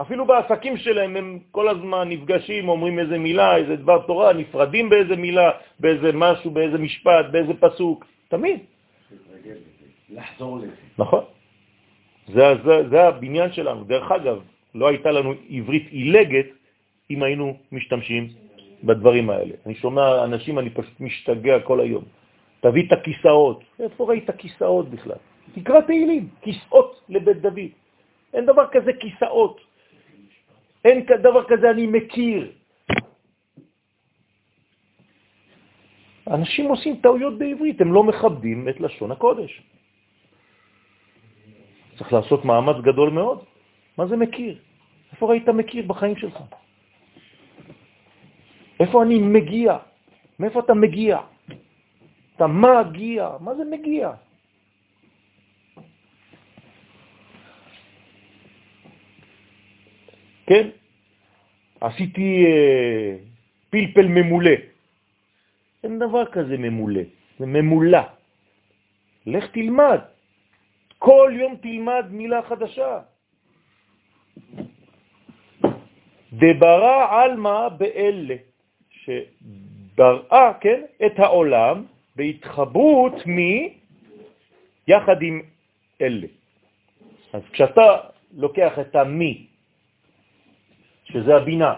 אפילו 0.01 0.25
בעסקים 0.25 0.77
שלהם 0.77 1.17
הם 1.17 1.39
כל 1.51 1.69
הזמן 1.69 2.09
נפגשים, 2.09 2.69
אומרים 2.69 2.99
איזה 2.99 3.17
מילה, 3.17 3.57
איזה 3.57 3.75
דבר 3.75 4.01
תורה, 4.07 4.33
נפרדים 4.33 4.89
באיזה 4.89 5.15
מילה, 5.15 5.51
באיזה 5.79 6.11
משהו, 6.13 6.51
באיזה 6.51 6.77
משפט, 6.77 7.25
באיזה 7.31 7.53
פסוק, 7.59 8.05
תמיד. 8.27 8.59
לחזור 10.09 10.57
לזה. 10.57 10.71
נכון. 10.97 11.23
זה, 12.27 12.43
זה, 12.65 12.89
זה 12.89 13.07
הבניין 13.07 13.51
שלנו. 13.51 13.83
דרך 13.83 14.11
אגב, 14.11 14.41
לא 14.75 14.87
הייתה 14.87 15.11
לנו 15.11 15.33
עברית 15.49 15.87
עילגת 15.89 16.45
אם 17.11 17.23
היינו 17.23 17.57
משתמשים 17.71 18.27
בדברים 18.83 19.29
האלה. 19.29 19.53
אני 19.65 19.75
שומע 19.75 20.23
אנשים, 20.23 20.59
אני 20.59 20.69
פשוט 20.69 20.99
משתגע 20.99 21.59
כל 21.59 21.79
היום. 21.79 22.03
תביא 22.59 22.87
את 22.87 22.91
הכיסאות. 22.91 23.63
איפה 23.79 24.05
ראית 24.05 24.29
כיסאות 24.37 24.89
בכלל? 24.89 25.21
תקרא 25.55 25.81
תהילים, 25.81 26.29
כיסאות 26.41 27.01
לבית 27.09 27.41
דוד. 27.41 27.71
אין 28.33 28.45
דבר 28.45 28.65
כזה 28.71 28.93
כיסאות. 28.93 29.66
אין 30.87 31.03
דבר 31.21 31.43
כזה 31.43 31.69
אני 31.69 31.87
מכיר. 31.87 32.51
אנשים 36.27 36.65
עושים 36.65 36.95
טעויות 37.03 37.37
בעברית, 37.37 37.81
הם 37.81 37.93
לא 37.93 38.03
מכבדים 38.03 38.69
את 38.69 38.79
לשון 38.79 39.11
הקודש. 39.11 39.51
צריך 41.97 42.13
לעשות 42.13 42.45
מאמץ 42.45 42.75
גדול 42.83 43.09
מאוד. 43.09 43.43
מה 43.97 44.07
זה 44.07 44.15
מכיר? 44.15 44.55
איפה 45.11 45.23
ראית 45.27 45.49
מכיר 45.49 45.83
בחיים 45.87 46.15
שלך? 46.15 46.37
איפה 48.79 49.03
אני 49.03 49.19
מגיע? 49.19 49.77
מאיפה 50.39 50.59
אתה 50.59 50.73
מגיע? 50.73 51.19
אתה 52.35 52.47
מגיע, 52.47 53.29
מה 53.39 53.55
זה 53.55 53.63
מגיע? 53.65 54.11
כן? 60.47 60.69
עשיתי 61.81 62.45
אה, 62.45 63.15
פלפל 63.69 64.07
ממולא. 64.07 64.51
אין 65.83 65.99
דבר 65.99 66.25
כזה 66.25 66.57
ממולא, 66.57 67.01
זה 67.39 67.45
ממולא. 67.45 68.01
לך 69.25 69.45
תלמד. 69.51 69.99
כל 70.99 71.31
יום 71.35 71.55
תלמד 71.55 72.05
מילה 72.09 72.41
חדשה. 72.41 72.99
דברה 76.33 77.23
עלמא 77.23 77.69
באלה, 77.69 78.35
שבראה, 78.89 80.53
כן, 80.61 80.81
את 81.05 81.19
העולם 81.19 81.85
בהתחברות 82.15 83.25
מי 83.25 83.73
יחד 84.87 85.21
עם 85.21 85.41
אלה. 86.01 86.27
אז 87.33 87.41
כשאתה 87.51 87.81
לוקח 88.33 88.79
את 88.79 88.95
המי, 88.95 89.46
שזה 91.11 91.35
הבינה, 91.35 91.73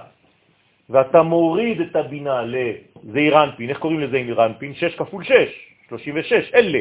ואתה 0.89 1.21
מוריד 1.23 1.81
את 1.81 1.95
הבינה 1.95 2.41
לזעיר 2.41 3.43
אנפין, 3.43 3.69
איך 3.69 3.77
קוראים 3.79 3.99
לזעיר 3.99 4.45
אנפין? 4.45 4.73
6 4.73 4.95
כפול 4.95 5.23
6, 5.23 5.33
36, 5.89 6.53
אלה. 6.53 6.79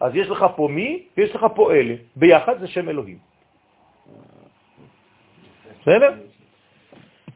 אז 0.00 0.14
יש 0.14 0.28
לך 0.28 0.46
פה 0.56 0.68
מי 0.68 1.02
ויש 1.16 1.34
לך 1.34 1.46
פה 1.54 1.74
אלה, 1.74 1.94
ביחד 2.16 2.60
זה 2.60 2.68
שם 2.68 2.88
אלוהים. 2.88 3.18
בסדר? 5.80 6.10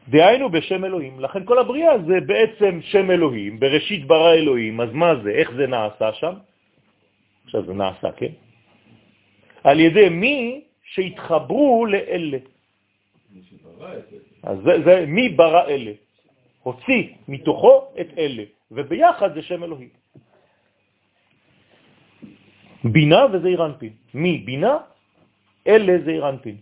דהיינו 0.07 0.49
בשם 0.49 0.85
אלוהים. 0.85 1.19
לכן 1.19 1.45
כל 1.45 1.59
הבריאה 1.59 1.99
זה 1.99 2.21
בעצם 2.21 2.81
שם 2.81 3.11
אלוהים, 3.11 3.59
בראשית 3.59 4.05
ברא 4.07 4.33
אלוהים, 4.33 4.81
אז 4.81 4.89
מה 4.93 5.15
זה? 5.23 5.29
איך 5.29 5.51
זה 5.51 5.67
נעשה 5.67 6.13
שם? 6.13 6.33
עכשיו 7.45 7.65
זה 7.65 7.73
נעשה, 7.73 8.11
כן? 8.11 8.33
על 9.63 9.79
ידי 9.79 10.09
מי 10.09 10.61
שהתחברו 10.83 11.85
לאלה. 11.85 12.37
אז 14.45 14.57
זה, 14.63 14.73
זה 14.85 15.05
מי 15.07 15.29
ברא 15.29 15.67
אלה. 15.67 15.91
הוציא 16.61 17.03
מתוכו 17.27 17.93
את 18.01 18.09
אלה, 18.17 18.43
וביחד 18.71 19.33
זה 19.33 19.41
שם 19.41 19.63
אלוהים. 19.63 19.89
בינה 22.83 23.21
וזעיר 23.33 23.65
אנפין. 23.65 23.93
מי 24.13 24.37
בינה? 24.37 24.77
אלה 25.67 25.93
זעיר 26.05 26.29
אנפין. 26.29 26.57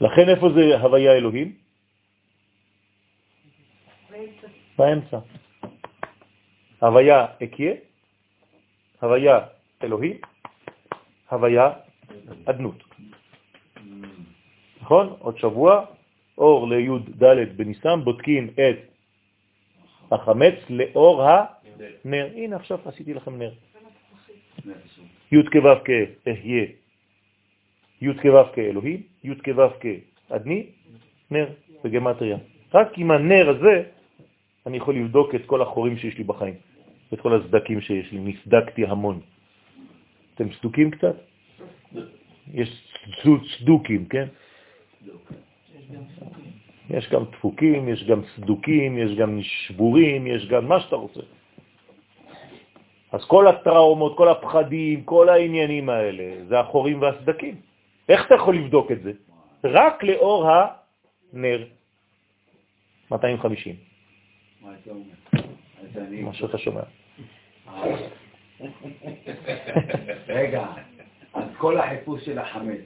לכן 0.00 0.28
איפה 0.28 0.46
זה 0.52 0.78
הוויה 0.78 1.12
אלוהים? 1.12 1.56
באמצע. 4.78 5.18
הוויה 6.80 7.26
אקיה, 7.42 7.74
הוויה 9.00 9.36
אלוהים, 9.82 10.16
הוויה 11.30 11.72
אדנות. 12.44 12.84
נכון? 14.86 15.16
עוד 15.18 15.38
שבוע, 15.38 15.84
אור 16.38 16.68
לי' 16.68 16.88
ד' 17.22 17.56
בניסן, 17.56 18.00
בודקים 18.04 18.48
את 18.54 18.78
החמץ 20.12 20.54
לאור 20.70 21.22
הנר. 21.22 22.28
הנה 22.34 22.56
עכשיו 22.56 22.78
עשיתי 22.84 23.14
לכם 23.14 23.38
נר. 23.38 23.52
י' 25.32 25.42
כו' 25.52 25.84
כאהיה 25.84 26.66
י' 28.02 28.14
כו' 28.22 28.44
כאלוהים, 28.54 29.02
י' 29.24 29.34
כו' 29.44 29.70
כאדני, 29.82 30.66
נר 31.30 31.46
בגמטריה. 31.84 32.38
רק 32.74 32.98
עם 32.98 33.10
הנר 33.10 33.48
הזה 33.48 33.82
אני 34.66 34.76
יכול 34.76 34.94
לבדוק 34.96 35.34
את 35.34 35.46
כל 35.46 35.62
החורים 35.62 35.98
שיש 35.98 36.18
לי 36.18 36.24
בחיים, 36.24 36.54
את 37.12 37.20
כל 37.20 37.40
הסדקים 37.40 37.80
שיש 37.80 38.12
לי, 38.12 38.18
נסדקתי 38.18 38.86
המון. 38.86 39.20
אתם 40.34 40.52
סדוקים 40.52 40.90
קצת? 40.90 41.16
יש 42.54 42.68
סדוקים, 43.58 44.06
כן? 44.06 44.28
יש 46.90 47.10
גם 47.10 47.24
דפוקים, 47.24 47.88
יש 47.88 48.04
גם 48.04 48.20
סדוקים, 48.36 48.98
יש 48.98 49.14
גם 49.14 49.42
שבורים, 49.42 50.26
יש 50.26 50.48
גם 50.48 50.68
מה 50.68 50.80
שאתה 50.80 50.96
רוצה. 50.96 51.20
אז 53.12 53.24
כל 53.24 53.48
הטראומות, 53.48 54.16
כל 54.16 54.28
הפחדים, 54.28 55.04
כל 55.04 55.28
העניינים 55.28 55.88
האלה, 55.88 56.44
זה 56.48 56.60
החורים 56.60 57.02
והסדקים. 57.02 57.54
איך 58.08 58.26
אתה 58.26 58.34
יכול 58.34 58.56
לבדוק 58.56 58.92
את 58.92 59.02
זה? 59.02 59.12
רק 59.64 60.02
לאור 60.02 60.50
הנר. 61.32 61.64
250. 63.10 63.76
מה 66.24 66.34
שאתה 66.34 66.58
שומע. 66.58 66.82
רגע, 70.28 70.66
אז 71.34 71.48
כל 71.58 71.78
החיפוש 71.78 72.24
של 72.24 72.38
החמץ. 72.38 72.80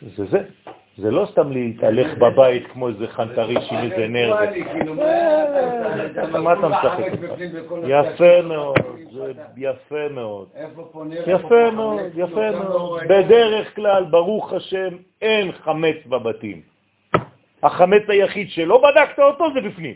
זה 0.00 0.24
זה. 0.26 0.48
זה 0.96 1.10
לא 1.10 1.26
סתם 1.32 1.52
להתהלך 1.52 2.18
בבית 2.18 2.66
כמו 2.66 2.88
איזה 2.88 3.06
חנטריש 3.08 3.72
עם 3.72 3.78
איזה 3.78 4.06
נר. 4.08 4.36
כאילו, 4.72 4.94
מה 6.42 6.52
אתה 6.52 6.68
משחק? 6.68 7.04
יפה 7.86 8.42
מאוד, 8.42 8.78
יפה 9.56 10.08
מאוד. 10.10 10.48
יפה 11.26 11.70
מאוד, 11.70 12.00
יפה 12.14 12.50
מאוד. 12.50 13.02
בדרך 13.08 13.74
כלל, 13.76 14.04
ברוך 14.04 14.52
השם, 14.52 14.88
אין 15.22 15.52
חמץ 15.52 15.96
בבתים. 16.06 16.62
החמץ 17.62 18.02
היחיד 18.08 18.50
שלא 18.50 18.82
בדקת 18.82 19.18
אותו 19.18 19.44
זה 19.54 19.60
בפנים. 19.60 19.94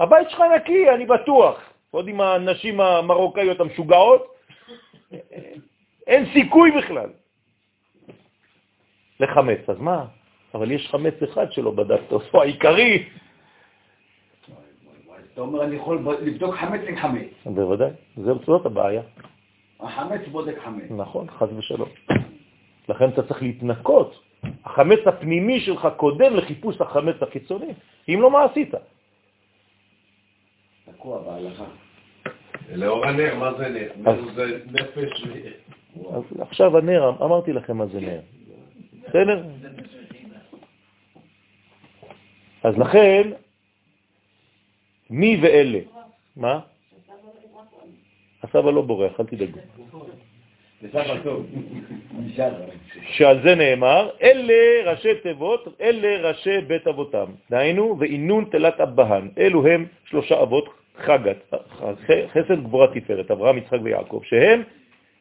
הבית 0.00 0.30
שלך 0.30 0.42
נקי, 0.56 0.90
אני 0.90 1.06
בטוח. 1.06 1.60
עוד 1.90 2.08
עם 2.08 2.20
הנשים 2.20 2.80
המרוקאיות 2.80 3.60
המשוגעות, 3.60 4.34
אין 6.06 6.26
סיכוי 6.32 6.70
בכלל. 6.70 7.10
לחמץ. 9.20 9.68
אז 9.68 9.80
מה? 9.80 10.04
אבל 10.54 10.70
יש 10.70 10.88
חמץ 10.88 11.14
אחד 11.22 11.52
שלא 11.52 11.70
בדקת 11.70 12.12
אותו, 12.12 12.42
העיקרי. 12.42 13.08
אתה 15.32 15.40
אומר, 15.40 15.64
אני 15.64 15.76
יכול 15.76 15.98
לבדוק 16.22 16.54
חמץ 16.54 16.80
עם 16.88 16.96
חמץ. 16.96 17.28
בוודאי, 17.46 17.90
זאת 18.46 18.66
הבעיה. 18.66 19.02
החמץ 19.80 20.20
בודק 20.30 20.58
חמץ. 20.64 20.84
נכון, 20.90 21.30
חז 21.30 21.48
ושלום. 21.56 21.88
לכן 22.88 23.08
אתה 23.08 23.22
צריך 23.22 23.42
להתנקות. 23.42 24.22
החמץ 24.64 24.98
הפנימי 25.06 25.60
שלך 25.60 25.88
קודם 25.96 26.36
לחיפוש 26.36 26.80
החמץ 26.80 27.16
החיצוני. 27.22 27.72
אם 28.08 28.18
לא, 28.22 28.30
מה 28.30 28.44
עשית? 28.44 28.74
תקוע 30.84 31.22
בהלכה. 31.22 31.64
לאור 32.74 33.06
הנר, 33.06 33.34
מה 33.38 33.54
זה 33.54 33.68
נר? 33.68 34.34
זה 34.34 34.60
נפש... 34.66 35.24
אז 36.14 36.22
עכשיו 36.40 36.78
הנר, 36.78 37.12
אמרתי 37.22 37.52
לכם 37.52 37.76
מה 37.76 37.86
זה 37.86 38.00
נר. 38.00 38.20
בסדר? 39.10 39.42
אז 42.62 42.78
לכן, 42.78 43.30
מי 45.10 45.38
ואלה? 45.42 45.78
מה? 46.36 46.60
הסבא 48.42 48.70
לא 48.70 48.82
בורח, 48.82 49.20
אל 49.20 49.26
תדאגו. 49.26 49.58
שעל 53.10 53.42
זה 53.42 53.54
נאמר, 53.54 54.10
אלה 54.22 54.90
ראשי 54.90 55.14
תיבות, 55.22 55.80
אלה 55.80 56.28
ראשי 56.28 56.60
בית 56.60 56.86
אבותם. 56.86 57.26
דהיינו, 57.50 57.96
ואינון 57.98 58.44
תלת 58.50 58.80
אבהן. 58.80 59.30
אלו 59.38 59.66
הם 59.66 59.86
שלושה 60.04 60.42
אבות 60.42 60.68
חגת, 60.96 61.54
חסד 62.32 62.62
גבורה 62.62 62.86
תפארת, 62.94 63.30
אברהם, 63.30 63.58
יצחק 63.58 63.78
ויעקב, 63.82 64.20
שהם 64.24 64.62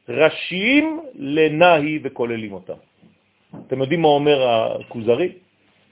ראשיים 0.10 1.00
לנהי 1.16 2.00
וכוללים 2.04 2.54
אותם. 2.54 2.89
אתם 3.56 3.82
יודעים 3.82 4.02
מה 4.02 4.08
אומר 4.08 4.48
הכוזרי? 4.48 5.34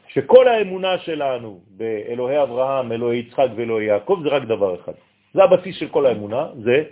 שכל 0.07 0.47
האמונה 0.47 0.97
שלנו 0.97 1.59
באלוהי 1.77 2.41
אברהם, 2.43 2.91
אלוהי 2.91 3.19
יצחק 3.19 3.47
ואלוהי 3.55 3.85
יעקב 3.85 4.19
זה 4.23 4.29
רק 4.29 4.43
דבר 4.43 4.75
אחד. 4.75 4.93
זה 5.33 5.43
הבסיס 5.43 5.75
של 5.75 5.89
כל 5.89 6.05
האמונה, 6.05 6.47
זה 6.63 6.83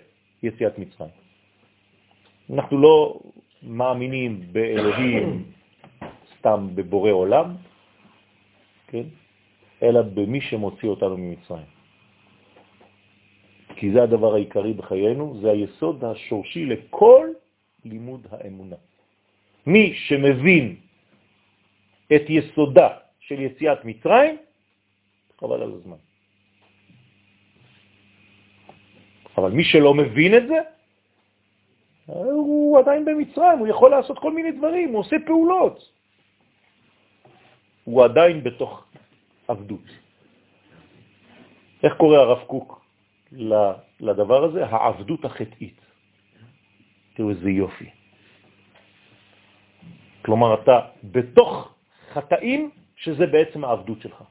יציאת 0.43 0.79
מצרים. 0.79 1.15
אנחנו 2.53 2.77
לא 2.77 3.19
מאמינים 3.63 4.41
באלוהים 4.51 5.43
סתם 6.37 6.67
בבורא 6.75 7.11
עולם, 7.11 7.55
כן? 8.87 9.03
אלא 9.83 10.01
במי 10.01 10.41
שמוציא 10.41 10.89
אותנו 10.89 11.17
ממצרים. 11.17 11.69
כי 13.75 13.91
זה 13.91 14.03
הדבר 14.03 14.33
העיקרי 14.33 14.73
בחיינו, 14.73 15.37
זה 15.41 15.51
היסוד 15.51 16.03
השורשי 16.03 16.65
לכל 16.65 17.27
לימוד 17.85 18.27
האמונה. 18.31 18.75
מי 19.65 19.93
שמבין 19.95 20.75
את 22.15 22.21
יסודה 22.29 22.89
של 23.19 23.41
יציאת 23.41 23.85
מצרים, 23.85 24.37
חבל 25.39 25.61
על 25.61 25.71
הזמן. 25.73 25.97
אבל 29.37 29.51
מי 29.51 29.63
שלא 29.63 29.93
מבין 29.93 30.37
את 30.37 30.47
זה, 30.47 30.59
הוא 32.05 32.79
עדיין 32.79 33.05
במצרים, 33.05 33.59
הוא 33.59 33.67
יכול 33.67 33.91
לעשות 33.91 34.19
כל 34.19 34.31
מיני 34.31 34.51
דברים, 34.51 34.89
הוא 34.89 34.99
עושה 34.99 35.15
פעולות. 35.25 35.91
הוא 37.83 38.03
עדיין 38.03 38.43
בתוך 38.43 38.85
עבדות. 39.47 39.87
איך 41.83 41.93
קורא 41.97 42.17
הרב 42.17 42.43
קוק 42.47 42.85
לדבר 43.99 44.43
הזה? 44.43 44.65
העבדות 44.65 45.25
החטאית. 45.25 45.81
תראו 47.13 47.29
איזה 47.29 47.49
יופי. 47.49 47.89
כלומר, 50.25 50.53
אתה 50.53 50.79
בתוך 51.03 51.73
חטאים, 52.13 52.71
שזה 52.95 53.25
בעצם 53.27 53.63
העבדות 53.63 54.01
שלך. 54.01 54.23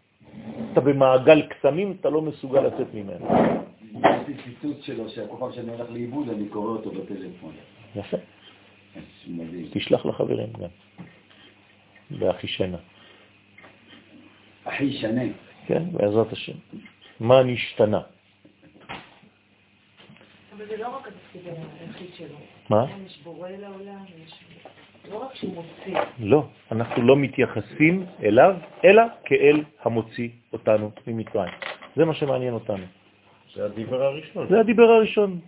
אתה 0.73 0.81
במעגל 0.81 1.43
קסמים, 1.43 1.97
אתה 2.01 2.11
לא 2.11 2.23
מסוגל 2.23 2.61
לצאת 2.61 2.95
ממנו. 2.95 3.27
יש 3.95 4.29
לי 4.29 4.35
ציטוט 4.45 4.83
שלו, 4.83 5.09
שהכוכב 5.09 5.53
שאני 5.55 5.71
הולך 5.71 5.91
לאיבוד, 5.91 6.29
אני 6.29 6.49
קורא 6.49 6.71
אותו 6.71 6.91
בטלפון. 6.91 7.53
יפה. 7.97 8.17
מדהים. 9.27 9.67
תשלח 9.73 10.07
לחברים 10.07 10.53
גם. 10.53 10.69
באחי 12.11 12.47
שנה. 12.47 12.79
אחי 14.65 14.93
שנה. 14.93 15.23
כן, 15.67 15.83
בעזרת 15.93 16.33
השם. 16.33 16.59
מה 17.21 17.43
נשתנה? 17.43 18.01
אבל 20.57 20.67
זה 20.67 20.77
לא 20.77 20.97
רק 20.97 21.09
התפקיד 21.09 21.43
היחיד 21.81 22.15
שלו. 22.15 22.37
מה? 22.71 22.87
יש 23.07 23.19
בורא 23.23 23.49
לעולם, 23.49 24.05
יש... 24.25 24.35
לא 25.11 25.17
רק 25.17 25.35
שהוא 25.35 25.55
מוציא. 25.55 26.01
לא, 26.19 26.45
אנחנו 26.73 27.03
לא 27.03 27.17
מתייחסים 27.17 28.07
אליו, 28.23 28.57
אלא 28.85 29.03
כאל 29.25 29.63
המוציא 29.83 30.29
אותנו 30.53 30.91
ממצרים. 31.07 31.53
זה 31.97 32.05
מה 32.05 32.15
שמעניין 32.15 32.55
אותנו. 32.55 32.85
זה 33.55 33.65
הדיבר 33.65 34.03
הראשון. 34.03 34.47
זה 34.49 34.61
הדיבר 34.61 34.83
הראשון 34.91 35.39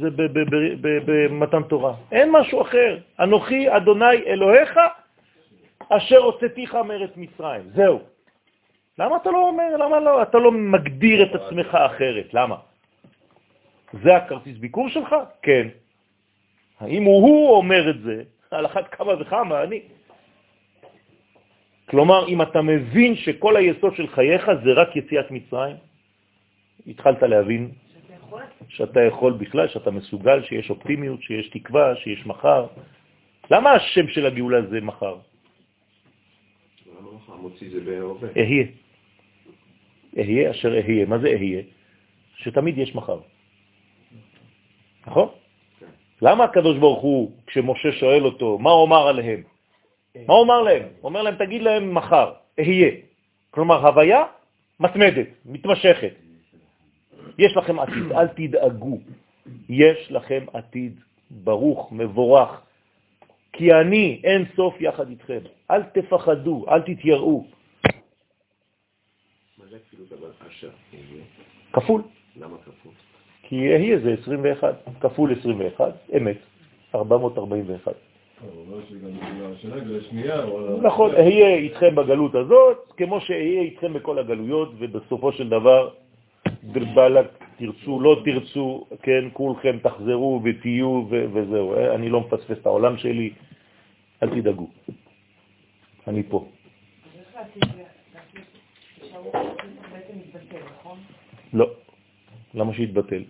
זה 0.00 0.10
ב- 0.10 0.22
ב- 0.22 0.38
ב- 0.38 0.86
ב- 0.86 0.98
במתן 1.06 1.62
תורה. 1.62 1.94
אין 2.12 2.30
משהו 2.32 2.62
אחר. 2.62 2.98
אנוכי 3.20 3.76
אדוני 3.76 4.16
אלוהיך 4.26 4.78
אשר 5.88 6.18
הוצאתיך 6.18 6.74
מארץ 6.74 7.10
מצרים. 7.16 7.62
זהו. 7.74 8.00
למה 8.98 9.16
אתה 9.16 9.30
לא 9.30 9.48
אומר, 9.48 9.76
למה 9.76 10.00
לא, 10.00 10.22
אתה 10.22 10.38
לא 10.38 10.52
מגדיר 10.52 11.22
את 11.22 11.34
עצמך 11.34 11.74
אחרת? 11.74 12.34
למה? 12.34 12.56
זה 14.02 14.16
הכרטיס 14.16 14.58
ביקור 14.58 14.88
שלך? 14.88 15.14
כן. 15.42 15.68
האם 16.80 17.02
הוא 17.04 17.56
אומר 17.56 17.90
את 17.90 18.00
זה, 18.02 18.22
על 18.54 18.66
אחת 18.66 18.94
כמה 18.94 19.12
וכמה 19.20 19.62
אני. 19.62 19.80
כלומר, 21.90 22.28
אם 22.28 22.42
אתה 22.42 22.62
מבין 22.62 23.16
שכל 23.16 23.56
היסוד 23.56 23.94
של 23.96 24.06
חייך 24.08 24.50
זה 24.64 24.72
רק 24.72 24.96
יציאת 24.96 25.30
מצרים, 25.30 25.76
התחלת 26.86 27.22
להבין 27.22 27.70
שאתה 28.68 29.00
יכול... 29.00 29.32
בכלל, 29.32 29.68
שאתה 29.68 29.90
מסוגל, 29.90 30.42
שיש 30.42 30.70
אופטימיות, 30.70 31.22
שיש 31.22 31.48
תקווה, 31.48 31.96
שיש 31.96 32.26
מחר. 32.26 32.66
למה 33.50 33.70
השם 33.70 34.08
של 34.08 34.26
הגאולה 34.26 34.62
זה 34.70 34.80
מחר? 34.80 35.16
אהיה. 38.36 38.66
אהיה 40.18 40.50
אשר 40.50 40.72
אהיה. 40.74 41.06
מה 41.06 41.18
זה 41.18 41.28
אהיה? 41.28 41.62
שתמיד 42.36 42.78
יש 42.78 42.94
מחר. 42.94 43.20
נכון? 45.06 45.28
למה 46.24 46.44
הקדוש 46.44 46.78
ברוך 46.78 47.02
הוא, 47.02 47.32
כשמשה 47.46 47.92
שואל 47.92 48.24
אותו, 48.24 48.58
מה 48.58 48.70
הוא 48.70 48.86
אמר 48.86 49.08
עליהם? 49.08 49.42
מה 50.26 50.34
הוא 50.34 50.44
אמר 50.44 50.60
להם? 50.62 50.82
הוא 50.82 51.08
אומר 51.08 51.22
להם, 51.22 51.34
תגיד 51.36 51.62
להם 51.62 51.94
מחר, 51.94 52.32
אהיה. 52.58 52.90
כלומר, 53.50 53.86
הוויה 53.86 54.24
מתמדת, 54.80 55.26
מתמשכת. 55.44 56.14
יש 57.38 57.56
לכם 57.56 57.78
עתיד, 57.78 58.12
אל 58.12 58.28
תדאגו. 58.28 58.98
יש 59.68 60.12
לכם 60.12 60.44
עתיד 60.52 61.00
ברוך, 61.30 61.92
מבורך, 61.92 62.60
כי 63.52 63.72
אני 63.72 64.20
אין 64.24 64.44
סוף 64.56 64.80
יחד 64.80 65.08
איתכם. 65.08 65.40
אל 65.70 65.82
תפחדו, 65.82 66.64
אל 66.68 66.80
תתייראו. 66.88 67.44
מה 69.58 69.64
זה 69.70 69.76
כפילות 69.78 70.12
אבל 70.12 70.30
אשר? 70.48 70.70
כפול, 71.72 72.02
למה 72.36 72.56
כפול? 72.64 73.13
כי 73.48 73.56
יהיה 73.56 73.98
זה 73.98 74.14
21, 74.22 74.74
כפול 75.00 75.34
21, 75.40 75.92
אמת, 76.16 76.36
441. 76.94 77.92
הוא 78.40 78.50
אומר 78.66 78.84
שגם 78.88 79.10
בגלל 79.16 79.52
השנה, 79.52 79.76
בגלל 79.76 79.98
השנייה, 79.98 80.42
אבל... 80.42 80.76
נכון, 80.82 81.14
אהיה 81.14 81.54
איתכם 81.54 81.94
בגלות 81.94 82.34
הזאת, 82.34 82.92
כמו 82.96 83.20
שאהיה 83.20 83.60
איתכם 83.60 83.92
בכל 83.92 84.18
הגלויות, 84.18 84.72
ובסופו 84.78 85.32
של 85.32 85.48
דבר, 85.48 85.90
דרבלק, 86.64 87.26
תרצו, 87.58 88.00
לא 88.00 88.22
תרצו, 88.24 88.86
כן, 89.02 89.24
כולכם 89.32 89.78
תחזרו 89.82 90.40
ותהיו 90.44 91.06
ו- 91.10 91.26
וזהו. 91.32 91.74
אני 91.94 92.08
לא 92.08 92.20
מפספס 92.20 92.58
את 92.58 92.66
העולם 92.66 92.96
שלי, 92.98 93.30
אל 94.22 94.28
תדאגו. 94.28 94.68
אני 96.08 96.22
פה. 96.22 96.46
לא. 101.52 101.83
למה 102.54 102.74
שיתבטל? 102.74 103.22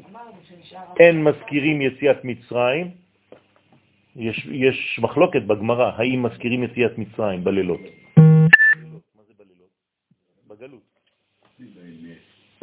אין 1.01 1.25
מזכירים 1.25 1.83
יציאת 1.83 2.25
מצרים, 2.25 2.91
יש, 4.17 4.47
יש 4.51 4.99
מחלוקת 5.03 5.43
בגמרא, 5.43 5.91
האם 5.97 6.23
מזכירים 6.23 6.63
יציאת 6.63 6.99
מצרים 6.99 7.45
בלילות. 7.45 7.81
מה 7.81 9.23
זה 9.29 9.33
בלילות? 9.39 9.73
בגלות. 10.49 10.95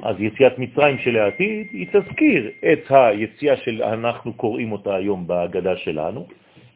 אז 0.04 0.16
יציאת 0.20 0.60
מצרים 0.60 0.98
של 0.98 1.18
העתיד 1.18 1.68
היא 1.72 1.88
תזכיר 1.88 2.52
את 2.74 2.84
היציאה 2.90 3.58
של 3.58 3.84
אנחנו 3.84 4.34
קוראים 4.34 4.72
אותה 4.72 4.96
היום 4.96 5.28
בהגדה 5.28 5.78
שלנו, 5.78 6.28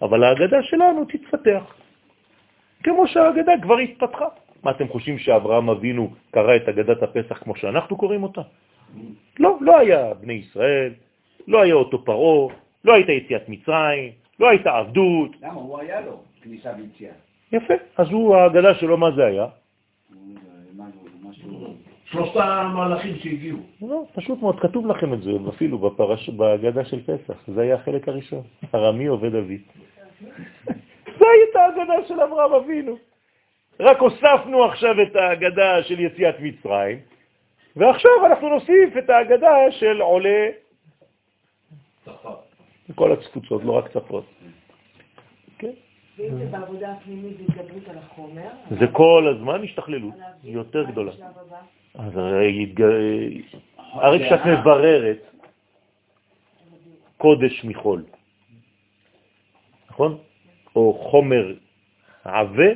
אבל 0.02 0.24
ההגדה 0.24 0.64
שלנו 0.64 1.06
תתפתח. 1.06 1.76
כמו 2.84 3.08
שההגדה 3.08 3.52
כבר 3.62 3.78
התפתחה. 3.78 4.28
מה 4.64 4.72
אתם 4.72 4.88
חושבים 4.88 5.18
שאברהם 5.18 5.70
אבינו 5.70 6.14
קרא 6.32 6.56
את 6.56 6.68
הגדת 6.68 7.04
הפסח 7.04 7.38
כמו 7.44 7.56
שאנחנו 7.56 7.98
קוראים 7.98 8.24
אותה? 8.24 8.42
לא, 9.40 9.58
לא 9.62 9.78
היה 9.80 10.14
בני 10.14 10.34
ישראל, 10.34 10.94
לא 11.48 11.62
היה 11.62 11.74
אותו 11.74 12.06
פרו, 12.06 12.50
לא 12.86 12.94
הייתה 12.94 13.12
יציאת 13.12 13.50
מצרים, 13.50 14.12
לא 14.40 14.50
הייתה 14.50 14.78
עבדות. 14.78 15.32
למה? 15.42 15.54
הוא 15.54 15.80
היה 15.80 16.02
לו 16.02 16.20
כניסה 16.42 16.70
ויציאה. 16.78 17.14
יפה. 17.52 17.74
אז 17.98 18.08
הוא, 18.10 18.36
ההגדה 18.36 18.76
שלו, 18.76 18.98
מה 18.98 19.12
זה 19.12 19.26
היה? 19.26 19.48
שלושת 22.06 22.36
המהלכים 22.36 23.16
שהגיעו. 23.16 23.60
לא, 23.82 24.04
פשוט 24.14 24.42
מאוד, 24.42 24.60
כתוב 24.60 24.88
לכם 24.88 25.14
את 25.14 25.22
זה 25.22 25.32
אפילו 25.50 25.78
בפרש, 25.78 26.30
בהגדה 26.30 26.86
של 26.86 27.02
פסח. 27.04 27.38
זה 27.48 27.62
היה 27.62 27.76
החלק 27.76 28.08
הראשון. 28.08 28.42
ארמי 28.76 29.06
עובד 29.06 29.36
אבי. 29.36 29.60
זו 31.20 31.26
הייתה 31.26 31.60
ההגדה 31.60 32.08
של 32.08 32.22
אברהם 32.22 32.54
אבינו. 32.54 32.98
רק 33.80 34.00
הוספנו 34.00 34.64
עכשיו 34.64 35.02
את 35.02 35.16
ההגדה 35.16 35.84
של 35.84 36.00
יציאת 36.00 36.36
מצרים, 36.40 37.00
ועכשיו 37.76 38.26
אנחנו 38.26 38.50
נוסיף 38.50 38.98
את 38.98 39.10
ההגדה 39.10 39.56
של 39.72 40.02
עולה 40.02 40.50
צרפת. 42.06 42.30
מכל 42.90 43.12
התפוצות, 43.14 43.64
לא 43.64 43.72
רק 43.72 43.92
צפות. 43.92 44.26
כן? 45.58 45.72
ואם 46.18 46.38
זה 46.38 46.46
בעבודה 46.46 46.92
הפנימית 46.92 47.38
זה 47.38 47.44
התגברות 47.44 47.90
על 47.90 47.98
החומר. 47.98 48.48
זה 48.80 48.86
כל 48.92 49.34
הזמן 49.36 49.64
השתכללות 49.64 50.14
יותר 50.44 50.84
גדולה. 50.84 51.12
אז 51.96 52.18
הרי 53.78 54.26
כשאת 54.26 54.46
מבררת 54.46 55.18
קודש 57.18 57.66
מחול, 57.66 58.04
נכון? 59.90 60.18
או 60.76 60.94
חומר 60.94 61.54
עבה, 62.24 62.72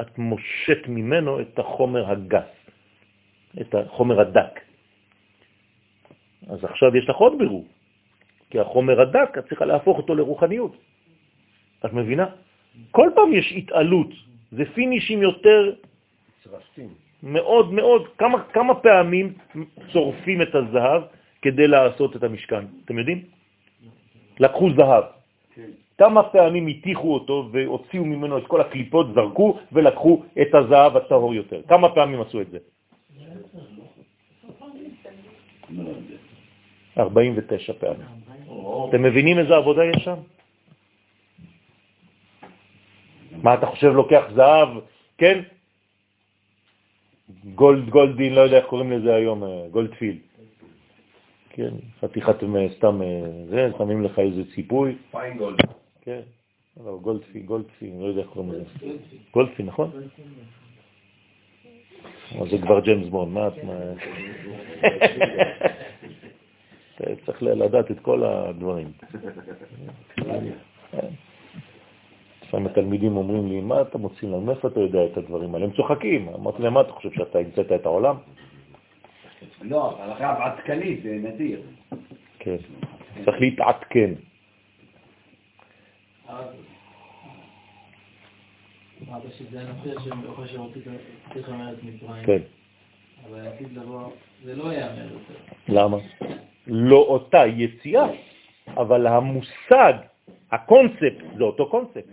את 0.00 0.18
מושט 0.18 0.88
ממנו 0.88 1.40
את 1.40 1.58
החומר 1.58 2.10
הגס, 2.10 2.61
את 3.60 3.74
החומר 3.74 4.20
הדק. 4.20 4.60
אז 6.48 6.64
עכשיו 6.64 6.96
יש 6.96 7.08
לך 7.08 7.16
עוד 7.16 7.38
בירור, 7.38 7.64
כי 8.50 8.60
החומר 8.60 9.00
הדק, 9.00 9.38
את 9.38 9.48
צריכה 9.48 9.64
להפוך 9.64 9.98
אותו 9.98 10.14
לרוחניות. 10.14 10.76
את 11.84 11.92
מבינה? 11.92 12.26
כל 12.90 13.10
פעם 13.14 13.32
יש 13.32 13.52
התעלות, 13.56 14.08
זה 14.52 14.64
פינישים 14.74 15.22
יותר 15.22 15.74
צרפתים. 16.44 16.88
מאוד 17.22 17.72
מאוד, 17.72 18.02
כמה, 18.18 18.42
כמה 18.52 18.74
פעמים 18.74 19.32
צורפים 19.92 20.42
את 20.42 20.54
הזהב 20.54 21.02
כדי 21.42 21.66
לעשות 21.68 22.16
את 22.16 22.22
המשכן, 22.22 22.64
אתם 22.84 22.98
יודעים? 22.98 23.22
לקחו 24.40 24.70
זהב. 24.76 25.04
כמה 25.98 26.22
פעמים 26.22 26.66
הטיחו 26.66 27.14
אותו 27.14 27.48
והוציאו 27.52 28.04
ממנו 28.04 28.38
את 28.38 28.46
כל 28.46 28.60
הקליפות, 28.60 29.14
זרקו 29.14 29.58
ולקחו 29.72 30.22
את 30.42 30.54
הזהב 30.54 30.96
הטהור 30.96 31.34
יותר. 31.34 31.60
כמה 31.68 31.94
פעמים 31.94 32.20
עשו 32.20 32.40
את 32.40 32.50
זה? 32.50 32.58
49 36.98 37.72
פעמים. 37.72 38.06
אתם 38.88 39.02
מבינים 39.02 39.38
איזה 39.38 39.56
עבודה 39.56 39.84
יש 39.84 40.04
שם? 40.04 40.16
מה 43.42 43.54
אתה 43.54 43.66
חושב 43.66 43.92
לוקח 43.92 44.22
זהב, 44.34 44.68
כן? 45.18 45.42
gold, 47.54 47.90
גולדין, 47.90 48.34
לא 48.34 48.40
יודע 48.40 48.56
איך 48.56 48.66
קוראים 48.66 48.92
לזה 48.92 49.14
היום, 49.14 49.44
אה, 49.44 49.68
gold 49.70 49.88
filled. 49.88 50.18
כן, 51.50 51.74
חתיכת 52.00 52.42
אה, 52.42 52.66
סתם 52.76 53.02
אה, 53.02 53.06
זה, 53.48 53.70
שמים 53.78 54.02
לך 54.02 54.18
איזה 54.18 54.42
ציפוי, 54.54 54.96
fine 55.10 55.31
gold. 55.31 55.58
כן, 56.00 56.20
לא, 56.84 56.98
גולדפין, 57.02 57.46
גולדפין, 57.46 58.00
לא 58.00 58.06
יודע 58.06 58.22
איך 58.22 58.30
קוראים 58.30 58.52
לזה. 58.52 58.64
גולדפין, 59.32 59.66
נכון? 59.66 59.90
אבל 62.38 62.50
זה 62.50 62.58
כבר 62.58 62.80
ג'יימס 62.80 63.08
בונד, 63.08 63.32
מה 63.32 63.48
את... 63.48 63.64
מה- 63.64 63.92
אתה 66.96 67.04
צריך 67.26 67.42
לדעת 67.42 67.90
את 67.90 68.00
כל 68.00 68.24
הדברים. 68.24 68.92
לפעמים 72.42 72.66
התלמידים 72.66 73.16
אומרים 73.16 73.48
לי, 73.48 73.60
מה 73.60 73.80
אתה 73.82 73.98
מוציא 73.98 74.28
לנו, 74.28 74.40
מאיפה 74.40 74.68
אתה 74.68 74.80
יודע 74.80 75.04
את 75.04 75.16
הדברים 75.16 75.54
האלה? 75.54 75.64
הם 75.66 75.72
צוחקים. 75.72 76.28
אמרתי 76.28 76.62
להם, 76.62 76.74
מה 76.74 76.80
אתה 76.80 76.92
חושב, 76.92 77.12
שאתה 77.12 77.38
המצאת 77.38 77.72
את 77.72 77.86
העולם? 77.86 78.16
לא, 79.62 79.98
אבל 80.04 80.12
אחרי 80.12 80.26
עדכני 80.26 81.00
זה 81.02 81.18
נדיר. 81.28 81.60
כן. 82.38 82.56
צריך 83.24 83.40
להתעדכן. 83.40 84.10
אמרת 86.28 86.46
שזה 86.46 86.60
הנושא 86.60 86.60
שאוכל 86.60 86.70
שרוצית 88.90 89.00
לכם 89.00 89.00
ארץ 89.00 89.00
מצרים, 89.00 89.01
כן. 92.26 92.42
לא. 95.68 95.82
למה? 95.82 95.96
לא 96.66 96.96
אותה 96.96 97.46
יציאה, 97.46 98.06
אבל 98.76 99.06
המושג, 99.06 99.92
הקונספט, 100.52 101.16
זה 101.36 101.44
אותו 101.44 101.68
קונספט. 101.70 102.04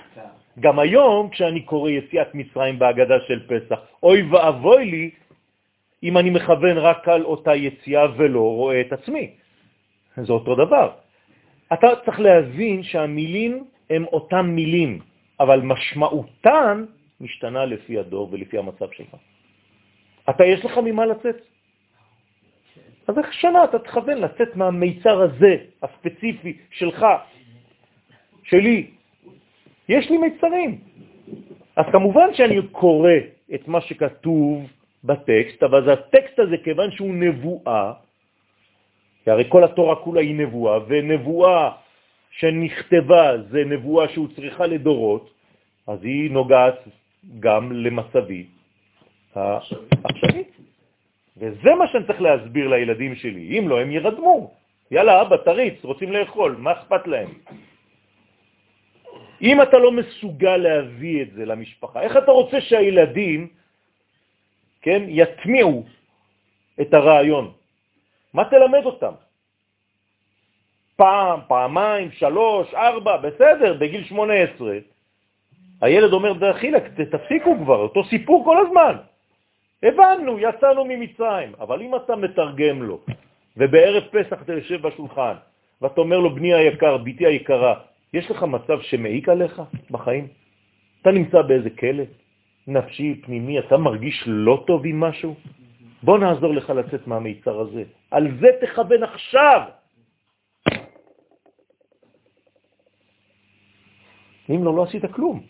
גם 0.60 0.80
היום, 0.80 1.30
כשאני 1.30 1.62
קורא 1.62 1.90
יציאת 1.90 2.36
מצרים 2.36 2.80
בהגדה 2.80 3.16
של 3.28 3.48
פסח, 3.48 3.80
אוי 4.04 4.22
ואבוי 4.22 4.86
לי 4.86 5.10
אם 6.04 6.18
אני 6.18 6.30
מכוון 6.30 6.78
רק 6.78 7.08
על 7.08 7.24
אותה 7.24 7.56
יציאה 7.56 8.06
ולא 8.18 8.42
רואה 8.42 8.82
את 8.82 8.94
עצמי. 8.94 9.32
זה 10.18 10.34
אותו 10.34 10.56
דבר. 10.56 10.92
אתה 11.74 11.88
צריך 12.06 12.20
להבין 12.20 12.84
שהמילים 12.84 13.64
הם 13.90 14.06
אותם 14.06 14.46
מילים, 14.46 15.00
אבל 15.40 15.62
משמעותן 15.62 16.86
משתנה 17.22 17.66
לפי 17.66 18.00
הדור 18.00 18.30
ולפי 18.32 18.58
המצב 18.58 18.92
שלך. 18.92 19.16
אתה, 20.30 20.46
יש 20.46 20.66
לך 20.66 20.78
ממה 20.78 21.06
לצאת. 21.06 21.36
אז 23.08 23.18
איך 23.18 23.34
שנה 23.34 23.64
אתה 23.64 23.80
תכוון 23.80 24.18
לצאת 24.18 24.56
מהמיצר 24.56 25.22
הזה, 25.22 25.56
הספציפי, 25.84 26.58
שלך, 26.72 27.06
שלי. 28.44 28.88
יש 29.90 30.10
לי 30.10 30.18
מיצרים. 30.18 30.72
אז 31.76 31.86
כמובן 31.92 32.34
שאני 32.34 32.68
קורא 32.72 33.12
את 33.56 33.68
מה 33.68 33.82
שכתוב 33.82 34.68
בטקסט, 35.04 35.64
אבל 35.64 35.90
הטקסט 35.90 36.40
הזה, 36.40 36.58
כיוון 36.64 36.92
שהוא 36.92 37.14
נבואה, 37.14 37.94
כי 39.24 39.32
הרי 39.32 39.46
כל 39.50 39.64
התורה 39.64 39.96
כולה 39.96 40.22
היא 40.22 40.36
נבואה, 40.36 40.80
ונבואה 40.88 41.72
שנכתבה 42.30 43.38
זה 43.50 43.66
נבואה 43.66 44.10
שהוא 44.10 44.28
צריכה 44.36 44.68
לדורות, 44.68 45.30
אז 45.88 46.00
היא 46.04 46.32
נוגעת 46.32 46.80
גם 47.40 47.72
למצבי 47.72 48.46
העכשווי. 49.36 50.44
וזה 51.38 51.76
מה 51.76 51.88
שאני 51.88 52.06
צריך 52.08 52.22
להסביר 52.22 52.68
לילדים 52.68 53.16
שלי, 53.16 53.60
אם 53.60 53.70
לא, 53.70 53.82
הם 53.82 53.92
ירדמו. 53.92 54.52
יאללה, 54.92 55.22
אבא, 55.22 55.38
תריץ, 55.38 55.84
רוצים 55.84 56.12
לאכול, 56.12 56.56
מה 56.60 56.72
אכפת 56.72 57.08
להם? 57.08 57.30
אם 59.42 59.62
אתה 59.62 59.78
לא 59.78 59.92
מסוגל 59.92 60.58
להביא 60.58 61.22
את 61.22 61.32
זה 61.32 61.46
למשפחה, 61.46 62.02
איך 62.02 62.18
אתה 62.18 62.32
רוצה 62.32 62.62
שהילדים, 62.62 63.48
כן, 64.82 65.02
יטמיעו 65.08 65.86
את 66.82 66.94
הרעיון? 66.94 67.52
מה 68.34 68.44
תלמד 68.46 68.86
אותם? 68.86 69.14
פעם, 71.00 71.40
פעמיים, 71.48 72.12
שלוש, 72.12 72.74
ארבע, 72.74 73.18
בסדר, 73.18 73.74
בגיל 73.80 74.04
18. 74.04 74.78
הילד 75.82 76.14
אומר, 76.14 76.34
דחילק, 76.34 76.84
תפסיקו 77.12 77.56
כבר, 77.64 77.76
אותו 77.76 78.04
סיפור 78.04 78.44
כל 78.44 78.58
הזמן. 78.68 78.96
הבנו, 79.84 80.40
יצאנו 80.40 80.86
ממצרים. 80.86 81.52
אבל 81.60 81.82
אם 81.82 81.96
אתה 81.96 82.16
מתרגם 82.16 82.84
לו, 82.84 83.00
ובערב 83.58 84.04
פסח 84.12 84.42
אתה 84.42 84.54
יושב 84.54 84.88
בשולחן, 84.88 85.34
ואתה 85.82 86.02
אומר 86.02 86.20
לו, 86.20 86.36
בני 86.36 86.54
היקר, 86.54 86.98
ביתי 86.98 87.26
היקרה, 87.26 87.74
יש 88.14 88.32
לך 88.32 88.44
מצב 88.44 88.82
שמעיק 88.82 89.30
עליך 89.30 89.62
בחיים? 89.92 90.28
אתה 91.02 91.12
נמצא 91.12 91.42
באיזה 91.42 91.70
כלא 91.70 92.04
נפשי, 92.68 93.22
פנימי, 93.24 93.60
אתה 93.60 93.78
מרגיש 93.78 94.24
לא 94.28 94.64
טוב 94.68 94.82
עם 94.86 95.00
משהו? 95.00 95.36
בוא 96.04 96.18
נעזור 96.20 96.54
לך 96.54 96.70
לצאת 96.70 97.08
מהמיצר 97.08 97.60
הזה. 97.60 97.84
על 98.12 98.28
זה 98.40 98.48
תכוון 98.62 99.04
עכשיו. 99.04 99.79
אם 104.50 104.64
לא, 104.64 104.76
לא 104.76 104.84
עשית 104.84 105.06
כלום. 105.06 105.42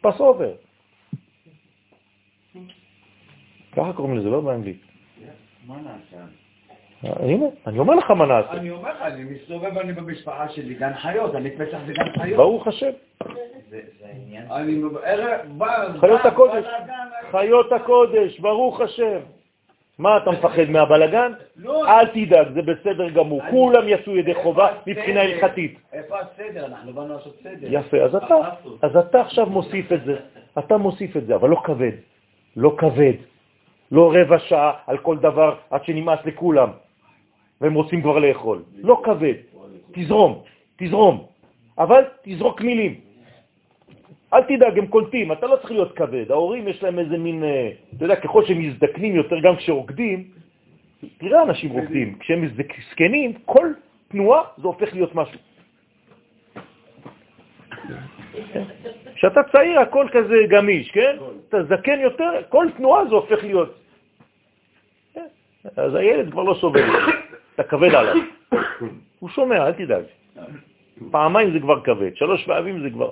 פס 0.00 0.20
אובר. 0.20 0.52
ככה 3.76 3.92
קוראים 3.92 4.18
לזה, 4.18 4.30
לא 4.30 4.40
באנגלית. 4.40 4.80
מה 5.66 5.76
נעשה? 5.76 6.24
הנה, 7.02 7.46
אני 7.66 7.78
אומר 7.78 7.94
לך 7.94 8.10
מה 8.10 8.26
נעשה. 8.26 8.52
אני 8.52 8.70
אומר 8.70 8.90
לך, 8.90 9.02
אני 9.02 9.24
מסתובב, 9.24 9.78
אני 9.78 9.92
במשפחה 9.92 10.48
שלי, 10.48 10.74
גן 10.74 10.94
חיות, 10.94 11.34
אני 11.34 11.50
פסח 11.50 11.78
זה 11.86 11.92
גן 11.92 12.22
חיות. 12.22 12.36
ברוך 12.36 12.66
השם. 12.66 12.90
חיות 16.00 16.20
הקודש. 16.24 16.64
חיות 17.30 17.72
הקודש, 17.72 18.40
ברוך 18.40 18.80
השם. 18.80 19.18
מה, 19.98 20.16
אתה 20.16 20.30
מפחד 20.30 20.70
מהבלגן? 20.70 21.32
לא, 21.56 21.88
אל 21.88 22.06
תדאג, 22.06 22.48
זה 22.54 22.62
בסדר 22.62 23.08
גמור. 23.10 23.40
כולם 23.50 23.88
יצאו 23.88 24.16
ידי 24.16 24.34
חובה 24.34 24.68
מבחינה 24.86 25.20
הלכתית. 25.20 25.78
איפה 25.92 26.16
הסדר? 26.20 26.66
אנחנו 26.66 26.92
באנו 26.92 27.14
לעשות 27.14 27.36
סדר. 27.42 27.66
יפה, 27.70 27.96
אז 27.96 28.14
אתה, 28.14 28.34
אז 28.82 28.96
אתה 28.96 29.20
עכשיו 29.20 29.46
מוסיף 29.46 29.92
את 29.92 30.04
זה. 30.04 30.16
אתה 30.58 30.76
מוסיף 30.76 31.16
את 31.16 31.26
זה, 31.26 31.34
אבל 31.34 31.48
לא 31.48 31.56
כבד. 31.64 31.92
לא 32.56 32.74
כבד. 32.78 33.12
לא 33.92 34.12
רבע 34.14 34.38
שעה 34.38 34.72
על 34.86 34.98
כל 34.98 35.18
דבר 35.18 35.54
עד 35.70 35.84
שנמאס 35.84 36.18
לכולם, 36.24 36.70
והם 37.60 37.74
רוצים 37.74 38.02
כבר 38.02 38.18
לאכול. 38.18 38.62
לא 38.82 39.00
כבד. 39.04 39.34
תזרום, 39.92 40.42
תזרום. 40.76 41.26
אבל 41.78 42.04
תזרוק 42.22 42.60
מילים. 42.60 43.07
אל 44.34 44.42
תדאג, 44.42 44.78
הם 44.78 44.86
קולטים, 44.86 45.32
אתה 45.32 45.46
לא 45.46 45.56
צריך 45.56 45.70
להיות 45.70 45.96
כבד. 45.96 46.30
ההורים 46.30 46.68
יש 46.68 46.82
להם 46.82 46.98
איזה 46.98 47.18
מין, 47.18 47.44
אה, 47.44 47.70
אתה 47.96 48.04
יודע, 48.04 48.16
ככל 48.16 48.44
שהם 48.44 48.58
מזדקנים 48.58 49.16
יותר, 49.16 49.40
גם 49.40 49.56
כשרוקדים, 49.56 50.24
תראה 51.18 51.42
אנשים 51.42 51.70
רוקדים, 51.70 52.18
כשהם 52.18 52.48
זקנים, 52.90 53.32
כל 53.44 53.68
תנועה 54.08 54.42
זה 54.58 54.66
הופך 54.66 54.94
להיות 54.94 55.14
משהו. 55.14 55.38
כשאתה 59.14 59.40
צעיר 59.52 59.80
הכל 59.80 60.06
כזה 60.12 60.34
גמיש, 60.48 60.90
כן? 60.90 61.16
אתה 61.48 61.62
זקן 61.64 62.00
יותר, 62.00 62.30
כל 62.48 62.66
תנועה 62.76 63.06
זה 63.06 63.14
הופך 63.14 63.44
להיות. 63.44 63.74
אז 65.76 65.94
הילד 65.94 66.30
כבר 66.30 66.42
לא 66.42 66.54
סובל 66.60 66.82
אתה 67.54 67.62
כבד 67.62 67.94
עליו. 67.94 68.14
הוא 69.18 69.30
שומע, 69.30 69.66
אל 69.66 69.72
תדאג. 69.72 70.04
פעמיים 71.10 71.52
זה 71.52 71.60
כבר 71.60 71.80
כבד, 71.84 72.16
שלוש 72.16 72.44
פעמים 72.46 72.82
זה 72.82 72.90
כבר... 72.90 73.10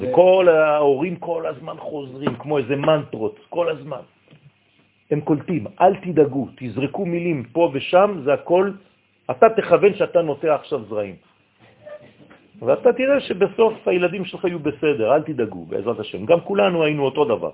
זה... 0.00 0.10
וכל 0.10 0.48
ההורים 0.48 1.16
כל 1.16 1.46
הזמן 1.46 1.76
חוזרים, 1.78 2.36
כמו 2.36 2.58
איזה 2.58 2.76
מנטרות, 2.76 3.38
כל 3.48 3.68
הזמן. 3.68 4.04
הם 5.10 5.20
קולטים, 5.20 5.66
אל 5.80 5.96
תדאגו, 5.96 6.48
תזרקו 6.56 7.06
מילים 7.06 7.44
פה 7.52 7.70
ושם, 7.72 8.20
זה 8.24 8.32
הכל, 8.32 8.70
אתה 9.30 9.46
תכוון 9.50 9.94
שאתה 9.94 10.22
נוטע 10.22 10.54
עכשיו 10.54 10.84
זרעים. 10.84 11.16
ואתה 12.62 12.92
תראה 12.92 13.20
שבסוף 13.20 13.88
הילדים 13.88 14.24
שלך 14.24 14.44
יהיו 14.44 14.58
בסדר, 14.58 15.14
אל 15.14 15.22
תדאגו, 15.22 15.64
בעזרת 15.64 15.98
השם. 15.98 16.26
גם 16.26 16.40
כולנו 16.40 16.84
היינו 16.84 17.04
אותו 17.04 17.24
דבר. 17.24 17.50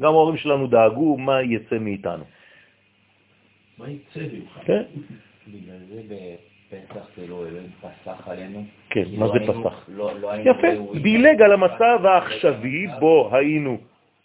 גם 0.00 0.12
ההורים 0.12 0.36
שלנו 0.36 0.66
דאגו 0.66 1.16
מה 1.16 1.42
יצא 1.42 1.78
מאיתנו. 1.78 2.24
מה 3.78 3.90
יצא 3.90 4.20
ממך? 4.20 4.58
כן? 4.64 4.82
בגלל 6.72 6.82
זה 6.94 7.00
כאילו 7.14 7.46
אלוהים 7.46 7.70
פסח 7.80 8.28
עלינו. 8.28 8.64
כן, 8.90 9.04
מה 9.16 9.26
לא 9.26 9.32
זה 9.32 9.38
פסח? 9.52 9.84
לא 9.88 10.20
לא 10.20 10.30
יפה. 10.44 10.68
דילג 11.02 11.42
על 11.42 11.52
המצב 11.52 11.98
העכשווי 12.04 12.86
בו 13.00 13.30
היינו 13.32 13.78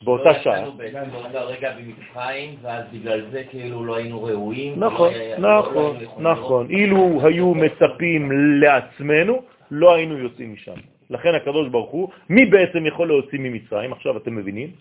באותה 0.04 0.32
לא 0.32 0.44
שעה. 0.44 0.58
יצאנו 0.58 0.72
בעצם 0.72 1.12
באותו 1.12 1.48
רגע 1.48 1.74
במצרים, 1.74 2.56
ואז 2.62 2.84
בגלל 2.94 3.22
זה 3.32 3.44
כאילו 3.50 3.86
לא 3.86 3.96
היינו 3.96 4.24
ראויים. 4.24 4.80
נכון, 4.80 5.14
לא 5.38 5.60
נכון, 5.60 5.98
נכון. 6.20 6.70
אילו 6.70 7.20
היו 7.24 7.54
מצפים 7.54 8.32
לעצמנו, 8.62 9.42
לא 9.72 9.96
היינו 9.96 10.18
יוצאים 10.18 10.54
משם. 10.54 10.80
לכן 11.10 11.36
הקדוש 11.36 11.70
ברוך 11.70 11.92
הוא, 11.92 12.10
מי 12.30 12.46
בעצם 12.46 12.86
יכול 12.86 13.08
להוציא 13.08 13.40
ממצרים? 13.40 13.94
עכשיו 13.94 14.18
אתם 14.18 14.36
מבינים? 14.36 14.72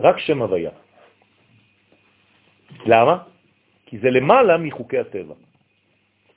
רק 0.00 0.18
שם 0.18 0.42
הוויה. 0.42 0.70
למה? 2.86 3.18
כי 3.86 3.98
זה 3.98 4.10
למעלה 4.10 4.56
מחוקי 4.56 4.98
הטבע. 4.98 5.34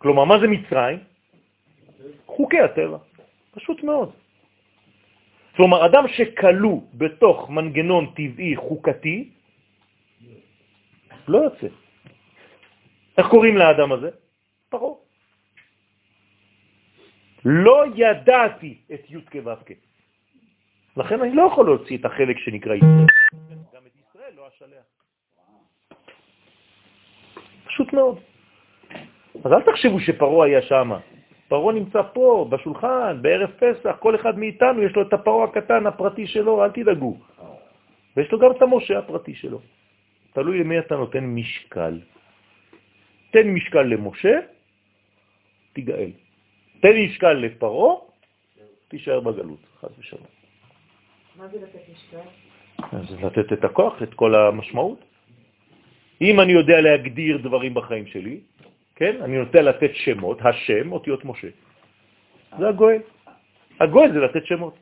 כלומר, 0.02 0.26
מה 0.26 0.40
זה 0.40 0.48
מצרים? 0.48 1.00
חוקי 2.26 2.60
הטבע. 2.60 2.98
פשוט 3.52 3.84
מאוד. 3.84 4.12
כלומר, 5.56 5.86
אדם 5.86 6.08
שקלו 6.08 6.84
בתוך 6.94 7.50
מנגנון 7.50 8.14
טבעי 8.18 8.56
חוקתי, 8.56 9.30
לא 11.28 11.38
יוצא. 11.38 11.68
איך 13.18 13.28
קוראים 13.28 13.58
לאדם 13.58 13.92
הזה? 13.92 14.10
פרעה. 14.70 14.94
לא 17.46 17.86
ידעתי 17.96 18.78
את 18.94 19.02
י' 19.10 19.22
כו' 19.32 19.52
לכן 20.98 21.22
אני 21.22 21.36
לא 21.36 21.44
יכול 21.52 21.66
להוציא 21.66 21.98
את 21.98 22.06
החלק 22.06 22.38
שנקרא 22.38 22.76
ישראל. 22.76 23.12
להתקלח. 24.66 24.86
פשוט 27.66 27.94
מאוד. 27.94 28.31
אז 29.46 29.52
אל 29.54 29.62
תחשבו 29.62 30.00
שפרו 30.00 30.44
היה 30.44 30.62
שם. 30.62 30.92
פרו 31.48 31.72
נמצא 31.72 32.02
פה, 32.14 32.48
בשולחן, 32.50 33.18
בערב 33.22 33.50
פסח, 33.60 33.96
כל 34.00 34.16
אחד 34.16 34.40
מאיתנו 34.40 34.84
יש 34.84 34.96
לו 34.96 35.02
את 35.02 35.14
הפרו 35.14 35.44
הקטן 35.44 35.88
הפרטי 35.88 36.28
שלו, 36.28 36.64
אל 36.64 36.72
תדאגו. 36.72 37.18
ויש 38.18 38.32
לו 38.32 38.40
גם 38.40 38.52
את 38.52 38.62
המשה 38.62 39.00
הפרטי 39.00 39.36
שלו. 39.36 39.60
תלוי 40.34 40.60
למי 40.60 40.80
אתה 40.80 40.96
נותן 40.96 41.24
משקל. 41.26 42.00
תן 43.32 43.48
משקל 43.48 43.84
למשה, 43.84 44.40
תיגאל. 45.74 46.12
תן 46.80 46.96
משקל 47.06 47.34
לפרו, 47.34 48.08
תישאר 48.88 49.20
בגלות, 49.20 49.60
חס 49.80 49.92
ושלום. 50.00 50.28
מה 51.36 51.48
זה 51.48 51.58
לתת 51.58 51.84
משקל? 51.92 52.28
אז 52.92 53.24
לתת 53.24 53.54
את 53.54 53.64
הכוח, 53.64 54.04
את 54.04 54.14
כל 54.14 54.36
המשמעות. 54.36 55.00
אם 56.22 56.40
אני 56.40 56.52
יודע 56.52 56.82
להגדיר 56.82 57.38
דברים 57.38 57.74
בחיים 57.74 58.08
שלי, 58.08 58.40
כן, 59.02 59.22
אני 59.22 59.38
נוטה 59.38 59.62
לתת 59.62 59.92
שמות, 59.94 60.38
השם, 60.42 60.92
אותיות 60.92 61.26
משה. 61.26 61.48
זה 62.60 62.70
הגואל. 62.70 63.02
הגואל 63.80 64.12
זה 64.14 64.20
לתת 64.20 64.46
שמות. 64.46 64.74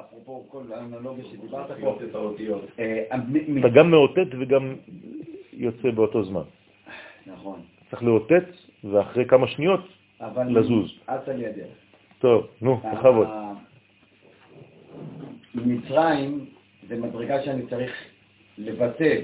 אפרופו 0.00 0.46
כל 0.48 0.62
האנלוגיה 0.72 1.24
שדיברת 1.24 1.66
פה, 1.66 1.74
לחיות 1.74 2.02
את 2.02 2.14
האותיות. 2.14 2.64
אה, 2.78 3.04
אתה 3.58 3.68
גם 3.68 3.90
מאותת 3.90 4.26
וגם 4.40 4.74
יוצא 5.52 5.90
באותו 5.90 6.24
זמן. 6.24 6.46
נכון, 7.26 7.60
צריך 7.90 8.02
לאותת, 8.02 8.44
ואחרי 8.84 9.24
כמה 9.26 9.46
שניות, 9.48 9.80
לזוז. 10.48 10.90
אצה 11.06 11.32
לי 11.32 11.46
הדרך. 11.46 11.74
טוב, 12.18 12.46
נו, 12.62 12.76
בכבוד. 12.76 13.26
ה- 13.26 13.52
מצרים 15.54 16.44
זה 16.88 16.96
מדרגה 17.00 17.42
שאני 17.42 17.66
צריך 17.66 17.92
לבטל, 18.58 19.20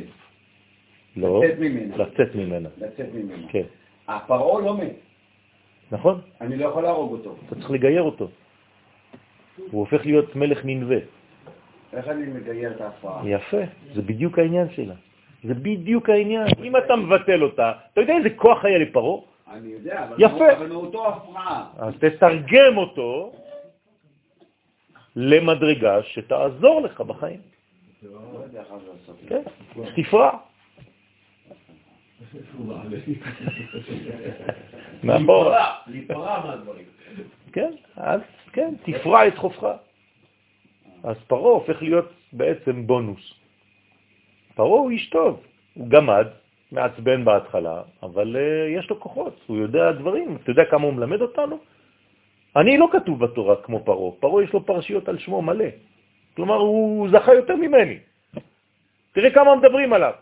לא, 1.16 1.44
לצאת 1.44 1.58
ממנה. 1.58 1.96
לצאת 1.96 2.34
ממנה. 2.34 2.68
לצאת 2.78 3.14
ממנה. 3.14 3.48
כן, 3.48 3.62
הפרעה 4.08 4.60
לא 4.60 4.76
מת, 4.76 4.96
נכון? 5.92 6.20
אני 6.40 6.56
לא 6.56 6.66
יכול 6.66 6.82
להרוג 6.82 7.12
אותו. 7.12 7.36
אתה 7.46 7.54
צריך 7.54 7.70
לגייר 7.70 8.02
אותו. 8.02 8.28
הוא 9.70 9.80
הופך 9.80 10.06
להיות 10.06 10.36
מלך 10.36 10.60
ננבה. 10.64 10.96
איך 11.92 12.08
אני 12.08 12.26
מגייר 12.26 12.70
את 12.76 12.80
ההפרעה? 12.80 13.28
יפה, 13.28 13.62
זה 13.94 14.02
בדיוק 14.02 14.38
העניין 14.38 14.66
שלה. 14.70 14.94
זה 15.44 15.54
בדיוק 15.54 16.08
העניין. 16.08 16.46
אם 16.62 16.76
אתה 16.76 16.96
מבטל 16.96 17.42
אותה, 17.42 17.72
אתה 17.92 18.00
יודע 18.00 18.16
איזה 18.16 18.30
כוח 18.30 18.64
היה 18.64 18.78
לפרו? 18.78 19.24
אני 19.52 19.68
יודע, 19.68 20.04
אבל 20.04 20.16
יפה. 20.18 20.52
אבל 20.52 20.66
מאותו 20.66 21.08
הפרעה. 21.08 21.66
אז 21.78 21.94
תתרגם 22.00 22.76
אותו 22.76 23.32
למדרגה 25.16 26.02
שתעזור 26.02 26.80
לך 26.80 27.00
בחיים. 27.00 27.40
לא. 28.02 28.18
כן? 29.28 29.42
תפרע. 29.96 30.30
מאחורה. 35.02 35.74
להיפרע 35.86 36.46
מהדברים. 36.46 36.84
כן, 37.52 37.72
אז 37.96 38.20
כן, 38.52 38.74
תפרע 38.82 39.28
את 39.28 39.36
חופך. 39.38 39.66
אז 41.04 41.16
פרו 41.26 41.50
הופך 41.50 41.82
להיות 41.82 42.12
בעצם 42.32 42.86
בונוס. 42.86 43.34
פרו 44.54 44.78
הוא 44.78 44.90
איש 44.90 45.10
טוב, 45.10 45.40
הוא 45.74 45.88
גמד, 45.88 46.26
מעצבן 46.72 47.24
בהתחלה, 47.24 47.82
אבל 48.02 48.36
uh, 48.36 48.78
יש 48.78 48.90
לו 48.90 49.00
כוחות, 49.00 49.40
הוא 49.46 49.56
יודע 49.56 49.92
דברים. 49.92 50.36
אתה 50.42 50.50
יודע 50.50 50.64
כמה 50.64 50.84
הוא 50.84 50.94
מלמד 50.94 51.20
אותנו? 51.20 51.58
אני 52.56 52.78
לא 52.78 52.88
כתוב 52.92 53.24
בתורה 53.24 53.56
כמו 53.56 53.84
פרו, 53.84 54.16
פרו 54.20 54.42
יש 54.42 54.52
לו 54.52 54.66
פרשיות 54.66 55.08
על 55.08 55.18
שמו 55.18 55.42
מלא. 55.42 55.70
כלומר, 56.36 56.54
הוא 56.54 57.08
זכה 57.10 57.34
יותר 57.34 57.56
ממני. 57.56 57.98
תראה 59.12 59.30
כמה 59.30 59.56
מדברים 59.56 59.92
עליו. 59.92 60.12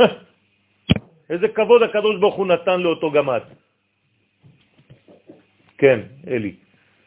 איזה 1.30 1.48
כבוד 1.48 1.82
הקדוש 1.82 2.20
ברוך 2.20 2.34
הוא 2.34 2.46
נתן 2.46 2.80
לאותו 2.80 3.10
גמד. 3.10 3.40
כן, 5.78 6.00
אלי. 6.28 6.54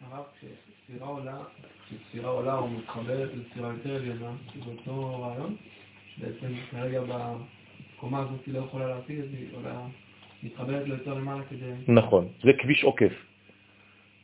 הרב, 0.02 0.24
כשספירה 0.36 1.08
עולה, 1.08 1.38
כשספירה 1.86 2.30
עולה 2.30 2.56
או 2.56 2.68
מתחברת 2.68 3.30
לספירה 3.34 3.70
יותר 3.70 3.96
עליונה, 3.96 4.32
זה 4.66 4.72
אותו 4.72 5.22
רעיון, 5.22 5.56
שבעצם 6.16 6.54
כרגע 6.72 7.02
בקומה 7.02 8.20
הזאת 8.20 8.46
היא 8.46 8.54
לא 8.54 8.60
יכולה 8.60 8.88
להשיג 8.88 9.20
את 9.20 9.30
זה, 9.32 9.38
היא 9.38 9.48
עולה, 9.56 9.82
מתחברת 10.44 10.88
לו 10.88 10.96
יותר 10.96 11.14
למעלה 11.14 11.44
כדי... 11.50 11.72
נכון, 11.88 12.28
זה 12.44 12.52
כביש 12.60 12.84
עוקף. 12.84 13.14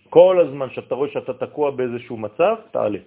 כל 0.09 0.39
הזמן 0.47 0.69
שאתה 0.69 0.95
רואה 0.95 1.09
שאתה 1.13 1.33
תקוע 1.33 1.71
באיזשהו 1.71 2.17
מצב, 2.17 2.55
תעלה. 2.71 2.99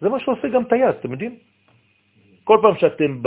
זה 0.00 0.08
מה 0.08 0.20
שעושה 0.20 0.48
גם 0.48 0.64
טייס, 0.64 0.94
אתם 1.00 1.12
יודעים? 1.12 1.38
כל 2.44 2.58
פעם 2.62 2.76
שאתם 2.76 3.22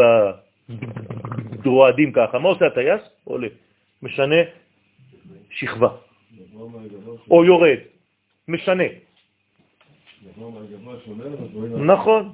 רועדים 1.65 2.11
ככה, 2.11 2.39
מה 2.39 2.49
עושה 2.49 2.67
הטייס? 2.67 3.01
עולה. 3.23 3.47
משנה 4.01 4.35
שכבה. 5.49 5.89
או 7.31 7.45
יורד. 7.45 7.77
משנה. 8.47 8.83
נכון. 11.85 12.33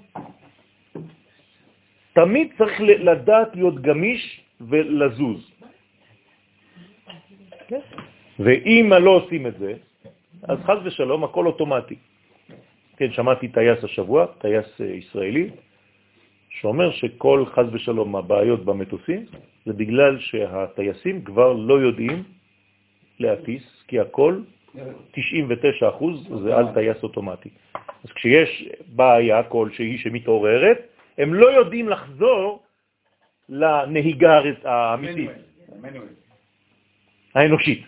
תמיד 2.14 2.48
צריך 2.58 2.82
לדעת 2.82 3.56
להיות 3.56 3.82
גמיש 3.82 4.42
ולזוז. 4.62 5.52
ואם 8.40 8.94
לא 9.02 9.12
עושים 9.12 9.48
את 9.48 9.60
זה, 9.60 9.74
אז 10.44 10.58
חז 10.64 10.78
ושלום, 10.86 11.24
הכל 11.24 11.46
אוטומטי. 11.48 11.96
כן, 12.98 13.12
שמעתי 13.12 13.48
טייס 13.48 13.84
השבוע, 13.84 14.26
טייס 14.42 14.82
אה, 14.82 14.86
ישראלי, 14.86 15.50
שאומר 16.50 16.92
שכל 16.92 17.46
חז 17.46 17.66
ושלום 17.72 18.16
הבעיות 18.16 18.66
במטוסים 18.66 19.26
זה 19.66 19.74
בגלל 19.74 20.20
שהטייסים 20.20 21.24
כבר 21.24 21.54
לא 21.54 21.74
יודעים 21.82 22.24
להטיס, 23.20 23.64
כי 23.88 24.00
הכל, 24.00 24.42
99 25.12 25.90
אחוז, 25.90 26.28
זה 26.44 26.56
על 26.56 26.66
טייס 26.74 27.04
אוטומטי. 27.04 27.50
אז 28.04 28.12
כשיש 28.12 28.70
בעיה 28.88 29.44
כלשהי 29.44 29.98
שמתעוררת, 29.98 30.78
הם 31.18 31.34
לא 31.34 31.48
יודעים 31.48 31.90
לחזור 31.90 32.64
לנהיגה 33.50 34.42
האמיתית. 34.64 35.30
האנושית. 37.36 37.84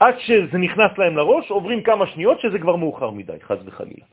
עד 0.00 0.14
שזה 0.18 0.58
נכנס 0.58 0.98
להם 0.98 1.16
לראש, 1.16 1.50
עוברים 1.50 1.82
כמה 1.82 2.06
שניות 2.06 2.40
שזה 2.40 2.58
כבר 2.58 2.76
מאוחר 2.76 3.10
מדי, 3.10 3.36
חז 3.42 3.58
וחלילה. 3.64 4.04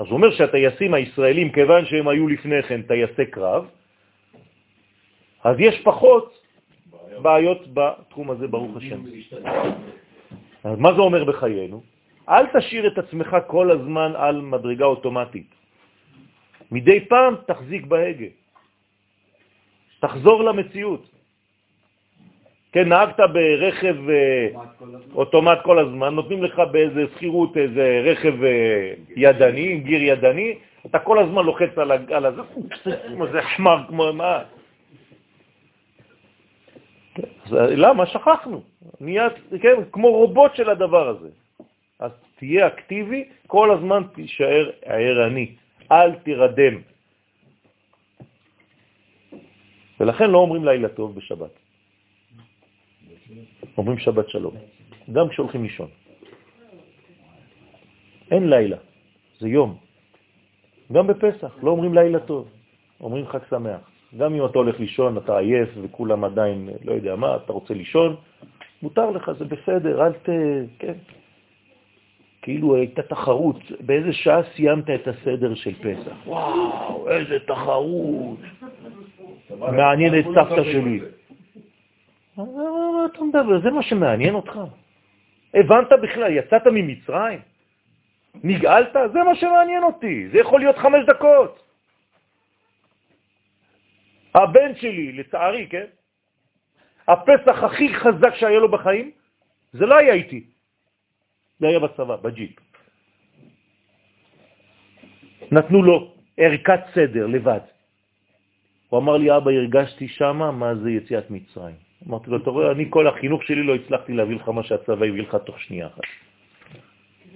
אז 0.00 0.06
הוא 0.06 0.16
אומר 0.16 0.30
שהטייסים 0.30 0.94
הישראלים, 0.94 1.52
כיוון 1.52 1.84
שהם 1.84 2.08
היו 2.08 2.28
לפני 2.28 2.62
כן 2.62 2.82
טייסי 2.82 3.26
קרב, 3.26 3.68
אז 5.44 5.56
יש 5.58 5.80
פחות 5.84 6.40
בעיות 7.22 7.74
בתחום 7.74 8.30
הזה, 8.30 8.48
ברוך 8.48 8.76
השם. 8.76 9.00
אז 10.64 10.78
מה 10.78 10.94
זה 10.94 11.00
אומר 11.00 11.24
בחיינו? 11.24 11.82
אל 12.28 12.46
תשאיר 12.46 12.86
את 12.86 12.98
עצמך 12.98 13.36
כל 13.46 13.70
הזמן 13.70 14.12
על 14.16 14.40
מדרגה 14.40 14.84
אוטומטית. 14.84 15.50
מדי 16.70 17.04
פעם 17.04 17.34
תחזיק 17.46 17.86
בהגה. 17.86 18.30
תחזור 20.00 20.44
למציאות. 20.44 21.19
כן, 22.72 22.88
נהגת 22.88 23.20
ברכב 23.32 23.96
אה, 24.10 24.48
אוטומט 25.14 25.58
כל 25.62 25.78
הזמן, 25.78 26.14
נותנים 26.14 26.42
לך 26.42 26.58
באיזה 26.72 27.04
שכירות 27.14 27.56
איזה 27.56 28.00
רכב 28.04 28.44
אה, 28.44 28.92
ידני, 29.16 29.80
גיר 29.80 30.02
ידני, 30.02 30.54
אתה 30.86 30.98
כל 30.98 31.18
הזמן 31.18 31.44
לוחץ 31.44 31.78
על 31.78 31.90
ה- 31.92 32.16
על 32.16 32.26
הזה, 32.26 32.42
כמו 33.14 33.26
זה 33.26 33.42
חמר, 33.42 33.78
כמו 33.88 34.12
מה. 34.12 34.42
אז 37.46 37.52
למה? 37.52 38.06
שכחנו. 38.06 38.62
נהיה, 39.00 39.28
כן, 39.62 39.76
כמו 39.92 40.08
רובוט 40.08 40.54
של 40.54 40.70
הדבר 40.70 41.08
הזה. 41.08 41.28
אז 41.98 42.10
תהיה 42.38 42.66
אקטיבי, 42.66 43.24
כל 43.46 43.70
הזמן 43.70 44.02
תישאר 44.14 44.70
ערני, 44.84 45.54
אל 45.92 46.12
תירדם. 46.14 46.74
ולכן 50.00 50.30
לא 50.30 50.38
אומרים 50.38 50.64
לילה 50.64 50.88
טוב 50.88 51.14
בשבת. 51.16 51.59
אומרים 53.78 53.98
שבת 53.98 54.28
שלום, 54.28 54.54
גם 55.12 55.28
כשהולכים 55.28 55.62
לישון. 55.62 55.88
אין 58.30 58.50
לילה, 58.50 58.76
זה 59.40 59.48
יום. 59.48 59.76
גם 60.92 61.06
בפסח, 61.06 61.58
לא 61.62 61.70
אומרים 61.70 61.94
לילה 61.94 62.20
טוב, 62.20 62.48
אומרים 63.00 63.26
חג 63.26 63.38
שמח. 63.50 63.80
גם 64.18 64.34
אם 64.34 64.44
אתה 64.44 64.58
הולך 64.58 64.80
לישון, 64.80 65.16
אתה 65.16 65.38
עייף 65.38 65.68
וכולם 65.82 66.24
עדיין, 66.24 66.68
לא 66.84 66.92
יודע 66.92 67.16
מה, 67.16 67.36
אתה 67.36 67.52
רוצה 67.52 67.74
לישון, 67.74 68.16
מותר 68.82 69.10
לך, 69.10 69.30
זה 69.38 69.44
בסדר, 69.44 70.06
אל 70.06 70.12
ת... 70.12 70.28
כן. 70.78 70.94
כאילו 72.42 72.76
הייתה 72.76 73.02
תחרות, 73.02 73.56
באיזה 73.80 74.12
שעה 74.12 74.40
סיימת 74.56 74.90
את 74.90 75.08
הסדר 75.08 75.54
של 75.54 75.74
פסח? 75.74 76.16
וואו, 76.26 77.08
איזה 77.08 77.38
תחרות. 77.46 78.38
מעניין 79.58 80.18
את 80.18 80.24
סבתא 80.24 80.64
שלי. 80.64 81.00
מה 82.36 82.44
מה 82.44 83.06
אתה 83.12 83.24
מדבר? 83.24 83.60
זה 83.60 83.70
מה 83.70 83.82
שמעניין 83.82 84.34
אותך? 84.34 84.60
הבנת 85.54 85.88
בכלל, 86.02 86.30
יצאת 86.36 86.66
ממצרים? 86.66 87.40
נגאלת? 88.34 88.92
זה 89.12 89.18
מה 89.22 89.34
שמעניין 89.34 89.82
אותי. 89.82 90.28
זה 90.28 90.38
יכול 90.38 90.60
להיות 90.60 90.78
חמש 90.78 91.06
דקות. 91.06 91.62
הבן 94.34 94.74
שלי, 94.76 95.12
לצערי, 95.12 95.66
כן? 95.70 95.86
הפסח 97.08 97.62
הכי 97.62 97.94
חזק 97.94 98.34
שהיה 98.34 98.58
לו 98.58 98.70
בחיים, 98.70 99.10
זה 99.72 99.86
לא 99.86 99.94
היה 99.96 100.14
איתי. 100.14 100.44
זה 101.58 101.68
היה 101.68 101.78
בצבא, 101.78 102.16
בג'יפ. 102.16 102.56
נתנו 105.52 105.82
לו 105.82 106.14
ערכת 106.36 106.80
סדר 106.94 107.26
לבד. 107.26 107.60
הוא 108.88 108.98
אמר 109.00 109.16
לי, 109.16 109.36
אבא, 109.36 109.50
הרגשתי 109.50 110.08
שמה 110.08 110.50
מה 110.50 110.74
זה 110.74 110.90
יציאת 110.90 111.30
מצרים. 111.30 111.89
אמרתי 112.08 112.30
לו, 112.30 112.36
אתה 112.36 112.50
רואה, 112.50 112.70
אני 112.70 112.86
כל 112.90 113.06
החינוך 113.06 113.42
שלי 113.44 113.62
לא 113.62 113.74
הצלחתי 113.74 114.12
להביא 114.12 114.36
לך 114.36 114.48
מה 114.48 114.62
שהצבא 114.62 115.06
הביא 115.06 115.22
לך 115.22 115.34
תוך 115.34 115.60
שנייה 115.60 115.86
אחת. 115.86 116.00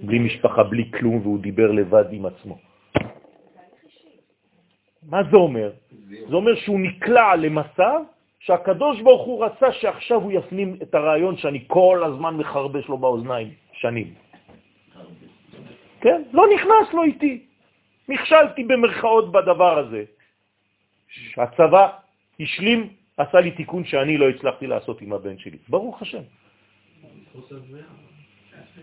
בלי 0.01 0.19
משפחה, 0.19 0.63
בלי 0.63 0.91
כלום, 0.91 1.21
והוא 1.21 1.39
דיבר 1.39 1.71
לבד 1.71 2.05
עם 2.11 2.25
עצמו. 2.25 2.57
מה 5.09 5.23
זה 5.31 5.37
אומר? 5.37 5.71
זה 6.29 6.35
אומר 6.35 6.55
שהוא 6.55 6.79
נקלע 6.79 7.35
למסע 7.35 7.91
שהקדוש 8.39 9.01
ברוך 9.01 9.25
הוא 9.25 9.45
רצה 9.45 9.71
שעכשיו 9.71 10.21
הוא 10.21 10.31
יפנים 10.31 10.77
את 10.81 10.95
הרעיון 10.95 11.37
שאני 11.37 11.63
כל 11.67 12.03
הזמן 12.05 12.37
מחרבש 12.37 12.87
לו 12.87 12.97
באוזניים 12.97 13.53
שנים. 13.73 14.13
כן? 16.01 16.21
לא 16.33 16.43
נכנס 16.55 16.93
לו 16.93 17.03
איתי. 17.03 17.45
נכשלתי 18.09 18.63
במרכאות 18.63 19.31
בדבר 19.31 19.77
הזה. 19.77 20.03
הצבא 21.37 21.89
השלים, 22.39 22.89
עשה 23.17 23.39
לי 23.39 23.51
תיקון 23.51 23.85
שאני 23.85 24.17
לא 24.17 24.29
הצלחתי 24.29 24.67
לעשות 24.67 25.01
עם 25.01 25.13
הבן 25.13 25.37
שלי. 25.37 25.57
ברוך 25.69 26.01
השם. 26.01 26.21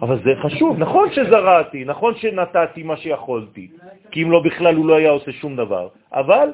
אבל 0.00 0.16
זה 0.24 0.30
חשוב, 0.42 0.78
נכון 0.78 1.08
שזרעתי, 1.12 1.84
נכון 1.84 2.14
שנתתי 2.16 2.82
מה 2.82 2.96
שיכולתי, 2.96 3.70
כי 4.10 4.22
אם 4.22 4.30
לא 4.30 4.40
בכלל 4.42 4.74
הוא 4.74 4.86
לא 4.86 4.94
היה 4.96 5.10
עושה 5.10 5.32
שום 5.32 5.56
דבר, 5.56 5.88
אבל 6.12 6.48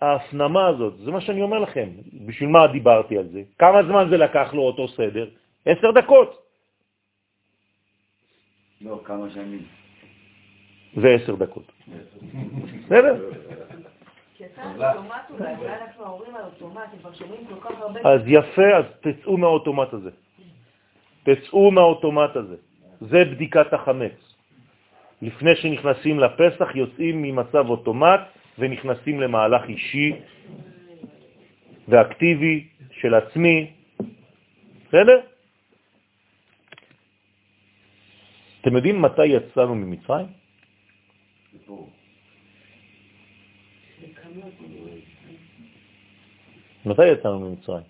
ההפנמה 0.00 0.66
הזאת, 0.66 0.98
זה 0.98 1.10
מה 1.10 1.20
שאני 1.20 1.42
אומר 1.42 1.58
לכם, 1.58 1.88
בשביל 2.26 2.48
מה 2.48 2.66
דיברתי 2.66 3.18
על 3.18 3.28
זה? 3.28 3.42
כמה 3.58 3.82
זמן 3.82 4.06
זה 4.10 4.16
לקח 4.16 4.54
לו 4.54 4.62
אותו 4.62 4.88
סדר? 4.88 5.28
עשר 5.66 5.90
דקות. 5.90 6.42
לא, 8.80 9.00
כמה 9.04 9.30
שנים. 9.30 9.62
זה 10.96 11.08
עשר 11.08 11.34
דקות. 11.34 11.72
בסדר? 12.84 13.14
אז 18.04 18.20
יפה, 18.26 18.76
אז 18.76 18.84
תצאו 19.00 19.36
מהאוטומט 19.36 19.92
הזה. 19.92 20.10
תצאו 21.22 21.70
מהאוטומט 21.70 22.36
הזה. 22.36 22.56
זה 23.00 23.24
בדיקת 23.24 23.72
החמץ. 23.72 24.34
לפני 25.22 25.56
שנכנסים 25.56 26.20
לפסח 26.20 26.68
יוצאים 26.74 27.22
ממצב 27.22 27.68
אוטומט 27.68 28.20
ונכנסים 28.58 29.20
למהלך 29.20 29.62
אישי 29.68 30.12
ואקטיבי 31.88 32.68
של 32.90 33.14
עצמי. 33.14 33.70
בסדר? 34.88 35.20
אתם 38.60 38.76
יודעים 38.76 39.02
מתי 39.02 39.26
יצאנו 39.26 39.74
ממצרים? 39.74 40.26
מתי 46.86 47.06
יצאנו 47.06 47.40
ממצרים? 47.40 47.82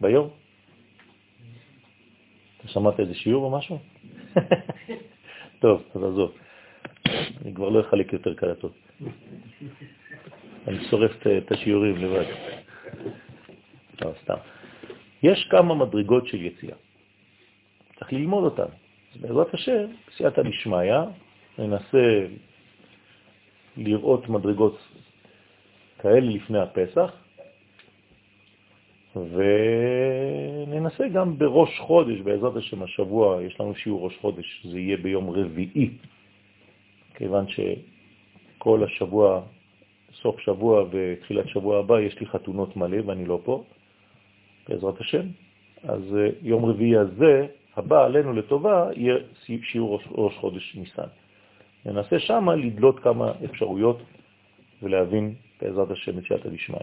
ביום? 0.00 0.28
אתה 2.58 2.68
שמעת 2.68 3.00
איזה 3.00 3.14
שיעור 3.14 3.44
או 3.44 3.58
משהו? 3.58 3.78
טוב, 5.62 5.82
אז 5.94 6.02
עזוב. 6.02 6.32
אני 7.42 7.54
כבר 7.54 7.68
לא 7.68 7.80
אחלק 7.80 8.12
יותר 8.12 8.34
קלטות. 8.34 8.72
אני 10.68 10.84
שורף 10.90 11.10
את 11.38 11.52
השיעורים 11.52 11.96
לבד. 11.96 12.24
לא, 14.02 14.12
סתם. 14.22 14.36
יש 15.22 15.48
כמה 15.50 15.74
מדרגות 15.74 16.26
של 16.26 16.44
יציאה. 16.44 16.76
צריך 17.98 18.12
ללמוד 18.12 18.44
אותן. 18.44 18.72
בעזרת 19.20 19.54
השם, 19.54 19.86
בסייעתא 20.08 20.42
דשמיא, 20.42 20.94
ננסה 21.58 22.26
לראות 23.80 24.28
מדרגות 24.28 24.78
כאלה 25.98 26.20
לפני 26.20 26.58
הפסח, 26.58 27.12
וננסה 29.16 31.08
גם 31.08 31.38
בראש 31.38 31.78
חודש, 31.80 32.20
בעזרת 32.20 32.56
השם 32.56 32.82
השבוע, 32.82 33.42
יש 33.42 33.60
לנו 33.60 33.74
שיעור 33.74 34.04
ראש 34.04 34.18
חודש, 34.20 34.66
זה 34.70 34.78
יהיה 34.78 34.96
ביום 34.96 35.30
רביעי, 35.30 35.90
כיוון 37.14 37.46
שכל 37.48 38.84
השבוע, 38.84 39.42
סוף 40.22 40.40
שבוע 40.40 40.84
ותחילת 40.90 41.48
שבוע 41.48 41.78
הבא, 41.78 42.00
יש 42.00 42.20
לי 42.20 42.26
חתונות 42.26 42.76
מלא 42.76 42.98
ואני 43.06 43.24
לא 43.24 43.40
פה, 43.44 43.64
בעזרת 44.68 45.00
השם. 45.00 45.26
אז 45.82 46.16
אה, 46.16 46.28
יום 46.42 46.64
רביעי 46.64 46.96
הזה, 46.96 47.46
הבא 47.76 48.04
עלינו 48.04 48.32
לטובה, 48.32 48.88
יהיה 48.96 49.14
שיעור 49.62 49.94
ראש, 49.94 50.04
ראש 50.10 50.36
חודש 50.36 50.76
ניסן. 50.76 51.08
ננסה 51.86 52.18
שם 52.18 52.48
לדלות 52.50 53.00
כמה 53.00 53.32
אפשרויות 53.44 54.02
ולהבין 54.82 55.34
בעזרת 55.62 55.90
השם 55.90 56.18
את 56.18 56.24
סייעתא 56.28 56.48
דשמיא. 56.48 56.78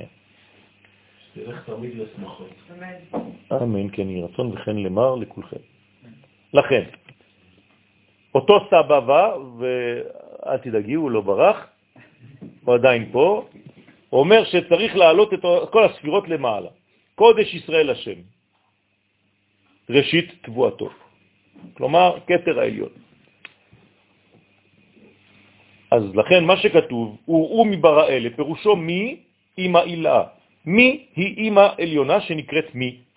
תלך 1.34 1.70
תמיד 1.70 1.92
לשמחות. 1.96 2.50
אמן, 3.52 3.90
כן 3.90 4.10
יהי 4.10 4.22
רצון 4.22 4.52
וכן 4.52 4.78
למר 4.78 5.16
לכולכם. 5.16 5.64
לכן, 6.54 6.84
אותו 8.36 8.54
סבא 8.70 9.00
בא, 9.00 9.36
ואל 9.58 10.58
תדאגי, 10.58 10.94
הוא 10.94 11.12
לא 11.12 11.22
ברח, 11.22 11.68
הוא 12.64 12.76
עדיין 12.76 13.10
פה, 13.12 13.48
הוא 14.10 14.20
אומר 14.20 14.44
שצריך 14.46 14.96
להעלות 14.96 15.34
את 15.34 15.40
כל 15.72 15.84
הספירות 15.86 16.28
למעלה. 16.28 16.70
קודש 17.16 17.54
ישראל 17.54 17.90
השם, 17.90 18.20
ראשית 19.90 20.44
תבואתו. 20.44 20.90
כלומר, 21.74 22.18
כתר 22.28 22.60
העליון. 22.60 23.07
אז 25.92 26.04
לכן 26.16 26.44
מה 26.44 26.58
שכתוב, 26.58 27.18
הוא 27.26 27.68
מברא 27.68 28.08
אלה, 28.08 28.30
פירושו 28.36 28.76
מי 28.76 29.18
אמא 29.58 29.80
אילאה. 29.80 30.24
מי 30.66 31.06
היא 31.16 31.48
אמא 31.48 31.68
עליונה 31.80 32.22
שנקראת 32.22 32.76
מי. 32.76 33.08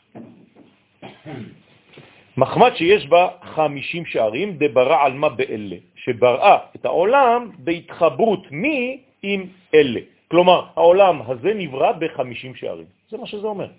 מחמד 2.36 2.72
שיש 2.76 3.06
בה 3.06 3.28
חמישים 3.42 4.06
שערים, 4.06 4.48
דברא 4.58 4.98
על 5.04 5.12
מה 5.12 5.28
באלה, 5.28 5.76
שבראה 5.96 6.56
את 6.76 6.84
העולם 6.84 7.50
בהתחברות 7.58 8.50
מי 8.50 9.02
עם 9.22 9.40
אלה. 9.74 10.00
כלומר, 10.30 10.58
העולם 10.76 11.16
הזה 11.26 11.50
נברא 11.54 11.92
בחמישים 11.92 12.54
שערים. 12.54 12.86
זה 13.10 13.18
מה 13.18 13.26
שזה 13.26 13.46
אומר. 13.46 13.70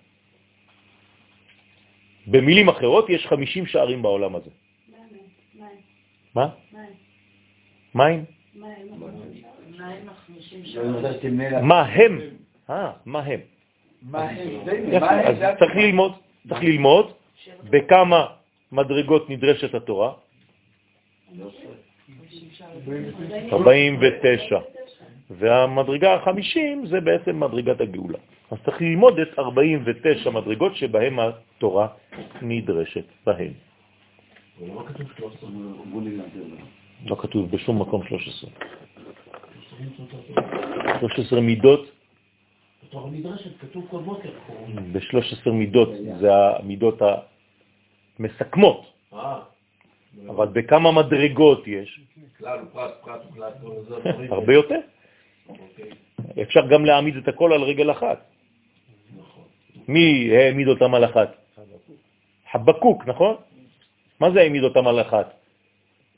במילים 2.27 2.69
אחרות, 2.69 3.09
יש 3.09 3.27
חמישים 3.27 3.65
שערים 3.65 4.01
בעולם 4.01 4.35
הזה. 4.35 4.51
מה? 6.35 6.47
מים. 7.95 8.40
מה 11.61 11.81
הם? 11.81 12.19
אה, 12.69 12.91
מה 13.05 13.19
הם? 13.19 13.39
אז 15.27 15.37
צריך 15.59 15.75
ללמוד, 15.75 16.11
צריך 16.49 16.61
ללמוד 16.61 17.13
בכמה 17.63 18.25
מדרגות 18.71 19.29
נדרשת 19.29 19.75
התורה. 19.75 20.13
49. 23.51 24.59
והמדרגה 25.29 26.13
ה-50 26.13 26.87
זה 26.87 27.01
בעצם 27.01 27.39
מדרגת 27.39 27.81
הגאולה. 27.81 28.17
אז 28.51 28.57
צריך 28.65 28.81
ללמוד 28.81 29.19
את 29.19 29.39
49 29.39 30.29
מדרגות 30.29 30.75
שבהן 30.75 31.15
התורה 31.19 31.87
נדרשת 32.41 33.05
בהן. 33.25 33.53
לא 37.05 37.15
כתוב 37.15 37.51
בשום 37.51 37.81
מקום 37.81 38.03
13. 38.07 38.49
13 40.99 41.41
מידות. 41.41 41.85
ב-13 44.91 45.49
מידות 45.51 45.89
זה 46.19 46.29
המידות 46.33 47.01
המסכמות. 48.19 48.93
אבל 50.29 50.47
בכמה 50.47 50.91
מדרגות 50.91 51.67
יש? 51.67 52.01
הרבה 54.35 54.53
יותר. 54.53 54.79
אפשר 56.41 56.67
גם 56.67 56.85
להעמיד 56.85 57.15
את 57.15 57.27
הכל 57.27 57.53
על 57.53 57.61
רגל 57.63 57.91
אחת. 57.91 58.19
מי 59.87 60.29
העמיד 60.37 60.67
אותם 60.67 60.93
על 60.93 61.05
אחת? 61.05 61.35
חבקוק, 62.51 63.07
נכון? 63.07 63.35
מה 64.19 64.31
זה 64.31 64.41
העמיד 64.41 64.63
אותם 64.63 64.87
על 64.87 65.01
אחת? 65.01 65.40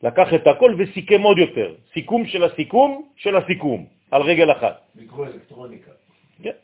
לקח 0.03 0.33
את 0.33 0.47
הכל 0.47 0.75
וסיכם 0.77 1.21
עוד 1.21 1.37
יותר. 1.37 1.73
סיכום 1.93 2.25
של 2.25 2.43
הסיכום 2.43 3.07
של 3.15 3.35
הסיכום, 3.35 3.85
על 4.11 4.21
רגל 4.21 4.51
אחת. 4.51 4.81
מיקרואלקטרוניקה. 4.95 5.91
כן. 6.43 6.57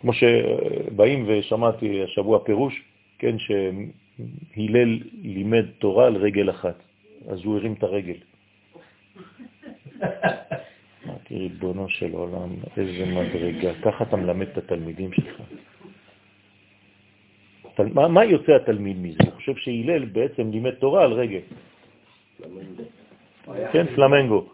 כמו 0.00 0.12
שבאים 0.12 1.24
ושמעתי 1.28 2.02
השבוע 2.02 2.44
פירוש, 2.44 2.82
כן, 3.18 3.36
שהילל 3.38 4.98
לימד 5.22 5.64
תורה 5.78 6.06
על 6.06 6.16
רגל 6.16 6.50
אחת. 6.50 6.76
אז 7.28 7.44
הוא 7.44 7.56
הרים 7.56 7.72
את 7.72 7.82
הרגל. 7.82 8.18
אמרתי, 11.06 11.38
ריבונו 11.38 11.88
של 11.88 12.12
עולם, 12.12 12.50
איזה 12.76 13.06
מדרגה, 13.06 13.72
ככה 13.82 14.04
אתה 14.04 14.16
מלמד 14.16 14.46
את 14.48 14.58
התלמידים 14.58 15.12
שלך. 15.12 15.40
מה, 17.94 18.08
מה 18.08 18.24
יוצא 18.24 18.52
התלמיד 18.52 18.96
מזה? 18.96 19.18
הוא 19.24 19.32
חושב 19.32 19.56
שהילל 19.56 20.04
בעצם 20.04 20.50
לימד 20.50 20.74
תורה 20.74 21.04
על 21.04 21.12
רגל. 21.12 21.40
כן, 23.72 23.86
פלמנגו. 23.94 24.46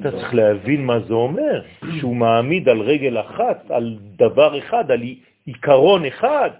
אתה 0.00 0.10
צריך 0.10 0.34
להבין 0.34 0.84
מה 0.84 1.00
זה 1.00 1.14
אומר, 1.14 1.62
שהוא 2.00 2.16
מעמיד 2.16 2.68
על 2.68 2.80
רגל 2.80 3.20
אחת, 3.20 3.70
על 3.70 3.98
דבר 4.16 4.58
אחד, 4.58 4.90
על 4.90 5.00
עיקרון 5.46 6.04
אחד. 6.04 6.50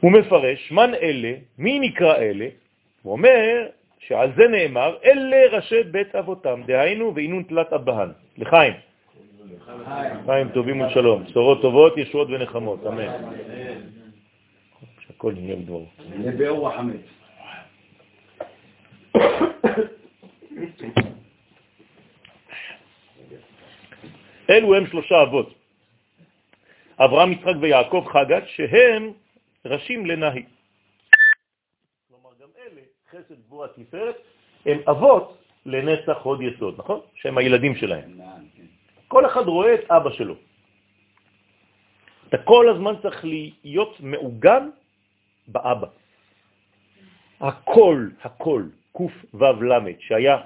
הוא 0.00 0.12
מפרש, 0.12 0.72
מן 0.72 0.94
אלה, 1.02 1.32
מי 1.58 1.78
נקרא 1.78 2.16
אלה? 2.16 2.48
הוא 3.02 3.12
אומר 3.12 3.66
שעל 3.98 4.30
זה 4.36 4.48
נאמר, 4.48 4.96
אלה 5.04 5.56
ראשי 5.56 5.82
בית 5.82 6.14
אבותם, 6.14 6.62
דהיינו 6.66 7.12
ואינון 7.14 7.42
תלת 7.42 7.72
אבהן. 7.72 8.08
לחיים. 8.38 8.72
חיים 10.26 10.48
טובים 10.48 10.80
ושלום, 10.80 11.24
בשורות 11.24 11.62
טובות, 11.62 11.96
ישועות 11.96 12.28
ונחמות, 12.28 12.86
אמן. 12.86 13.08
שהכל 15.24 15.32
נהיה 15.40 15.56
בדברו. 15.56 15.86
לבאור 16.18 16.68
החמץ. 16.68 17.00
אלו 24.50 24.74
הם 24.74 24.86
שלושה 24.86 25.22
אבות, 25.22 25.54
אברהם, 26.98 27.32
יצחק 27.32 27.54
ויעקב 27.60 28.04
חגת, 28.12 28.42
שהם 28.46 29.12
ראשים 29.64 30.06
לנהי. 30.06 30.44
כלומר, 32.08 32.30
גם 32.40 32.48
אלה, 32.58 32.80
חסד, 33.10 33.34
גבורה, 33.46 33.68
תפארת, 33.68 34.16
הם 34.66 34.78
אבות 34.90 35.38
לנצח 35.66 36.18
הוד 36.22 36.42
יסוד, 36.42 36.74
נכון? 36.78 37.00
שהם 37.14 37.38
הילדים 37.38 37.76
שלהם. 37.76 38.20
כל 39.08 39.26
אחד 39.26 39.46
רואה 39.46 39.74
את 39.74 39.90
אבא 39.90 40.10
שלו. 40.10 40.34
אתה 42.28 42.38
כל 42.38 42.68
הזמן 42.68 42.94
צריך 43.02 43.24
להיות 43.64 44.00
מעוגן 44.00 44.68
באבא. 45.48 45.86
הכל, 47.40 48.08
הכל, 48.22 48.62
קוף 48.92 49.12
וו 49.34 49.62
למד, 49.62 49.94
שהיה 50.00 50.36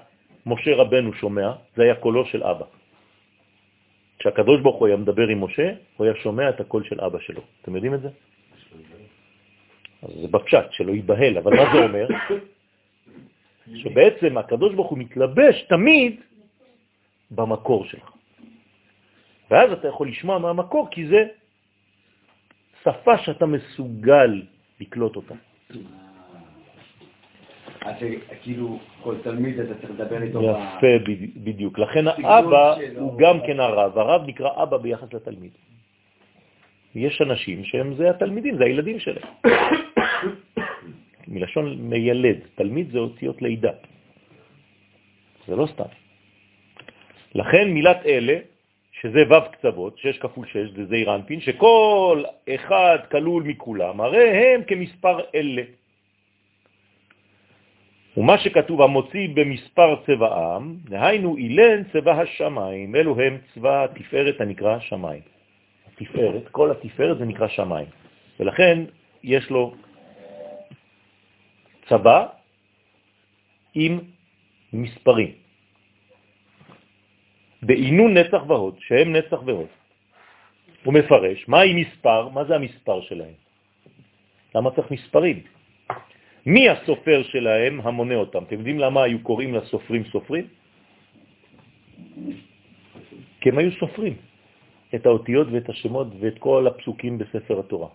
משה 0.47 0.77
רבנו 0.77 1.13
שומע, 1.13 1.53
זה 1.77 1.83
היה 1.83 1.95
קולו 1.95 2.27
של 2.27 2.43
אבא. 2.43 2.65
כשהקדוש 4.19 4.61
ברוך 4.61 4.77
הוא 4.77 4.87
היה 4.87 4.97
מדבר 4.97 5.29
עם 5.29 5.45
משה, 5.45 5.73
הוא 5.97 6.05
היה 6.07 6.15
שומע 6.23 6.49
את 6.49 6.61
הקול 6.61 6.85
של 6.85 7.01
אבא 7.01 7.19
שלו. 7.19 7.43
אתם 7.63 7.75
יודעים 7.75 7.95
את 7.95 8.03
זה? 8.03 8.09
אז 10.03 10.11
זה 10.23 10.29
בפשט, 10.29 10.73
שלא 10.73 10.93
ייבהל, 10.93 11.39
אבל 11.39 11.57
מה 11.57 11.65
זה 11.73 11.79
אומר? 11.85 12.07
שבעצם 13.83 14.39
הקדוש 14.39 14.75
ברוך 14.75 14.91
הוא 14.91 14.99
מתלבש 14.99 15.63
תמיד 15.69 16.21
במקור 17.31 17.85
שלך. 17.85 18.11
ואז 19.51 19.73
אתה 19.73 19.89
יכול 19.89 20.09
לשמוע 20.09 20.39
מהמקור, 20.39 20.89
כי 20.91 21.07
זה 21.07 21.27
שפה 22.83 23.19
שאתה 23.19 23.47
מסוגל 23.47 24.43
לקלוט 24.81 25.17
אותה. 25.17 25.35
אז 27.81 27.95
כאילו 28.43 28.79
כל 29.03 29.15
תלמיד 29.23 29.61
אתה 29.61 29.75
צריך 29.75 29.91
לדבר 29.91 30.23
איתו. 30.23 30.43
יפה, 30.43 31.11
בדיוק. 31.37 31.79
לכן 31.79 32.09
האבא 32.09 32.77
הוא 32.97 33.19
גם 33.19 33.37
כן 33.47 33.61
הרב. 33.61 33.99
הרב 33.99 34.23
נקרא 34.27 34.63
אבא 34.63 34.77
ביחס 34.77 35.15
לתלמיד. 35.15 35.53
יש 36.95 37.23
אנשים 37.23 37.65
שהם 37.65 37.95
זה 37.95 38.11
התלמידים, 38.11 38.57
זה 38.59 38.65
הילדים 38.65 38.99
שלהם. 38.99 39.29
מלשון 41.29 41.77
מיילד, 41.79 42.39
תלמיד 42.55 42.91
זה 42.91 42.99
אותיות 42.99 43.43
לידה. 43.43 43.73
זה 45.47 45.57
לא 45.57 45.67
סתם. 45.67 45.91
לכן 47.35 47.69
מילת 47.71 48.07
אלה, 48.07 48.37
שזה 49.01 49.23
ו' 49.31 49.53
קצוות, 49.53 49.99
6 49.99 50.19
כפול 50.19 50.47
6 50.47 50.57
זה 50.77 50.87
זעיר 50.87 51.15
אנפין, 51.15 51.41
שכל 51.41 52.23
אחד 52.55 52.99
כלול 53.11 53.43
מכולם, 53.43 54.01
הרי 54.01 54.29
הם 54.29 54.63
כמספר 54.65 55.21
אלה. 55.35 55.63
ומה 58.17 58.39
שכתוב 58.39 58.83
המוציא 58.83 59.29
במספר 59.35 59.97
צבעם, 60.07 60.77
דהיינו 60.85 61.37
אילן 61.37 61.85
צבע 61.93 62.13
השמיים, 62.13 62.97
אלו 62.97 63.21
הם 63.21 63.39
צבע 63.55 63.85
התפארת 63.85 64.41
הנקרא 64.41 64.79
שמיים. 64.79 65.23
התפארת, 65.87 66.49
כל 66.51 66.71
התפארת 66.71 67.19
זה 67.19 67.25
נקרא 67.25 67.49
שמיים, 67.49 67.87
ולכן 68.41 68.85
יש 69.23 69.51
לו 69.51 69.75
צבע 71.89 72.27
עם 73.75 73.99
מספרים. 74.73 75.48
בעינון 77.63 78.17
נצח 78.17 78.43
והוד, 78.47 78.77
שהם 78.81 79.17
נצח 79.17 79.43
והוד. 79.45 79.67
הוא 80.85 80.95
מפרש, 80.95 81.49
מה 81.49 81.61
היא 81.61 81.75
מספר? 81.87 82.29
מה 82.29 82.45
זה 82.45 82.55
המספר 82.55 83.01
שלהם? 83.01 83.35
למה 84.55 84.71
צריך 84.71 84.91
מספרים? 84.91 85.43
מי 86.47 86.69
הסופר 86.69 87.23
שלהם 87.23 87.81
המונה 87.81 88.15
אותם? 88.15 88.43
אתם 88.43 88.57
יודעים 88.59 88.79
למה 88.79 89.03
היו 89.03 89.19
קוראים 89.23 89.55
לסופרים 89.55 90.05
סופרים? 90.05 90.47
כי 93.41 93.49
הם 93.49 93.59
היו 93.59 93.71
סופרים 93.81 94.15
את 94.95 95.07
האותיות 95.07 95.47
ואת 95.51 95.69
השמות 95.69 96.07
ואת 96.21 96.39
כל 96.39 96.67
הפסוקים 96.67 97.19
בספר 97.19 97.61
התורה. 97.61 97.89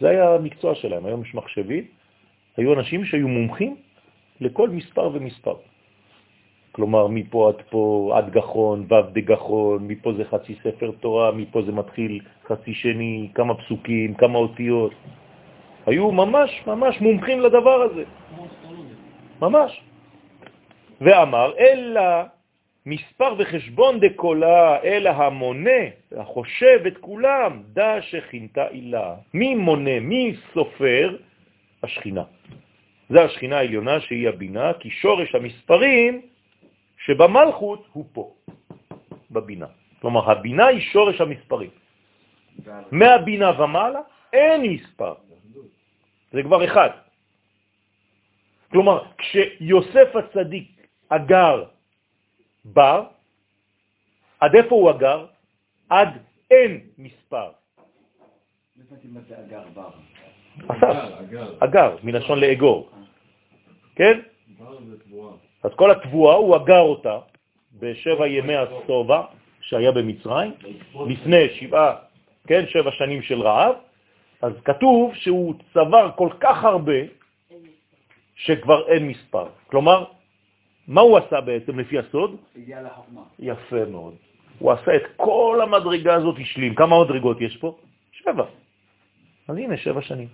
זה 0.00 0.08
היה 0.08 0.34
המקצוע 0.34 0.74
שלהם. 0.74 1.06
היום 1.06 1.22
יש 1.22 1.34
מחשבים, 1.34 1.84
היו 2.56 2.74
אנשים 2.74 3.04
שהיו 3.04 3.28
מומחים 3.28 3.76
לכל 4.40 4.70
מספר 4.70 5.10
ומספר. 5.14 5.56
כלומר, 6.78 7.06
מפה 7.06 7.48
עד 7.48 7.62
פה, 7.70 8.12
עד 8.14 8.30
גחון, 8.30 8.86
ו' 8.88 9.10
דגחון, 9.12 9.86
מפה 9.90 10.12
זה 10.12 10.24
חצי 10.24 10.54
ספר 10.62 10.90
תורה, 11.00 11.32
מפה 11.32 11.62
זה 11.62 11.72
מתחיל 11.72 12.20
חצי 12.46 12.74
שני, 12.74 13.28
כמה 13.34 13.54
פסוקים, 13.54 14.14
כמה 14.14 14.38
אותיות. 14.38 14.94
היו 15.86 16.12
ממש 16.12 16.62
ממש 16.66 17.00
מומחים 17.00 17.40
לדבר 17.40 17.82
הזה. 17.82 18.04
ממש. 19.42 19.80
ואמר, 21.00 21.52
אלא 21.58 22.30
מספר 22.86 23.34
וחשבון 23.38 24.00
דקולה, 24.00 24.78
אלא 24.84 25.10
המונה, 25.10 25.82
החושב 26.14 26.86
את 26.86 26.96
כולם, 26.98 27.62
דע 27.74 27.98
שכינתה 28.00 28.68
אילה. 28.70 29.34
מי 29.34 29.54
מונה, 29.54 30.00
מי 30.00 30.34
סופר? 30.54 31.16
השכינה. 31.82 32.22
זה 33.10 33.24
השכינה 33.24 33.56
העליונה 33.56 34.00
שהיא 34.00 34.28
הבינה, 34.28 34.72
כי 34.78 34.90
שורש 34.90 35.34
המספרים 35.34 36.37
שבמלכות 37.08 37.88
הוא 37.92 38.04
פה, 38.12 38.34
בבינה. 39.30 39.66
כלומר, 40.00 40.30
הבינה 40.30 40.66
היא 40.66 40.80
שורש 40.92 41.20
המספרים. 41.20 41.70
מהבינה 42.92 43.60
ומעלה 43.60 44.00
אין 44.32 44.62
מספר. 44.62 45.14
זה 46.32 46.42
כבר 46.42 46.64
אחד. 46.64 46.90
כלומר, 48.70 49.04
כשיוסף 49.18 50.08
הצדיק 50.16 50.68
אגר 51.08 51.64
בר, 52.64 53.04
עד 54.40 54.54
איפה 54.54 54.74
הוא 54.74 54.90
אגר? 54.90 55.26
עד 55.88 56.08
אין 56.50 56.80
מספר. 56.98 57.50
אסף, 60.68 60.98
אגר, 61.60 61.96
מלשון 62.02 62.38
לאגור. 62.40 62.90
כן? 63.96 64.20
אז 65.68 65.74
כל 65.76 65.90
התבואה, 65.90 66.34
הוא 66.34 66.56
אגר 66.56 66.80
אותה 66.80 67.18
בשבע 67.78 68.26
ימי 68.26 68.56
הסובה 68.56 69.22
שהיה 69.60 69.92
במצרים, 69.92 70.52
לפני 71.08 71.48
שבעה, 71.60 71.96
כן, 72.46 72.64
שבע 72.66 72.90
שנים 72.92 73.22
של 73.22 73.40
רעב, 73.42 73.74
אז 74.42 74.52
כתוב 74.64 75.14
שהוא 75.14 75.54
צבר 75.72 76.10
כל 76.16 76.28
כך 76.40 76.64
הרבה 76.64 77.00
שכבר 78.36 78.88
אין 78.88 79.08
מספר. 79.08 79.46
כלומר, 79.66 80.04
מה 80.88 81.00
הוא 81.00 81.18
עשה 81.18 81.40
בעצם 81.40 81.78
לפי 81.78 81.98
הסוד? 81.98 82.36
הגיע 82.56 82.82
לחוכמה. 82.82 83.22
יפה 83.38 83.84
מאוד. 83.90 84.14
הוא 84.58 84.72
עשה 84.72 84.96
את 84.96 85.02
כל 85.16 85.60
המדרגה 85.62 86.14
הזאת 86.14 86.36
השלים. 86.40 86.74
כמה 86.74 87.04
מדרגות 87.04 87.40
יש 87.40 87.56
פה? 87.56 87.76
שבע. 88.12 88.44
אז 89.48 89.56
הנה, 89.56 89.76
שבע 89.76 90.02
שנים. 90.02 90.28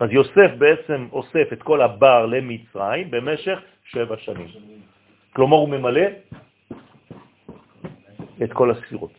אז 0.00 0.10
יוסף 0.12 0.50
בעצם 0.58 1.08
אוסף 1.12 1.52
את 1.52 1.62
כל 1.62 1.82
הבר 1.82 2.26
למצרים 2.26 3.10
במשך 3.10 3.58
שבע 3.84 4.16
שנים. 4.16 4.48
כלומר, 5.32 5.56
הוא 5.56 5.68
ממלא 5.68 6.06
את 8.42 8.52
כל 8.52 8.70
הספירות. 8.70 9.12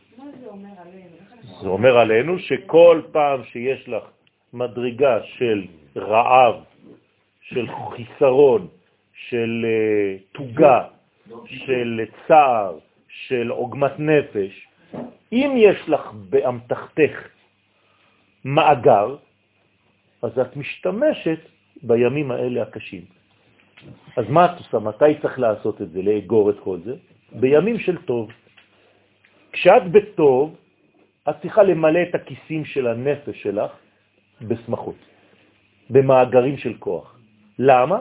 זה 1.61 1.67
אומר 1.67 1.97
עלינו 1.97 2.39
שכל 2.39 3.01
פעם 3.11 3.43
שיש 3.43 3.89
לך 3.89 4.03
מדרגה 4.53 5.23
של 5.23 5.65
רעב, 5.95 6.55
של 7.41 7.67
חיסרון, 7.95 8.67
של 9.13 9.65
uh, 9.65 10.37
תוגה, 10.37 10.83
של 11.45 12.05
צער, 12.27 12.77
של 13.07 13.49
עוגמת 13.49 13.99
נפש, 13.99 14.67
אם 15.31 15.53
יש 15.57 15.89
לך 15.89 16.11
באמתחתך 16.29 17.27
מאגר, 18.45 19.15
אז 20.27 20.39
את 20.39 20.55
משתמשת 20.55 21.39
בימים 21.83 22.31
האלה 22.31 22.61
הקשים. 22.61 23.01
אז 24.17 24.25
מה 24.29 24.45
את 24.45 24.57
עושה? 24.57 24.79
מתי 24.79 25.11
צריך 25.21 25.39
לעשות 25.39 25.81
את 25.81 25.89
זה, 25.89 26.01
לאגור 26.01 26.49
את 26.49 26.59
כל 26.59 26.77
זה? 26.83 26.95
בימים 27.31 27.79
של 27.79 27.97
טוב. 28.03 28.31
כשאת 29.51 29.91
בטוב, 29.91 30.55
את 31.29 31.35
צריכה 31.41 31.63
למלא 31.63 32.01
את 32.09 32.15
הכיסים 32.15 32.65
של 32.65 32.87
הנפש 32.87 33.35
שלך 33.43 33.71
בשמחות, 34.41 34.99
במאגרים 35.89 36.57
של 36.57 36.73
כוח. 36.79 37.19
למה? 37.59 37.97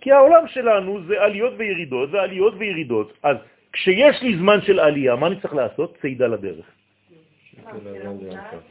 כי 0.00 0.12
העולם 0.12 0.48
שלנו 0.48 1.04
זה 1.04 1.14
עליות 1.20 1.54
וירידות 1.58 2.08
ועליות 2.12 2.54
וירידות. 2.58 3.12
אז 3.22 3.36
כשיש 3.72 4.22
לי 4.22 4.36
זמן 4.38 4.58
של 4.62 4.80
עלייה, 4.80 5.16
מה 5.16 5.26
אני 5.26 5.40
צריך 5.40 5.54
לעשות? 5.54 5.96
צעידה 6.00 6.26
לדרך. 6.26 6.66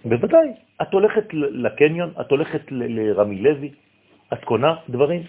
בוודאי. 0.05 0.47
את 0.81 0.93
הולכת 0.93 1.33
לקניון, 1.33 2.13
את 2.21 2.31
הולכת 2.31 2.61
לרמי 2.71 3.41
לוי, 3.41 3.71
את 4.33 4.43
קונה 4.43 4.75
דברים, 4.89 5.23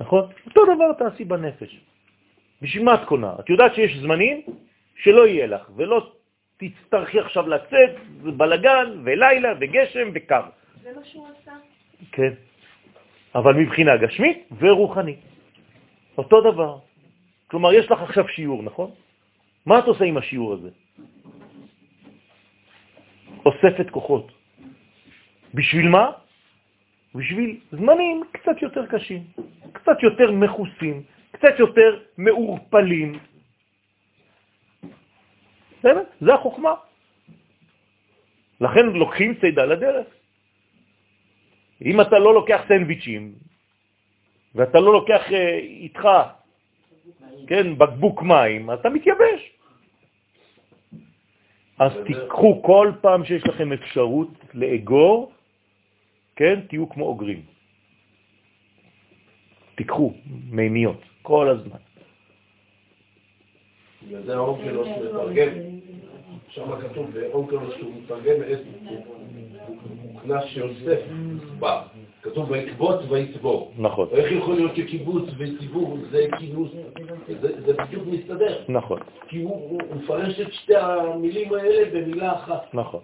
נכון? 0.00 0.28
אותו 0.46 0.62
דבר 0.74 0.92
תעשי 0.92 1.24
בנפש. 1.24 1.80
בשביל 2.62 2.84
מה 2.84 2.94
את 2.94 3.04
קונה? 3.04 3.32
את 3.40 3.50
יודעת 3.50 3.74
שיש 3.74 3.96
זמנים 3.96 4.42
שלא 4.96 5.26
יהיה 5.26 5.46
לך, 5.46 5.70
ולא 5.76 6.12
תצטרכי 6.56 7.20
עכשיו 7.20 7.48
לצאת, 7.48 7.90
בלגן, 8.36 9.00
ולילה, 9.04 9.52
וגשם, 9.60 10.08
וקר. 10.14 10.42
זה 10.82 10.90
מה 10.96 11.04
שהוא 11.04 11.26
עשה? 11.28 11.52
כן. 12.12 12.32
אבל 13.34 13.54
מבחינה 13.54 13.96
גשמית 13.96 14.48
ורוחנית. 14.58 15.18
אותו 16.18 16.40
דבר. 16.40 16.78
כלומר, 17.46 17.72
יש 17.72 17.90
לך 17.90 18.02
עכשיו 18.02 18.28
שיעור, 18.28 18.62
נכון? 18.62 18.90
מה 19.66 19.78
את 19.78 19.84
עושה 19.84 20.04
עם 20.04 20.16
השיעור 20.16 20.52
הזה? 20.52 20.68
אוספת 23.46 23.90
כוחות. 23.90 24.32
בשביל 25.54 25.88
מה? 25.88 26.10
בשביל 27.14 27.60
זמנים 27.72 28.22
קצת 28.32 28.62
יותר 28.62 28.86
קשים, 28.86 29.22
קצת 29.72 30.02
יותר 30.02 30.30
מחוסים, 30.32 31.02
קצת 31.30 31.54
יותר 31.58 32.00
מעורפלים. 32.18 33.18
באמת, 35.82 36.06
זה 36.20 36.34
החוכמה. 36.34 36.74
לכן 38.60 38.86
לוקחים 38.86 39.34
צידה 39.40 39.64
לדרך. 39.64 40.06
אם 41.84 42.00
אתה 42.00 42.18
לא 42.18 42.34
לוקח 42.34 42.60
סנדוויצ'ים, 42.68 43.34
ואתה 44.54 44.80
לא 44.80 44.92
לוקח 44.92 45.32
אה, 45.32 45.58
איתך, 45.58 46.08
כן, 47.46 47.78
בקבוק 47.78 48.22
מים, 48.22 48.70
אתה 48.70 48.88
מתייבש. 48.88 49.59
אז 51.80 51.92
תיקחו 52.06 52.62
כל 52.62 52.92
פעם 53.00 53.24
שיש 53.24 53.46
לכם 53.46 53.72
אפשרות 53.72 54.28
לאגור, 54.54 55.32
כן, 56.36 56.60
תהיו 56.68 56.88
כמו 56.88 57.04
אוגרים. 57.04 57.42
תיקחו 59.74 60.12
מימיות 60.50 61.00
כל 61.22 61.48
הזמן. 61.48 61.78
זה 64.24 64.34
האונקלוס 64.34 64.88
מתרגם, 64.88 65.52
שם 66.48 66.80
כתוב 66.80 67.10
באונקלוס 67.10 67.74
שהוא 67.78 67.92
מתרגם, 68.02 68.36
הוא 70.02 70.20
כנס 70.20 70.44
שיוסף 70.44 71.00
בא. 71.58 71.82
כתוב 72.22 72.50
ויקבוץ 72.50 73.00
ויצבור. 73.08 73.72
נכון. 73.78 74.08
איך 74.12 74.32
יכול 74.32 74.54
להיות 74.54 74.76
שקיבוץ 74.76 75.24
וציבור 75.38 75.98
זה 76.10 76.26
כינוס, 76.38 76.70
זה, 77.40 77.60
זה 77.60 77.72
בדיוק 77.72 78.04
מסתדר. 78.06 78.64
נכון. 78.68 79.00
כי 79.28 79.42
הוא, 79.42 79.54
הוא 79.54 79.96
מפרש 79.96 80.40
את 80.40 80.52
שתי 80.52 80.76
המילים 80.76 81.54
האלה 81.54 81.90
במילה 81.90 82.34
אחת. 82.34 82.74
נכון. 82.74 83.00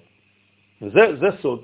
וזה 0.83 1.17
זה 1.17 1.27
סוד, 1.43 1.61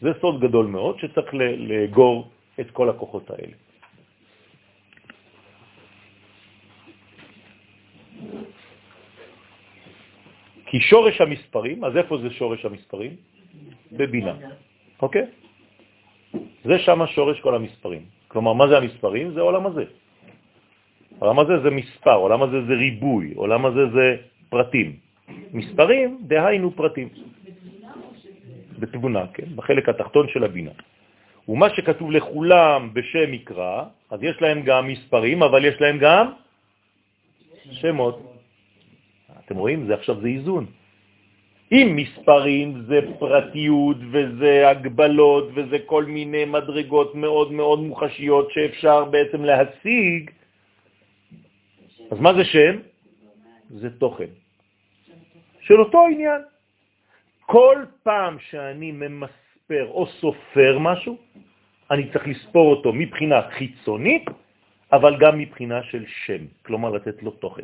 זה 0.00 0.10
סוד 0.20 0.40
גדול 0.40 0.66
מאוד 0.66 0.98
שצריך 0.98 1.34
לאגור 1.58 2.28
את 2.60 2.70
כל 2.70 2.90
הכוחות 2.90 3.30
האלה. 3.30 3.56
כי 10.66 10.80
שורש 10.80 11.20
המספרים, 11.20 11.84
אז 11.84 11.96
איפה 11.96 12.18
זה 12.18 12.30
שורש 12.30 12.64
המספרים? 12.64 13.16
בבינה, 13.92 14.34
אוקיי? 15.02 15.43
זה 16.64 16.78
שם 16.78 17.06
שורש 17.06 17.40
כל 17.40 17.54
המספרים. 17.54 18.02
כלומר, 18.28 18.52
מה 18.52 18.68
זה 18.68 18.76
המספרים? 18.76 19.34
זה 19.34 19.40
עולם 19.40 19.66
הזה. 19.66 19.84
העולם 21.20 21.38
הזה 21.38 21.54
זה 21.62 21.70
מספר, 21.70 22.14
עולם 22.14 22.42
הזה 22.42 22.58
זה 22.66 22.74
ריבוי, 22.74 23.32
עולם 23.36 23.66
הזה 23.66 23.84
זה 23.94 24.06
פרטים. 24.48 24.96
מספרים, 25.52 26.18
דהיינו 26.26 26.70
פרטים. 26.76 27.08
בתבונה, 28.78 29.26
כן, 29.34 29.48
בחלק 29.56 29.88
התחתון 29.88 30.28
של 30.28 30.44
הבינה. 30.44 30.74
ומה 31.48 31.70
שכתוב 31.70 32.10
לכולם 32.10 32.90
בשם 32.92 33.32
מקרא, 33.32 33.84
אז 34.10 34.18
יש 34.22 34.36
להם 34.42 34.62
גם 34.62 34.88
מספרים, 34.88 35.42
אבל 35.42 35.64
יש 35.64 35.80
להם 35.80 35.98
גם 35.98 36.32
שמות. 37.70 38.16
אתם 39.44 39.56
רואים? 39.56 39.86
זה 39.86 39.94
עכשיו 39.94 40.20
זה 40.20 40.28
איזון. 40.28 40.66
אם 41.72 41.96
מספרים 41.96 42.82
זה 42.86 43.00
פרטיות 43.18 43.96
וזה 44.10 44.68
הגבלות 44.68 45.48
וזה 45.54 45.78
כל 45.86 46.04
מיני 46.04 46.44
מדרגות 46.44 47.14
מאוד 47.14 47.52
מאוד 47.52 47.80
מוחשיות 47.80 48.52
שאפשר 48.52 49.04
בעצם 49.04 49.44
להשיג, 49.44 50.30
אז 52.10 52.20
מה 52.20 52.34
זה 52.34 52.44
שם? 52.44 52.78
זה 53.70 53.90
תוכן. 53.98 54.28
של 55.60 55.80
אותו 55.80 56.06
עניין. 56.06 56.42
כל 57.46 57.84
פעם 58.02 58.38
שאני 58.38 58.92
ממספר 58.92 59.86
או 59.88 60.06
סופר 60.06 60.78
משהו, 60.78 61.16
אני 61.90 62.12
צריך 62.12 62.26
לספור 62.28 62.70
אותו 62.70 62.92
מבחינה 62.92 63.50
חיצונית, 63.50 64.24
אבל 64.92 65.16
גם 65.20 65.38
מבחינה 65.38 65.82
של 65.82 66.04
שם, 66.26 66.44
כלומר 66.62 66.90
לתת 66.90 67.22
לו 67.22 67.30
תוכן. 67.30 67.62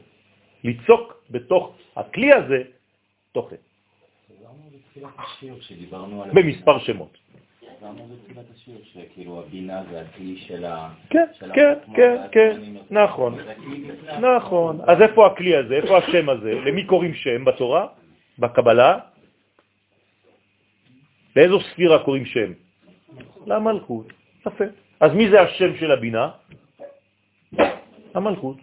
ליצוק 0.64 1.24
בתוך 1.31 1.77
הכלי 1.97 2.32
הזה 2.32 2.62
תוכן. 3.32 3.56
במספר 6.35 6.78
שמות. 6.78 7.19
כן, 11.11 11.27
כן, 11.55 11.74
כן, 11.94 12.16
כן, 12.32 12.61
נכון, 12.90 13.39
נכון. 14.20 14.81
אז 14.86 15.02
איפה 15.02 15.27
הכלי 15.27 15.57
הזה? 15.57 15.74
איפה 15.74 15.98
השם 15.98 16.28
הזה? 16.28 16.52
למי 16.55 16.86
קוראים 16.86 17.15
שם 17.15 17.44
בתורה? 17.44 17.86
בקבלה? 18.39 18.98
לאיזו 21.36 21.61
ספירה 21.61 22.05
קוראים 22.05 22.24
שם? 22.24 22.52
למלכות. 23.47 24.07
יפה. 24.47 24.65
אז 25.01 25.12
מי 25.12 25.31
זה 25.31 25.40
השם 25.40 25.77
של 25.77 25.90
הבינה? 25.90 26.31
המלכות. 28.15 28.57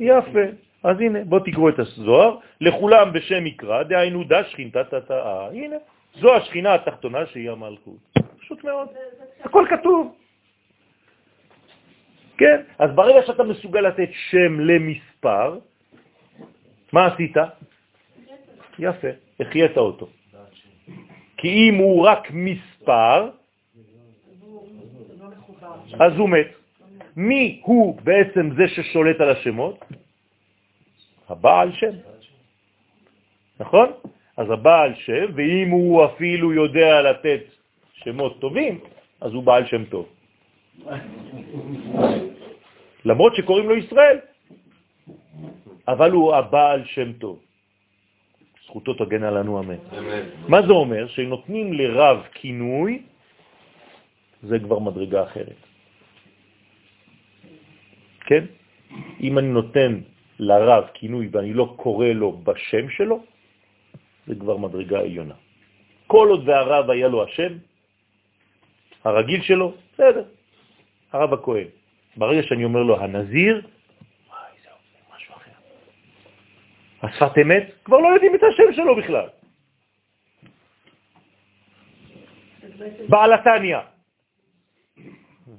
יפה. 0.00 0.46
אז 0.86 1.00
הנה, 1.00 1.24
בוא 1.24 1.40
תקראו 1.40 1.68
את 1.68 1.78
הזוהר, 1.78 2.36
לכולם 2.60 3.12
בשם 3.12 3.44
מקרא, 3.44 3.82
דהיינו 3.82 4.24
דה 4.24 4.44
שכינתה 4.44 4.84
תתאה. 4.84 5.48
הנה, 5.50 5.76
זו 6.14 6.34
השכינה 6.34 6.74
התחתונה 6.74 7.26
שהיא 7.26 7.50
המלכות. 7.50 7.98
פשוט 8.38 8.64
מאוד. 8.64 8.88
הכל 9.44 9.64
כתוב. 9.70 10.14
כן, 12.38 12.60
אז 12.78 12.90
ברגע 12.94 13.26
שאתה 13.26 13.42
מסוגל 13.42 13.80
לתת 13.80 14.08
שם 14.30 14.60
למספר, 14.60 15.58
מה 16.92 17.06
עשית? 17.06 17.36
יפה, 18.78 19.08
החיית 19.40 19.76
אותו. 19.76 20.08
כי 21.36 21.48
אם 21.48 21.74
הוא 21.74 22.06
רק 22.06 22.30
מספר, 22.30 23.30
אז 25.98 26.12
הוא 26.18 26.28
מת. 26.28 26.50
מי 27.16 27.60
הוא 27.64 28.00
בעצם 28.04 28.50
זה 28.56 28.68
ששולט 28.68 29.20
על 29.20 29.30
השמות? 29.30 29.84
הבעל 31.28 31.72
שם. 31.72 31.90
נכון? 33.60 33.88
אז 34.36 34.50
הבעל 34.50 34.94
שם, 34.94 35.26
ואם 35.34 35.68
הוא 35.70 36.04
אפילו 36.04 36.52
יודע 36.52 37.02
לתת 37.02 37.40
שמות 37.92 38.40
טובים, 38.40 38.80
אז 39.20 39.32
הוא 39.32 39.42
בעל 39.42 39.66
שם 39.66 39.84
טוב. 39.84 40.06
למרות 43.04 43.36
שקוראים 43.36 43.68
לו 43.68 43.76
ישראל, 43.76 44.18
אבל 45.88 46.10
הוא 46.10 46.34
הבעל 46.34 46.84
שם 46.84 47.12
טוב. 47.12 47.38
זכותו 48.66 48.94
תגן 48.94 49.22
עלינו 49.22 49.60
אמן. 49.60 49.78
מה 50.48 50.62
זה 50.62 50.72
אומר? 50.72 51.06
שנותנים 51.08 51.72
לרב 51.72 52.26
כינוי, 52.34 53.02
זה 54.42 54.58
כבר 54.58 54.78
מדרגה 54.78 55.22
אחרת. 55.22 55.60
כן? 58.26 58.44
אם 59.20 59.38
אני 59.38 59.48
נותן 59.48 60.00
לרב 60.38 60.84
כינוי 60.94 61.28
ואני 61.32 61.52
לא 61.54 61.74
קורא 61.76 62.06
לו 62.06 62.32
בשם 62.32 62.90
שלו, 62.90 63.24
זה 64.26 64.34
כבר 64.34 64.56
מדרגה 64.56 64.98
עליונה. 65.00 65.34
כל 66.06 66.28
עוד 66.30 66.48
והרב 66.48 66.90
היה 66.90 67.08
לו 67.08 67.24
השם, 67.24 67.52
הרגיל 69.04 69.42
שלו, 69.42 69.74
בסדר, 69.92 70.24
הרב 71.12 71.32
הכהן. 71.32 71.68
ברגע 72.16 72.42
שאני 72.42 72.64
אומר 72.64 72.82
לו 72.82 73.00
הנזיר. 73.00 73.66
השפת 77.02 77.38
אמת, 77.42 77.70
כבר 77.84 77.98
לא 77.98 78.08
יודעים 78.08 78.34
את 78.34 78.40
השם 78.42 78.72
שלו 78.72 78.96
בכלל. 78.96 79.28
בעל 83.08 83.32
התניא. 83.32 83.78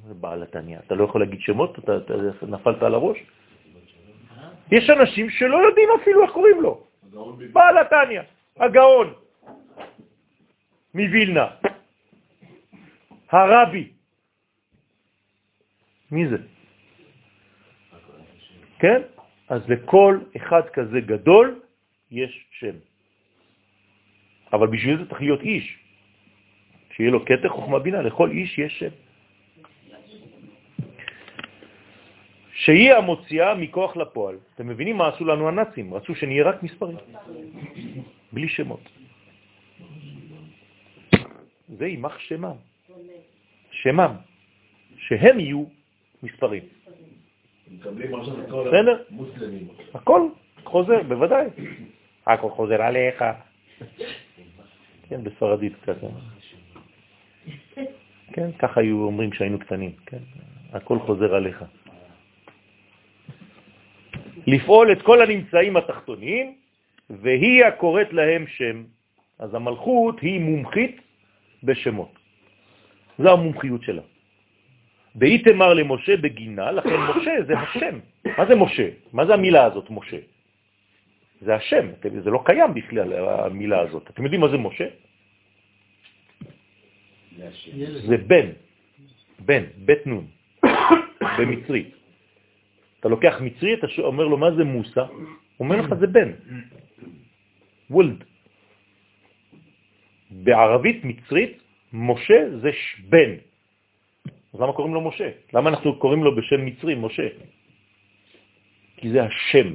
בעל 0.07 0.43
התניא, 0.43 0.79
אתה 0.79 0.95
לא 0.95 1.03
יכול 1.03 1.21
להגיד 1.21 1.39
שמות? 1.41 1.79
אתה, 1.79 1.97
אתה 1.97 2.13
נפלת 2.47 2.83
על 2.83 2.93
הראש? 2.93 3.17
יש 4.71 4.89
אנשים 4.89 5.29
שלא 5.29 5.57
יודעים 5.57 5.89
אפילו 6.01 6.23
איך 6.23 6.31
קוראים 6.31 6.61
לו. 6.61 6.83
בעל 7.53 7.77
התניא, 7.77 8.21
הגאון 8.57 9.13
מווילנה, 10.93 11.47
הרבי. 13.29 13.89
מי 16.11 16.27
זה? 16.27 16.37
כן? 18.79 19.01
אז 19.49 19.61
לכל 19.69 20.19
אחד 20.37 20.69
כזה 20.73 20.99
גדול 21.01 21.59
יש 22.11 22.47
שם. 22.51 22.75
אבל 24.53 24.67
בשביל 24.67 24.97
זה 24.97 25.09
צריך 25.09 25.21
להיות 25.21 25.41
איש, 25.41 25.79
שיהיה 26.91 27.11
לו 27.11 27.25
קטע 27.25 27.49
חוכמה 27.49 27.79
בינה, 27.79 28.01
לכל 28.01 28.31
איש 28.31 28.57
יש 28.57 28.79
שם. 28.79 29.06
שהיא 32.67 32.93
המוציאה 32.93 33.55
מכוח 33.55 33.97
לפועל. 33.97 34.35
אתם 34.55 34.67
מבינים 34.67 34.97
מה 34.97 35.07
עשו 35.07 35.25
לנו 35.25 35.47
הנאצים? 35.47 35.93
רצו 35.93 36.15
שנהיה 36.15 36.43
רק 36.43 36.63
מספרים, 36.63 36.97
בלי 38.31 38.49
שמות. 38.49 38.83
זה 41.77 41.87
יימח 41.87 42.19
שמם. 42.19 42.59
שמם. 43.71 44.11
שהם 44.97 45.39
יהיו 45.39 45.63
מספרים. 46.23 46.63
מקבלים 47.71 48.15
עכשיו 48.15 48.41
את 48.43 48.49
כל? 48.49 48.75
המוסלמים. 49.09 49.67
הכל 49.93 50.21
חוזר, 50.63 51.03
בוודאי. 51.03 51.47
הכל 52.25 52.49
חוזר 52.49 52.81
עליך. 52.81 53.23
כן, 55.09 55.23
בספרדית 55.23 55.73
כזה. 55.83 56.07
כן, 58.33 58.51
ככה 58.59 58.81
היו 58.81 59.03
אומרים 59.03 59.29
כשהיינו 59.29 59.59
קטנים, 59.59 59.91
כן? 60.05 60.21
הכל 60.73 60.99
חוזר 60.99 61.35
עליך. 61.35 61.63
לפעול 64.47 64.91
את 64.91 65.01
כל 65.01 65.21
הנמצאים 65.21 65.77
התחתונים, 65.77 66.53
והיא 67.09 67.65
הקוראת 67.65 68.13
להם 68.13 68.47
שם. 68.47 68.83
אז 69.39 69.53
המלכות 69.53 70.19
היא 70.19 70.39
מומחית 70.39 71.01
בשמות. 71.63 72.13
זו 73.19 73.33
המומחיות 73.33 73.83
שלה. 73.83 74.01
והיא 75.15 75.45
תמר 75.45 75.73
למשה 75.73 76.17
בגינה, 76.17 76.71
לכן 76.71 76.97
משה 77.09 77.31
זה 77.47 77.59
השם. 77.59 77.99
מה 78.37 78.45
זה 78.45 78.55
משה? 78.55 78.87
מה 79.13 79.25
זה 79.25 79.33
המילה 79.33 79.63
הזאת, 79.65 79.89
משה? 79.89 80.17
זה 81.41 81.55
השם, 81.55 81.85
זה 82.23 82.29
לא 82.29 82.41
קיים 82.45 82.73
בכלל, 82.73 83.13
המילה 83.13 83.79
הזאת. 83.79 84.09
אתם 84.09 84.23
יודעים 84.23 84.41
מה 84.41 84.47
זה 84.47 84.57
משה? 84.57 84.87
זה 88.07 88.17
בן, 88.17 88.47
בן, 89.39 89.63
בית 89.77 90.07
נון, 90.07 90.25
במצרית. 91.37 91.96
אתה 92.99 93.09
לוקח 93.09 93.41
מצרי, 93.41 93.73
אתה 93.73 93.87
אומר 93.97 94.25
לו, 94.25 94.37
מה 94.37 94.51
זה 94.51 94.63
מוסה? 94.63 95.03
הוא 95.03 95.65
אומר 95.65 95.81
לך, 95.81 95.93
זה 95.99 96.07
בן, 96.07 96.31
וולד. 97.89 98.23
בערבית 100.31 101.05
מצרית, 101.05 101.61
משה 101.93 102.39
זה 102.61 102.71
בן. 103.09 103.31
אז 104.53 104.59
למה 104.59 104.73
קוראים 104.73 104.93
לו 104.93 105.01
משה? 105.01 105.29
למה 105.53 105.69
אנחנו 105.69 105.99
קוראים 105.99 106.23
לו 106.23 106.35
בשם 106.35 106.65
מצרי, 106.65 106.95
משה? 106.95 107.27
כי 108.97 109.09
זה 109.09 109.23
השם. 109.23 109.67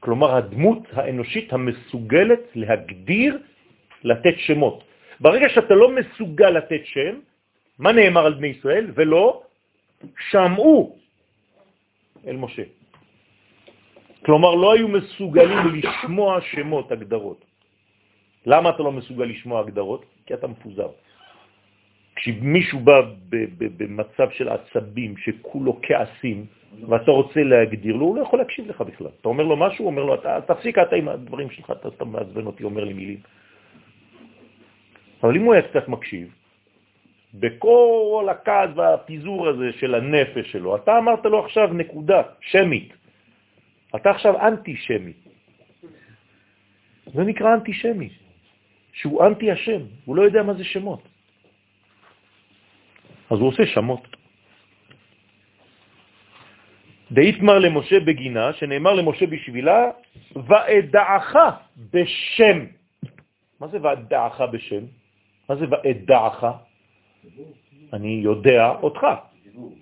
כלומר, 0.00 0.34
הדמות 0.34 0.82
האנושית 0.92 1.52
המסוגלת 1.52 2.40
להגדיר, 2.54 3.38
לתת 4.04 4.34
שמות. 4.38 4.84
ברגע 5.20 5.48
שאתה 5.48 5.74
לא 5.74 5.90
מסוגל 5.90 6.50
לתת 6.50 6.80
שם, 6.84 7.14
מה 7.78 7.92
נאמר 7.92 8.26
על 8.26 8.34
בני 8.34 8.46
ישראל? 8.46 8.86
ולא 8.94 9.42
שמעו 10.30 10.98
אל 12.28 12.36
משה. 12.36 12.62
כלומר, 14.24 14.54
לא 14.54 14.68
היו 14.72 14.88
מסוגלים 14.88 15.58
לשמוע 15.74 16.40
שמות, 16.40 16.92
הגדרות. 16.92 17.44
למה 18.46 18.70
אתה 18.70 18.82
לא 18.82 18.92
מסוגל 18.92 19.24
לשמוע 19.24 19.60
הגדרות? 19.60 20.04
כי 20.26 20.34
אתה 20.34 20.46
מפוזר. 20.46 20.88
כשמישהו 22.16 22.80
בא 22.80 23.00
במצב 23.58 24.28
של 24.30 24.48
עצבים, 24.48 25.16
שכולו 25.16 25.78
כעסים, 25.82 26.46
ואתה 26.88 27.10
רוצה 27.10 27.40
להגדיר 27.42 27.96
לו, 27.96 28.04
הוא 28.06 28.16
לא 28.16 28.22
יכול 28.22 28.38
להקשיב 28.38 28.68
לך 28.68 28.80
בכלל. 28.80 29.10
אתה 29.20 29.28
אומר 29.28 29.44
לו 29.44 29.56
משהו, 29.56 29.84
הוא 29.84 29.90
אומר 29.90 30.04
לו, 30.04 30.14
אתה, 30.14 30.38
תפסיק 30.46 30.78
אתה 30.78 30.96
עם 30.96 31.08
הדברים 31.08 31.50
שלך, 31.50 31.70
אתה, 31.70 32.04
מעצבן 32.04 32.46
אותי, 32.46 32.64
אומר 32.64 32.84
לי 32.84 32.92
מילים. 32.92 33.20
אבל 35.22 35.36
אם 35.36 35.42
הוא 35.42 35.54
היה 35.54 35.62
קצת 35.62 35.88
מקשיב, 35.88 36.34
בכל 37.34 38.26
הכעס 38.30 38.70
והפיזור 38.76 39.48
הזה 39.48 39.72
של 39.72 39.94
הנפש 39.94 40.52
שלו, 40.52 40.76
אתה 40.76 40.98
אמרת 40.98 41.24
לו 41.24 41.44
עכשיו 41.44 41.72
נקודה, 41.72 42.22
שמית. 42.40 42.92
אתה 43.96 44.10
עכשיו 44.10 44.46
אנטי-שמי. 44.48 45.12
זה 47.14 47.22
נקרא 47.24 47.54
אנטי-שמי, 47.54 48.08
שהוא 48.92 49.26
אנטי-השם, 49.26 49.80
הוא 50.04 50.16
לא 50.16 50.22
יודע 50.22 50.42
מה 50.42 50.54
זה 50.54 50.64
שמות. 50.64 51.02
אז 53.30 53.38
הוא 53.38 53.48
עושה 53.48 53.66
שמות. 53.66 54.16
דאיתמר 57.12 57.58
למשה 57.58 58.00
בגינה, 58.00 58.52
שנאמר 58.52 58.94
למשה 58.94 59.26
בשבילה, 59.26 59.80
ואדעך 60.36 61.36
בשם. 61.92 62.58
מה 63.60 63.68
זה 63.68 63.78
ואדעך 63.82 64.40
בשם? 64.40 64.84
מה 65.48 65.56
זה 65.56 65.64
ואדעך? 65.70 66.44
אני 67.92 68.20
יודע 68.24 68.70
אותך. 68.82 69.06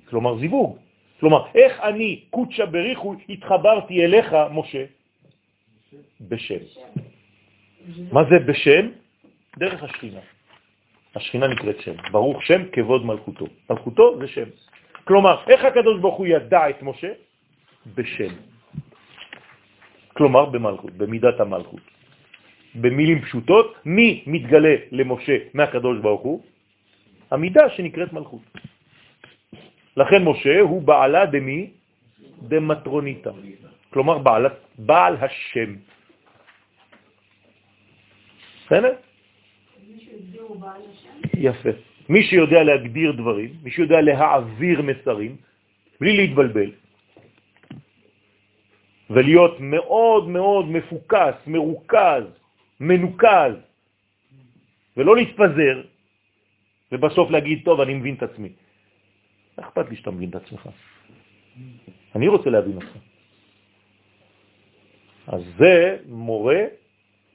כלומר 0.08 0.38
זיווג. 0.38 0.78
כלומר, 1.20 1.46
איך 1.54 1.80
אני, 1.80 2.20
קודשא 2.30 2.64
בריחו, 2.64 3.14
התחברתי 3.28 4.04
אליך, 4.04 4.36
משה? 4.52 4.84
בשם. 6.20 6.62
מה 8.12 8.24
זה 8.30 8.38
בשם? 8.38 8.84
דרך 9.58 9.82
השכינה. 9.82 10.20
השכינה 11.16 11.46
נקראת 11.48 11.80
שם. 11.80 11.96
ברוך 12.12 12.42
שם 12.42 12.62
כבוד 12.72 13.06
מלכותו. 13.06 13.46
מלכותו 13.70 14.18
זה 14.20 14.28
שם. 14.28 14.48
כלומר, 15.04 15.36
איך 15.48 15.64
הקדוש 15.64 16.00
ברוך 16.00 16.16
הוא 16.16 16.26
ידע 16.26 16.70
את 16.70 16.82
משה? 16.82 17.12
בשם. 17.94 18.34
כלומר, 20.12 20.44
במלכות, 20.44 20.92
במידת 20.92 21.40
המלכות. 21.40 21.84
במילים 22.74 23.22
פשוטות, 23.22 23.74
מי 23.84 24.24
מתגלה 24.26 24.74
למשה 24.92 25.36
מהקדוש 25.54 25.98
ברוך 25.98 26.20
הוא? 26.20 26.42
המידה 27.31 27.70
שנקראת 27.70 28.12
מלכות. 28.12 28.43
לכן 29.97 30.24
משה 30.24 30.61
הוא 30.61 30.82
בעלה 30.82 31.27
דמי? 31.27 31.70
דמטרוניתא. 32.43 33.31
כלומר, 33.90 34.19
בעל, 34.19 34.47
בעל 34.78 35.16
השם. 35.16 35.70
בסדר? 38.66 38.94
יפה. 41.35 41.70
מי 42.09 42.23
שיודע 42.23 42.62
להגדיר 42.62 43.12
דברים, 43.12 43.51
מי 43.62 43.70
שיודע 43.70 44.01
להעביר 44.01 44.82
מסרים, 44.82 45.36
בלי 46.01 46.16
להתבלבל, 46.16 46.70
ולהיות 49.11 49.61
מאוד 49.61 50.28
מאוד 50.28 50.65
מפוקס, 50.69 51.36
מרוכז, 51.47 52.24
מנוקז, 52.81 53.55
ולא 54.97 55.16
להתפזר, 55.16 55.77
ובסוף 56.92 57.30
להגיד, 57.30 57.62
טוב, 57.64 57.80
אני 57.80 57.94
מבין 57.94 58.14
את 58.14 58.22
עצמי. 58.22 58.48
אכפת 59.56 59.90
לי 59.90 59.96
שאתה 59.96 60.10
מבין 60.10 60.28
את 60.30 60.34
עצמך. 60.34 60.68
אני 62.14 62.28
רוצה 62.28 62.50
להבין 62.50 62.76
אותך. 62.76 62.92
אז 65.26 65.42
זה 65.58 65.96
מורה 66.08 66.64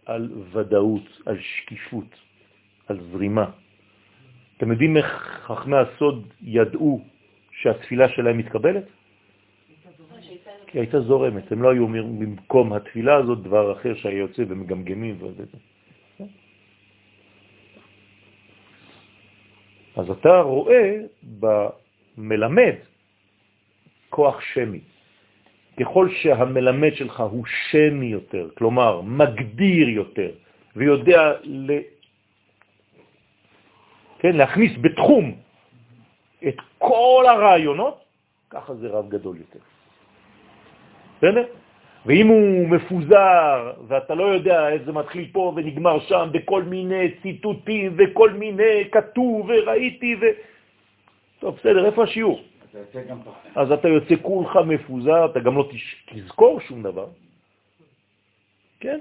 על 0.06 0.32
ודאות, 0.52 1.22
על 1.26 1.38
שקיפות, 1.40 2.16
על 2.88 2.98
זרימה. 3.12 3.50
אתם 4.58 4.72
יודעים 4.72 4.98
איך 4.98 5.06
חכמי 5.46 5.78
הסוד 5.78 6.28
ידעו 6.42 7.02
שהתפילה 7.52 8.10
שלהם 8.10 8.38
מתקבלת? 8.38 8.84
כי 10.68 10.80
הייתה 10.80 11.02
זורמת, 11.02 11.52
הם 11.52 11.62
לא 11.62 11.72
היו 11.72 11.84
אומרים 11.84 12.20
במקום 12.20 12.74
התפילה 12.74 13.16
הזאת 13.16 13.44
דבר 13.44 13.72
אחר 13.72 13.96
שהיה 13.96 14.18
יוצא 14.18 14.44
ומגמגמים 14.48 15.16
וזה. 15.20 15.44
אז 20.02 20.10
אתה 20.10 20.42
רואה 20.42 21.06
במלמד 21.40 22.76
כוח 24.10 24.42
שמי. 24.42 24.82
ככל 25.80 26.10
שהמלמד 26.10 26.94
שלך 26.96 27.20
הוא 27.20 27.46
שמי 27.70 28.06
יותר, 28.06 28.50
כלומר 28.58 29.02
מגדיר 29.02 29.90
יותר, 29.90 30.32
ויודע 30.76 31.34
ל... 31.44 31.72
כן, 34.20 34.36
להכניס 34.36 34.72
בתחום 34.82 35.36
את 36.48 36.58
כל 36.78 37.26
הרעיונות, 37.30 38.04
ככה 38.50 38.74
זה 38.74 38.88
רב 38.90 39.10
גדול 39.10 39.38
יותר. 39.38 39.60
בסדר? 41.18 41.46
ואם 42.06 42.28
הוא 42.28 42.68
מפוזר, 42.68 43.72
ואתה 43.88 44.16
לא 44.16 44.24
יודע 44.24 44.70
איך 44.70 44.82
זה 44.86 44.92
מתחיל 44.92 45.30
פה 45.32 45.54
ונגמר 45.56 46.00
שם, 46.00 46.30
בכל 46.32 46.64
מיני 46.64 47.12
ציטוטים 47.22 47.96
וכל 47.98 48.32
מיני 48.32 48.90
כתוב 48.92 49.50
וראיתי 49.50 50.16
ו... 50.16 50.26
טוב, 51.40 51.56
בסדר, 51.56 51.86
איפה 51.86 52.04
השיעור? 52.04 52.42
אתה 52.70 52.80
יוצא 52.80 53.02
גם 53.10 53.18
פחות. 53.22 53.52
אז 53.56 53.72
אתה 53.72 53.88
יוצא 53.88 54.16
כולך 54.22 54.56
מפוזר, 54.56 55.26
אתה 55.26 55.40
גם 55.40 55.58
לא 55.58 55.70
תזכור 56.14 56.60
שום 56.60 56.84
דבר. 56.84 57.08
כן? 58.80 59.00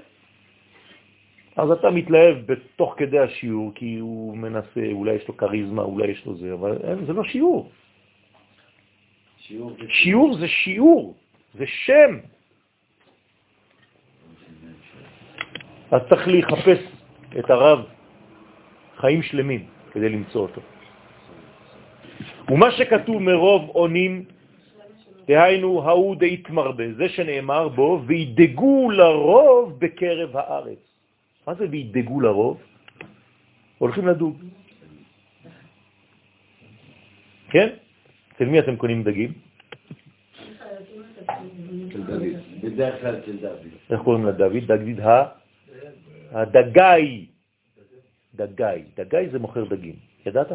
אז 1.55 1.71
אתה 1.71 1.89
מתלהב 1.89 2.37
בתוך 2.45 2.95
כדי 2.97 3.19
השיעור, 3.19 3.71
כי 3.75 3.97
הוא 3.97 4.37
מנסה, 4.37 4.91
אולי 4.91 5.13
יש 5.13 5.27
לו 5.27 5.33
קריזמה, 5.33 5.81
אולי 5.81 6.07
יש 6.07 6.25
לו 6.25 6.35
זה, 6.35 6.53
אבל 6.53 6.77
אין, 6.83 7.05
זה 7.05 7.13
לא 7.13 7.23
שיעור. 7.23 7.69
שיעור 9.37 9.75
שיעור 9.89 10.37
זה 10.37 10.47
שיעור, 10.47 11.15
זה 11.53 11.65
שם. 11.67 12.17
אז 15.91 16.01
צריך 16.09 16.27
לחפש 16.27 16.79
את 17.39 17.49
הרב 17.49 17.79
חיים 18.97 19.21
שלמים 19.23 19.65
כדי 19.91 20.09
למצוא 20.09 20.41
אותו. 20.41 20.61
ומה 22.49 22.71
שכתוב 22.71 23.21
מרוב 23.21 23.69
עונים, 23.69 24.25
דהיינו, 25.27 25.83
ההוא 25.83 26.15
דהתמרבה, 26.15 26.93
זה 26.93 27.09
שנאמר 27.09 27.67
בו, 27.67 28.01
וידגו 28.05 28.91
לרוב 28.91 29.79
בקרב 29.79 30.37
הארץ. 30.37 30.83
מה 31.47 31.53
זה 31.53 31.65
וידגו 31.69 32.21
לרוב? 32.21 32.57
הולכים 33.77 34.07
לדוג. 34.07 34.35
כן? 37.49 37.69
אצל 38.35 38.45
מי 38.45 38.59
אתם 38.59 38.75
קונים 38.75 39.03
דגים? 39.03 39.31
בדרך 42.63 43.01
כלל 43.01 43.15
של 43.25 43.37
דוד. 43.37 43.71
איך 43.91 44.01
קוראים 44.01 44.25
לדוד? 44.25 44.63
דוד 44.67 44.99
ה... 44.99 45.40
הדגאי. 46.31 47.25
דגאי. 48.35 48.83
דגאי 48.97 49.29
זה 49.29 49.39
מוכר 49.39 49.63
דגים. 49.65 49.95
ידעת? 50.25 50.47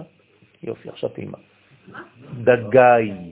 יופי, 0.62 0.88
עכשיו 0.88 1.10
תלמד. 1.10 1.38
דגאי. 2.44 3.30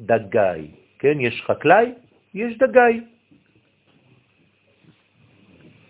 דגאי. 0.00 0.70
כן, 0.98 1.20
יש 1.20 1.42
חקלאי, 1.46 1.92
יש 2.34 2.58
דגאי. 2.58 3.00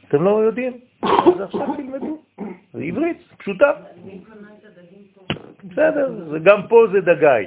אתם 0.09 0.23
לא 0.23 0.45
יודעים? 0.45 0.81
אז 1.03 1.41
עכשיו 1.41 1.77
תלמדו. 1.77 2.23
זה 2.73 2.83
עברית, 2.83 3.17
פשוטה. 3.39 3.73
בסדר, 5.65 6.31
זה 6.31 6.39
גם 6.39 6.69
פה 6.69 6.87
זה 6.93 7.01
דגאי. 7.01 7.47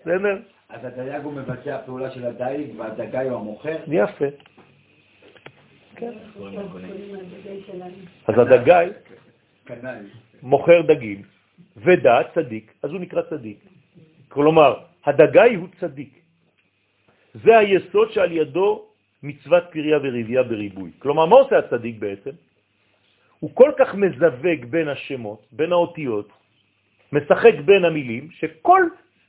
בסדר? 0.00 0.38
אז 0.68 0.84
הדייג 0.84 1.22
הוא 1.22 1.32
מבצע 1.32 1.78
פעולה 1.86 2.10
של 2.10 2.26
הדייג, 2.26 2.78
והדגאי 2.78 3.28
הוא 3.28 3.38
המוכר. 3.38 3.76
יפה. 3.86 4.26
כן. 5.98 6.12
אז 8.26 8.34
הדגאי. 8.38 8.88
מוכר 10.42 10.80
דגים, 10.82 11.22
ודע 11.76 12.18
צדיק, 12.34 12.72
אז 12.82 12.90
הוא 12.90 13.00
נקרא 13.00 13.22
צדיק. 13.30 13.58
כלומר, 14.28 14.74
הדגאי 15.06 15.54
הוא 15.54 15.68
צדיק. 15.80 16.20
זה 17.34 17.58
היסוד 17.58 18.12
שעל 18.12 18.32
ידו 18.32 18.84
מצוות 19.22 19.64
פריה 19.72 19.98
ורבייה 19.98 20.42
בריבוי. 20.42 20.90
כלומר, 20.98 21.26
מה 21.26 21.36
עושה 21.36 21.58
הצדיק 21.58 21.98
בעצם? 21.98 22.30
הוא 23.40 23.50
כל 23.54 23.72
כך 23.78 23.94
מזווג 23.94 24.64
בין 24.70 24.88
השמות, 24.88 25.46
בין 25.52 25.72
האותיות, 25.72 26.28
משחק 27.12 27.54
בין 27.64 27.84
המילים, 27.84 28.30
שכל 28.30 28.82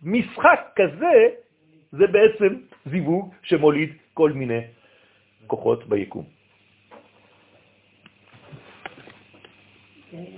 משחק 0.03 0.61
כזה 0.75 1.15
זה 1.91 2.07
בעצם 2.07 2.55
זיווג 2.85 3.33
שמוליד 3.43 3.89
כל 4.13 4.31
מיני 4.31 4.61
כוחות 5.47 5.89
ביקום. 5.89 6.38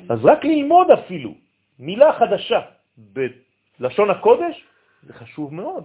אז 0.10 0.20
רק 0.26 0.46
ללמוד 0.46 0.92
אפילו 0.92 1.36
מילה 1.80 2.14
חדשה 2.14 2.62
בלשון 2.98 4.10
הקודש, 4.10 4.64
זה 5.04 5.14
חשוב 5.14 5.54
מאוד. 5.54 5.84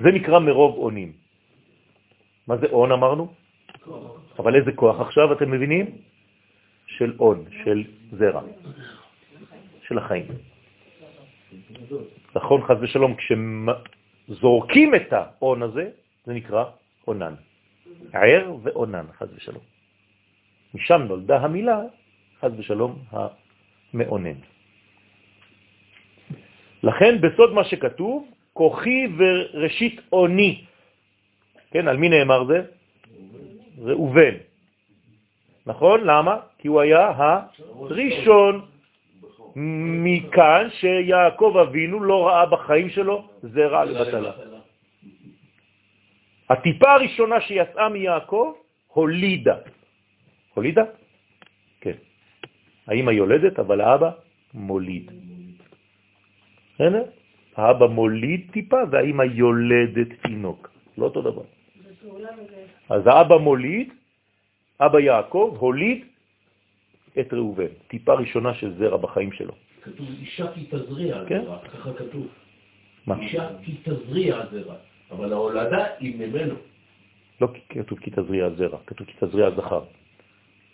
זה 0.00 0.10
נקרא 0.10 0.38
מרוב 0.38 0.74
עונים. 0.76 1.12
מה 2.46 2.56
זה 2.56 2.66
עון 2.70 2.92
אמרנו? 2.92 3.34
אבל 4.38 4.56
איזה 4.56 4.72
כוח 4.72 5.00
עכשיו, 5.00 5.32
אתם 5.32 5.50
מבינים? 5.50 5.86
של 6.86 7.14
עון, 7.16 7.44
של 7.64 7.84
זרע, 8.12 8.42
של 9.88 9.98
החיים. 9.98 10.26
נכון, 12.34 12.62
חז 12.62 12.76
ושלום, 12.80 13.14
כשזורקים 13.14 14.94
את 14.94 15.12
העון 15.12 15.62
הזה, 15.62 15.90
זה 16.26 16.32
נקרא 16.32 16.64
עונן. 17.04 17.34
ער 18.12 18.54
ועונן, 18.62 19.06
חז 19.18 19.28
ושלום. 19.36 19.62
משם 20.74 21.02
נולדה 21.08 21.36
המילה, 21.38 21.80
חז 22.40 22.52
ושלום, 22.58 22.98
המעונן. 23.12 24.38
לכן 26.82 27.20
בסוד 27.20 27.52
מה 27.54 27.64
שכתוב, 27.64 28.28
כוחי 28.52 29.06
וראשית 29.16 30.00
עוני. 30.10 30.64
כן, 31.70 31.88
על 31.88 31.96
מי 31.96 32.08
נאמר 32.08 32.44
זה? 32.44 32.62
ראובן. 33.78 34.34
נכון? 35.66 36.00
למה? 36.04 36.36
כי 36.58 36.68
הוא 36.68 36.80
היה 36.80 37.12
הראשון. 37.16 38.66
מכאן 39.56 40.68
שיעקב 40.70 41.52
אבינו 41.68 42.00
לא 42.00 42.26
ראה 42.26 42.46
בחיים 42.46 42.90
שלו 42.90 43.28
זרע 43.42 43.84
לבטלה. 43.84 44.32
הטיפה 46.50 46.92
הראשונה 46.92 47.40
שיצאה 47.40 47.88
מיעקב 47.88 48.52
הולידה. 48.86 49.56
הולידה? 50.54 50.84
כן. 51.80 51.96
האמא 52.86 53.10
יולדת, 53.10 53.58
אבל 53.58 53.80
האבא 53.80 54.10
מוליד. 54.54 55.10
בסדר? 56.74 57.04
האבא 57.56 57.86
מוליד 57.86 58.50
טיפה 58.52 58.80
והאמא 58.90 59.22
יולדת 59.22 60.08
תינוק. 60.22 60.70
לא 60.98 61.04
אותו 61.04 61.22
דבר. 61.22 61.42
אז 62.88 63.02
האבא 63.06 63.36
מוליד, 63.36 63.92
אבא 64.80 65.00
יעקב 65.00 65.56
הוליד 65.60 66.04
את 67.20 67.32
ראובן, 67.32 67.72
טיפה 67.88 68.14
ראשונה 68.14 68.54
של 68.54 68.74
זרע 68.78 68.96
בחיים 68.96 69.32
שלו. 69.32 69.54
כתוב 69.82 70.06
אישה 70.20 70.52
כי 70.52 70.66
תזריע 70.70 71.24
כן. 71.28 71.44
זרע, 71.44 71.58
ככה 71.58 71.92
כתוב. 71.92 72.26
מה? 73.06 73.20
אישה 73.20 73.48
כי 73.64 73.76
תזריע 73.84 74.46
זרע, 74.52 74.74
אבל 75.10 75.32
ההולדה 75.32 75.86
היא 75.98 76.16
ממנו, 76.16 76.54
לא 77.40 77.48
כתוב 77.68 77.98
כי 77.98 78.10
תזריע 78.10 78.50
זרע, 78.50 78.78
כתוב 78.86 79.06
כי 79.06 79.14
תזריע 79.20 79.50
זכר. 79.50 79.84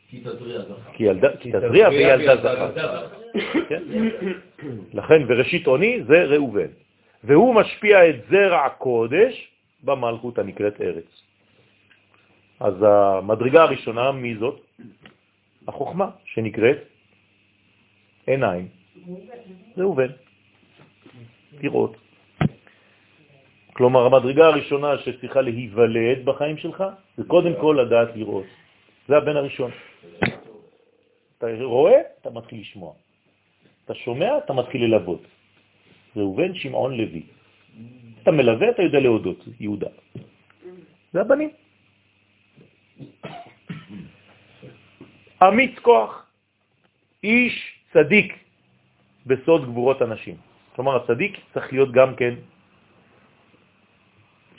כי 0.08 0.20
תזריע 0.20 0.58
זכר. 0.60 0.74
כי 0.92 1.04
ילדה- 1.04 1.36
כי 1.36 1.52
תזריע 1.52 1.88
וילדה 1.88 2.36
זכר. 2.36 3.08
כן? 3.68 3.82
לכן, 4.94 5.22
וראשית 5.28 5.66
עוני 5.66 6.02
זה 6.06 6.24
ראובן. 6.24 6.70
והוא 7.24 7.54
משפיע 7.54 8.10
את 8.10 8.16
זרע 8.30 8.64
הקודש 8.64 9.48
במלכות 9.84 10.38
הנקראת 10.38 10.80
ארץ. 10.80 11.04
אז 12.60 12.74
המדרגה 12.82 13.62
הראשונה, 13.62 14.12
מי 14.12 14.36
זאת? 14.36 14.60
החוכמה, 15.68 16.10
שנקראת 16.24 16.78
עיניים. 18.26 18.68
ראובן. 19.78 20.08
לראות. 21.62 21.96
כלומר, 23.72 24.06
המדרגה 24.06 24.46
הראשונה 24.46 24.98
שצריכה 24.98 25.40
להיוולד 25.40 26.24
בחיים 26.24 26.56
שלך, 26.58 26.84
זה 27.16 27.24
קודם 27.24 27.52
כל 27.60 27.78
לדעת 27.86 28.08
לראות. 28.16 28.44
זה 29.08 29.16
הבן 29.16 29.36
הראשון. 29.36 29.70
אתה 31.38 31.46
רואה, 31.62 32.00
אתה 32.20 32.30
מתחיל 32.30 32.60
לשמוע. 32.60 32.92
אתה 33.84 33.94
שומע, 33.94 34.38
אתה 34.38 34.52
מתחיל 34.52 34.84
ללוות. 34.84 35.22
ראובן, 36.16 36.54
שמעון, 36.54 36.96
לוי. 36.96 37.22
אתה 38.22 38.30
מלווה, 38.30 38.70
אתה 38.70 38.82
יודע 38.82 39.00
להודות, 39.00 39.40
יהודה. 39.60 39.90
זה 41.12 41.20
הבנים. 41.20 41.50
אמיץ 45.42 45.78
כוח, 45.78 46.26
איש 47.22 47.54
צדיק 47.92 48.38
בסוד 49.26 49.62
גבורות 49.64 50.02
אנשים. 50.02 50.36
כלומר, 50.74 50.96
הצדיק 50.96 51.32
צריך 51.54 51.72
להיות 51.72 51.92
גם 51.92 52.16
כן 52.16 52.34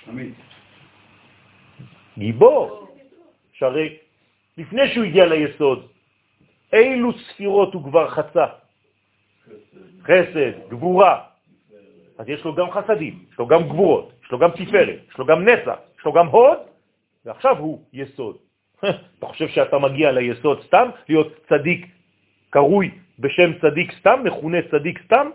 אמיץ. 0.10 0.36
גיבור, 2.18 2.88
שהרי 3.53 4.06
לפני 4.57 4.93
שהוא 4.93 5.03
הגיע 5.03 5.25
ליסוד, 5.25 5.88
אילו 6.73 7.13
ספירות 7.13 7.73
הוא 7.73 7.84
כבר 7.84 8.09
חצה? 8.09 8.45
חסד, 10.03 10.69
גבורה. 10.69 11.23
אז 12.17 12.29
יש 12.29 12.43
לו 12.43 12.55
גם 12.55 12.71
חסדים, 12.71 13.19
יש 13.31 13.39
לו 13.39 13.47
גם 13.47 13.63
גבורות, 13.63 14.11
יש 14.25 14.31
לו 14.31 14.39
גם 14.39 14.49
תפארת, 14.51 14.99
יש 15.09 15.17
לו 15.17 15.25
גם 15.25 15.49
נצח, 15.49 15.77
יש 15.99 16.05
לו 16.05 16.13
גם 16.13 16.27
הוד, 16.27 16.57
ועכשיו 17.25 17.57
הוא 17.57 17.81
יסוד. 17.93 18.38
אתה 19.19 19.25
חושב 19.25 19.47
שאתה 19.47 19.77
מגיע 19.77 20.11
ליסוד 20.11 20.63
סתם, 20.63 20.89
להיות 21.09 21.27
צדיק 21.49 21.85
קרוי 22.49 22.91
בשם 23.19 23.59
צדיק 23.61 23.91
סתם, 23.99 24.19
מכונה 24.23 24.57
צדיק 24.71 24.99
סתם? 25.05 25.29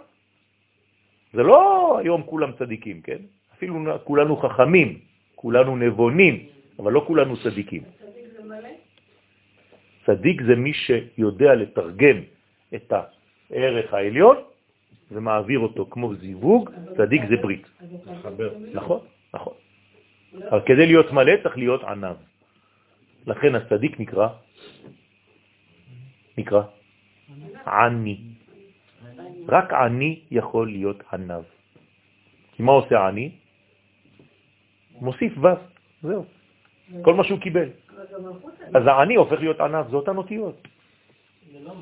זה 1.32 1.42
לא 1.42 1.98
היום 1.98 2.22
כולם 2.22 2.52
צדיקים, 2.58 3.02
כן? 3.02 3.18
אפילו 3.54 3.74
כולנו 4.04 4.36
חכמים, 4.36 4.98
כולנו 5.34 5.76
נבונים, 5.76 6.46
אבל 6.78 6.92
לא 6.92 7.04
כולנו 7.06 7.36
צדיקים. 7.36 8.01
צדיק 10.06 10.42
זה 10.42 10.56
מי 10.56 10.72
שיודע 10.72 11.54
לתרגם 11.54 12.18
את 12.74 12.92
הערך 13.50 13.94
העליון 13.94 14.36
ומעביר 15.10 15.58
אותו 15.58 15.86
כמו 15.90 16.14
זיווג, 16.14 16.70
צדיק 16.96 17.22
זה 17.28 17.36
ברית. 17.36 17.66
נכון, 18.72 19.00
נכון. 19.34 19.54
אבל 20.50 20.60
כדי 20.66 20.86
להיות 20.86 21.12
מלא 21.12 21.32
צריך 21.42 21.56
להיות 21.56 21.84
ענב. 21.84 22.16
לכן 23.26 23.54
הצדיק 23.54 24.00
נקרא, 24.00 24.28
נקרא 26.38 26.62
עני. 27.66 28.18
רק 29.48 29.72
עני 29.72 30.20
יכול 30.30 30.66
להיות 30.70 31.02
ענב. 31.12 31.44
כי 32.52 32.62
מה 32.62 32.72
עושה 32.72 33.08
עני? 33.08 33.30
מוסיף 35.00 35.32
ו', 35.38 35.46
זהו. 36.02 36.24
כל 37.02 37.14
מה 37.14 37.24
שהוא 37.24 37.40
קיבל. 37.40 37.68
אז 38.74 38.86
העני 38.86 39.14
הופך 39.14 39.40
להיות 39.40 39.60
ענב, 39.60 39.90
זה 39.90 39.96
אותן 39.96 40.16
אותיות. 40.16 40.68
זה 41.52 41.58
לא. 41.64 41.74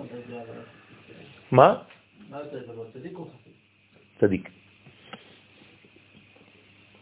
מה? 1.52 1.82
מה 2.30 2.38
יותר 2.38 2.62
גבוה, 2.72 2.86
צדיק 2.92 3.18
או 3.18 3.24
חסיד? 3.24 3.52
צדיק. 4.20 4.50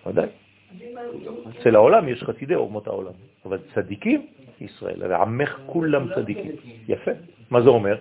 ודאי. 0.07 0.29
אצל 1.49 1.75
העולם 1.75 2.09
יש 2.09 2.23
חסידי 2.23 2.55
אומות 2.55 2.87
העולם, 2.87 3.13
אבל 3.45 3.59
צדיקים, 3.75 4.27
ישראל, 4.61 5.13
עמך 5.13 5.59
כולם 5.67 6.15
צדיקים. 6.15 6.53
יפה. 6.89 7.11
מה 7.51 7.63
זה 7.63 7.69
אומר? 7.69 7.97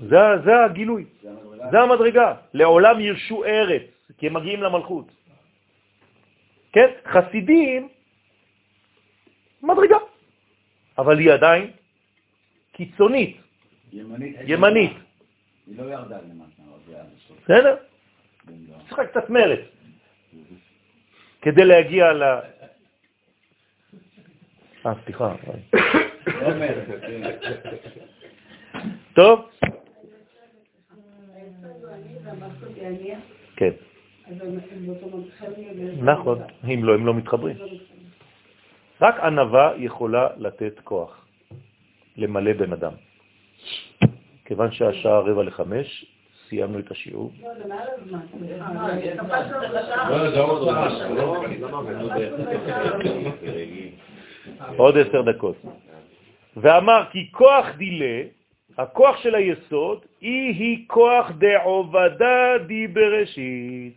זה, 0.00 0.16
זה 0.44 0.64
הגילוי, 0.64 1.04
זה 1.70 1.78
המדרגה. 1.80 2.34
לעולם 2.54 3.00
ירשו 3.00 3.44
ארץ, 3.44 3.82
כי 4.18 4.26
הם 4.26 4.34
מגיעים 4.34 4.62
למלכות. 4.62 5.06
כן? 6.72 6.88
חסידים, 7.06 7.88
מדרגה, 9.62 9.98
אבל 10.98 11.18
היא 11.18 11.32
עדיין 11.32 11.70
קיצונית, 12.72 13.36
ימנית. 13.92 14.36
ימנית. 14.44 14.92
היא 15.66 15.78
לא 15.78 15.82
ירדה 15.82 16.16
למטה, 16.16 16.62
אבל 16.68 16.78
זה 16.86 16.94
היה 16.94 17.04
בסוף. 17.04 17.36
בסדר? 17.44 17.76
צריכה 18.88 19.06
קצת 19.06 19.30
מרץ 19.30 19.60
כדי 21.42 21.64
להגיע 21.64 22.12
ל... 22.12 22.22
אה, 24.86 24.92
סליחה. 25.04 25.34
לא 25.46 25.52
כן. 25.52 25.58
טוב? 29.14 29.50
כן. 33.56 33.70
נכון. 36.02 36.38
אם 36.64 36.84
לא, 36.84 36.94
הם 36.94 37.06
לא 37.06 37.14
מתחברים. 37.14 37.56
רק 39.00 39.20
ענבה 39.20 39.72
יכולה 39.76 40.28
לתת 40.36 40.80
כוח 40.84 41.26
למלא 42.16 42.52
בן 42.52 42.72
אדם. 42.72 42.92
כיוון 44.44 44.72
שהשעה 44.72 45.18
רבע 45.18 45.42
לחמש, 45.42 46.06
סיימנו 46.48 46.78
את 46.78 46.90
השיעור. 46.90 47.32
לא? 51.16 51.36
עוד 54.76 54.98
עשר 54.98 55.22
דקות. 55.22 55.56
ואמר 56.56 57.04
כי 57.12 57.28
כוח 57.32 57.66
דילה, 57.76 58.22
הכוח 58.78 59.16
של 59.22 59.34
היסוד, 59.34 59.98
היא 60.20 60.54
היא 60.54 60.84
כוח 60.86 61.30
דעובדה 61.38 62.58
די 62.66 62.86
בראשית. 62.86 63.94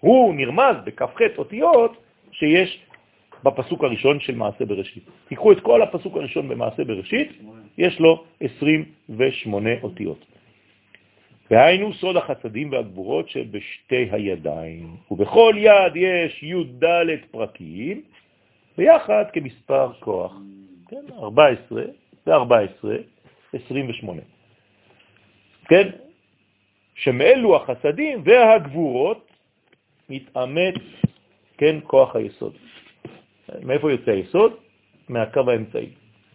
הוא 0.00 0.34
נרמז 0.34 0.76
בכ"ח 0.84 1.38
אותיות 1.38 1.96
שיש 2.32 2.87
בפסוק 3.42 3.84
הראשון 3.84 4.20
של 4.20 4.34
מעשה 4.34 4.64
בראשית. 4.64 5.02
תיקחו 5.28 5.52
את 5.52 5.60
כל 5.60 5.82
הפסוק 5.82 6.16
הראשון 6.16 6.48
במעשה 6.48 6.84
בראשית, 6.84 7.32
יש 7.78 8.00
לו 8.00 8.24
28 8.40 9.70
אותיות. 9.82 10.24
והיינו 11.50 11.94
סוד 11.94 12.16
החסדים 12.16 12.72
והגבורות 12.72 13.28
שבשתי 13.28 14.08
הידיים, 14.12 14.96
ובכל 15.10 15.54
יד 15.58 15.92
יש 15.96 16.42
י"ד 16.42 16.84
פרקים, 17.30 18.02
ביחד 18.78 19.24
כמספר 19.32 19.92
כוח. 20.00 20.32
כן, 20.88 21.04
14 21.18 21.82
ו-14, 22.26 22.88
28. 23.52 24.20
כן, 25.68 25.88
שמאלו 26.94 27.56
החסדים 27.56 28.22
והגבורות 28.24 29.32
מתאמץ, 30.08 30.74
כן, 31.58 31.76
כוח 31.84 32.16
היסוד. 32.16 32.52
מאיפה 33.64 33.92
יוצא 33.92 34.10
היסוד? 34.10 34.52
מהקו 35.08 35.50
האמצעי. 35.50 35.90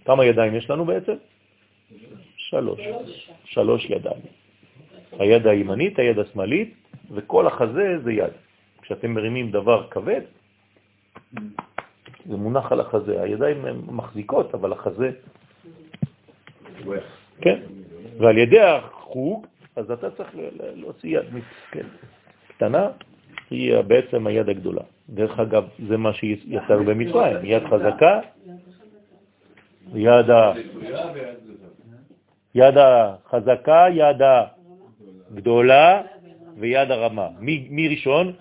כמה 0.06 0.26
ידיים 0.26 0.56
יש 0.56 0.70
לנו 0.70 0.86
בעצם? 0.86 1.16
שלוש. 2.38 2.82
שלוש 3.46 3.86
ידיים. 3.90 4.22
היד 5.20 5.48
הימנית, 5.48 6.00
היד 6.00 6.20
השמאלית, 6.20 6.74
וכל 7.12 7.48
החזה 7.48 8.00
זה 8.04 8.12
יד. 8.12 8.34
כשאתם 8.82 9.12
מרימים 9.12 9.52
דבר 9.52 9.88
כבד, 9.90 10.22
זה 12.26 12.38
מונח 12.38 12.72
על 12.72 12.80
החזה. 12.80 13.22
הידיים 13.22 13.66
הן 13.66 13.78
מחזיקות, 13.88 14.54
אבל 14.54 14.74
החזה... 14.74 15.12
כן. 17.42 17.60
ועל 18.18 18.38
ידי 18.38 18.62
החוג, 18.62 19.48
אז 19.76 19.92
אתה 19.92 20.12
צריך 20.12 20.30
להוציא 20.76 21.20
יד 21.20 21.26
כן, 21.72 21.88
קטנה, 22.48 22.88
היא 23.54 23.82
בעצם 23.82 24.28
היד 24.28 24.50
הגדולה. 24.50 24.82
דרך 25.10 25.40
אגב, 25.40 25.64
זה 25.90 25.98
מה 25.98 26.14
שיצר 26.14 26.84
במצרים, 26.84 27.38
יד 27.44 27.64
חזקה, 27.64 28.20
יד. 29.94 30.30
יד 32.56 32.78
החזקה, 32.78 33.86
יד 33.94 34.22
הגדולה 35.32 36.02
ויד 36.58 36.92
הרמה. 36.92 37.28
מי, 37.40 37.68
מי 37.70 37.88
ראשון? 37.88 38.34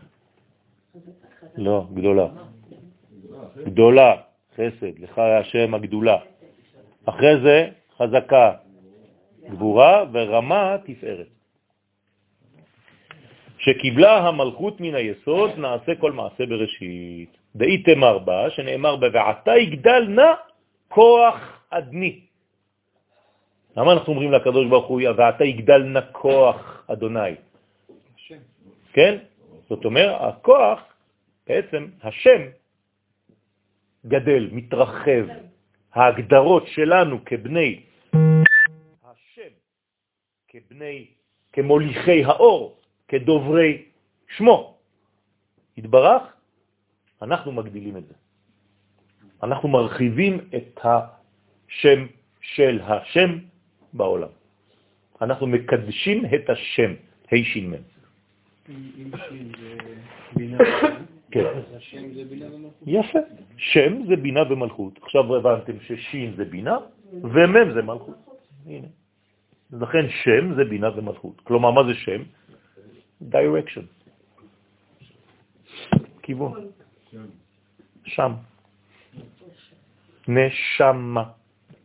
לא, 1.57 1.87
גדולה. 1.95 2.29
גדולה, 3.65 4.15
חסד, 4.55 4.99
לך 4.99 5.19
השם 5.19 5.75
הגדולה. 5.75 6.19
אחרי 7.05 7.41
זה 7.43 7.69
חזקה, 7.97 8.53
גבורה, 9.51 10.05
ורמה 10.13 10.77
תפארת. 10.85 11.27
שקיבלה 13.63 14.29
המלכות 14.29 14.81
מן 14.81 14.95
היסוד, 14.95 15.51
נעשה 15.59 15.95
כל 15.95 16.13
מעשה 16.13 16.47
בראשית. 16.47 17.31
דאי 17.57 17.83
תמר 17.83 18.19
בה, 18.19 18.51
שנאמר 18.51 18.97
בה, 18.97 19.07
ועתה 19.13 19.57
יגדל 19.57 20.03
נא 20.09 20.33
כוח 20.89 21.37
אדני. 21.71 22.21
למה 23.77 23.93
אנחנו 23.93 24.13
אומרים 24.13 24.33
לקדוש 24.33 24.67
ברוך 24.69 24.87
הוא, 24.87 25.01
ועתה 25.17 25.45
יגדל 25.45 25.83
נא 25.83 26.01
כוח 26.13 26.85
אדוני? 26.87 27.35
כן? 28.93 29.19
זאת 29.69 29.85
אומרת, 29.85 30.17
הכוח, 30.21 30.81
בעצם 31.47 31.87
השם 32.03 32.43
גדל, 34.07 34.49
מתרחב. 34.53 35.27
ההגדרות 35.93 36.65
שלנו 36.67 37.25
כבני 37.25 37.81
השם, 39.05 39.53
כבני, 40.49 41.07
כמוליכי 41.53 42.25
האור, 42.25 42.82
כדוברי 43.13 43.83
שמו, 44.37 44.77
התברך, 45.79 46.23
אנחנו 47.23 47.53
מגדילים 47.53 47.97
את 47.97 48.07
זה. 48.09 48.15
אנחנו 49.43 49.69
מרחיבים 49.69 50.39
את 50.57 50.81
השם 50.85 52.07
של 52.41 52.81
השם 52.83 53.31
בעולם. 53.93 54.33
אנחנו 55.21 55.47
מקדשים 55.47 56.25
את 56.25 56.51
השם, 56.51 56.93
ה' 57.33 57.45
ש"מ. 57.45 57.73
אם 58.69 59.11
שין 59.29 59.53
זה 59.61 59.77
בינה, 60.37 60.59
כן. 61.31 61.45
יפה. 62.87 63.19
שם 63.57 64.07
זה 64.07 64.17
בינה 64.17 64.53
ומלכות. 64.53 64.99
עכשיו 65.03 65.37
הבנתם 65.37 65.73
ששין 65.81 66.35
זה 66.37 66.45
בינה 66.45 66.77
ומם 67.13 67.73
זה 67.75 67.83
מלכות. 67.83 68.17
הנה. 68.67 68.89
לכן 69.73 70.09
שם 70.25 70.55
זה 70.55 70.65
בינה 70.65 70.89
ומלכות. 70.97 71.41
כלומר, 71.41 71.71
מה 71.71 71.85
זה 71.85 71.95
שם? 71.95 72.23
Direction. 73.31 73.87
כיוון. 76.23 76.71
שם. 78.05 78.33
נשמה. 80.29 81.25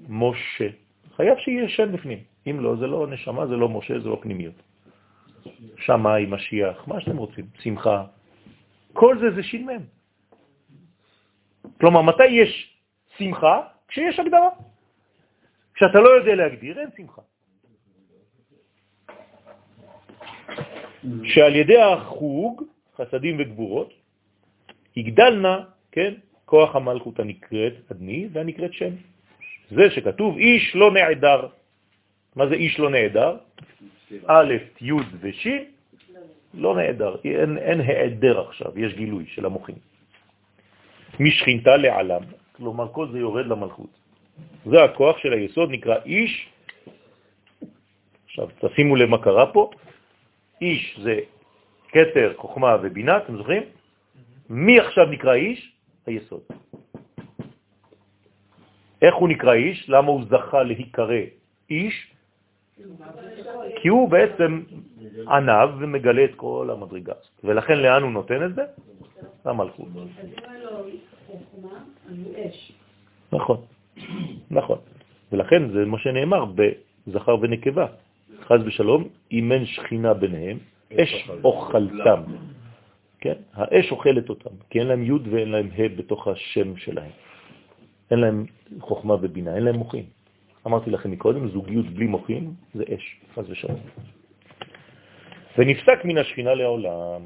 משה. 0.09 0.69
חייב 1.15 1.37
שיהיה 1.37 1.69
שם 1.69 1.91
בפנים. 1.91 2.23
אם 2.47 2.59
לא, 2.59 2.75
זה 2.75 2.87
לא 2.87 3.07
נשמה, 3.07 3.47
זה 3.47 3.55
לא 3.55 3.69
משה, 3.69 3.99
זה 3.99 4.09
לא 4.09 4.19
פנימיות. 4.21 4.55
שמאי, 5.77 6.25
משיח, 6.25 6.87
מה 6.87 7.01
שאתם 7.01 7.17
רוצים, 7.17 7.45
שמחה. 7.59 8.05
כל 8.93 9.17
זה 9.19 9.35
זה 9.35 9.43
ש"מ. 9.43 9.69
כלומר, 11.79 12.01
מתי 12.01 12.25
יש 12.25 12.77
שמחה? 13.17 13.61
כשיש 13.87 14.19
הגדרה. 14.19 14.49
כשאתה 15.73 15.99
לא 15.99 16.09
יודע 16.09 16.35
להגדיר, 16.35 16.79
אין 16.79 16.89
שמחה. 16.97 17.21
שעל 21.23 21.55
ידי 21.55 21.81
החוג, 21.81 22.63
חסדים 22.97 23.35
וגבורות, 23.39 23.93
יגדלנה, 24.95 25.59
כן, 25.91 26.13
כוח 26.45 26.75
המלכות 26.75 27.19
הנקראת 27.19 27.73
אדני 27.91 28.27
והנקראת 28.31 28.73
שם. 28.73 28.93
זה 29.71 29.91
שכתוב 29.91 30.37
איש 30.37 30.75
לא 30.75 30.91
נעדר. 30.91 31.47
מה 32.35 32.47
זה 32.47 32.55
איש 32.55 32.79
לא 32.79 32.89
נעדר? 32.89 33.37
א', 34.27 34.53
י' 34.81 34.91
וש', 35.21 35.47
לא 36.53 36.75
נעדר, 36.75 37.15
אין, 37.23 37.57
אין 37.57 37.81
העדר 37.81 38.39
עכשיו, 38.39 38.79
יש 38.79 38.93
גילוי 38.93 39.25
של 39.27 39.45
המוחים. 39.45 39.75
משכינתה 41.19 41.77
לעלם, 41.77 42.21
כלומר 42.51 42.87
כל 42.91 43.07
זה 43.11 43.19
יורד 43.19 43.45
למלכות. 43.45 43.89
זה 44.65 44.83
הכוח 44.83 45.17
של 45.17 45.33
היסוד, 45.33 45.69
נקרא 45.71 45.95
איש. 46.05 46.49
עכשיו 48.25 48.47
תשימו 48.59 48.95
לב 48.95 49.09
מה 49.09 49.17
קרה 49.17 49.53
פה. 49.53 49.69
איש 50.61 50.99
זה 51.03 51.19
קטר, 51.87 52.33
חוכמה 52.37 52.77
ובינה, 52.81 53.17
אתם 53.17 53.37
זוכרים? 53.37 53.63
מי 54.49 54.79
עכשיו 54.79 55.05
נקרא 55.05 55.33
איש? 55.33 55.71
היסוד. 56.05 56.41
איך 59.01 59.15
הוא 59.15 59.29
נקרא 59.29 59.53
איש? 59.53 59.89
למה 59.89 60.07
הוא 60.07 60.23
זכה 60.29 60.63
להיקרא 60.63 61.21
איש? 61.69 62.13
כי 63.81 63.87
הוא 63.87 64.09
בעצם 64.09 64.63
ענב 65.27 65.69
ומגלה 65.79 66.23
את 66.23 66.35
כל 66.35 66.69
המדרגה. 66.71 67.13
ולכן 67.43 67.77
לאן 67.77 68.01
הוא 68.03 68.11
נותן 68.11 68.45
את 68.45 68.55
זה? 68.55 68.63
למלכות. 69.45 69.87
נכון, 73.31 73.57
נכון. 74.51 74.79
ולכן 75.31 75.69
זה 75.71 75.85
מה 75.85 75.99
שנאמר 75.99 76.45
בזכר 76.55 77.35
ונקבה. 77.41 77.87
חז 78.47 78.59
ושלום, 78.65 79.07
אם 79.31 79.51
אין 79.51 79.65
שכינה 79.65 80.13
ביניהם, 80.13 80.57
אש 80.93 81.29
אוכלתם. 81.43 82.21
כן? 83.19 83.33
האש 83.53 83.91
אוכלת 83.91 84.29
אותם, 84.29 84.49
כי 84.69 84.79
אין 84.79 84.87
להם 84.87 85.03
י' 85.03 85.29
ואין 85.31 85.49
להם 85.49 85.69
ה' 85.77 85.89
בתוך 85.97 86.27
השם 86.27 86.77
שלהם. 86.77 87.11
אין 88.11 88.19
להם 88.19 88.45
חוכמה 88.79 89.13
ובינה, 89.13 89.55
אין 89.55 89.63
להם 89.63 89.75
מוחים. 89.75 90.05
אמרתי 90.67 90.91
לכם 90.91 91.11
מקודם, 91.11 91.47
זוגיות 91.47 91.85
בלי 91.85 92.07
מוחים 92.07 92.53
זה 92.73 92.83
אש, 92.95 93.19
חז 93.35 93.49
ושלום. 93.49 93.79
ונפסק 95.57 96.05
מן 96.05 96.17
השכינה 96.17 96.53
לעולם. 96.53 97.21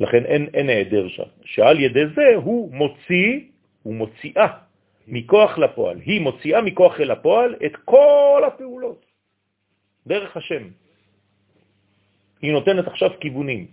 לכן 0.00 0.24
אין, 0.24 0.48
אין 0.54 0.68
העדר 0.68 1.08
שם, 1.08 1.28
שעל 1.44 1.80
ידי 1.80 2.06
זה 2.14 2.34
הוא 2.36 2.72
מוציא, 2.72 3.40
הוא 3.82 3.94
מוציאה 3.94 4.67
מכוח 5.08 5.58
לפועל. 5.58 5.98
היא 6.00 6.20
מוציאה 6.20 6.62
מכוח 6.62 7.00
אל 7.00 7.10
הפועל 7.10 7.54
את 7.66 7.76
כל 7.84 8.42
הפעולות, 8.46 9.06
דרך 10.06 10.36
השם. 10.36 10.62
היא 12.42 12.52
נותנת 12.52 12.86
עכשיו 12.86 13.10
כיוונים. 13.20 13.66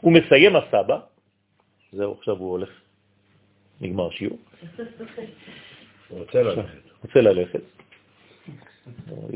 הוא 0.00 0.12
מסיים 0.12 0.56
הסבא, 0.56 0.98
זהו, 1.92 2.12
עכשיו 2.18 2.36
הוא 2.36 2.50
הולך, 2.50 2.70
נגמר 3.80 4.10
שיעור. 4.10 4.38
הוא 6.08 6.18
רוצה 6.18 6.42
ללכת. 6.42 6.80
רוצה 7.02 7.20
ללכת. 7.20 7.60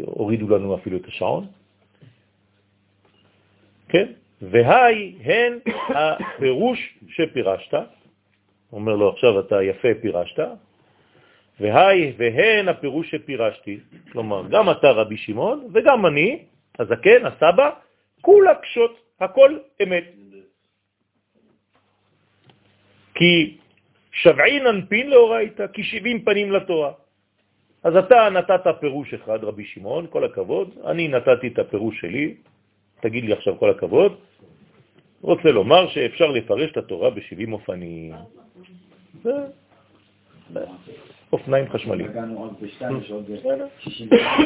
הורידו 0.05 0.49
לנו 0.49 0.77
אפילו 0.77 0.97
את 0.97 1.07
השעון. 1.07 1.47
כן? 3.89 4.13
והי 4.43 5.19
הן 5.25 5.59
הפירוש 5.89 6.99
שפירשת, 7.09 7.75
אומר 8.73 8.97
לו 8.97 9.09
עכשיו 9.11 9.41
אתה 9.41 9.63
יפה 9.63 9.89
פירשת, 10.01 10.39
והי 11.61 12.13
והן 12.17 12.69
הפירוש 12.69 13.11
שפירשתי, 13.11 13.79
כלומר 14.13 14.43
גם 14.51 14.71
אתה 14.71 14.91
רבי 14.91 15.17
שמעון 15.17 15.69
וגם 15.73 16.07
אני, 16.07 16.45
הזקן, 16.79 17.27
הסבא, 17.27 17.71
כולה 18.21 18.55
קשות, 18.55 19.01
הכל 19.21 19.59
אמת. 19.83 20.05
כי 23.15 23.57
שבעין 24.13 24.67
אנפין 24.67 25.11
לאורייתא, 25.11 25.67
כי 25.73 25.85
שבעים 25.85 26.25
פנים 26.25 26.53
לתורה. 26.53 26.93
אז 27.83 27.97
אתה 27.97 28.29
נתת 28.31 28.65
פירוש 28.81 29.15
אחד, 29.15 29.45
רבי 29.45 29.65
שמעון, 29.65 30.07
כל 30.11 30.25
הכבוד, 30.25 30.69
אני 30.85 31.09
נתתי 31.09 31.49
את 31.49 31.59
הפירוש 31.59 32.01
שלי, 32.01 32.35
תגיד 33.01 33.25
לי 33.25 33.33
עכשיו 33.33 33.59
כל 33.59 33.71
הכבוד, 33.71 34.21
רוצה 35.23 35.49
לומר 35.49 35.89
שאפשר 35.89 36.27
לפרש 36.27 36.71
את 36.71 36.77
התורה 36.77 37.11
ב-70 37.11 37.53
אופנים. 37.53 38.13
אופניים 41.33 41.69
חשמליים. 41.71 42.11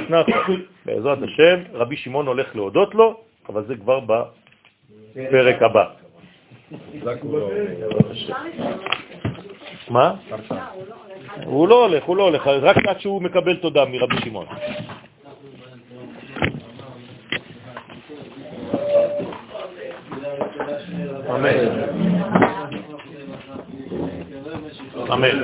נכון, 0.08 0.62
בעזרת 0.86 1.18
השם, 1.22 1.60
רבי 1.72 1.96
שמעון 1.96 2.26
הולך 2.26 2.56
להודות 2.56 2.94
לו, 2.94 3.20
אבל 3.48 3.64
זה 3.66 3.76
כבר 3.76 4.00
בפרק 4.00 5.62
הבא. 5.62 5.84
מה? 9.90 10.14
הוא 11.44 11.68
לא 11.68 11.84
הולך, 11.84 12.04
הוא 12.04 12.16
לא 12.16 12.22
הולך, 12.22 12.46
רק 12.46 12.76
עד 12.86 13.00
שהוא 13.00 13.22
מקבל 13.22 13.56
תודה 13.56 13.84
מרבי 13.84 14.16
שמעון. 14.24 14.46
אמן. 21.30 22.63
אמן. 25.12 25.38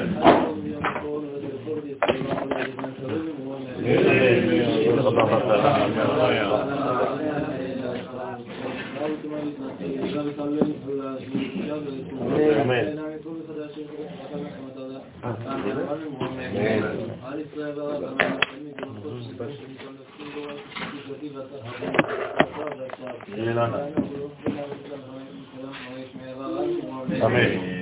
אמן. 27.23 27.80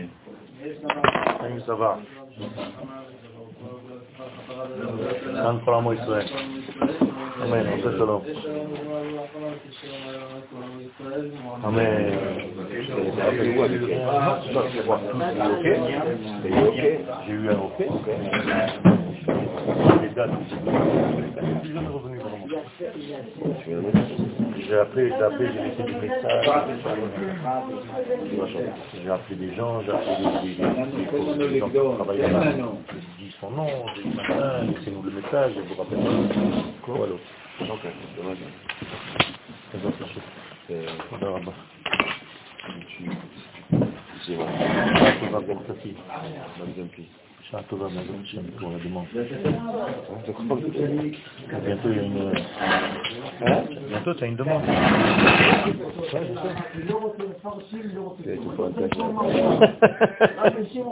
חיים 1.69 1.77
סבא. 1.77 1.95
כאן 5.43 5.59
כל 5.65 5.75
עמו 5.75 5.93
ישראל. 5.93 6.27
אמן, 7.43 7.67
עושה 7.67 7.91
שלום. 7.99 8.23
אמן. 11.65 12.29
J'ai 24.69 24.79
appelé, 24.79 25.09
j'ai 25.11 25.61
laissé 25.61 25.83
des 25.83 25.95
messages. 25.95 26.47
J'ai 29.03 29.11
appelé 29.11 29.37
des 29.37 29.55
gens, 29.55 29.83
j'ai 29.83 29.91
appelé 29.93 30.15
des, 30.43 30.55
gens 31.59 31.69
qui 31.69 31.75
travaillent 31.97 32.19
là. 32.19 32.53
Dit 33.19 33.35
son 33.41 33.51
nom, 33.51 33.69
j'ai 33.97 34.03
dit 34.09 34.17
matin, 34.17 34.65
laissez-nous 34.65 35.03
le 35.03 35.11
message, 35.11 35.53
je 35.57 35.61
vous 35.61 35.75
rappelle. 35.75 35.99
Voilà. 36.87 37.15
Donc, 37.67 37.81
c'est 44.27 44.37
שעה 47.48 47.62
טובה, 47.64 47.88
בעזרת 47.88 48.16
השם, 48.24 48.42
pour 48.60 48.70
la 48.70 48.80
demande. 48.86 49.08
Bientôt, 51.66 51.90
il 51.90 51.98
y 51.98 52.00
a 52.00 52.04
une... 52.04 52.32
Bientôt, 53.90 54.14
tu 54.14 54.24
as 54.24 54.28
une 54.28 54.36
demande. 54.36 54.64
Ouais, 54.64 56.24
je 56.28 56.34
sais. 60.74 60.84